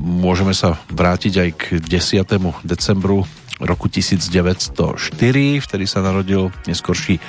môžeme 0.00 0.56
sa 0.56 0.80
vrátiť 0.88 1.34
aj 1.36 1.50
k 1.56 1.64
10. 1.80 2.24
decembru 2.64 3.28
roku 3.62 3.86
1904, 3.86 5.14
vtedy 5.62 5.84
sa 5.86 6.02
narodil 6.02 6.50
neskorší 6.66 7.22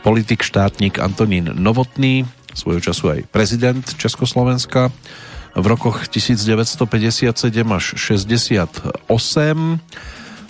politik, 0.00 0.46
štátnik 0.46 1.02
Antonín 1.02 1.52
Novotný, 1.52 2.24
svojho 2.54 2.80
času 2.80 3.04
aj 3.18 3.20
prezident 3.28 3.84
Československa 3.84 4.94
v 5.54 5.64
rokoch 5.66 6.06
1957 6.10 7.34
až 7.70 7.84
68. 7.94 9.02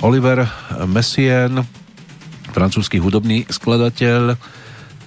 Oliver 0.01 0.39
Messien, 0.85 1.65
francúzsky 2.53 3.01
hudobný 3.01 3.49
skladateľ, 3.49 4.37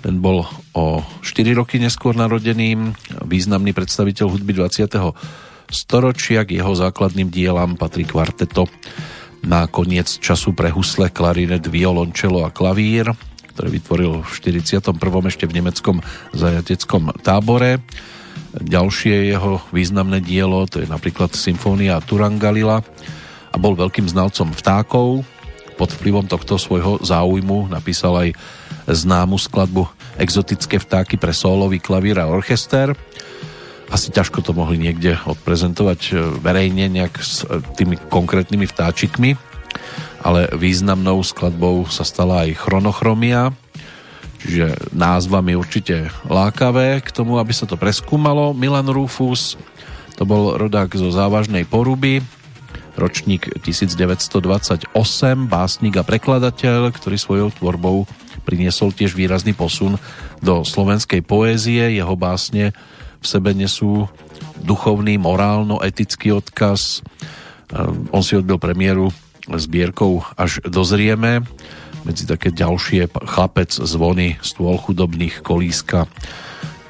ten 0.06 0.16
bol 0.22 0.46
o 0.78 1.02
4 1.26 1.58
roky 1.58 1.82
neskôr 1.82 2.14
narodeným, 2.14 2.94
významný 3.26 3.74
predstaviteľ 3.74 4.26
hudby 4.30 4.54
20. 4.54 5.47
storočia, 5.72 6.48
k 6.48 6.60
jeho 6.60 6.74
základným 6.74 7.32
dielam 7.32 7.76
patrí 7.76 8.08
kvarteto 8.08 8.68
na 9.46 9.70
koniec 9.70 10.20
času 10.20 10.52
pre 10.52 10.74
husle, 10.74 11.08
klarinet, 11.14 11.64
violončelo 11.68 12.44
a 12.44 12.52
klavír, 12.52 13.14
ktoré 13.56 13.68
vytvoril 13.72 14.22
v 14.22 14.30
41. 14.30 14.94
ešte 15.30 15.46
v 15.48 15.56
nemeckom 15.56 15.98
zajateckom 16.36 17.16
tábore. 17.24 17.80
Ďalšie 18.58 19.34
jeho 19.34 19.62
významné 19.74 20.22
dielo, 20.22 20.66
to 20.70 20.82
je 20.82 20.88
napríklad 20.90 21.34
Symfónia 21.34 22.02
Turangalila 22.02 22.82
a 23.50 23.56
bol 23.56 23.74
veľkým 23.78 24.10
znalcom 24.10 24.54
vtákov. 24.54 25.26
Pod 25.78 25.90
vplyvom 25.94 26.26
tohto 26.26 26.58
svojho 26.58 26.98
záujmu 27.06 27.70
napísal 27.70 28.14
aj 28.18 28.30
známu 28.90 29.38
skladbu 29.38 29.86
Exotické 30.18 30.82
vtáky 30.82 31.22
pre 31.22 31.30
sólový 31.30 31.78
klavír 31.78 32.18
a 32.18 32.26
orchester 32.26 32.98
asi 33.88 34.12
ťažko 34.12 34.44
to 34.44 34.52
mohli 34.52 34.76
niekde 34.80 35.16
odprezentovať 35.24 36.02
e, 36.08 36.14
verejne 36.44 36.92
nejak 36.92 37.14
s 37.20 37.48
e, 37.48 37.64
tými 37.76 37.96
konkrétnymi 38.12 38.68
vtáčikmi, 38.68 39.40
ale 40.24 40.52
významnou 40.52 41.24
skladbou 41.24 41.88
sa 41.88 42.04
stala 42.04 42.44
aj 42.48 42.68
chronochromia, 42.68 43.56
čiže 44.44 44.92
názva 44.92 45.40
mi 45.40 45.56
určite 45.56 46.12
lákavé 46.28 47.00
k 47.00 47.10
tomu, 47.16 47.40
aby 47.40 47.56
sa 47.56 47.64
to 47.64 47.80
preskúmalo. 47.80 48.52
Milan 48.52 48.92
Rufus, 48.92 49.56
to 50.20 50.28
bol 50.28 50.60
rodák 50.60 50.92
zo 50.92 51.08
závažnej 51.08 51.64
poruby, 51.64 52.20
ročník 52.98 53.48
1928, 53.62 54.90
básnik 55.46 55.94
a 55.96 56.04
prekladateľ, 56.04 56.90
ktorý 56.92 57.16
svojou 57.16 57.50
tvorbou 57.54 58.10
priniesol 58.42 58.90
tiež 58.90 59.14
výrazný 59.14 59.54
posun 59.54 60.02
do 60.42 60.66
slovenskej 60.66 61.22
poézie. 61.22 61.94
Jeho 61.94 62.18
básne 62.18 62.74
v 63.18 63.26
sebe 63.26 63.54
nesú 63.54 64.10
duchovný, 64.62 65.18
morálno-etický 65.22 66.34
odkaz. 66.34 67.06
On 68.12 68.22
si 68.24 68.38
odbil 68.38 68.58
premiéru 68.58 69.12
zbierkou 69.48 70.24
až 70.36 70.60
dozrieme. 70.68 71.46
Medzi 72.08 72.24
také 72.24 72.56
ďalšie 72.56 73.12
chlapec 73.12 73.72
zvony, 73.74 74.40
stôl 74.40 74.80
chudobných, 74.80 75.44
kolíska, 75.44 76.08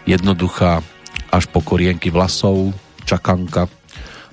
jednoduchá 0.05 0.85
až 1.33 1.43
po 1.49 1.59
korienky 1.65 2.13
vlasov, 2.13 2.71
čakanka, 3.03 3.65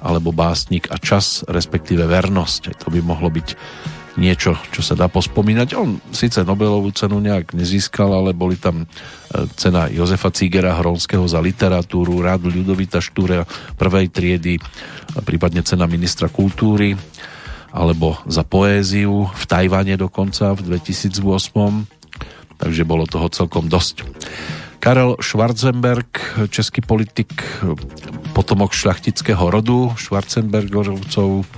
alebo 0.05 0.37
básnik 0.37 0.93
a 0.93 1.01
čas, 1.01 1.41
respektíve 1.49 2.05
vernosť. 2.05 2.85
To 2.85 2.93
by 2.93 3.01
mohlo 3.01 3.33
byť 3.33 3.49
niečo, 4.15 4.55
čo 4.71 4.81
sa 4.83 4.95
dá 4.95 5.11
pospomínať. 5.11 5.69
On 5.75 5.99
síce 6.15 6.43
Nobelovú 6.47 6.95
cenu 6.95 7.19
nejak 7.19 7.55
nezískal, 7.55 8.11
ale 8.15 8.31
boli 8.31 8.55
tam 8.55 8.85
e, 8.85 8.87
cena 9.59 9.91
Jozefa 9.91 10.31
Cígera 10.31 10.79
Hronského 10.79 11.27
za 11.27 11.43
literatúru, 11.43 12.23
rád 12.23 12.47
Ľudovita 12.47 13.03
Štúra 13.03 13.43
prvej 13.75 14.07
triedy, 14.15 14.55
prípadne 15.27 15.67
cena 15.67 15.91
ministra 15.91 16.31
kultúry 16.31 16.95
alebo 17.75 18.15
za 18.31 18.47
poéziu 18.47 19.27
v 19.27 19.45
Tajvane 19.51 19.99
dokonca 19.99 20.55
v 20.55 20.79
2008. 20.79 21.19
Takže 22.55 22.83
bolo 22.87 23.03
toho 23.11 23.27
celkom 23.35 23.67
dosť. 23.67 24.07
Karel 24.85 25.17
Schwarzenberg, 25.17 26.13
český 26.53 26.85
politik, 26.85 27.33
potomok 28.37 28.77
šľachtického 28.77 29.49
rodu 29.49 29.97
Schwarzenbergovcov, 29.97 31.49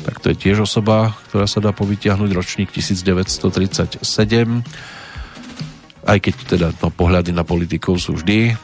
tak 0.00 0.16
to 0.24 0.32
je 0.32 0.36
tiež 0.48 0.64
osoba, 0.64 1.12
ktorá 1.28 1.44
sa 1.44 1.60
dá 1.60 1.76
povytiahnuť 1.76 2.30
ročník 2.32 2.72
1937 2.72 4.00
aj 6.08 6.18
keď 6.18 6.34
teda 6.48 6.68
no, 6.80 6.88
pohľady 6.88 7.36
na 7.36 7.44
politikov 7.44 8.00
sú 8.00 8.16
vždy 8.16 8.56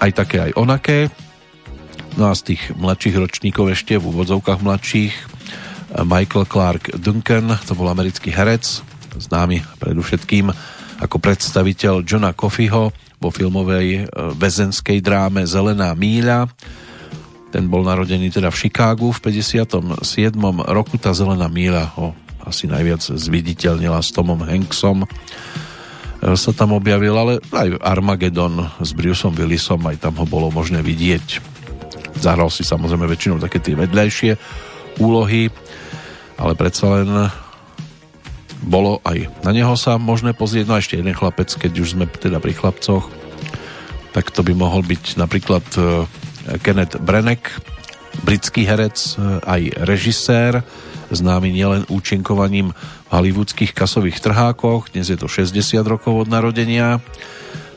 aj 0.00 0.10
také, 0.16 0.48
aj 0.48 0.56
onaké. 0.56 1.12
No 2.16 2.30
a 2.30 2.34
z 2.34 2.54
tých 2.54 2.62
mladších 2.74 3.20
ročníkov 3.20 3.76
ešte 3.76 4.00
v 4.00 4.08
úvodzovkách 4.08 4.64
mladších 4.64 5.14
Michael 6.08 6.46
Clark 6.48 6.96
Duncan, 6.96 7.54
to 7.68 7.76
bol 7.76 7.92
americký 7.92 8.32
herec, 8.32 8.80
známy 9.20 9.60
predovšetkým 9.76 10.50
ako 10.98 11.16
predstaviteľ 11.20 12.02
Johna 12.02 12.32
Coffeyho 12.34 12.90
vo 13.18 13.30
filmovej 13.34 13.86
e, 13.94 14.00
väzenskej 14.38 15.02
dráme 15.02 15.42
Zelená 15.44 15.90
míľa. 15.94 16.46
Ten 17.50 17.66
bol 17.66 17.82
narodený 17.82 18.30
teda 18.30 18.52
v 18.54 18.60
Chicagu 18.66 19.10
v 19.10 19.18
57. 19.18 19.74
roku. 20.68 20.94
Tá 20.96 21.10
Zelená 21.10 21.50
míľa 21.50 21.84
ho 21.98 22.14
asi 22.46 22.70
najviac 22.70 23.02
zviditeľnila 23.02 23.98
s 24.00 24.14
Tomom 24.14 24.40
Hanksom 24.46 25.04
e, 25.04 25.08
sa 26.38 26.50
tam 26.54 26.78
objavil, 26.78 27.14
ale 27.18 27.32
aj 27.50 27.82
Armageddon 27.82 28.70
s 28.78 28.94
Bruceom 28.94 29.34
Willisom, 29.34 29.82
aj 29.84 29.98
tam 30.08 30.16
ho 30.22 30.26
bolo 30.26 30.54
možné 30.54 30.80
vidieť. 30.80 31.58
Zahral 32.18 32.50
si 32.50 32.66
samozrejme 32.66 33.06
väčšinou 33.06 33.38
také 33.38 33.62
tie 33.62 33.78
vedľajšie 33.78 34.30
úlohy, 34.98 35.50
ale 36.38 36.52
predsa 36.58 36.98
len 36.98 37.30
bolo 38.62 38.98
aj 39.06 39.30
na 39.46 39.54
neho 39.54 39.74
sa 39.78 40.00
možné 40.00 40.34
pozrieť. 40.34 40.66
No 40.66 40.74
a 40.76 40.82
ešte 40.82 40.98
jeden 40.98 41.14
chlapec, 41.14 41.48
keď 41.50 41.72
už 41.78 41.94
sme 41.94 42.04
teda 42.10 42.42
pri 42.42 42.54
chlapcoch, 42.56 43.06
tak 44.12 44.34
to 44.34 44.42
by 44.42 44.56
mohol 44.56 44.82
byť 44.82 45.14
napríklad 45.20 45.64
e, 45.78 45.80
Kenneth 46.64 46.98
Branagh, 46.98 47.44
britský 48.26 48.66
herec, 48.66 48.98
e, 48.98 49.38
aj 49.46 49.62
režisér, 49.86 50.66
známy 51.08 51.54
nielen 51.54 51.86
účinkovaním 51.88 52.74
v 52.74 53.10
hollywoodských 53.12 53.72
kasových 53.72 54.20
trhákoch, 54.20 54.92
dnes 54.92 55.08
je 55.08 55.16
to 55.16 55.30
60 55.30 55.54
rokov 55.86 56.26
od 56.26 56.28
narodenia, 56.28 57.00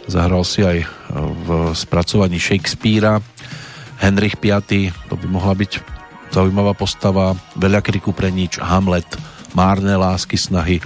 zahral 0.09 0.43
si 0.43 0.65
aj 0.65 0.83
v 1.47 1.71
spracovaní 1.71 2.41
Shakespearea, 2.41 3.23
Henrich 4.01 4.35
V, 4.41 4.59
to 5.07 5.15
by 5.15 5.27
mohla 5.29 5.53
byť 5.55 5.71
zaujímavá 6.33 6.73
postava, 6.73 7.37
veľa 7.55 7.79
kriku 7.85 8.11
pre 8.11 8.33
nič, 8.33 8.57
Hamlet, 8.57 9.07
Márne 9.51 9.99
lásky, 9.99 10.39
snahy. 10.39 10.79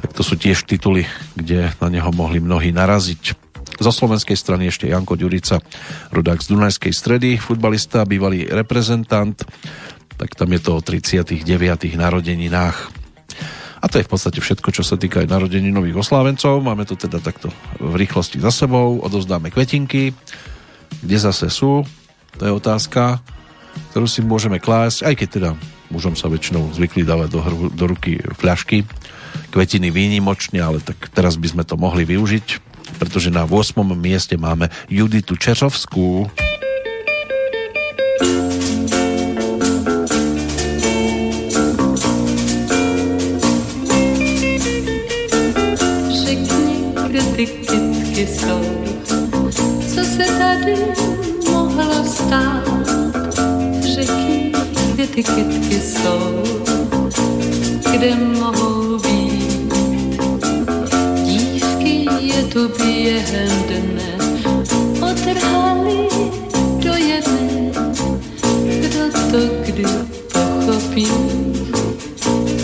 Tak 0.00 0.16
to 0.16 0.22
sú 0.24 0.36
tiež 0.36 0.64
tituly, 0.64 1.04
kde 1.36 1.72
na 1.80 1.88
neho 1.88 2.08
mohli 2.12 2.40
mnohí 2.40 2.72
naraziť. 2.72 3.36
Zo 3.80 3.92
slovenskej 3.92 4.36
strany 4.36 4.68
ešte 4.68 4.88
Janko 4.88 5.16
Ďurica, 5.16 5.60
rodák 6.12 6.44
z 6.44 6.52
Dunajskej 6.52 6.92
stredy, 6.92 7.30
futbalista, 7.40 8.04
bývalý 8.04 8.44
reprezentant, 8.44 9.40
tak 10.20 10.36
tam 10.36 10.52
je 10.52 10.60
to 10.60 10.76
o 10.76 10.80
39. 10.84 11.48
narodeninách. 11.96 12.92
A 13.80 13.88
to 13.88 13.96
je 13.96 14.04
v 14.04 14.12
podstate 14.12 14.44
všetko, 14.44 14.68
čo 14.76 14.84
sa 14.84 15.00
týka 15.00 15.24
aj 15.24 15.32
narodení 15.32 15.72
nových 15.72 16.04
oslávencov. 16.04 16.60
Máme 16.60 16.84
to 16.84 17.00
teda 17.00 17.24
takto 17.24 17.48
v 17.80 17.96
rýchlosti 17.96 18.36
za 18.36 18.52
sebou, 18.52 19.00
odozdáme 19.00 19.48
kvetinky. 19.48 20.12
Kde 21.00 21.16
zase 21.16 21.48
sú? 21.48 21.80
To 22.36 22.42
je 22.44 22.52
otázka, 22.52 23.24
ktorú 23.92 24.04
si 24.04 24.20
môžeme 24.20 24.60
klásť, 24.60 25.08
aj 25.08 25.14
keď 25.16 25.28
teda 25.32 25.50
mužom 25.90 26.14
sa 26.14 26.30
väčšinou 26.30 26.70
zvykli 26.72 27.02
dávať 27.02 27.28
do, 27.34 27.40
do 27.70 27.84
ruky 27.90 28.22
fľašky, 28.22 28.86
kvetiny 29.50 29.90
výnimočne, 29.90 30.62
ale 30.62 30.78
tak 30.78 31.10
teraz 31.10 31.36
by 31.36 31.50
sme 31.50 31.62
to 31.66 31.74
mohli 31.74 32.06
využiť, 32.06 32.46
pretože 33.02 33.34
na 33.34 33.46
8. 33.46 33.74
mieste 33.94 34.38
máme 34.38 34.70
Juditu 34.86 35.34
Čeřovskú. 35.36 36.30
Řekni, 36.30 36.69
kytky 55.14 55.80
jsou, 55.80 56.42
kde 57.92 58.16
mohou 58.16 58.98
být. 58.98 59.72
Dívky 61.24 62.06
je 62.20 62.42
tu 62.42 62.68
během 62.68 63.50
dne, 63.68 64.18
otrhali 65.12 66.08
do 66.78 66.92
jedné. 66.94 67.72
Kdo 68.80 69.10
to 69.30 69.54
kdy 69.66 69.84
pochopí, 70.32 71.08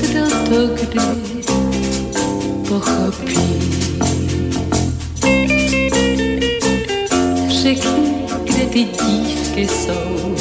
kdo 0.01 0.27
to 0.49 0.67
kdy 0.75 1.01
pochopí. 2.69 3.47
Řekni, 7.49 8.27
kde 8.45 8.67
ty 8.67 8.85
dívky 8.85 9.69
jsou, 9.69 10.37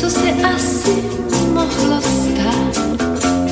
co 0.00 0.10
se 0.10 0.30
asi 0.54 1.04
mohlo 1.52 2.00
stát. 2.00 2.84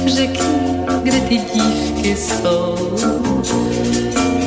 Řekni, 0.06 0.82
kde 1.02 1.20
ty 1.20 1.36
dívky 1.55 2.16
jsou, 2.16 2.77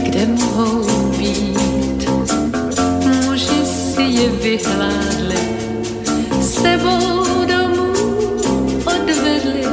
kde 0.04 0.26
mohou 0.26 1.12
být. 1.18 2.10
Muži 3.06 3.66
si 3.66 4.02
je 4.02 4.30
vyhládli, 4.30 5.40
sebou 6.42 7.26
domů 7.46 7.94
odvedli. 8.86 9.66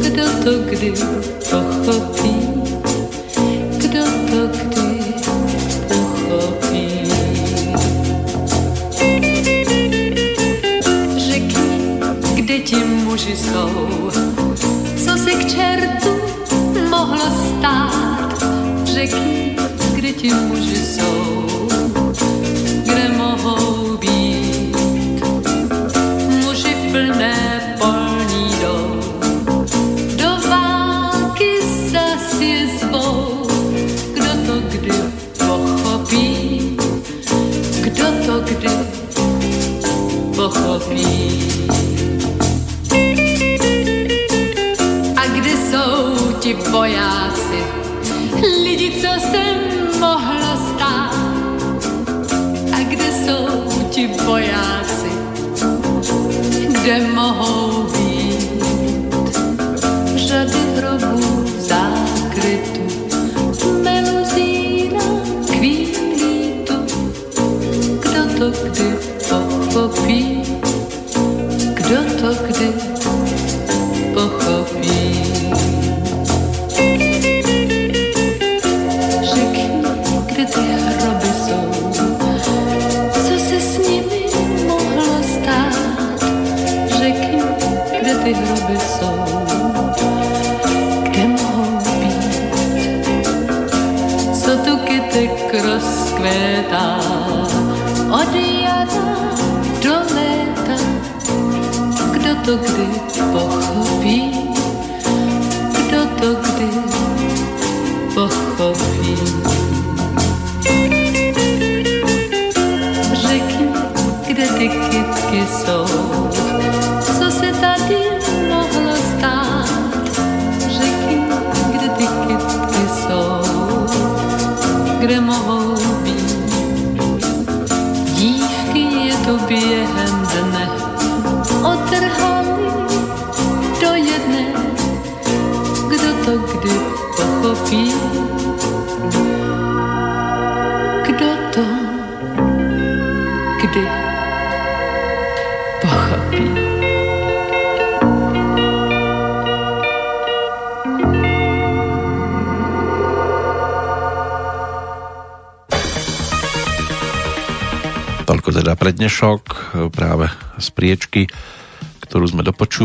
Kdo 0.00 0.24
to 0.44 0.50
kdy 0.70 0.92
pochopí, 1.50 1.69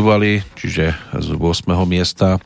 sme 0.06 0.14
dopočúvali, 0.14 0.46
čiže 0.54 0.94
z 1.18 1.28
8. 1.34 1.66
miesta. 1.82 2.38
E, 2.38 2.40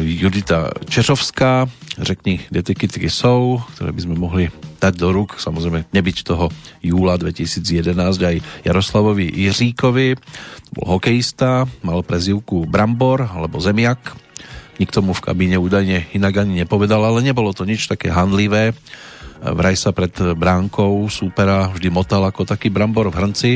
Judita 0.00 0.72
Češovská, 0.88 1.68
řekni, 2.00 2.40
kde 2.48 2.60
ty 2.64 2.72
kytky 2.72 3.12
jsou, 3.12 3.60
ktoré 3.76 3.92
by 3.92 4.00
sme 4.00 4.16
mohli 4.16 4.48
dať 4.80 4.96
do 4.96 5.12
rúk, 5.12 5.36
samozrejme 5.36 5.92
nebyť 5.92 6.16
toho 6.24 6.48
júla 6.80 7.20
2011 7.20 7.92
aj 8.16 8.36
Jaroslavovi 8.64 9.28
Jiříkovi, 9.28 10.16
bol 10.72 10.96
hokejista, 10.96 11.68
mal 11.84 12.00
prezivku 12.00 12.64
Brambor 12.64 13.28
alebo 13.28 13.60
Zemiak, 13.60 14.16
nikto 14.80 15.04
mu 15.04 15.12
v 15.12 15.20
kabíne 15.20 15.60
údajne 15.60 16.16
inak 16.16 16.48
ani 16.48 16.64
nepovedal, 16.64 17.12
ale 17.12 17.20
nebolo 17.20 17.52
to 17.52 17.68
nič 17.68 17.92
také 17.92 18.08
handlivé, 18.08 18.72
vraj 19.44 19.76
sa 19.76 19.92
pred 19.92 20.16
bránkou 20.16 21.04
súpera 21.12 21.68
vždy 21.68 21.92
motal 21.92 22.24
ako 22.24 22.48
taký 22.48 22.72
brambor 22.72 23.12
v 23.12 23.20
hrnci. 23.20 23.52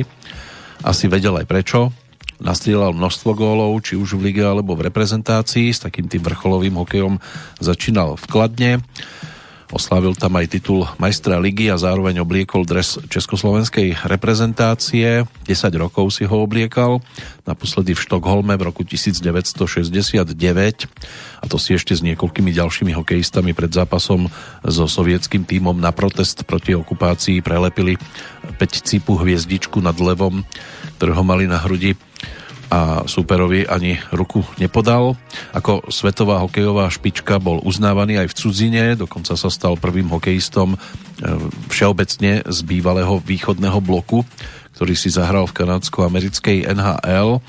Asi 0.84 1.08
vedel 1.08 1.40
aj 1.40 1.48
prečo. 1.48 1.88
Nastrieľal 2.36 2.92
množstvo 2.92 3.32
gólov, 3.32 3.80
či 3.80 3.96
už 3.96 4.20
v 4.20 4.30
lige 4.30 4.44
alebo 4.44 4.76
v 4.76 4.92
reprezentácii. 4.92 5.72
S 5.72 5.84
takým 5.84 6.04
tým 6.04 6.20
vrcholovým 6.20 6.76
hokejom 6.76 7.16
začínal 7.60 8.20
v 8.20 8.24
Kladne. 8.28 8.72
Oslávil 9.74 10.14
tam 10.14 10.38
aj 10.38 10.46
titul 10.54 10.86
majstra 10.94 11.42
ligy 11.42 11.66
a 11.74 11.80
zároveň 11.80 12.22
obliekol 12.22 12.62
dres 12.62 13.02
československej 13.10 13.98
reprezentácie. 14.06 15.26
10 15.42 15.82
rokov 15.82 16.14
si 16.14 16.22
ho 16.22 16.36
obliekal, 16.38 17.02
naposledy 17.42 17.98
v 17.98 18.04
Štokholme 18.06 18.54
v 18.54 18.62
roku 18.62 18.86
1969 18.86 20.38
a 21.42 21.44
to 21.50 21.58
si 21.58 21.74
ešte 21.74 21.98
s 21.98 22.00
niekoľkými 22.06 22.54
ďalšími 22.54 22.94
hokejistami 22.94 23.58
pred 23.58 23.74
zápasom 23.74 24.30
so 24.62 24.86
sovietským 24.86 25.42
tímom 25.42 25.74
na 25.74 25.90
protest 25.90 26.46
proti 26.46 26.78
okupácii 26.78 27.42
prelepili 27.42 27.98
5 28.62 28.86
cípu 28.86 29.18
hviezdičku 29.18 29.82
nad 29.82 29.98
levom, 29.98 30.46
ktorého 31.02 31.26
mali 31.26 31.50
na 31.50 31.58
hrudi 31.58 31.98
a 32.66 33.06
súperovi 33.06 33.66
ani 33.66 33.98
ruku 34.10 34.42
nepodal. 34.58 35.14
Ako 35.54 35.86
svetová 35.88 36.42
hokejová 36.42 36.90
špička 36.90 37.38
bol 37.38 37.62
uznávaný 37.62 38.18
aj 38.22 38.34
v 38.34 38.36
cudzine, 38.38 38.84
dokonca 38.98 39.38
sa 39.38 39.48
stal 39.48 39.78
prvým 39.78 40.10
hokejistom 40.10 40.74
e, 40.74 40.78
všeobecne 41.70 42.42
z 42.42 42.58
bývalého 42.66 43.22
východného 43.22 43.78
bloku, 43.78 44.26
ktorý 44.76 44.92
si 44.98 45.08
zahral 45.08 45.46
v 45.48 45.56
kanadsko-americkej 45.62 46.68
NHL. 46.68 47.40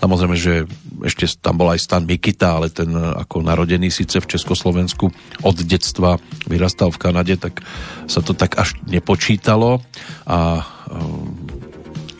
Samozrejme, 0.00 0.36
že 0.38 0.64
ešte 1.04 1.28
tam 1.44 1.60
bol 1.60 1.68
aj 1.68 1.84
Stan 1.84 2.04
Mikita, 2.08 2.56
ale 2.56 2.72
ten 2.72 2.88
ako 2.96 3.44
narodený 3.44 3.92
síce 3.92 4.16
v 4.16 4.30
Československu 4.32 5.12
od 5.44 5.56
detstva 5.60 6.16
vyrastal 6.48 6.88
v 6.88 7.00
Kanade, 7.04 7.36
tak 7.36 7.60
sa 8.08 8.24
to 8.24 8.32
tak 8.32 8.56
až 8.56 8.80
nepočítalo 8.88 9.84
a 10.24 10.64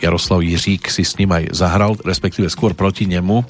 Jaroslav 0.01 0.41
Jiřík 0.41 0.89
si 0.89 1.05
s 1.05 1.17
ním 1.21 1.31
aj 1.37 1.53
zahral, 1.53 1.97
respektíve 2.01 2.49
skôr 2.49 2.73
proti 2.73 3.05
nemu, 3.05 3.45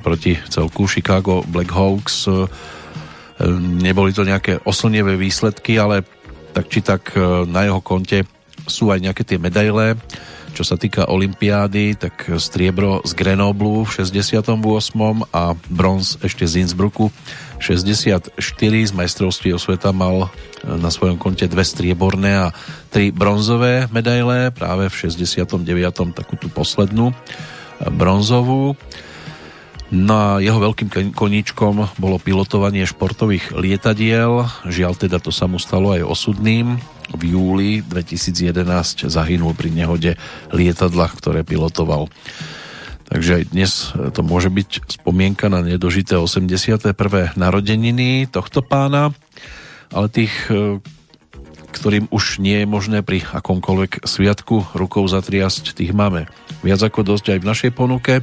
proti 0.00 0.38
celku 0.48 0.86
Chicago 0.86 1.42
Blackhawks. 1.46 2.30
Neboli 3.82 4.16
to 4.16 4.24
nejaké 4.24 4.62
oslnievé 4.64 5.18
výsledky, 5.20 5.76
ale 5.76 6.06
tak 6.56 6.72
či 6.72 6.80
tak 6.80 7.12
na 7.50 7.68
jeho 7.68 7.84
konte 7.84 8.24
sú 8.64 8.88
aj 8.90 9.04
nejaké 9.04 9.22
tie 9.28 9.36
medaile. 9.36 10.00
Čo 10.56 10.64
sa 10.64 10.80
týka 10.80 11.12
Olympiády, 11.12 12.00
tak 12.00 12.32
striebro 12.40 13.04
z 13.04 13.12
Grenoblu 13.12 13.84
v 13.84 13.90
68. 13.92 14.56
a 15.28 15.52
bronz 15.68 16.16
ešte 16.24 16.48
z 16.48 16.64
Innsbrucku 16.64 17.12
64. 17.58 18.32
Z 18.62 18.92
majstrovstiev 18.92 19.56
sveta 19.56 19.90
mal 19.90 20.28
na 20.62 20.90
svojom 20.90 21.16
konte 21.16 21.46
dve 21.46 21.62
strieborné 21.62 22.50
a 22.50 22.54
tri 22.90 23.14
bronzové 23.14 23.86
medaile, 23.90 24.50
práve 24.50 24.90
v 24.90 25.08
69. 25.08 25.62
takú 26.16 26.34
tú 26.36 26.50
poslednú 26.52 27.14
bronzovú. 27.80 28.74
No 29.86 30.14
a 30.18 30.28
jeho 30.42 30.58
veľkým 30.58 31.14
koníčkom 31.14 31.94
bolo 32.02 32.18
pilotovanie 32.18 32.82
športových 32.82 33.54
lietadiel. 33.54 34.42
Žiaľ 34.66 34.92
teda 34.98 35.22
to 35.22 35.30
sa 35.30 35.46
mu 35.46 35.62
stalo 35.62 35.94
aj 35.94 36.02
osudným 36.02 36.82
v 37.14 37.22
júli 37.38 37.70
2011 37.86 39.06
zahynul 39.06 39.54
pri 39.54 39.70
nehode 39.70 40.18
lietadla, 40.50 41.06
ktoré 41.14 41.46
pilotoval. 41.46 42.10
Takže 43.06 43.30
aj 43.38 43.44
dnes 43.54 43.72
to 44.14 44.20
môže 44.26 44.50
byť 44.50 44.98
spomienka 44.98 45.46
na 45.46 45.62
nedožité 45.62 46.18
81. 46.18 46.90
narodeniny 47.38 48.26
tohto 48.26 48.66
pána, 48.66 49.14
ale 49.94 50.10
tých, 50.10 50.34
e, 50.50 50.82
ktorým 51.70 52.10
už 52.10 52.42
nie 52.42 52.62
je 52.62 52.66
možné 52.66 53.06
pri 53.06 53.22
akomkoľvek 53.22 54.02
sviatku 54.02 54.74
rukou 54.74 55.06
zatriasť, 55.06 55.78
tých 55.78 55.94
máme 55.94 56.26
viac 56.66 56.82
ako 56.82 57.06
dosť 57.06 57.36
aj 57.36 57.38
v 57.38 57.48
našej 57.48 57.70
ponuke 57.70 58.14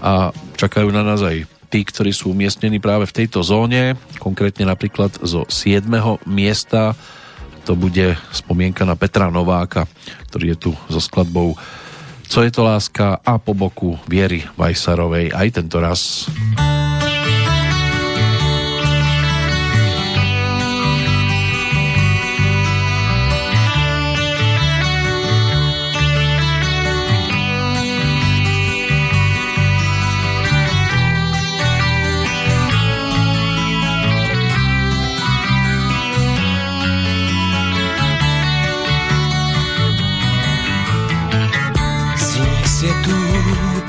a 0.00 0.32
čakajú 0.56 0.88
na 0.88 1.04
nás 1.04 1.20
aj 1.20 1.44
tí, 1.68 1.84
ktorí 1.84 2.16
sú 2.16 2.32
umiestnení 2.32 2.80
práve 2.80 3.04
v 3.04 3.16
tejto 3.24 3.44
zóne, 3.44 4.00
konkrétne 4.16 4.64
napríklad 4.64 5.20
zo 5.20 5.44
7. 5.44 5.84
miesta 6.24 6.96
to 7.68 7.76
bude 7.76 8.16
spomienka 8.32 8.88
na 8.88 8.96
Petra 8.96 9.28
Nováka, 9.28 9.84
ktorý 10.32 10.56
je 10.56 10.58
tu 10.64 10.70
so 10.88 11.04
skladbou 11.04 11.52
Co 12.28 12.44
je 12.44 12.50
to 12.52 12.60
láska 12.60 13.24
a 13.24 13.40
po 13.40 13.56
boku 13.56 13.96
Viery 14.04 14.44
Vajsarovej 14.60 15.32
aj 15.32 15.48
tento 15.48 15.80
raz. 15.80 16.28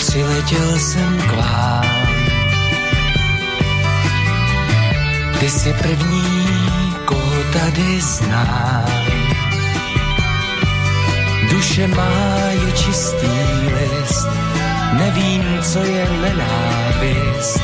Přiletěl 0.10 0.80
jsem 0.80 1.18
k 1.18 1.32
vám. 1.32 1.86
Ty 5.40 5.50
jsi 5.50 5.74
první, 5.74 6.48
koho 7.06 7.44
tady 7.54 8.02
znám. 8.02 8.86
Duše 11.52 11.88
má 11.88 12.38
je 12.50 12.72
čistý 12.72 13.28
list, 13.80 14.28
nevím, 14.94 15.44
co 15.62 15.80
je 15.80 16.08
nenávist 16.22 17.62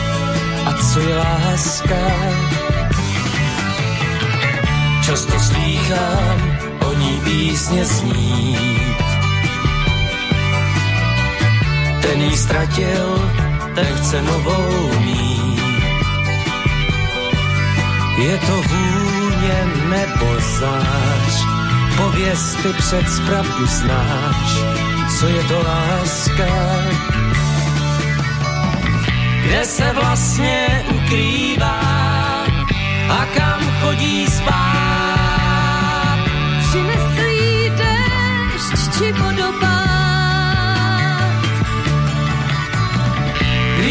a 0.65 0.73
co 0.73 0.99
je 0.99 1.17
láska. 1.17 2.05
Často 5.05 5.39
slýchám 5.39 6.57
o 6.80 6.93
ní 6.93 7.22
písně 7.23 7.85
znít, 7.85 9.15
ten 12.06 12.22
jí 12.22 12.38
ztratil, 12.38 13.32
ten 13.76 13.86
chce 13.98 14.22
novou 14.22 14.99
mít. 14.99 15.60
Je 18.18 18.38
to 18.38 18.56
vůně 18.61 19.68
nebo 19.90 20.40
zář, 20.60 21.45
pověsty 21.98 22.73
před 22.77 23.06
pravdu 23.26 23.65
znáš, 23.65 24.60
co 25.19 25.27
je 25.27 25.44
to 25.44 25.64
láska. 25.64 26.45
Kde 29.44 29.65
se 29.65 29.94
vlastně 29.94 30.86
ukrývá 30.95 31.82
a 33.10 33.26
kam 33.38 33.60
chodí 33.82 34.27
spát? 34.27 36.19
Přinese 36.60 37.27
jí 37.27 37.69
déšť 37.69 38.98
či 38.98 39.11
vodopád. 39.11 39.85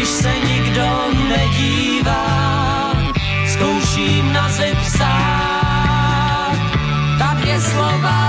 Když 0.05 0.13
se 0.13 0.33
nikdo 0.47 1.07
nedívá, 1.29 2.93
zkouším 3.47 4.33
na 4.33 4.49
zem 4.49 4.77
psát. 4.77 6.55
Ta 7.19 7.33
dvě 7.33 7.61
slova 7.61 8.24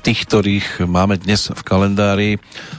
tých, 0.00 0.26
ktorých 0.26 0.88
máme 0.88 1.20
dnes 1.20 1.52
v 1.52 1.62
kalendári 1.62 2.30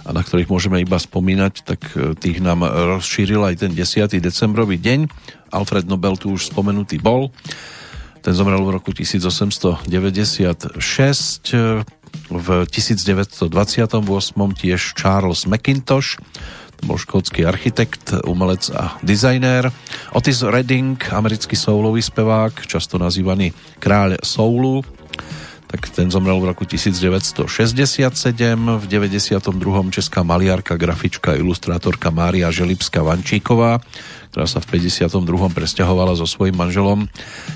a 0.06 0.12
na 0.12 0.26
ktorých 0.26 0.50
môžeme 0.50 0.82
iba 0.82 0.98
spomínať, 0.98 1.54
tak 1.64 1.82
e, 1.94 2.18
tých 2.18 2.42
nám 2.42 2.66
rozšíril 2.66 3.46
aj 3.46 3.66
ten 3.66 3.72
10. 3.78 4.18
decembrový 4.18 4.82
deň. 4.82 5.08
Alfred 5.54 5.86
Nobel 5.86 6.18
tu 6.18 6.34
už 6.34 6.50
spomenutý 6.50 6.98
bol. 6.98 7.30
Ten 8.22 8.38
zomrel 8.38 8.62
v 8.62 8.78
roku 8.78 8.94
1896. 8.94 9.88
V 12.32 12.48
1928 12.68 13.48
tiež 14.36 14.82
Charles 15.00 15.48
McIntosh, 15.48 16.20
to 16.82 16.82
bol 16.90 16.98
škótsky 16.98 17.46
architekt, 17.46 18.14
umelec 18.26 18.68
a 18.74 18.98
dizajnér. 19.06 19.70
Otis 20.18 20.42
Redding, 20.42 20.98
americký 21.14 21.54
soulový 21.54 22.02
spevák, 22.02 22.68
často 22.68 22.98
nazývaný 22.98 23.54
kráľ 23.80 24.20
soulu, 24.26 24.82
tak 25.72 25.88
ten 25.88 26.12
zomrel 26.12 26.36
v 26.44 26.52
roku 26.52 26.68
1967. 26.68 27.48
V 28.60 28.86
92. 28.92 29.56
česká 29.88 30.20
maliarka, 30.20 30.76
grafička, 30.76 31.40
ilustrátorka 31.40 32.12
Mária 32.12 32.52
Želipská 32.52 33.00
Vančíková, 33.00 33.80
ktorá 34.36 34.52
sa 34.52 34.60
v 34.60 34.84
52. 34.84 35.24
presťahovala 35.56 36.20
so 36.20 36.28
svojím 36.28 36.60
manželom 36.60 37.08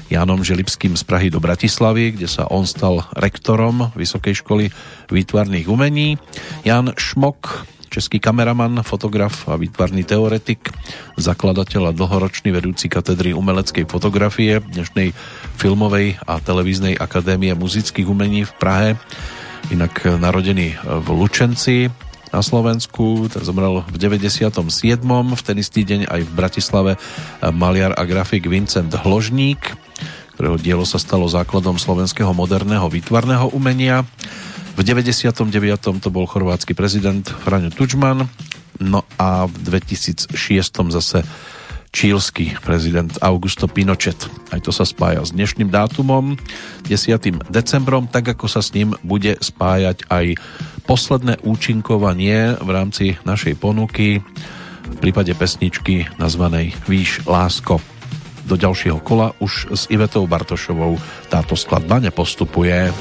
Jánom 0.08 0.48
Želipským 0.48 0.96
z 0.96 1.04
Prahy 1.04 1.28
do 1.28 1.44
Bratislavy, 1.44 2.16
kde 2.16 2.32
sa 2.32 2.48
on 2.48 2.64
stal 2.64 3.04
rektorom 3.20 3.92
Vysokej 4.00 4.40
školy 4.40 4.72
výtvarných 5.12 5.68
umení. 5.68 6.16
Jan 6.64 6.96
Šmok, 6.96 7.68
český 7.96 8.20
kameraman, 8.20 8.84
fotograf 8.84 9.48
a 9.48 9.56
výtvarný 9.56 10.04
teoretik, 10.04 10.68
zakladateľ 11.16 11.82
a 11.88 11.96
dlhoročný 11.96 12.52
vedúci 12.52 12.92
katedry 12.92 13.32
umeleckej 13.32 13.88
fotografie 13.88 14.60
dnešnej 14.60 15.16
filmovej 15.56 16.20
a 16.28 16.44
televíznej 16.44 17.00
akadémie 17.00 17.56
muzických 17.56 18.04
umení 18.04 18.44
v 18.44 18.54
Prahe, 18.60 18.90
inak 19.72 20.04
narodený 20.20 20.76
v 20.84 21.08
Lučenci 21.08 21.88
na 22.36 22.44
Slovensku, 22.44 23.32
ten 23.32 23.48
zomrel 23.48 23.88
v 23.88 23.96
97. 23.96 24.60
V 25.08 25.42
ten 25.48 25.56
istý 25.56 25.88
deň 25.88 26.12
aj 26.12 26.22
v 26.28 26.32
Bratislave 26.36 26.92
maliar 27.56 27.96
a 27.96 28.04
grafik 28.04 28.52
Vincent 28.52 28.92
Hložník, 28.92 29.72
ktorého 30.36 30.60
dielo 30.60 30.84
sa 30.84 31.00
stalo 31.00 31.32
základom 31.32 31.80
slovenského 31.80 32.36
moderného 32.36 32.92
výtvarného 32.92 33.56
umenia. 33.56 34.04
V 34.76 34.84
99. 34.84 36.04
to 36.04 36.10
bol 36.12 36.28
chorvátsky 36.28 36.76
prezident 36.76 37.24
Franjo 37.24 37.72
Tudžman, 37.72 38.28
no 38.84 39.08
a 39.16 39.48
v 39.48 39.56
2006. 39.72 40.36
zase 40.92 41.24
čílsky 41.96 42.60
prezident 42.60 43.08
Augusto 43.24 43.72
Pinochet. 43.72 44.20
Aj 44.52 44.60
to 44.60 44.76
sa 44.76 44.84
spája 44.84 45.24
s 45.24 45.32
dnešným 45.32 45.72
dátumom, 45.72 46.36
10. 46.92 47.48
decembrom, 47.48 48.12
tak 48.12 48.36
ako 48.36 48.52
sa 48.52 48.60
s 48.60 48.76
ním 48.76 48.92
bude 49.00 49.40
spájať 49.40 50.12
aj 50.12 50.36
posledné 50.84 51.40
účinkovanie 51.48 52.60
v 52.60 52.70
rámci 52.70 53.16
našej 53.24 53.56
ponuky 53.56 54.20
v 54.86 54.98
prípade 55.00 55.32
pesničky 55.34 56.12
nazvanej 56.20 56.76
Víš 56.86 57.24
lásko. 57.24 57.80
Do 58.46 58.60
ďalšieho 58.60 59.00
kola 59.02 59.34
už 59.40 59.74
s 59.74 59.88
Ivetou 59.90 60.28
Bartošovou 60.28 61.00
táto 61.32 61.56
skladba 61.58 61.98
nepostupuje. 61.98 62.94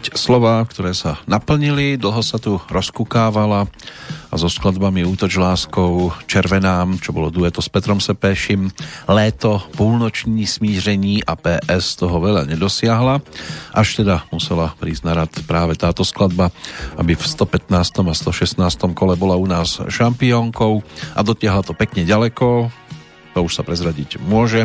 Opäť 0.00 0.16
slova, 0.16 0.64
ktoré 0.64 0.96
sa 0.96 1.20
naplnili, 1.28 2.00
dlho 2.00 2.24
sa 2.24 2.40
tu 2.40 2.56
rozkukávala 2.72 3.68
a 4.32 4.34
so 4.40 4.48
skladbami 4.48 5.04
Útoč 5.04 5.36
láskou, 5.36 6.08
Červenám, 6.24 6.96
čo 7.04 7.12
bolo 7.12 7.28
dueto 7.28 7.60
s 7.60 7.68
Petrom 7.68 8.00
Sepešim, 8.00 8.72
Léto, 9.04 9.60
Púlnoční 9.76 10.48
smíření 10.48 11.20
a 11.28 11.36
PS 11.36 12.00
toho 12.00 12.16
veľa 12.16 12.48
nedosiahla, 12.48 13.20
až 13.76 14.00
teda 14.00 14.24
musela 14.32 14.72
prísť 14.80 15.04
na 15.04 15.12
rad 15.20 15.32
práve 15.44 15.76
táto 15.76 16.00
skladba, 16.00 16.48
aby 16.96 17.12
v 17.12 17.20
115. 17.20 17.68
a 18.00 18.14
116. 18.16 18.56
kole 18.96 19.20
bola 19.20 19.36
u 19.36 19.44
nás 19.44 19.84
šampiónkou 19.84 20.80
a 21.12 21.20
dotiahla 21.20 21.60
to 21.60 21.76
pekne 21.76 22.08
ďaleko, 22.08 22.72
to 23.36 23.38
už 23.44 23.52
sa 23.52 23.60
prezradiť 23.68 24.16
môže 24.16 24.64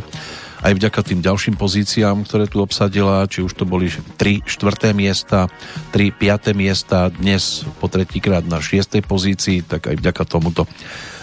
aj 0.66 0.74
vďaka 0.82 1.02
tým 1.06 1.22
ďalším 1.22 1.62
pozíciám, 1.62 2.26
ktoré 2.26 2.50
tu 2.50 2.58
obsadila, 2.58 3.30
či 3.30 3.46
už 3.46 3.54
to 3.54 3.70
boli 3.70 3.86
3 3.86 4.50
štvrté 4.50 4.98
miesta, 4.98 5.46
3 5.94 6.10
piaté 6.10 6.58
miesta, 6.58 7.14
dnes 7.14 7.62
po 7.78 7.86
tretíkrát 7.86 8.42
na 8.42 8.58
6. 8.58 8.98
pozícii, 9.06 9.62
tak 9.62 9.94
aj 9.94 10.02
vďaka 10.02 10.26
tomuto 10.26 10.66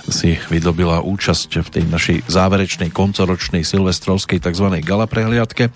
si 0.06 0.38
vydobila 0.46 1.02
účasť 1.02 1.58
v 1.58 1.68
tej 1.74 1.84
našej 1.90 2.18
záverečnej 2.30 2.94
koncoročnej 2.94 3.66
silvestrovskej 3.66 4.38
tzv. 4.38 4.78
gala 4.78 5.10
prehliadke. 5.10 5.74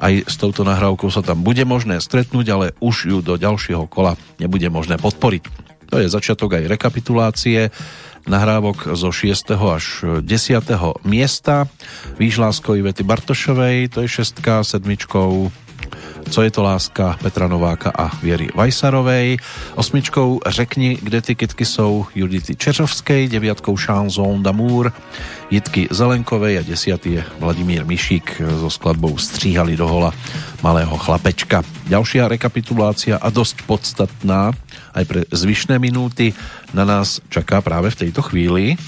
Aj 0.00 0.14
s 0.20 0.36
touto 0.36 0.64
nahrávkou 0.64 1.08
sa 1.08 1.24
tam 1.24 1.40
bude 1.40 1.64
možné 1.64 2.04
stretnúť, 2.04 2.46
ale 2.52 2.66
už 2.84 3.08
ju 3.08 3.18
do 3.24 3.40
ďalšieho 3.40 3.88
kola 3.88 4.20
nebude 4.36 4.68
možné 4.68 5.00
podporiť. 5.00 5.72
To 5.88 5.98
je 5.98 6.06
začiatok 6.06 6.56
aj 6.56 6.68
rekapitulácie 6.68 7.72
nahrávok 8.28 8.96
zo 8.96 9.12
6. 9.12 9.56
až 9.56 10.04
10. 10.20 10.60
miesta. 11.04 11.68
Výžlásko 12.18 12.74
Ivety 12.74 13.02
Bartošovej, 13.02 13.88
to 13.88 14.02
je 14.04 14.08
šestka, 14.08 14.64
sedmičkou 14.64 15.52
co 16.30 16.42
je 16.42 16.50
to 16.50 16.62
láska 16.62 17.18
Petra 17.22 17.48
Nováka 17.48 17.90
a 17.90 18.12
Viery 18.22 18.48
Vajsarovej, 18.54 19.36
osmičkou 19.74 20.40
Řekni, 20.46 20.98
kde 21.02 21.20
ty 21.20 21.34
kytky 21.34 21.64
jsou 21.64 22.06
Judity 22.14 22.56
Čeřovskej, 22.56 23.28
deviatkou 23.28 23.76
Chanson 23.76 24.42
d'amour 24.42 24.92
Jitky 25.50 25.88
Zelenkovej 25.90 26.58
a 26.58 26.62
desiatý 26.62 27.12
je 27.12 27.24
Vladimír 27.38 27.82
Mišík 27.82 28.38
so 28.38 28.70
skladbou 28.70 29.18
Stříhali 29.18 29.76
do 29.76 29.88
hola 29.88 30.14
malého 30.62 30.94
chlapečka. 30.94 31.66
Ďalšia 31.90 32.30
rekapitulácia 32.30 33.18
a 33.18 33.28
dosť 33.34 33.66
podstatná 33.66 34.54
aj 34.94 35.04
pre 35.06 35.20
zvyšné 35.30 35.78
minúty 35.78 36.34
na 36.74 36.82
nás 36.86 37.22
čaká 37.30 37.62
práve 37.62 37.90
v 37.94 38.08
tejto 38.08 38.22
chvíli. 38.26 38.78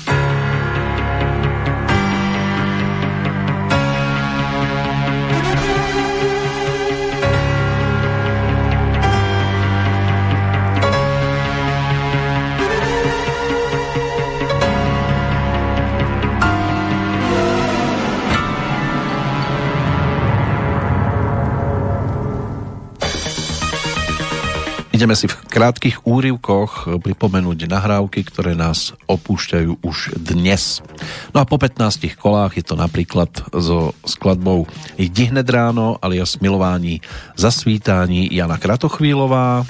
Ideme 24.93 25.17
si 25.17 25.25
v 25.25 25.41
krátkých 25.49 26.05
úrivkoch 26.05 27.01
pripomenúť 27.01 27.65
nahrávky, 27.65 28.29
ktoré 28.29 28.53
nás 28.53 28.93
opúšťajú 29.09 29.81
už 29.81 30.21
dnes. 30.21 30.85
No 31.33 31.41
a 31.41 31.49
po 31.49 31.57
15 31.57 32.13
kolách 32.21 32.61
je 32.61 32.65
to 32.69 32.77
napríklad 32.77 33.33
so 33.57 33.97
skladbou 34.05 34.69
Jdi 35.01 35.33
hned 35.33 35.49
ráno 35.49 35.97
alias 35.97 36.37
Milování 36.45 37.01
zasvítání 37.41 38.29
Jana 38.37 38.61
Kratochvílová. 38.61 39.65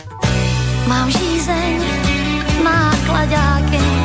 Mám 0.90 1.08
žízeň, 1.14 1.78
má 2.66 2.90
kladáky, 3.06 4.01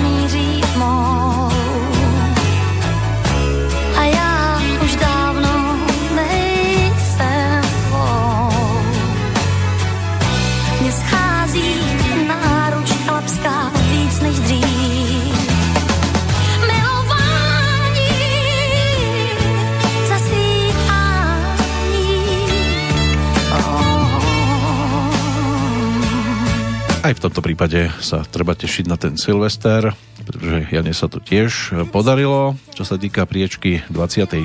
Aj 27.07 27.15
v 27.15 27.23
tomto 27.23 27.39
prípade 27.39 27.87
sa 28.03 28.19
treba 28.27 28.51
tešiť 28.51 28.91
na 28.91 28.99
ten 28.99 29.15
Silvester, 29.15 29.95
pretože 30.27 30.67
Jane 30.75 30.91
sa 30.91 31.07
to 31.07 31.23
tiež 31.23 31.71
podarilo. 31.87 32.59
Čo 32.75 32.83
sa 32.83 32.99
týka 32.99 33.23
priečky 33.23 33.79
24. 33.87 34.43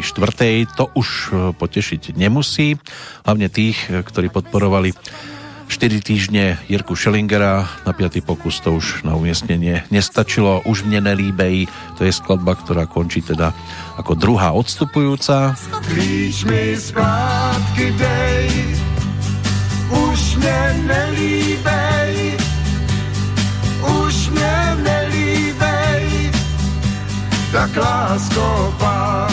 to 0.70 0.86
už 0.94 1.34
potešiť 1.58 2.15
nemusí. 2.15 2.78
Hlavne 3.26 3.50
tých, 3.50 3.91
ktorí 3.91 4.31
podporovali 4.31 4.94
4 5.66 6.07
týždne 6.07 6.62
Jirku 6.70 6.94
Schellingera 6.94 7.66
na 7.82 7.91
5. 7.91 8.23
pokus 8.23 8.62
to 8.62 8.78
už 8.78 9.02
na 9.02 9.18
umiestnenie 9.18 9.82
nestačilo. 9.91 10.62
Už 10.62 10.86
mne 10.86 11.10
nelíbej, 11.10 11.66
to 11.99 12.07
je 12.07 12.15
skladba, 12.15 12.55
ktorá 12.55 12.86
končí 12.86 13.26
teda 13.26 13.50
ako 13.99 14.15
druhá 14.15 14.55
odstupujúca. 14.55 15.58
Klíč 15.91 16.47
mi 16.47 16.78
dej, 17.74 18.47
už 19.91 20.20
mne 20.39 20.62
nelíbej, 20.86 21.32
tak 27.53 27.77
lásko 27.77 28.75
pá. 28.81 29.29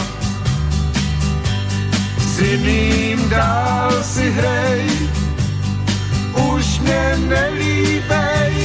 S 2.20 2.40
jiným 2.40 3.30
dál 3.30 4.04
si 4.04 4.32
hrej, 4.32 4.88
už 6.36 6.80
mě 6.80 7.18
nelíbej, 7.28 8.56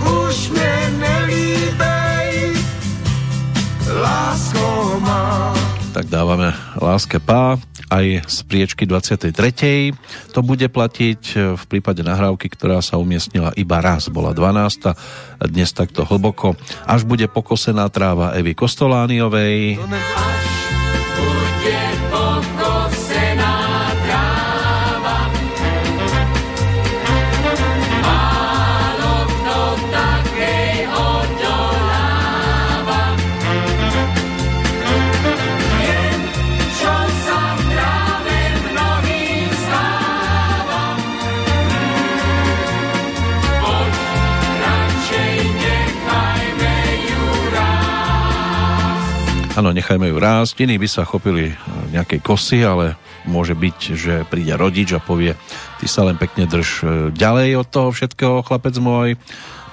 už 0.00 0.48
mě 0.48 0.92
nelíbej, 0.98 2.56
lásko 4.00 4.96
má. 5.00 5.41
Tak 5.92 6.08
dávame 6.08 6.56
láske 6.80 7.20
pá 7.20 7.60
aj 7.92 8.24
z 8.24 8.38
priečky 8.48 8.88
23. 8.88 9.92
To 10.32 10.40
bude 10.40 10.64
platiť 10.72 11.22
v 11.52 11.64
prípade 11.68 12.00
nahrávky, 12.00 12.48
ktorá 12.48 12.80
sa 12.80 12.96
umiestnila 12.96 13.52
iba 13.60 13.76
raz, 13.84 14.08
bola 14.08 14.32
12. 14.32 14.88
A 14.88 15.44
dnes 15.44 15.68
takto 15.76 16.08
hlboko. 16.08 16.56
Až 16.88 17.04
bude 17.04 17.28
pokosená 17.28 17.92
tráva 17.92 18.32
Evy 18.32 18.56
Kostolániovej. 18.56 19.76
Áno, 49.62 49.70
nechajme 49.70 50.10
ju 50.10 50.18
rásť. 50.18 50.66
Iní 50.66 50.74
by 50.74 50.90
sa 50.90 51.06
chopili 51.06 51.54
e, 51.54 51.56
nejakej 51.94 52.18
kosy, 52.18 52.66
ale 52.66 52.98
môže 53.22 53.54
byť, 53.54 53.78
že 53.94 54.26
príde 54.26 54.50
rodič 54.58 54.90
a 54.90 54.98
povie, 54.98 55.38
ty 55.78 55.86
sa 55.86 56.02
len 56.02 56.18
pekne 56.18 56.50
drž 56.50 56.68
e, 56.82 56.84
ďalej 57.14 57.62
od 57.62 57.70
toho 57.70 57.94
všetkého, 57.94 58.42
chlapec 58.42 58.74
môj. 58.82 59.14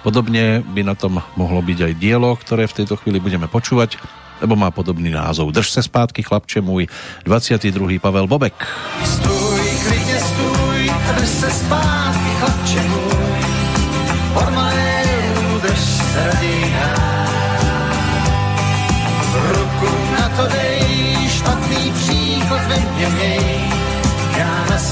Podobne 0.06 0.62
by 0.62 0.86
na 0.86 0.94
tom 0.94 1.26
mohlo 1.34 1.66
byť 1.66 1.90
aj 1.90 1.94
dielo, 1.98 2.30
ktoré 2.38 2.70
v 2.70 2.86
tejto 2.86 3.02
chvíli 3.02 3.18
budeme 3.18 3.50
počúvať, 3.50 3.98
lebo 4.46 4.54
má 4.54 4.70
podobný 4.70 5.10
názov. 5.10 5.58
Drž 5.58 5.74
se 5.74 5.82
zpátky, 5.82 6.22
chlapče 6.22 6.62
môj, 6.62 6.86
22. 7.26 7.98
Pavel 7.98 8.30
Bobek. 8.30 8.62
Stůj, 9.02 9.66
klidně 9.90 10.18
stůj, 10.22 10.82
drž 11.18 11.30
se 11.34 11.50
zpátky, 11.66 12.30
chlapče 12.38 12.82
môj, 12.94 13.42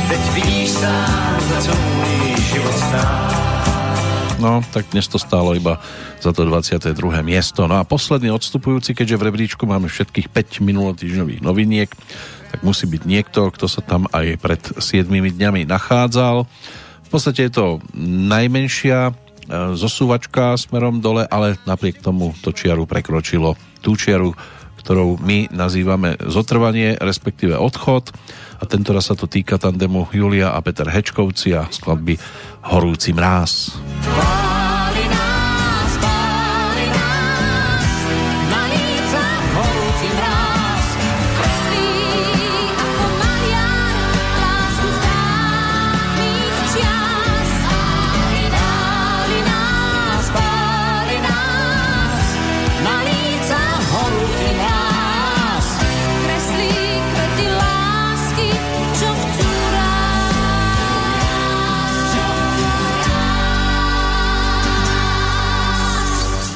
Teď 0.09 0.21
vidíš 0.33 0.69
sám, 0.69 1.39
za 1.49 1.57
co 1.61 1.71
můj 1.75 2.35
život 2.51 2.75
stál. 2.75 3.29
No, 4.39 4.63
tak 4.71 4.87
dnes 4.95 5.03
to 5.11 5.19
stálo 5.19 5.51
iba 5.51 5.83
za 6.23 6.31
to 6.31 6.47
22. 6.47 6.95
miesto. 7.27 7.67
No 7.67 7.75
a 7.75 7.83
posledný 7.83 8.31
odstupujúci, 8.31 8.95
keďže 8.95 9.19
v 9.19 9.25
rebríčku 9.27 9.67
máme 9.67 9.91
všetkých 9.91 10.31
5 10.31 10.63
minulotýždňových 10.63 11.43
noviniek, 11.43 11.91
tak 12.55 12.63
musí 12.63 12.87
byť 12.87 13.03
niekto, 13.03 13.51
kto 13.51 13.67
sa 13.67 13.83
tam 13.83 14.07
aj 14.15 14.39
pred 14.39 14.61
7 14.79 15.11
dňami 15.11 15.67
nachádzal. 15.67 16.47
V 17.03 17.09
podstate 17.11 17.51
je 17.51 17.51
to 17.51 17.65
najmenšia 18.31 19.11
e, 19.11 19.13
zosúvačka 19.75 20.55
smerom 20.55 21.03
dole, 21.03 21.27
ale 21.27 21.59
napriek 21.67 21.99
tomu 21.99 22.31
to 22.39 22.55
čiaru 22.55 22.87
prekročilo 22.87 23.59
tú 23.83 23.99
čiaru, 23.99 24.31
ktorou 24.89 25.21
my 25.21 25.53
nazývame 25.53 26.17
zotrvanie, 26.17 26.97
respektíve 26.97 27.53
odchod 27.53 28.09
a 28.57 28.65
tento 28.65 28.89
raz 28.89 29.05
sa 29.05 29.13
to 29.13 29.29
týka 29.29 29.61
tandemu 29.61 30.09
Julia 30.09 30.57
a 30.57 30.65
Peter 30.65 30.89
Hečkovci 30.89 31.53
a 31.53 31.69
skladby 31.69 32.17
Horúci 32.73 33.13
mráz. 33.13 33.77
Wow. 34.09 34.48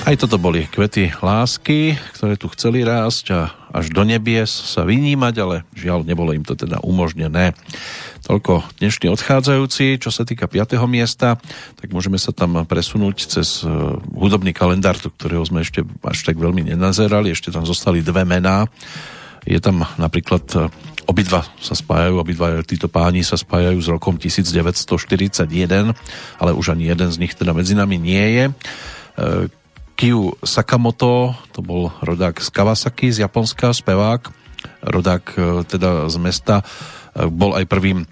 Aj 0.04 0.20
toto 0.20 0.36
boli 0.36 0.68
kvety 0.68 1.16
lásky, 1.24 1.96
ktoré 2.12 2.36
tu 2.36 2.52
chceli 2.52 2.84
rásť 2.84 3.26
a 3.32 3.56
až 3.72 3.88
do 3.88 4.04
nebies 4.04 4.52
sa 4.52 4.84
vynímať, 4.84 5.34
ale 5.40 5.64
žiaľ, 5.72 6.04
nebolo 6.04 6.36
im 6.36 6.44
to 6.44 6.60
teda 6.60 6.84
umožnené. 6.84 7.56
Toľko 8.28 8.68
dnešní 8.84 9.08
odchádzajúci. 9.08 10.04
Čo 10.04 10.12
sa 10.12 10.28
týka 10.28 10.52
5. 10.52 10.76
miesta, 10.92 11.40
tak 11.80 11.96
môžeme 11.96 12.20
sa 12.20 12.36
tam 12.36 12.68
presunúť 12.68 13.32
cez 13.32 13.64
e, 13.64 13.72
hudobný 14.12 14.52
kalendár, 14.52 15.00
do 15.00 15.08
ktorého 15.08 15.48
sme 15.48 15.64
ešte 15.64 15.88
až 16.04 16.20
tak 16.28 16.36
veľmi 16.36 16.68
nenazerali. 16.68 17.32
Ešte 17.32 17.56
tam 17.56 17.64
zostali 17.64 18.04
dve 18.04 18.28
mená. 18.28 18.68
Je 19.48 19.64
tam 19.64 19.88
napríklad 19.96 20.44
e, 20.52 20.68
obidva 21.08 21.48
sa 21.64 21.80
spájajú, 21.80 22.20
obidva 22.20 22.60
títo 22.68 22.92
páni 22.92 23.24
sa 23.24 23.40
spájajú 23.40 23.80
s 23.80 23.88
rokom 23.88 24.20
1941, 24.20 25.96
ale 26.44 26.52
už 26.52 26.76
ani 26.76 26.92
jeden 26.92 27.08
z 27.08 27.24
nich 27.24 27.40
teda 27.40 27.56
medzi 27.56 27.72
nami 27.72 27.96
nie 27.96 28.28
je 28.36 28.46
Kiu 29.94 30.34
Sakamoto, 30.42 31.38
to 31.54 31.62
bol 31.62 31.94
rodák 32.02 32.42
z 32.42 32.50
Kawasaki 32.50 33.14
z 33.14 33.24
Japonska, 33.24 33.72
spevák, 33.72 34.44
rodák 34.84 35.24
e, 35.38 35.42
teda 35.70 36.10
z 36.10 36.18
mesta, 36.18 36.56
e, 36.60 37.30
bol 37.30 37.54
aj 37.54 37.70
prvým 37.70 38.04
e, 38.04 38.06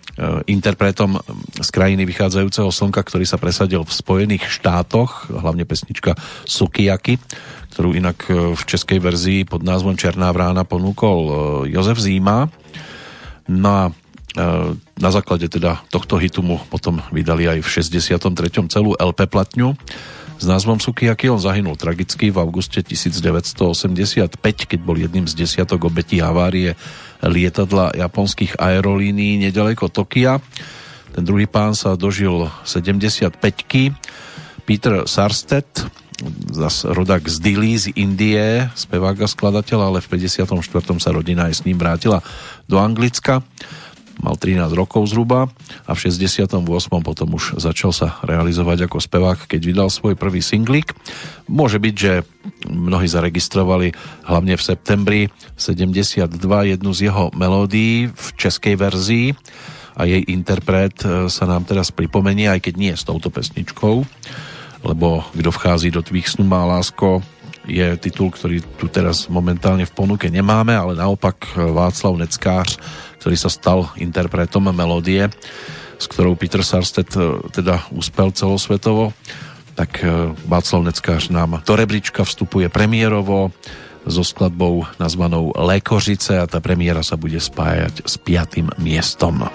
interpretom 0.46 1.18
z 1.58 1.70
krajiny 1.74 2.06
vychádzajúceho 2.06 2.70
slnka, 2.70 3.02
ktorý 3.02 3.26
sa 3.26 3.42
presadil 3.42 3.82
v 3.82 3.92
Spojených 3.92 4.46
štátoch, 4.48 5.34
hlavne 5.34 5.66
pesnička 5.66 6.14
Sukiyaki, 6.46 7.18
ktorú 7.74 7.96
inak 7.96 8.28
v 8.30 8.62
českej 8.68 9.00
verzii 9.00 9.48
pod 9.48 9.64
názvom 9.64 9.96
Černá 9.96 10.28
vrána 10.36 10.68
ponúkol 10.68 11.20
Jozef 11.72 12.04
Zíma. 12.04 12.52
No 13.48 13.70
a 13.72 13.84
na 15.00 15.10
základe 15.12 15.48
teda 15.48 15.80
tohto 15.88 16.20
hitu 16.20 16.44
mu 16.44 16.60
potom 16.68 17.00
vydali 17.16 17.48
aj 17.48 17.64
v 17.64 17.68
63. 17.68 18.68
celú 18.68 18.92
LP 19.00 19.24
platňu 19.28 19.76
s 20.42 20.46
názvom 20.50 20.82
Sukiyaki. 20.82 21.30
On 21.30 21.38
zahynul 21.38 21.78
tragicky 21.78 22.34
v 22.34 22.42
auguste 22.42 22.82
1985, 22.82 24.34
keď 24.42 24.80
bol 24.82 24.98
jedným 24.98 25.30
z 25.30 25.38
desiatok 25.38 25.86
obetí 25.86 26.18
havárie 26.18 26.74
lietadla 27.22 27.94
japonských 27.94 28.58
aerolínií 28.58 29.38
nedaleko 29.38 29.94
Tokia. 29.94 30.42
Ten 31.14 31.22
druhý 31.22 31.46
pán 31.46 31.78
sa 31.78 31.94
dožil 31.94 32.50
75 32.66 33.38
Peter 34.66 35.06
Sarstedt, 35.06 35.86
zas 36.50 36.86
rodak 36.90 37.30
z 37.30 37.38
Dili 37.38 37.78
z 37.78 37.94
Indie, 37.94 38.66
spevák 38.74 39.26
a 39.26 39.28
skladateľ, 39.30 39.94
ale 39.94 40.00
v 40.02 40.10
54. 40.18 40.50
sa 40.98 41.10
rodina 41.14 41.50
aj 41.50 41.62
s 41.62 41.66
ním 41.70 41.78
vrátila 41.78 42.26
do 42.66 42.82
Anglicka 42.82 43.46
mal 44.22 44.38
13 44.38 44.70
rokov 44.78 45.10
zhruba 45.10 45.50
a 45.90 45.92
v 45.92 46.00
68. 46.00 46.62
potom 47.02 47.30
už 47.34 47.58
začal 47.58 47.92
sa 47.92 48.22
realizovať 48.22 48.86
ako 48.86 49.02
spevák, 49.02 49.50
keď 49.50 49.62
vydal 49.66 49.90
svoj 49.90 50.14
prvý 50.14 50.40
singlik. 50.46 50.94
Môže 51.50 51.82
byť, 51.82 51.96
že 51.98 52.14
mnohí 52.70 53.10
zaregistrovali 53.10 53.92
hlavne 54.30 54.54
v 54.56 54.64
septembri 54.64 55.22
72 55.58 56.30
jednu 56.78 56.92
z 56.94 57.10
jeho 57.10 57.34
melódií 57.34 58.14
v 58.14 58.26
českej 58.38 58.78
verzii 58.78 59.28
a 59.98 60.08
jej 60.08 60.24
interpret 60.32 60.96
e, 61.04 61.28
sa 61.28 61.46
nám 61.50 61.68
teraz 61.68 61.92
pripomenie, 61.92 62.48
aj 62.48 62.64
keď 62.64 62.74
nie 62.80 62.94
s 62.96 63.04
touto 63.04 63.28
pesničkou, 63.28 64.06
lebo 64.88 65.26
kto 65.36 65.50
vchází 65.52 65.92
do 65.92 66.00
tvých 66.00 66.32
snú 66.38 66.48
má 66.48 66.64
lásko 66.64 67.20
je 67.70 67.94
titul, 68.02 68.34
ktorý 68.34 68.58
tu 68.82 68.90
teraz 68.90 69.30
momentálne 69.30 69.86
v 69.86 69.94
ponuke 69.94 70.26
nemáme, 70.34 70.74
ale 70.74 70.98
naopak 70.98 71.54
Václav 71.54 72.18
Neckář 72.18 72.82
ktorý 73.22 73.38
sa 73.38 73.54
stal 73.54 73.94
interpretom 74.02 74.74
melódie, 74.74 75.30
s 76.02 76.10
ktorou 76.10 76.34
Peter 76.34 76.66
Sarstedt 76.66 77.14
e, 77.14 77.38
teda 77.54 77.86
uspel 77.94 78.34
celosvetovo, 78.34 79.14
tak 79.78 80.02
e, 80.02 80.34
Václav 80.50 80.90
Neckář 80.90 81.30
nám 81.30 81.62
do 81.62 81.74
rebríčka 81.78 82.26
vstupuje 82.26 82.66
premiérovo 82.74 83.54
so 84.02 84.26
skladbou 84.26 84.90
nazvanou 84.98 85.54
Lékořice 85.54 86.42
a 86.42 86.50
tá 86.50 86.58
premiéra 86.58 87.06
sa 87.06 87.14
bude 87.14 87.38
spájať 87.38 88.02
s 88.02 88.18
piatým 88.18 88.74
miestom. 88.82 89.46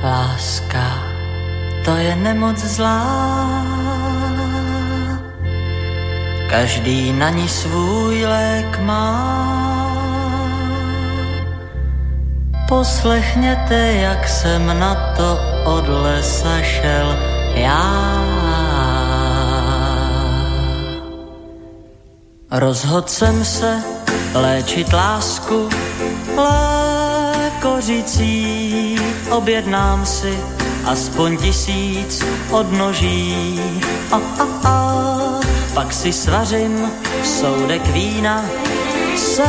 Láska, 0.00 0.86
to 1.84 1.92
je 1.92 2.16
nemoc 2.16 2.56
zlá, 2.56 3.04
každý 6.48 7.12
na 7.12 7.30
ní 7.30 7.48
svůj 7.48 8.24
lék 8.24 8.80
má. 8.80 9.71
Poslechněte, 12.68 13.92
jak 13.92 14.28
jsem 14.28 14.78
na 14.78 14.94
to 15.16 15.38
od 15.64 15.84
lesa 15.88 16.62
šel 16.62 17.16
já. 17.54 18.22
Rozhodl 22.50 23.08
jsem 23.08 23.44
se 23.44 23.82
léčit 24.34 24.92
lásku 24.92 25.68
lékořicí. 27.32 28.98
Objednám 29.30 30.06
si 30.06 30.38
aspoň 30.84 31.36
tisíc 31.36 32.24
odnoží. 32.50 33.60
A, 34.12 34.16
a, 34.16 34.44
a, 34.68 35.40
pak 35.74 35.92
si 35.92 36.12
svařím 36.12 36.90
soudek 37.24 37.86
vína 37.86 38.44
se 39.16 39.42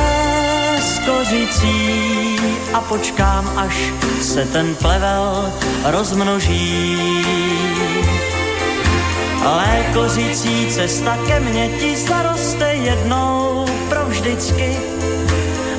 kořicí 1.06 2.33
a 2.74 2.82
počkám, 2.82 3.52
až 3.58 3.94
se 4.22 4.46
ten 4.46 4.76
plevel 4.76 5.54
rozmnoží. 5.84 6.98
Lékořicí 9.46 10.68
cesta 10.70 11.18
ke 11.28 11.40
mně 11.40 11.70
ti 11.80 11.98
zaroste 11.98 12.74
jednou 12.74 13.66
provždycky. 13.90 14.78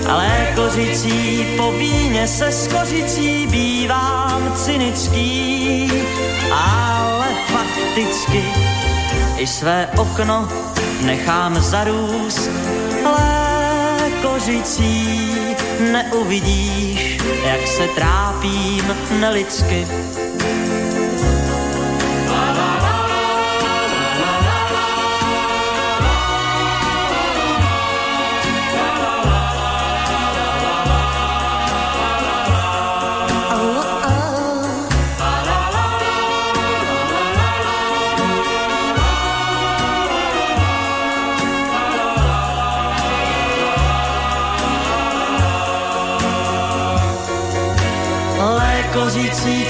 Lékořicí 0.06 1.46
po 1.56 1.72
víně 1.72 2.28
se 2.28 2.52
s 2.52 2.68
kořicí 2.68 3.46
bývám 3.46 4.52
cynický, 4.54 5.92
ale 6.52 7.26
fakticky 7.46 8.44
i 9.36 9.46
své 9.46 9.88
okno 9.98 10.48
nechám 11.00 11.60
zarůst. 11.60 12.50
Lékořicí 13.04 13.43
kořicí 14.24 15.30
neuvidíš, 15.92 17.18
jak 17.46 17.66
se 17.66 17.88
trápím 17.88 18.96
nelidsky. 19.20 19.86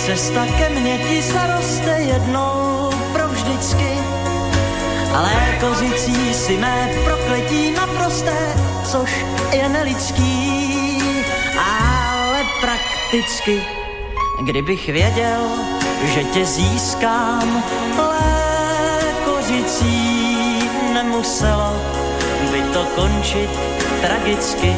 Cesta 0.07 0.47
ke 0.59 0.69
mně 0.69 0.99
ti 0.99 1.23
zaroste 1.23 1.91
jednou 1.91 2.91
provždy 3.13 3.35
vždycky. 3.55 3.99
Ale 5.15 5.33
kozicí 5.61 6.35
si 6.35 6.57
mé 6.57 6.91
prokletí 7.05 7.71
naprosté, 7.71 8.55
což 8.85 9.11
je 9.53 9.69
nelidský, 9.69 11.03
ale 11.59 12.45
prakticky. 12.61 13.63
Kdybych 14.43 14.89
věděl, 14.89 15.41
že 16.15 16.25
tě 16.25 16.45
získám, 16.45 17.63
kozicí 19.25 20.69
nemuselo 20.95 21.77
by 22.53 22.61
to 22.73 22.85
končit 22.95 23.51
tragicky. 24.01 24.77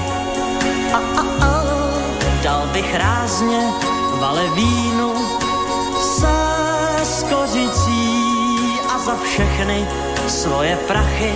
A, 0.93 0.97
a, 0.97 1.47
a, 1.47 1.65
dal 2.43 2.67
bych 2.73 2.95
rázně 2.95 3.96
valevínu 4.21 5.15
se 6.01 6.37
skořicí 7.05 8.25
a 8.95 8.99
za 8.99 9.15
všechny 9.25 9.87
svoje 10.29 10.77
prachy 10.77 11.33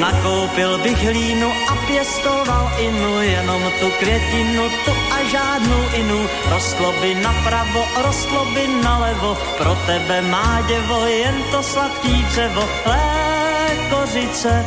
Nakoupil 0.00 0.78
bych 0.78 1.04
hlínu 1.04 1.52
a 1.68 1.74
pěstoval 1.86 2.70
inu, 2.78 3.22
jenom 3.22 3.62
tu 3.80 3.90
květinu, 3.98 4.62
tu 4.84 4.90
a 4.90 5.24
žádnou 5.30 5.82
inu. 5.94 6.26
Rostlo 6.50 6.92
by 7.00 7.14
napravo, 7.14 7.84
rostlo 8.02 8.44
by 8.44 8.68
nalevo, 8.84 9.36
pro 9.58 9.76
tebe 9.86 10.22
má 10.22 10.60
děvo, 10.68 11.06
jen 11.06 11.42
to 11.50 11.62
sladký 11.62 12.22
dřevo. 12.22 12.68
Lékořice, 12.86 14.66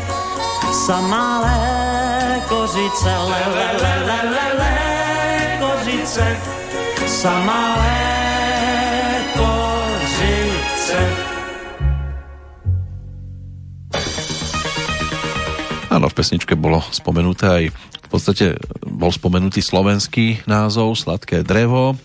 samá 0.85 1.41
lékořice, 1.41 3.09
le, 3.17 3.43
le, 3.55 3.69
le, 3.81 3.95
le, 4.05 4.19
le, 4.29 4.45
lékořice, 4.59 6.37
samá 7.23 7.79
lékořice. 9.39 9.79
Áno, 15.87 16.11
v 16.11 16.15
pesničke 16.19 16.59
bolo 16.59 16.83
spomenuté 16.91 17.47
aj 17.47 17.71
v 17.71 18.07
podstate 18.11 18.59
bol 18.83 19.15
spomenutý 19.15 19.63
slovenský 19.63 20.43
názov 20.51 20.99
Sladké 20.99 21.47
drevo, 21.47 21.95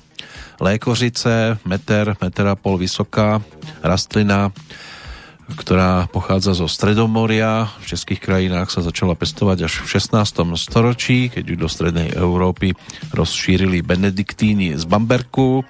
lékořice, 0.62 1.58
meter, 1.66 2.14
meter 2.22 2.46
a 2.46 2.54
pol 2.54 2.78
vysoká 2.78 3.42
rastlina, 3.82 4.54
ktorá 5.48 6.10
pochádza 6.12 6.52
zo 6.52 6.68
Stredomoria. 6.68 7.72
V 7.80 7.96
českých 7.96 8.20
krajinách 8.20 8.68
sa 8.68 8.84
začala 8.84 9.16
pestovať 9.16 9.64
až 9.64 9.74
v 9.80 9.96
16. 9.96 10.44
storočí, 10.60 11.32
keď 11.32 11.44
ju 11.48 11.56
do 11.56 11.68
Strednej 11.68 12.12
Európy 12.12 12.76
rozšírili 13.16 13.80
benediktíni 13.80 14.76
z 14.76 14.84
Bamberku 14.84 15.64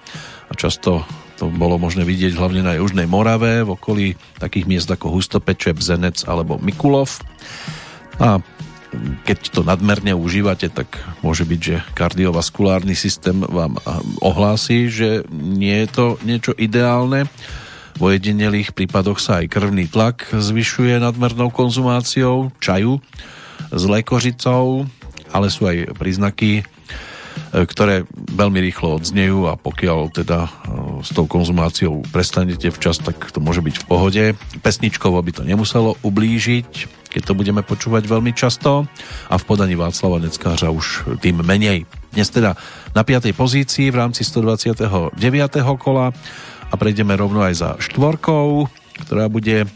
a 0.51 0.53
často 0.59 1.07
to 1.39 1.47
bolo 1.47 1.79
možné 1.79 2.03
vidieť 2.03 2.35
hlavne 2.35 2.67
na 2.67 2.75
Južnej 2.75 3.07
Morave, 3.07 3.63
v 3.63 3.71
okolí 3.79 4.07
takých 4.43 4.67
miest 4.67 4.91
ako 4.91 5.15
Hustopeče, 5.15 5.71
Bzenec 5.71 6.27
alebo 6.27 6.59
Mikulov. 6.59 7.23
A 8.19 8.43
keď 9.23 9.39
to 9.55 9.61
nadmerne 9.63 10.19
užívate, 10.19 10.67
tak 10.67 10.99
môže 11.23 11.47
byť, 11.47 11.61
že 11.63 11.77
kardiovaskulárny 11.95 12.99
systém 12.99 13.39
vám 13.39 13.79
ohlási, 14.19 14.91
že 14.91 15.23
nie 15.31 15.87
je 15.87 15.89
to 15.93 16.07
niečo 16.27 16.57
ideálne. 16.59 17.31
V 17.99 18.15
ojedinelých 18.15 18.79
prípadoch 18.79 19.19
sa 19.19 19.43
aj 19.43 19.51
krvný 19.51 19.91
tlak 19.91 20.31
zvyšuje 20.31 21.03
nadmernou 21.03 21.51
konzumáciou 21.51 22.55
čaju 22.63 23.03
s 23.75 23.83
lékořicou, 23.91 24.87
ale 25.35 25.51
sú 25.51 25.67
aj 25.67 25.99
príznaky, 25.99 26.63
e, 26.63 26.65
ktoré 27.67 28.07
veľmi 28.15 28.63
rýchlo 28.63 29.03
odznejú 29.03 29.51
a 29.51 29.59
pokiaľ 29.59 30.15
teda 30.15 30.47
e, 30.47 30.51
s 31.03 31.11
tou 31.11 31.27
konzumáciou 31.27 32.07
prestanete 32.15 32.71
včas, 32.71 33.03
tak 33.03 33.35
to 33.35 33.43
môže 33.43 33.67
byť 33.67 33.83
v 33.83 33.89
pohode. 33.91 34.25
Pesničkovo 34.63 35.19
by 35.19 35.35
to 35.35 35.43
nemuselo 35.43 35.99
ublížiť, 36.07 36.71
keď 37.11 37.23
to 37.27 37.35
budeme 37.35 37.67
počúvať 37.67 38.07
veľmi 38.07 38.31
často 38.31 38.87
a 39.27 39.35
v 39.35 39.43
podaní 39.43 39.75
Václava 39.75 40.23
Neckářa 40.23 40.71
už 40.71 41.19
tým 41.19 41.43
menej. 41.43 41.83
Dnes 42.15 42.31
teda 42.31 42.55
na 42.95 43.03
5. 43.03 43.35
pozícii 43.35 43.91
v 43.91 44.07
rámci 44.07 44.23
129. 44.23 45.19
kola 45.83 46.15
a 46.69 46.75
prejdeme 46.77 47.17
rovno 47.17 47.41
aj 47.41 47.55
za 47.57 47.71
štvorkou, 47.81 48.69
ktorá 49.07 49.33
bude 49.33 49.65
e, 49.65 49.67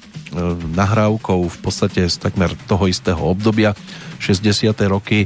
nahrávkou 0.77 1.49
v 1.49 1.59
podstate 1.65 2.05
z 2.09 2.17
takmer 2.21 2.53
toho 2.69 2.85
istého 2.89 3.21
obdobia 3.21 3.73
60. 4.21 4.77
roky 4.89 5.25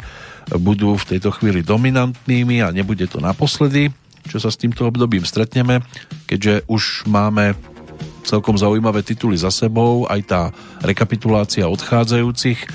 budú 0.54 0.94
v 0.94 1.16
tejto 1.16 1.34
chvíli 1.34 1.66
dominantnými 1.66 2.62
a 2.62 2.70
nebude 2.70 3.10
to 3.10 3.18
naposledy, 3.18 3.90
čo 4.30 4.38
sa 4.38 4.50
s 4.50 4.60
týmto 4.60 4.86
obdobím 4.86 5.26
stretneme, 5.26 5.82
keďže 6.30 6.62
už 6.70 7.10
máme 7.10 7.58
celkom 8.22 8.58
zaujímavé 8.58 9.02
tituly 9.02 9.38
za 9.38 9.50
sebou, 9.50 10.06
aj 10.06 10.20
tá 10.26 10.42
rekapitulácia 10.82 11.66
odchádzajúcich 11.66 12.58
e, 12.62 12.66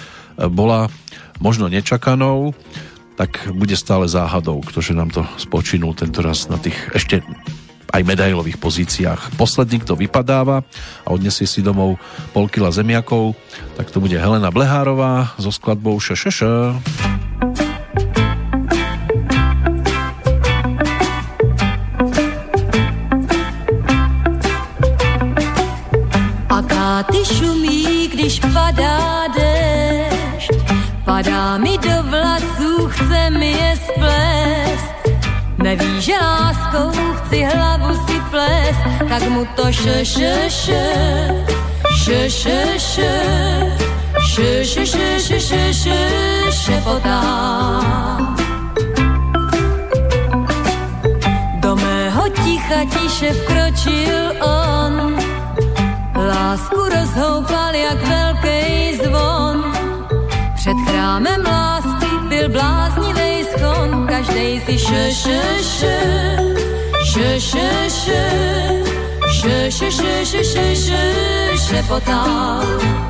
bola 0.52 0.92
možno 1.40 1.72
nečakanou, 1.72 2.52
tak 3.16 3.52
bude 3.54 3.76
stále 3.76 4.08
záhadou, 4.10 4.64
ktože 4.64 4.98
nám 4.98 5.12
to 5.14 5.22
spočinul 5.38 5.94
tento 5.94 6.20
raz 6.26 6.50
na 6.50 6.58
tých 6.58 6.76
ešte 6.96 7.22
aj 7.92 8.02
medailových 8.08 8.58
pozíciách. 8.58 9.36
Posledný, 9.36 9.84
kto 9.84 10.00
vypadáva 10.00 10.64
a 11.04 11.10
odnesie 11.12 11.46
si 11.46 11.60
domov 11.60 12.00
pol 12.32 12.48
kila 12.48 12.72
zemiakov, 12.72 13.36
tak 13.76 13.92
to 13.92 14.00
bude 14.00 14.16
Helena 14.16 14.50
Blehárová 14.50 15.36
so 15.36 15.52
skladbou 15.52 16.00
Šešeš. 16.00 16.48
když 28.22 28.40
padá 28.54 29.28
déšť, 29.34 30.54
padá 31.04 31.58
mi 31.58 31.74
do 31.82 31.91
Neví, 35.72 36.02
že 36.02 36.20
láskou 36.20 36.92
chci 36.92 37.44
hlavu 37.44 37.96
si 37.96 38.20
plést, 38.30 38.84
tak 39.10 39.24
mu 39.30 39.48
to 39.56 39.72
še, 39.72 40.04
še, 40.04 40.52
še, 40.52 40.84
še, 41.96 42.20
še, 42.28 42.60
še, 42.76 43.12
še, 44.20 44.52
še, 44.68 44.84
še, 44.84 45.08
še, 45.24 45.40
še, 45.40 45.64
še, 45.72 46.00
šepotá. 46.52 47.24
Do 51.64 51.72
mého 51.80 52.24
ticha 52.44 52.84
tiše 52.92 53.32
vkročil 53.32 54.44
on, 54.44 55.16
Lásku 56.20 56.84
rozhoupal 56.84 57.72
jak 57.76 58.00
velký 58.04 59.00
zvon. 59.00 59.72
Před 60.56 60.78
chrámem 60.88 61.42
lásky 61.48 62.12
byl 62.28 62.50
bláznivý 62.50 63.31
každej 64.08 64.62
si 64.66 64.76
še, 64.78 65.04
še, 65.12 65.40
še, 65.62 65.98
še, 67.06 67.30
še, 67.40 67.70
še, 67.90 68.24
še, 69.32 69.58
še, 69.70 69.88
še, 69.92 70.14
še, 70.26 70.42
še, 70.44 70.66
še, 70.76 71.02
šepotal. 71.58 72.66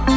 Já 0.06 0.11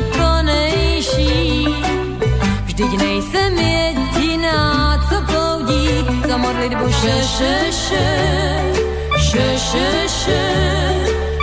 konejší. 0.00 1.68
Vždyť 2.64 2.92
nejsem 2.96 3.52
jediná, 3.58 4.96
co 5.08 5.16
ploudí 5.28 6.06
za 6.28 6.36
modlitbu 6.36 6.86
še, 6.88 7.16
še, 7.20 7.54
še, 7.70 8.06
še, 9.20 9.46
še, 9.58 9.88
še, 10.08 10.42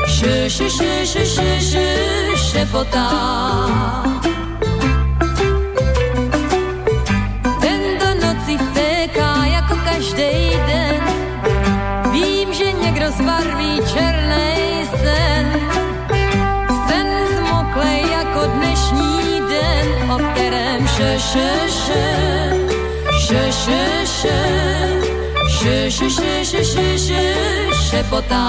še, 0.07 0.49
še, 0.49 0.67
še, 0.69 1.05
še, 1.05 1.23
še, 1.25 1.49
še, 1.61 1.87
šepotá. 2.49 3.07
Tento 4.23 4.48
še, 21.30 21.49
še, 21.69 22.03
še, 23.22 23.22
še, 23.22 23.41
še, 23.61 23.82
še, 24.09 24.38
še, 25.58 25.75
še, 25.90 26.08
še, 26.09 26.43
še, 26.43 26.64
še, 26.64 26.98
še, 27.06 27.24
šepotá. 27.85 28.41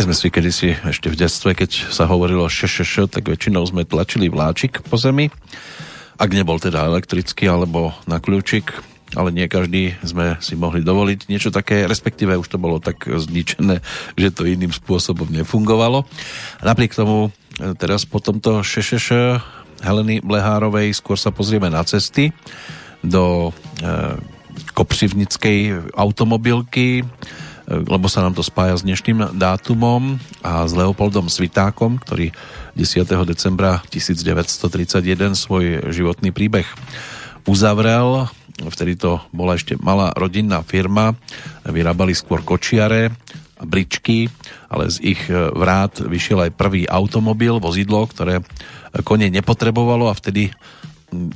My 0.00 0.08
sme 0.08 0.16
si 0.16 0.32
kedysi 0.32 0.80
ešte 0.80 1.12
v 1.12 1.18
detstve, 1.20 1.52
keď 1.52 1.92
sa 1.92 2.08
hovorilo 2.08 2.48
šešeš, 2.48 3.12
tak 3.12 3.28
väčšinou 3.28 3.60
sme 3.68 3.84
tlačili 3.84 4.32
vláčik 4.32 4.80
po 4.88 4.96
zemi. 4.96 5.28
Ak 6.16 6.32
nebol 6.32 6.56
teda 6.56 6.88
elektrický 6.88 7.44
alebo 7.52 7.92
na 8.08 8.16
kľúčik, 8.16 8.72
ale 9.12 9.28
nie 9.28 9.44
každý 9.44 10.00
sme 10.00 10.40
si 10.40 10.56
mohli 10.56 10.80
dovoliť 10.80 11.28
niečo 11.28 11.52
také, 11.52 11.84
respektíve 11.84 12.32
už 12.32 12.48
to 12.48 12.56
bolo 12.56 12.80
tak 12.80 13.04
zničené, 13.04 13.84
že 14.16 14.32
to 14.32 14.48
iným 14.48 14.72
spôsobom 14.72 15.28
nefungovalo. 15.28 16.08
Napriek 16.64 16.96
tomu 16.96 17.28
e, 17.60 17.76
teraz 17.76 18.08
po 18.08 18.24
tomto 18.24 18.64
šešeš 18.64 19.04
Heleny 19.84 20.24
Blehárovej 20.24 20.96
skôr 20.96 21.20
sa 21.20 21.28
pozrieme 21.28 21.68
na 21.68 21.84
cesty 21.84 22.32
do 23.04 23.52
e, 23.84 24.16
kopřivnickej 24.72 25.92
automobilky, 25.92 27.04
lebo 27.70 28.10
sa 28.10 28.26
nám 28.26 28.34
to 28.34 28.42
spája 28.42 28.74
s 28.74 28.82
dnešným 28.82 29.38
dátumom 29.38 30.18
a 30.42 30.66
s 30.66 30.74
Leopoldom 30.74 31.30
Svitákom, 31.30 32.02
ktorý 32.02 32.34
10. 32.74 33.06
decembra 33.22 33.78
1931 33.94 35.38
svoj 35.38 35.94
životný 35.94 36.34
príbeh 36.34 36.66
uzavrel 37.46 38.28
vtedy 38.68 38.98
to 39.00 39.22
bola 39.32 39.56
ešte 39.56 39.80
malá 39.80 40.12
rodinná 40.12 40.60
firma, 40.60 41.16
vyrábali 41.64 42.12
skôr 42.12 42.44
kočiare 42.44 43.08
a 43.56 43.64
bričky, 43.64 44.28
ale 44.68 44.92
z 44.92 45.16
ich 45.16 45.22
e, 45.32 45.48
vrát 45.56 45.96
vyšiel 45.96 46.50
aj 46.50 46.56
prvý 46.60 46.84
automobil, 46.84 47.56
vozidlo, 47.56 48.04
ktoré 48.04 48.44
kone 49.06 49.32
nepotrebovalo 49.32 50.12
a 50.12 50.18
vtedy 50.18 50.52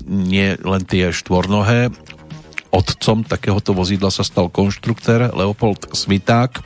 nie 0.04 0.54
len 0.60 0.82
tie 0.84 1.10
štvornohé. 1.10 1.90
Otcom 2.74 3.22
takéhoto 3.22 3.70
vozidla 3.70 4.10
sa 4.10 4.26
stal 4.26 4.50
konštruktér 4.50 5.30
Leopold 5.30 5.94
Sviták, 5.94 6.58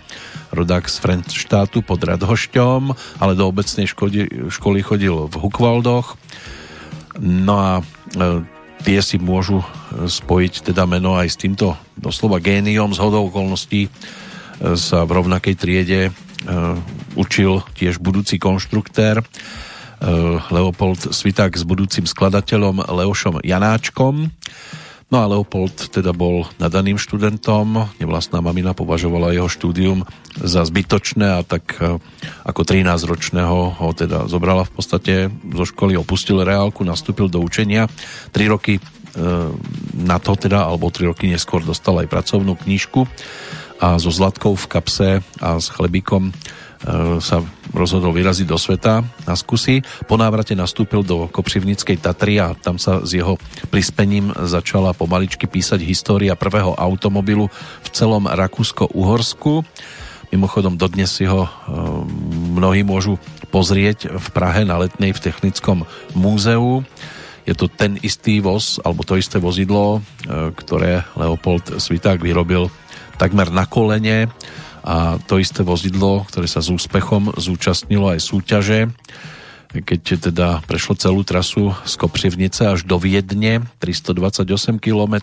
rodák 0.57 0.89
z 0.89 0.97
Frenštátu 1.05 1.85
pod 1.85 2.01
Radhošťom, 2.01 2.97
ale 3.21 3.37
do 3.37 3.45
obecnej 3.45 3.85
školy, 3.85 4.49
školy 4.49 4.81
chodil 4.81 5.29
v 5.29 5.35
Hukvaldoch. 5.37 6.17
No 7.21 7.55
a 7.61 7.73
e, 8.17 8.41
tie 8.89 9.05
si 9.05 9.21
môžu 9.21 9.61
e, 9.61 9.67
spojiť 10.09 10.73
teda 10.73 10.89
meno 10.89 11.13
aj 11.21 11.29
s 11.29 11.37
týmto 11.37 11.77
doslova 12.01 12.41
géniom 12.41 12.97
z 12.97 12.99
hodou 13.05 13.29
okolností 13.29 13.87
e, 13.87 13.91
sa 14.81 15.05
v 15.05 15.11
rovnakej 15.13 15.55
triede 15.61 16.01
e, 16.09 16.11
učil 17.21 17.61
tiež 17.77 18.01
budúci 18.01 18.41
konštruktér 18.41 19.21
Leopold 20.55 21.11
Sviták 21.11 21.59
s 21.59 21.67
budúcim 21.67 22.07
skladateľom 22.07 22.87
Leošom 22.87 23.43
Janáčkom. 23.43 24.31
No 25.09 25.25
a 25.25 25.31
Leopold 25.33 25.89
teda 25.89 26.13
bol 26.13 26.45
nadaným 26.61 27.01
študentom, 27.01 27.89
nevlastná 27.97 28.45
mamina 28.45 28.77
považovala 28.77 29.33
jeho 29.33 29.49
štúdium 29.49 30.05
za 30.37 30.69
zbytočné 30.69 31.33
a 31.33 31.41
tak 31.41 31.81
ako 32.45 32.61
13-ročného 32.61 33.81
ho 33.81 33.89
teda 33.97 34.29
zobrala 34.29 34.69
v 34.69 34.73
podstate 34.77 35.15
zo 35.33 35.65
školy, 35.65 35.97
opustil 35.97 36.45
reálku, 36.45 36.85
nastúpil 36.85 37.33
do 37.33 37.41
učenia. 37.41 37.89
3 38.37 38.53
roky 38.53 38.85
na 39.97 40.21
to 40.21 40.37
teda, 40.37 40.69
alebo 40.69 40.93
3 40.93 41.09
roky 41.09 41.25
neskôr 41.33 41.65
dostal 41.65 41.97
aj 42.05 42.13
pracovnú 42.13 42.61
knížku 42.61 43.09
a 43.81 43.97
so 43.97 44.13
zlatkou 44.13 44.61
v 44.61 44.67
kapse 44.69 45.25
a 45.41 45.57
s 45.57 45.73
chlebíkom 45.73 46.31
E, 46.31 46.68
sa 47.19 47.43
rozhodol 47.75 48.15
vyraziť 48.15 48.47
do 48.47 48.55
sveta 48.55 49.03
na 49.27 49.35
skúsi. 49.35 49.83
Po 50.07 50.15
návrate 50.15 50.55
nastúpil 50.55 51.03
do 51.03 51.27
Kopřivnickej 51.27 51.99
Tatry 51.99 52.39
a 52.39 52.55
tam 52.55 52.79
sa 52.79 53.03
s 53.03 53.11
jeho 53.13 53.35
prispením 53.69 54.31
začala 54.47 54.95
pomaličky 54.95 55.51
písať 55.51 55.83
história 55.83 56.39
prvého 56.39 56.79
automobilu 56.79 57.51
v 57.83 57.89
celom 57.91 58.31
Rakúsko-Uhorsku. 58.31 59.67
Mimochodom 60.29 60.77
dodnes 60.77 61.09
si 61.09 61.25
ho 61.25 61.49
e, 61.49 61.51
mnohí 62.61 62.85
môžu 62.85 63.17
pozrieť 63.49 64.13
v 64.13 64.27
Prahe 64.37 64.61
na 64.69 64.77
letnej 64.77 65.17
v 65.17 65.23
Technickom 65.25 65.89
múzeu. 66.13 66.85
Je 67.49 67.57
to 67.57 67.65
ten 67.65 67.97
istý 68.05 68.45
voz, 68.45 68.77
alebo 68.85 69.09
to 69.09 69.17
isté 69.17 69.41
vozidlo, 69.41 69.99
e, 69.99 70.53
ktoré 70.53 71.09
Leopold 71.17 71.81
Sviták 71.81 72.21
vyrobil 72.21 72.69
takmer 73.17 73.49
na 73.49 73.65
kolene 73.65 74.29
a 74.83 75.19
to 75.27 75.39
isté 75.41 75.67
vozidlo, 75.67 76.27
ktoré 76.29 76.47
sa 76.47 76.63
s 76.63 76.69
úspechom 76.73 77.35
zúčastnilo 77.37 78.13
aj 78.13 78.21
súťaže, 78.23 78.81
keď 79.69 80.33
teda 80.33 80.49
prešlo 80.65 80.97
celú 80.97 81.21
trasu 81.29 81.77
z 81.85 81.95
Kopřivnice 82.01 82.73
až 82.73 82.89
do 82.89 82.97
Viedne, 82.97 83.69
328 83.85 84.81
km, 84.81 85.15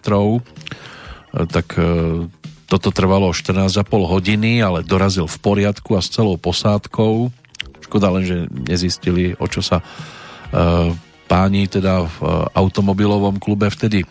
tak 1.49 1.67
e, 1.81 2.29
toto 2.69 2.89
trvalo 2.93 3.33
14,5 3.33 3.89
hodiny, 3.89 4.61
ale 4.61 4.85
dorazil 4.85 5.25
v 5.25 5.37
poriadku 5.41 5.97
a 5.97 6.01
s 6.05 6.13
celou 6.13 6.37
posádkou. 6.37 7.33
Škoda 7.81 8.13
len, 8.13 8.23
že 8.23 8.37
nezistili, 8.53 9.33
o 9.41 9.49
čo 9.49 9.65
sa 9.65 9.81
e, 9.81 9.83
páni 11.25 11.65
teda 11.65 12.05
v 12.05 12.17
automobilovom 12.53 13.41
klube 13.41 13.73
vtedy 13.73 14.05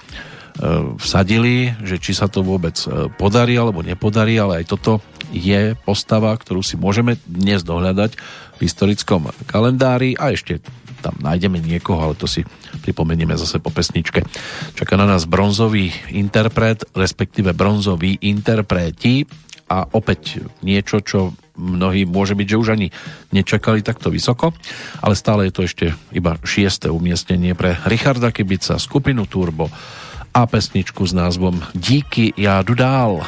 E, 0.54 0.94
vsadili, 1.02 1.74
že 1.82 1.98
či 1.98 2.14
sa 2.14 2.30
to 2.30 2.46
vôbec 2.46 2.78
e, 2.86 3.10
podarí 3.18 3.58
alebo 3.58 3.82
nepodarí, 3.82 4.38
ale 4.38 4.62
aj 4.62 4.70
toto 4.70 5.02
je 5.34 5.74
postava, 5.82 6.30
ktorú 6.38 6.62
si 6.62 6.78
môžeme 6.78 7.18
dnes 7.26 7.66
dohľadať 7.66 8.14
v 8.54 8.60
historickom 8.62 9.34
kalendári 9.50 10.14
a 10.14 10.30
ešte 10.30 10.62
tam 11.02 11.20
nájdeme 11.20 11.60
niekoho, 11.60 12.00
ale 12.00 12.14
to 12.16 12.24
si 12.24 12.46
pripomenieme 12.80 13.36
zase 13.36 13.60
po 13.60 13.68
pesničke. 13.68 14.24
Čaká 14.72 14.96
na 14.96 15.04
nás 15.04 15.28
bronzový 15.28 15.92
interpret, 16.14 16.86
respektíve 16.96 17.52
bronzový 17.52 18.16
interpreti 18.24 19.28
a 19.68 19.84
opäť 19.92 20.40
niečo, 20.64 21.04
čo 21.04 21.36
mnohí 21.60 22.08
môže 22.08 22.32
byť, 22.32 22.46
že 22.48 22.60
už 22.60 22.68
ani 22.72 22.88
nečakali 23.36 23.84
takto 23.84 24.08
vysoko, 24.08 24.56
ale 25.04 25.14
stále 25.14 25.50
je 25.50 25.52
to 25.52 25.62
ešte 25.68 25.86
iba 26.10 26.40
šiesté 26.40 26.88
umiestnenie 26.88 27.52
pre 27.52 27.76
Richarda 27.84 28.32
Kibica, 28.32 28.80
skupinu 28.80 29.28
Turbo 29.28 29.68
a 30.34 30.40
pesničku 30.50 31.06
s 31.06 31.12
názvom 31.12 31.62
Díky, 31.74 32.32
já 32.36 32.62
jdu 32.62 32.74
dál. 32.74 33.22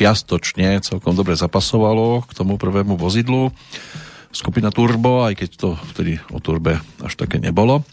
Čiastočne 0.00 0.80
celkom 0.80 1.12
dobre 1.12 1.36
zapasovalo 1.36 2.24
k 2.24 2.32
tomu 2.32 2.56
prvému 2.56 2.96
vozidlu. 2.96 3.52
Skupina 4.32 4.72
Turbo, 4.72 5.28
aj 5.28 5.36
keď 5.36 5.50
to 5.60 5.68
vtedy 5.92 6.16
o 6.32 6.40
Turbe 6.40 6.80
až 7.04 7.12
také 7.20 7.36
nebolo. 7.36 7.84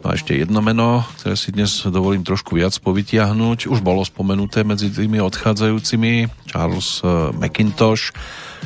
No 0.00 0.10
a 0.10 0.16
ešte 0.16 0.32
jedno 0.32 0.64
meno, 0.64 1.04
ktoré 1.20 1.36
si 1.36 1.52
dnes 1.52 1.84
dovolím 1.84 2.24
trošku 2.24 2.56
viac 2.56 2.72
povytiahnuť. 2.80 3.68
Už 3.68 3.84
bolo 3.84 4.00
spomenuté 4.00 4.64
medzi 4.64 4.88
tými 4.88 5.20
odchádzajúcimi 5.20 6.32
Charles 6.48 7.04
eh, 7.04 7.30
McIntosh, 7.36 8.16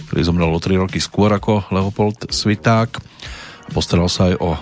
ktorý 0.07 0.21
zomrel 0.23 0.55
o 0.55 0.63
3 0.63 0.79
roky 0.87 1.03
skôr 1.03 1.35
ako 1.35 1.67
Leopold 1.75 2.31
Sviták. 2.31 3.03
Postaral 3.75 4.07
sa 4.07 4.31
aj 4.31 4.35
o 4.39 4.55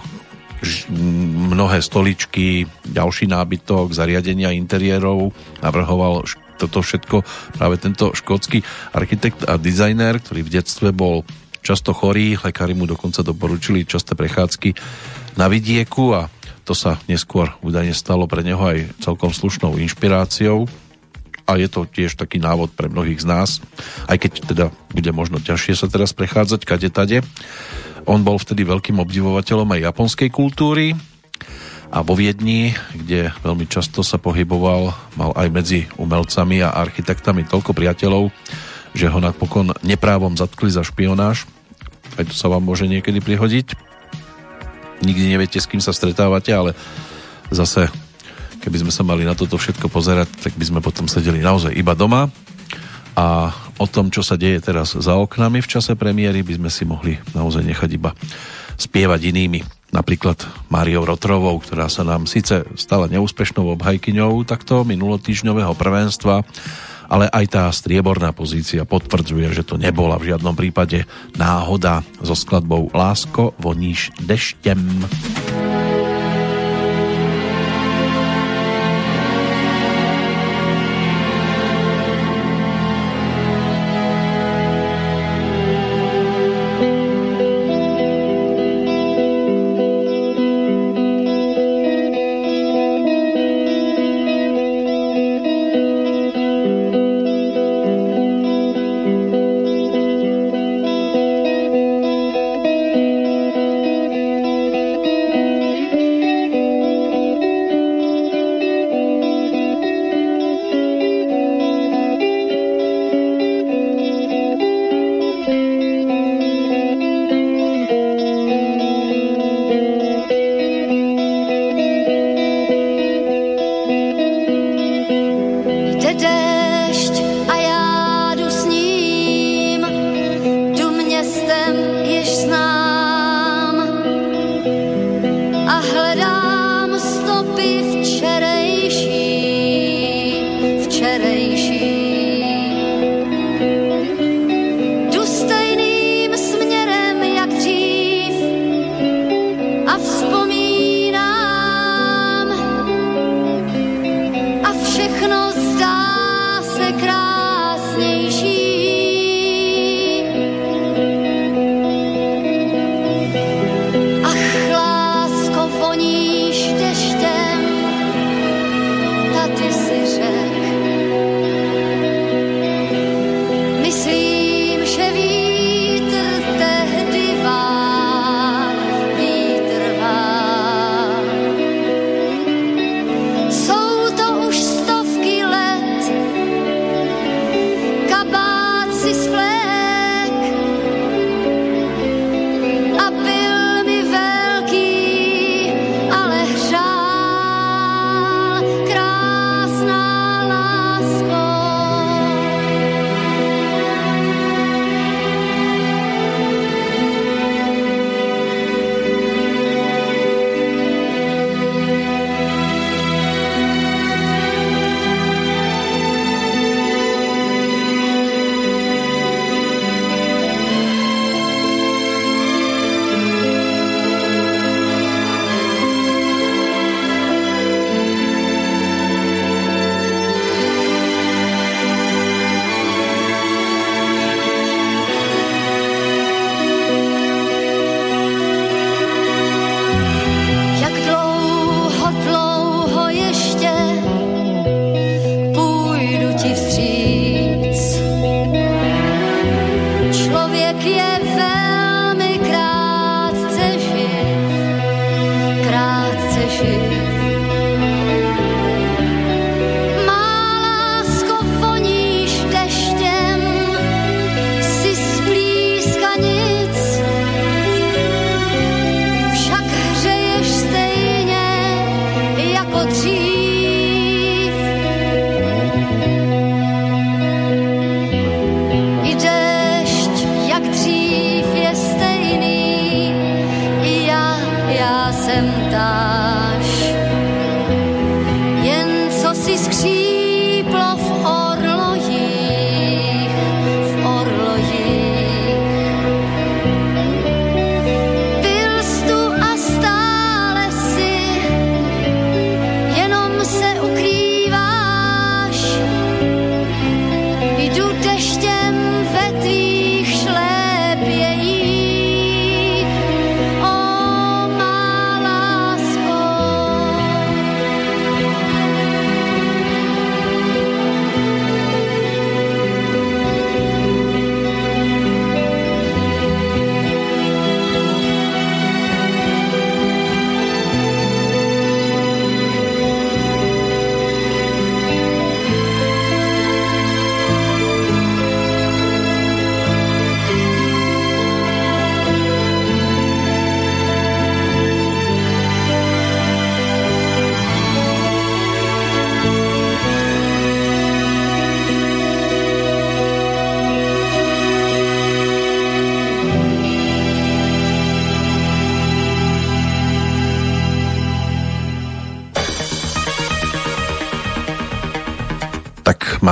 mnohé 1.52 1.84
stoličky, 1.84 2.64
ďalší 2.88 3.28
nábytok, 3.28 3.92
zariadenia 3.92 4.56
interiérov, 4.56 5.36
navrhoval 5.60 6.24
toto 6.56 6.80
všetko 6.80 7.26
práve 7.58 7.76
tento 7.78 8.14
škótsky 8.14 8.62
architekt 8.94 9.44
a 9.46 9.58
dizajner, 9.58 10.22
ktorý 10.22 10.46
v 10.46 10.52
detstve 10.60 10.94
bol 10.94 11.26
často 11.64 11.96
chorý, 11.96 12.36
lekári 12.36 12.76
mu 12.76 12.84
dokonca 12.84 13.24
doporučili 13.24 13.88
časté 13.88 14.12
prechádzky 14.12 14.76
na 15.40 15.48
vidieku 15.48 16.12
a 16.12 16.28
to 16.64 16.72
sa 16.72 17.00
neskôr 17.08 17.52
údajne 17.60 17.92
stalo 17.92 18.24
pre 18.24 18.44
neho 18.44 18.60
aj 18.60 19.00
celkom 19.00 19.32
slušnou 19.32 19.76
inšpiráciou 19.80 20.68
a 21.44 21.60
je 21.60 21.68
to 21.68 21.84
tiež 21.84 22.16
taký 22.16 22.40
návod 22.40 22.72
pre 22.72 22.88
mnohých 22.88 23.20
z 23.20 23.26
nás, 23.28 23.50
aj 24.08 24.16
keď 24.16 24.32
teda 24.48 24.66
bude 24.96 25.10
možno 25.12 25.40
ťažšie 25.40 25.76
sa 25.76 25.92
teraz 25.92 26.16
prechádzať 26.16 26.60
kade 26.64 26.88
tade. 26.88 27.20
On 28.08 28.20
bol 28.20 28.40
vtedy 28.40 28.64
veľkým 28.64 28.96
obdivovateľom 29.00 29.68
aj 29.76 29.84
japonskej 29.92 30.28
kultúry 30.32 30.96
a 31.94 32.02
vo 32.02 32.18
Viedni, 32.18 32.74
kde 32.90 33.30
veľmi 33.46 33.70
často 33.70 34.02
sa 34.02 34.18
pohyboval, 34.18 34.90
mal 35.14 35.30
aj 35.38 35.48
medzi 35.54 35.80
umelcami 35.94 36.58
a 36.66 36.74
architektami 36.74 37.46
toľko 37.46 37.70
priateľov, 37.70 38.34
že 38.98 39.06
ho 39.06 39.18
napokon 39.22 39.70
neprávom 39.86 40.34
zatkli 40.34 40.74
za 40.74 40.82
špionáž. 40.82 41.46
Aj 42.18 42.26
to 42.26 42.34
sa 42.34 42.50
vám 42.50 42.66
môže 42.66 42.90
niekedy 42.90 43.22
prihodiť 43.22 43.94
nikdy 45.04 45.36
neviete, 45.36 45.60
s 45.60 45.68
kým 45.68 45.84
sa 45.84 45.92
stretávate, 45.92 46.50
ale 46.50 46.72
zase, 47.52 47.92
keby 48.64 48.86
sme 48.86 48.92
sa 48.92 49.04
mali 49.04 49.22
na 49.22 49.36
toto 49.36 49.60
všetko 49.60 49.92
pozerať, 49.92 50.32
tak 50.40 50.56
by 50.56 50.64
sme 50.64 50.80
potom 50.80 51.06
sedeli 51.06 51.44
naozaj 51.44 51.76
iba 51.76 51.92
doma 51.92 52.32
a 53.14 53.52
o 53.78 53.86
tom, 53.86 54.10
čo 54.10 54.24
sa 54.24 54.34
deje 54.34 54.58
teraz 54.64 54.96
za 54.96 55.14
oknami 55.14 55.60
v 55.62 55.70
čase 55.70 55.94
premiéry, 55.94 56.42
by 56.42 56.58
sme 56.58 56.70
si 56.72 56.82
mohli 56.88 57.20
naozaj 57.36 57.62
nechať 57.62 57.90
iba 57.94 58.10
spievať 58.74 59.30
inými. 59.30 59.60
Napríklad 59.94 60.42
Máriou 60.74 61.06
Rotrovou, 61.06 61.54
ktorá 61.62 61.86
sa 61.86 62.02
nám 62.02 62.26
síce 62.26 62.66
stala 62.74 63.06
neúspešnou 63.06 63.78
obhajkyňou 63.78 64.42
takto 64.42 64.82
minulotýžňového 64.82 65.70
prvenstva, 65.78 66.42
ale 67.06 67.30
aj 67.30 67.44
tá 67.46 67.64
strieborná 67.70 68.34
pozícia 68.34 68.82
potvrdzuje, 68.82 69.54
že 69.54 69.62
to 69.62 69.78
nebola 69.78 70.18
v 70.18 70.34
žiadnom 70.34 70.58
prípade 70.58 71.06
náhoda 71.38 72.02
so 72.18 72.34
skladbou 72.34 72.90
Lásko 72.90 73.54
voníš 73.62 74.10
deštem. 74.18 74.82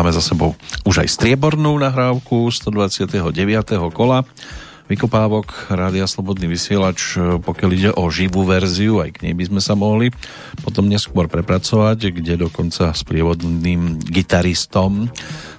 Máme 0.03 0.19
za 0.19 0.35
sebou 0.35 0.59
už 0.83 1.07
aj 1.07 1.15
striebornú 1.15 1.79
nahrávku 1.79 2.51
129. 2.51 3.23
kola 3.95 4.27
vykopávok 4.91 5.71
Rádia 5.71 6.11
Slobodný 6.11 6.51
vysielač, 6.51 7.15
pokiaľ 7.23 7.71
ide 7.71 7.91
o 7.95 8.11
živú 8.11 8.43
verziu, 8.43 8.99
aj 8.99 9.15
k 9.15 9.31
nej 9.31 9.35
by 9.39 9.47
sme 9.47 9.61
sa 9.63 9.79
mohli 9.79 10.11
potom 10.67 10.91
neskôr 10.91 11.31
prepracovať, 11.31 12.19
kde 12.19 12.35
dokonca 12.35 12.91
s 12.91 13.07
prievodným 13.07 14.03
gitaristom 14.03 15.07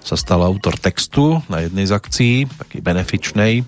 sa 0.03 0.19
stal 0.19 0.43
autor 0.43 0.75
textu 0.75 1.39
na 1.47 1.63
jednej 1.63 1.87
z 1.87 1.95
akcií, 1.95 2.35
takej 2.67 2.83
benefičnej. 2.83 3.63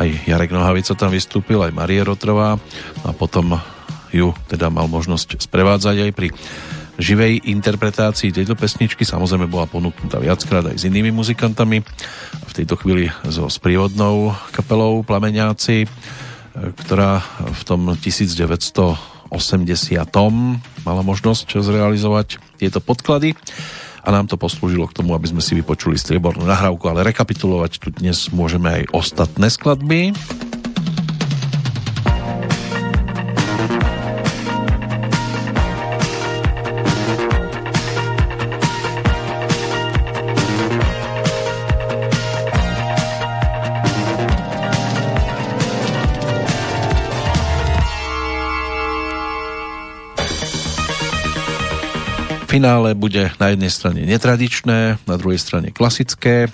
Aj 0.00 0.08
Jarek 0.08 0.48
Nohavica 0.48 0.96
tam 0.96 1.12
vystúpil, 1.12 1.60
aj 1.60 1.76
Marie 1.76 2.00
Rotrová 2.00 2.56
a 3.04 3.10
potom 3.12 3.60
ju 4.16 4.32
teda 4.48 4.72
mal 4.72 4.88
možnosť 4.88 5.44
sprevádzať 5.44 6.08
aj 6.08 6.12
pri 6.16 6.32
živej 6.96 7.44
interpretácii 7.48 8.32
tejto 8.32 8.56
pesničky. 8.56 9.04
Samozrejme 9.04 9.48
bola 9.48 9.68
ponúknutá 9.68 10.20
viackrát 10.20 10.64
aj 10.66 10.76
s 10.80 10.88
inými 10.88 11.12
muzikantami. 11.12 11.84
V 12.46 12.52
tejto 12.52 12.76
chvíli 12.80 13.12
so 13.28 13.48
sprievodnou 13.52 14.32
kapelou 14.52 15.04
Plameňáci, 15.04 15.84
e, 15.84 15.88
ktorá 16.84 17.20
v 17.40 17.62
tom 17.68 17.92
1980 17.96 18.96
mala 20.84 21.02
možnosť 21.04 21.60
zrealizovať 21.60 22.40
tieto 22.56 22.80
podklady 22.80 23.36
a 24.06 24.14
nám 24.14 24.30
to 24.30 24.38
poslúžilo 24.38 24.86
k 24.86 25.02
tomu, 25.02 25.18
aby 25.18 25.26
sme 25.26 25.42
si 25.42 25.58
vypočuli 25.58 25.98
striebornú 25.98 26.46
nahrávku, 26.46 26.86
ale 26.86 27.10
rekapitulovať 27.10 27.82
tu 27.82 27.90
dnes 27.90 28.30
môžeme 28.30 28.70
aj 28.70 28.82
ostatné 28.94 29.50
skladby. 29.50 30.14
Finále 52.56 52.96
bude 52.96 53.28
na 53.36 53.52
jednej 53.52 53.68
strane 53.68 54.00
netradičné, 54.08 54.96
na 55.04 55.16
druhej 55.20 55.36
strane 55.36 55.76
klasické. 55.76 56.48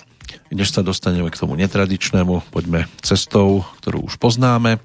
Než 0.51 0.75
sa 0.75 0.83
dostaneme 0.83 1.31
k 1.31 1.39
tomu 1.39 1.55
netradičnému, 1.55 2.51
poďme 2.51 2.91
cestou, 3.07 3.63
ktorú 3.79 4.11
už 4.11 4.19
poznáme. 4.19 4.83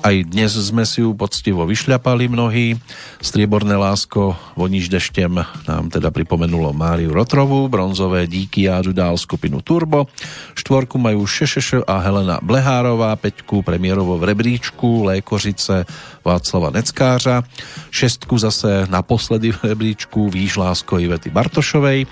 Aj 0.00 0.16
dnes 0.24 0.56
sme 0.56 0.88
si 0.88 1.04
ju 1.04 1.12
poctivo 1.12 1.68
vyšľapali 1.68 2.32
mnohí. 2.32 2.72
Strieborné 3.16 3.76
lásko 3.76 4.36
voníš 4.56 4.92
deštem 4.92 5.40
nám 5.68 5.88
teda 5.88 6.12
pripomenulo 6.12 6.72
Máriu 6.76 7.16
Rotrovú, 7.16 7.68
bronzové 7.68 8.26
díky 8.26 8.68
Jádu 8.68 8.92
dál 8.92 9.16
skupinu 9.16 9.64
Turbo, 9.64 10.06
štvorku 10.54 11.00
majú 11.00 11.24
Šešeš 11.24 11.88
a 11.88 11.98
Helena 12.04 12.38
Blehárová, 12.44 13.16
peťku 13.16 13.64
premiérovo 13.64 14.20
v 14.20 14.30
rebríčku, 14.30 15.04
Lékořice 15.08 15.88
Václava 16.24 16.70
Neckářa, 16.70 17.42
šestku 17.90 18.38
zase 18.38 18.86
naposledy 18.90 19.52
v 19.52 19.64
rebríčku 19.64 20.28
Výš 20.28 20.56
lásko 20.56 20.98
Ivety 20.98 21.30
Bartošovej, 21.30 22.06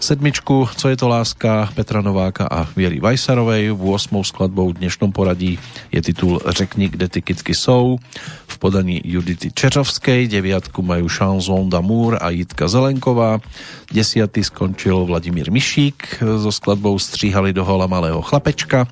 sedmičku 0.00 0.68
Co 0.76 0.88
je 0.88 0.96
to 0.96 1.08
láska 1.08 1.72
Petra 1.74 2.00
Nováka 2.00 2.46
a 2.46 2.68
Viery 2.76 3.00
Vajsarovej, 3.00 3.70
v 3.72 3.82
8. 3.90 4.24
skladbou 4.24 4.70
v 4.70 4.78
dnešnom 4.84 5.12
poradí 5.12 5.58
je 5.92 6.02
titul 6.02 6.40
Řekni, 6.46 6.88
kde 6.88 7.08
ty 7.08 7.22
kitky 7.22 7.54
jsou. 7.54 7.98
V 8.46 8.58
podaní 8.58 9.00
Judity 9.04 9.50
Čeřovskej, 9.50 10.28
deviatku 10.44 10.84
majú 10.84 11.08
Chanson 11.08 11.72
d'amour 11.72 12.20
a 12.20 12.28
Jitka 12.28 12.68
Zelenková, 12.68 13.40
desiatý 13.88 14.44
skončil 14.44 15.08
Vladimír 15.08 15.48
Mišík 15.48 16.20
so 16.20 16.52
skladbou 16.52 17.00
Stříhali 17.00 17.56
do 17.56 17.64
hola 17.64 17.88
malého 17.88 18.20
chlapečka, 18.20 18.84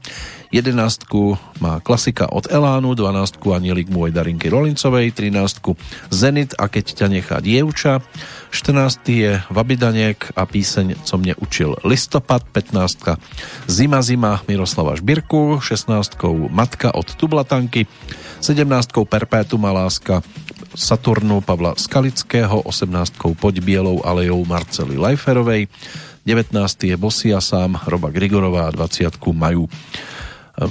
jedenáctku 0.48 1.36
má 1.60 1.84
klasika 1.84 2.32
od 2.32 2.48
Elánu, 2.48 2.96
dvanáctku 2.96 3.52
Anielik 3.52 3.92
môj 3.92 4.16
Darinky 4.16 4.48
Rolincovej, 4.48 5.12
trináctku 5.12 5.76
Zenit 6.08 6.56
a 6.56 6.72
keď 6.72 7.04
ťa 7.04 7.06
nechá 7.12 7.36
dievča, 7.44 8.00
14. 8.48 9.04
je 9.12 9.32
Vabidaniek 9.52 10.16
a 10.32 10.48
píseň 10.48 11.04
Co 11.04 11.20
mne 11.20 11.36
učil 11.36 11.76
listopad, 11.84 12.48
15. 12.48 13.20
Zima 13.68 14.00
zima 14.00 14.40
Miroslava 14.48 14.96
Žbirku, 14.96 15.60
16. 15.60 16.16
Matka 16.48 16.96
od 16.96 17.12
Tublatanky, 17.12 17.84
17. 18.40 19.04
Perpétuma 19.04 19.72
láska 19.72 20.24
Saturnu 20.74 21.44
Pavla 21.44 21.76
Skalického, 21.76 22.64
18. 22.64 23.36
Poď 23.36 23.60
bielou 23.60 24.00
alejou 24.04 24.44
Marcely 24.48 24.96
Lajferovej, 24.96 25.68
19. 26.24 26.54
je 26.88 26.96
Bosia 26.96 27.42
sám 27.42 27.82
Roba 27.84 28.08
Grigorová 28.14 28.68
a 28.68 28.74
20. 28.74 29.10
majú 29.34 29.68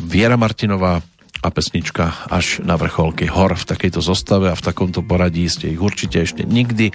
Viera 0.07 0.37
Martinová 0.37 1.01
a 1.41 1.49
pesnička 1.49 2.29
až 2.29 2.61
na 2.61 2.77
vrcholky 2.77 3.25
hor 3.25 3.57
v 3.57 3.65
takejto 3.65 3.99
zostave 3.99 4.53
a 4.53 4.55
v 4.57 4.65
takomto 4.65 5.01
poradí 5.01 5.49
ste 5.49 5.73
ich 5.73 5.81
určite 5.81 6.21
ešte 6.21 6.45
nikdy 6.45 6.93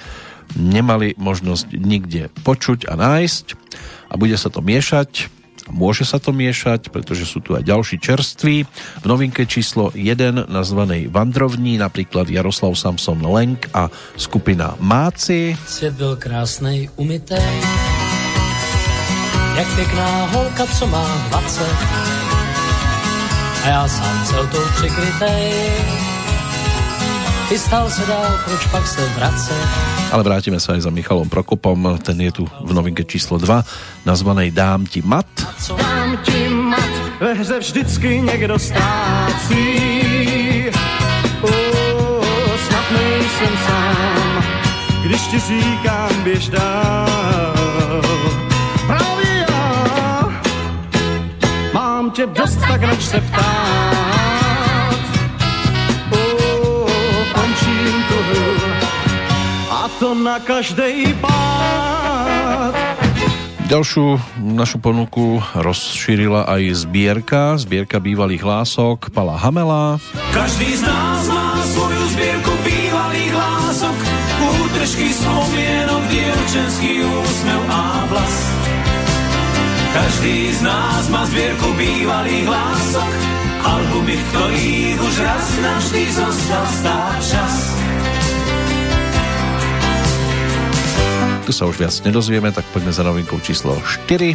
nemali 0.55 1.19
možnosť 1.19 1.75
nikde 1.75 2.31
počuť 2.47 2.87
a 2.87 2.95
nájsť 2.95 3.47
a 4.07 4.15
bude 4.15 4.39
sa 4.39 4.47
to 4.47 4.63
miešať 4.63 5.36
môže 5.71 6.07
sa 6.07 6.19
to 6.19 6.31
miešať, 6.35 6.91
pretože 6.91 7.27
sú 7.27 7.43
tu 7.43 7.55
aj 7.55 7.67
ďalší 7.67 7.97
čerství. 7.99 8.67
V 9.03 9.07
novinke 9.07 9.47
číslo 9.47 9.91
1 9.95 10.49
nazvanej 10.51 11.09
Vandrovní 11.11 11.79
napríklad 11.79 12.31
Jaroslav 12.31 12.75
Samson 12.79 13.23
Lenk 13.23 13.71
a 13.75 13.91
skupina 14.17 14.75
Máci. 14.81 15.57
Svět 15.67 15.95
byl 15.95 16.17
krásnej, 16.17 16.91
umytej, 16.97 17.57
jak 19.57 19.69
pěkná 19.75 20.27
holka, 20.27 20.67
co 20.67 20.87
má 20.87 21.07
20 21.29 21.63
a 23.65 23.69
já 23.69 23.89
sám 23.89 24.25
celtou 24.25 24.63
přikrytej. 24.77 26.16
Chystal 27.49 27.91
se 27.91 28.07
dál, 28.07 28.39
proč 28.45 28.67
pak 28.67 28.87
se 28.87 29.09
vracet? 29.09 29.69
Ale 30.11 30.23
vrátime 30.23 30.59
sa 30.59 30.75
aj 30.75 30.83
za 30.83 30.91
Michalom 30.91 31.31
Prokopom, 31.31 31.99
ten 32.03 32.19
je 32.19 32.31
tu 32.31 32.43
v 32.47 32.71
novinke 32.75 33.07
číslo 33.07 33.39
2, 33.39 33.63
nazvanej 34.03 34.51
Dám 34.51 34.87
ti 34.87 34.99
mat. 35.03 35.27
Dám 35.71 36.19
ti 36.27 36.51
mat, 36.51 36.93
ve 37.23 37.35
hře 37.35 37.59
vždycky 37.59 38.21
někdo 38.23 38.59
ztrácí. 38.59 39.67
Snad 42.67 42.87
nejsem 42.91 43.55
sám, 43.67 44.45
když 45.07 45.23
ti 45.31 45.39
říkám, 45.39 46.23
běž 46.25 46.49
dál. 46.49 48.03
Právě 48.87 49.47
já 49.49 49.63
mám 51.75 52.11
tě 52.11 52.27
dost, 52.27 52.59
tak 52.59 52.83
nač 52.83 53.03
se 53.03 53.21
ptát. 53.21 54.16
To 59.97 60.13
na 60.13 60.37
každej 60.41 61.17
pád. 61.25 62.75
Ďalšiu 63.67 64.21
našu 64.39 64.79
ponuku 64.79 65.43
rozšírila 65.57 66.47
aj 66.47 66.87
zbierka, 66.87 67.59
zbierka 67.59 67.99
bývalých 67.99 68.47
hlások 68.47 69.11
Pala 69.11 69.35
Hamela. 69.41 69.99
Každý 70.31 70.71
z 70.79 70.83
nás 70.87 71.23
má 71.27 71.59
svoju 71.75 72.03
zbierku 72.15 72.53
bývalých 72.63 73.33
hlások, 73.35 73.99
útržky 74.63 75.09
spomienok, 75.11 76.03
dievčenský 76.13 76.93
úsmev 77.03 77.63
a 77.67 77.85
vlas. 78.07 78.37
Každý 79.97 80.37
z 80.55 80.61
nás 80.61 81.03
má 81.09 81.23
zbierku 81.27 81.69
bývalých 81.75 82.47
hlások, 82.47 83.13
albumy, 83.65 84.15
v 84.15 84.25
ktorých 84.31 84.99
už 85.01 85.15
raz 85.25 85.47
navždy 85.59 86.03
zostal 86.13 86.65
stáť 86.71 87.19
čas. 87.25 87.86
Tu 91.47 91.55
sa 91.55 91.63
už 91.63 91.79
viac 91.79 91.95
nedozvieme, 92.03 92.51
tak 92.51 92.67
poďme 92.75 92.91
za 92.91 93.07
novinkou 93.07 93.39
číslo 93.39 93.79
4, 93.79 94.35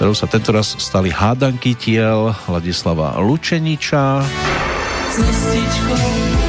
ktorou 0.00 0.16
sa 0.16 0.24
tentoraz 0.24 0.80
stali 0.80 1.12
hádanky 1.12 1.76
tiel 1.76 2.32
Ladislava 2.48 3.20
Lučeniča. 3.20 4.24
Cestičkou 5.12 6.47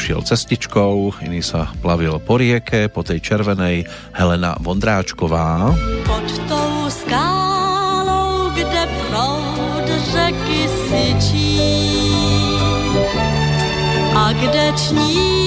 šiel 0.00 0.24
cestičkou, 0.24 1.20
iný 1.20 1.44
sa 1.44 1.68
plavil 1.84 2.16
po 2.24 2.40
rieke, 2.40 2.88
po 2.88 3.04
tej 3.04 3.20
červenej 3.20 3.84
Helena 4.16 4.56
Vondráčková. 4.56 5.76
Pod 6.08 6.28
tou 6.48 6.88
skálou, 6.88 8.48
kde 8.56 8.88
proud 9.12 9.86
řeky 10.16 10.60
sičí. 10.88 11.60
a 14.16 14.32
kde 14.32 14.72
ční 14.76 15.39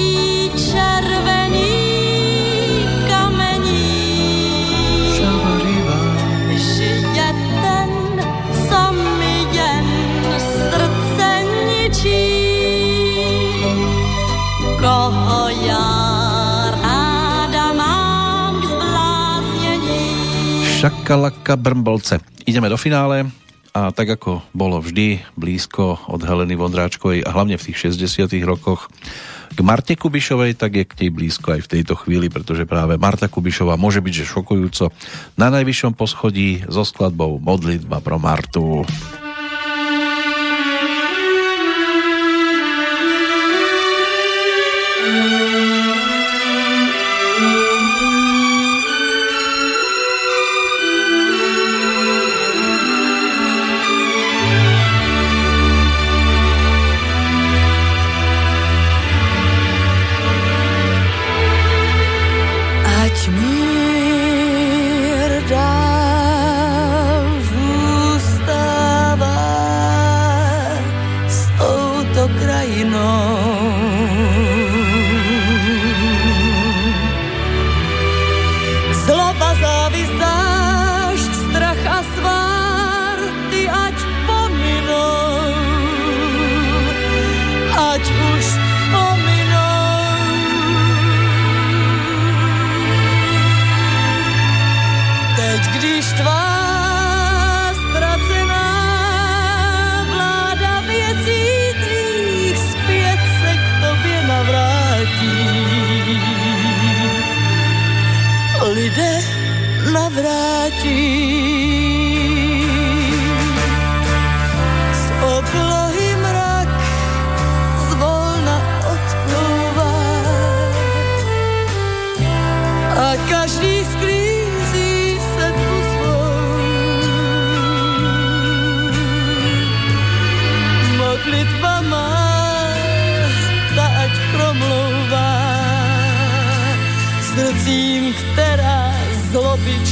Šakalaka 20.83 21.55
Brmbolce. 21.55 22.19
Ideme 22.43 22.67
do 22.67 22.75
finále 22.75 23.31
a 23.71 23.95
tak 23.95 24.19
ako 24.19 24.43
bolo 24.51 24.83
vždy 24.83 25.23
blízko 25.39 25.95
od 26.11 26.19
Heleny 26.19 26.59
Vondráčkovej 26.59 27.23
a 27.23 27.31
hlavne 27.31 27.55
v 27.55 27.71
tých 27.71 27.95
60 27.95 28.27
rokoch 28.43 28.91
k 29.55 29.59
Marte 29.63 29.95
Kubišovej, 29.95 30.59
tak 30.59 30.75
je 30.75 30.83
k 30.83 31.07
tej 31.07 31.09
blízko 31.15 31.55
aj 31.55 31.63
v 31.63 31.71
tejto 31.79 31.95
chvíli, 31.95 32.27
pretože 32.27 32.67
práve 32.67 32.99
Marta 32.99 33.31
Kubišová 33.31 33.79
môže 33.79 34.03
byť 34.03 34.11
že 34.11 34.25
šokujúco 34.27 34.91
na 35.39 35.47
najvyššom 35.55 35.95
poschodí 35.95 36.67
so 36.67 36.83
skladbou 36.83 37.39
Modlitba 37.39 38.03
pro 38.03 38.19
Martu. 38.19 38.83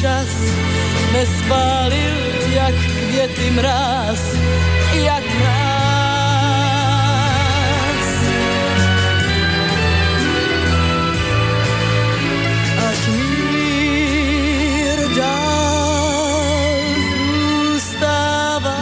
Čas 0.02 0.34
nespálil, 1.14 2.18
jak 2.50 2.76
květy 2.76 3.52
mráz, 3.52 4.36
jak 4.94 5.24
mráz. 5.40 5.62
Ať 12.90 13.02
mír 13.14 14.98
dál 15.16 16.82
zůstává 17.14 18.82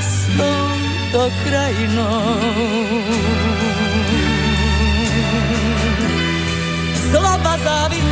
s 0.00 0.12
touto 0.36 1.32
krajinou. 1.44 2.38
Zloba, 7.10 7.56
závist, 7.64 8.07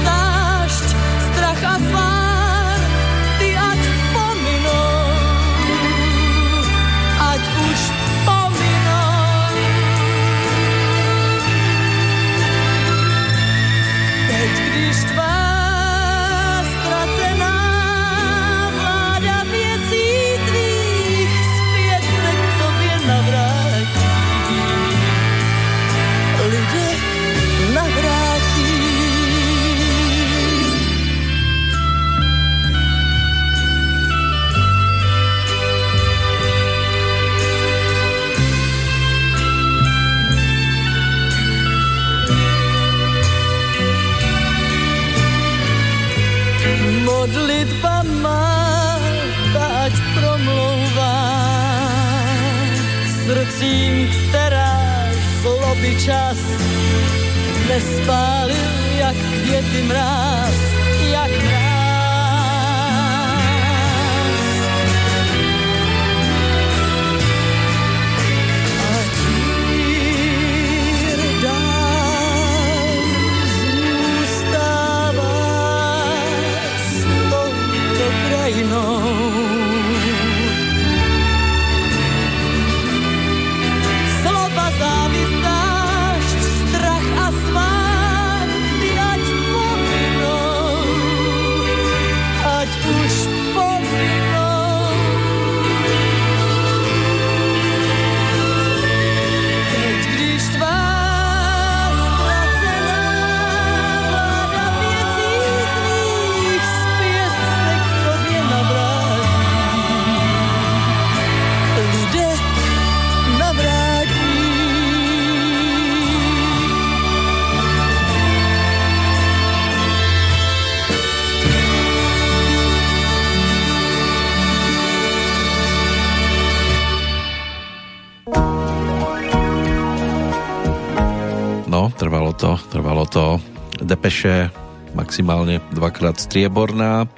Depeše 134.06 134.54
maximálne 134.94 135.58
dvakrát 135.74 136.14
strieborná, 136.14 137.10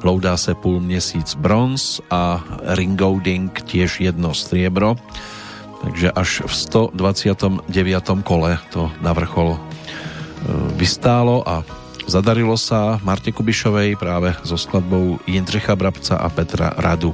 Loudá 0.00 0.40
se 0.40 0.56
půl 0.56 0.80
měsíc 0.80 1.36
bronz 1.36 2.00
a 2.08 2.40
Ringolding 2.64 3.52
tiež 3.52 4.00
jedno 4.00 4.32
striebro. 4.32 4.96
Takže 5.84 6.08
až 6.16 6.40
v 6.48 6.52
129. 6.96 8.24
kole 8.24 8.56
to 8.72 8.88
na 9.04 9.12
vrchol 9.12 9.52
e, 9.52 9.60
vystálo 10.80 11.44
a 11.44 11.60
zadarilo 12.08 12.56
sa 12.56 12.96
Marte 13.04 13.36
Kubišovej 13.36 14.00
práve 14.00 14.32
so 14.40 14.56
skladbou 14.56 15.20
Jindřicha 15.28 15.76
Brabca 15.76 16.16
a 16.16 16.28
Petra 16.32 16.72
Radu. 16.72 17.12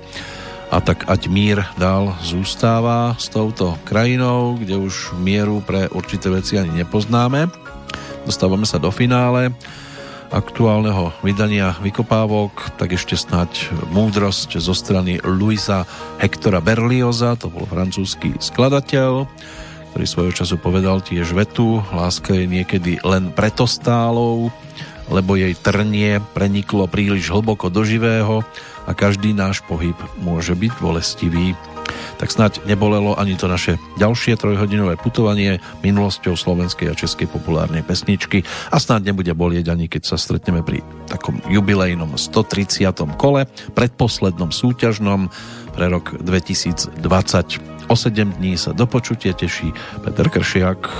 A 0.71 0.79
tak 0.79 1.03
ať 1.11 1.27
mír 1.27 1.67
dál 1.75 2.15
zústáva 2.23 3.19
s 3.19 3.27
touto 3.27 3.75
krajinou, 3.83 4.55
kde 4.55 4.79
už 4.79 5.19
mieru 5.19 5.67
pre 5.67 5.91
určité 5.91 6.31
veci 6.31 6.63
ani 6.63 6.87
nepoznáme. 6.87 7.66
Dostávame 8.27 8.67
sa 8.67 8.83
do 8.83 8.91
finále 8.91 9.55
aktuálneho 10.35 11.15
vydania 11.23 11.79
Vykopávok, 11.79 12.75
tak 12.75 12.99
ešte 12.99 13.15
snať 13.15 13.71
múdrosť 13.95 14.59
zo 14.59 14.75
strany 14.75 15.23
Luisa 15.23 15.87
Hectora 16.19 16.59
Berlioza, 16.59 17.39
to 17.39 17.47
bol 17.47 17.63
francúzsky 17.71 18.35
skladateľ, 18.43 19.31
ktorý 19.95 20.05
svojho 20.05 20.33
času 20.35 20.59
povedal 20.59 20.99
tiež 20.99 21.31
vetu, 21.39 21.79
láska 21.95 22.35
je 22.35 22.51
niekedy 22.51 22.99
len 23.07 23.31
preto 23.31 23.71
stálou, 23.71 24.51
lebo 25.07 25.39
jej 25.39 25.55
trnie 25.55 26.19
preniklo 26.35 26.91
príliš 26.91 27.31
hlboko 27.31 27.71
do 27.71 27.87
živého 27.87 28.43
a 28.87 28.91
každý 28.91 29.31
náš 29.31 29.63
pohyb 29.63 29.95
môže 30.19 30.59
byť 30.59 30.73
bolestivý 30.83 31.55
tak 32.17 32.33
snáď 32.33 32.65
nebolelo 32.65 33.17
ani 33.17 33.37
to 33.37 33.47
naše 33.47 33.77
ďalšie 34.01 34.39
trojhodinové 34.41 34.97
putovanie 34.97 35.61
minulosťou 35.85 36.35
slovenskej 36.35 36.91
a 36.91 36.99
českej 36.99 37.29
populárnej 37.29 37.85
pesničky 37.85 38.43
a 38.73 38.77
snáď 38.81 39.13
nebude 39.13 39.33
bolieť 39.37 39.73
ani 39.73 39.87
keď 39.87 40.03
sa 40.05 40.17
stretneme 40.17 40.65
pri 40.65 40.81
takom 41.07 41.39
jubilejnom 41.47 42.19
130. 42.19 42.91
kole, 43.21 43.47
predposlednom 43.77 44.51
súťažnom 44.51 45.29
pre 45.77 45.87
rok 45.93 46.17
2020. 46.19 46.97
O 47.87 47.95
7 47.95 48.43
dní 48.43 48.59
sa 48.59 48.75
do 48.75 48.89
počutia 48.91 49.37
teší 49.37 49.71
Peter 50.03 50.27
Kršiak. 50.27 50.91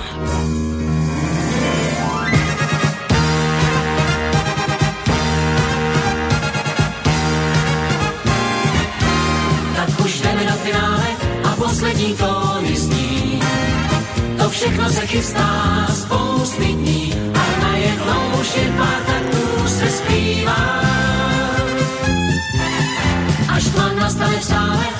Všechno 14.57 14.89
se 14.89 15.07
chystá 15.07 15.87
spousty 15.93 16.65
dní 16.65 17.13
a 17.33 17.61
najednou 17.61 18.39
už 18.41 18.55
je 18.55 18.73
pár 18.77 19.01
taktů 19.05 19.67
se 19.67 19.89
zpívá. 19.89 20.81
Až 23.49 23.63
tma 23.63 23.93
nastane 23.93 24.39
v 24.39 24.43
sále 24.43 24.96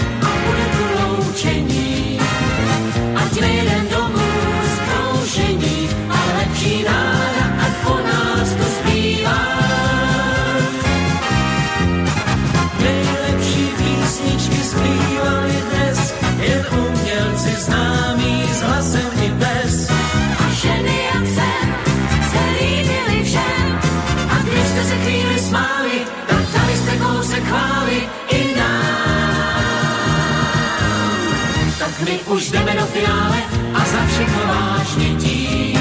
už 32.38 32.52
jdeme 32.52 32.74
do 32.74 32.86
finále 32.86 33.38
a 33.74 33.80
za 33.80 34.06
všechno 34.08 34.42
vážně 34.48 35.16
tím. 35.16 35.80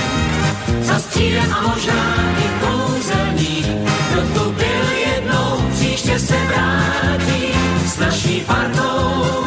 Za 0.80 0.98
střídem 0.98 1.52
a 1.52 1.60
možná 1.68 2.14
i 2.38 2.48
kouzelník, 2.60 3.66
kdo 4.12 4.22
tu 4.22 4.52
byl 4.52 4.84
jednou, 5.06 5.70
příště 5.72 6.18
se 6.18 6.36
vrátí 6.46 7.52
s 7.86 7.98
naší 7.98 8.40
partou. 8.40 9.45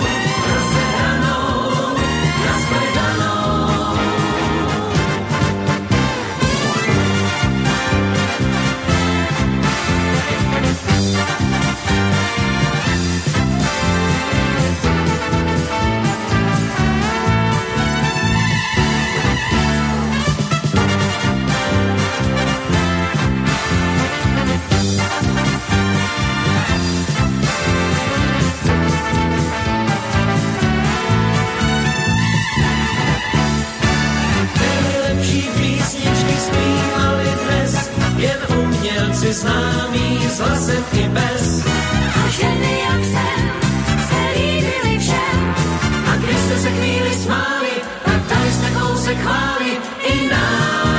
si 39.29 39.33
známý 39.33 40.25
s 40.29 40.39
hlasem 40.39 40.83
i 40.93 41.03
bez. 41.09 41.65
A 42.25 42.29
ženy 42.29 42.73
jak 42.89 43.03
jsem 43.05 43.41
se 44.09 44.19
líbili 44.35 44.99
všem. 44.99 45.39
A 46.11 46.15
když 46.15 46.37
jste 46.37 46.57
se 46.59 46.69
chvíli 46.71 47.13
smáli, 47.13 47.73
tak 48.05 48.21
dali 48.29 48.51
jste 48.51 48.69
kousek 48.71 49.17
chvály 49.21 49.71
i 50.03 50.29
nám. 50.29 50.97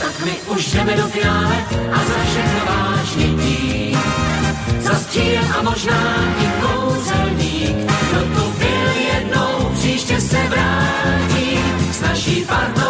Tak 0.00 0.24
my 0.24 0.32
už 0.46 0.72
jdeme 0.72 0.96
do 0.96 1.06
finále 1.06 1.56
a 1.92 1.98
za 1.98 2.18
všechno 2.30 2.60
vážně 2.66 3.26
dík. 3.26 3.98
Za 4.80 4.94
stíl 4.94 5.42
a 5.58 5.62
možná 5.62 6.02
i 6.40 6.46
kouzelník. 6.62 7.76
Kdo 8.10 8.20
tu 8.20 8.52
byl 8.58 8.88
jednou, 9.14 9.70
příště 9.74 10.20
se 10.20 10.38
vrátí 10.48 11.58
s 11.92 12.00
naší 12.00 12.44
partou. 12.44 12.81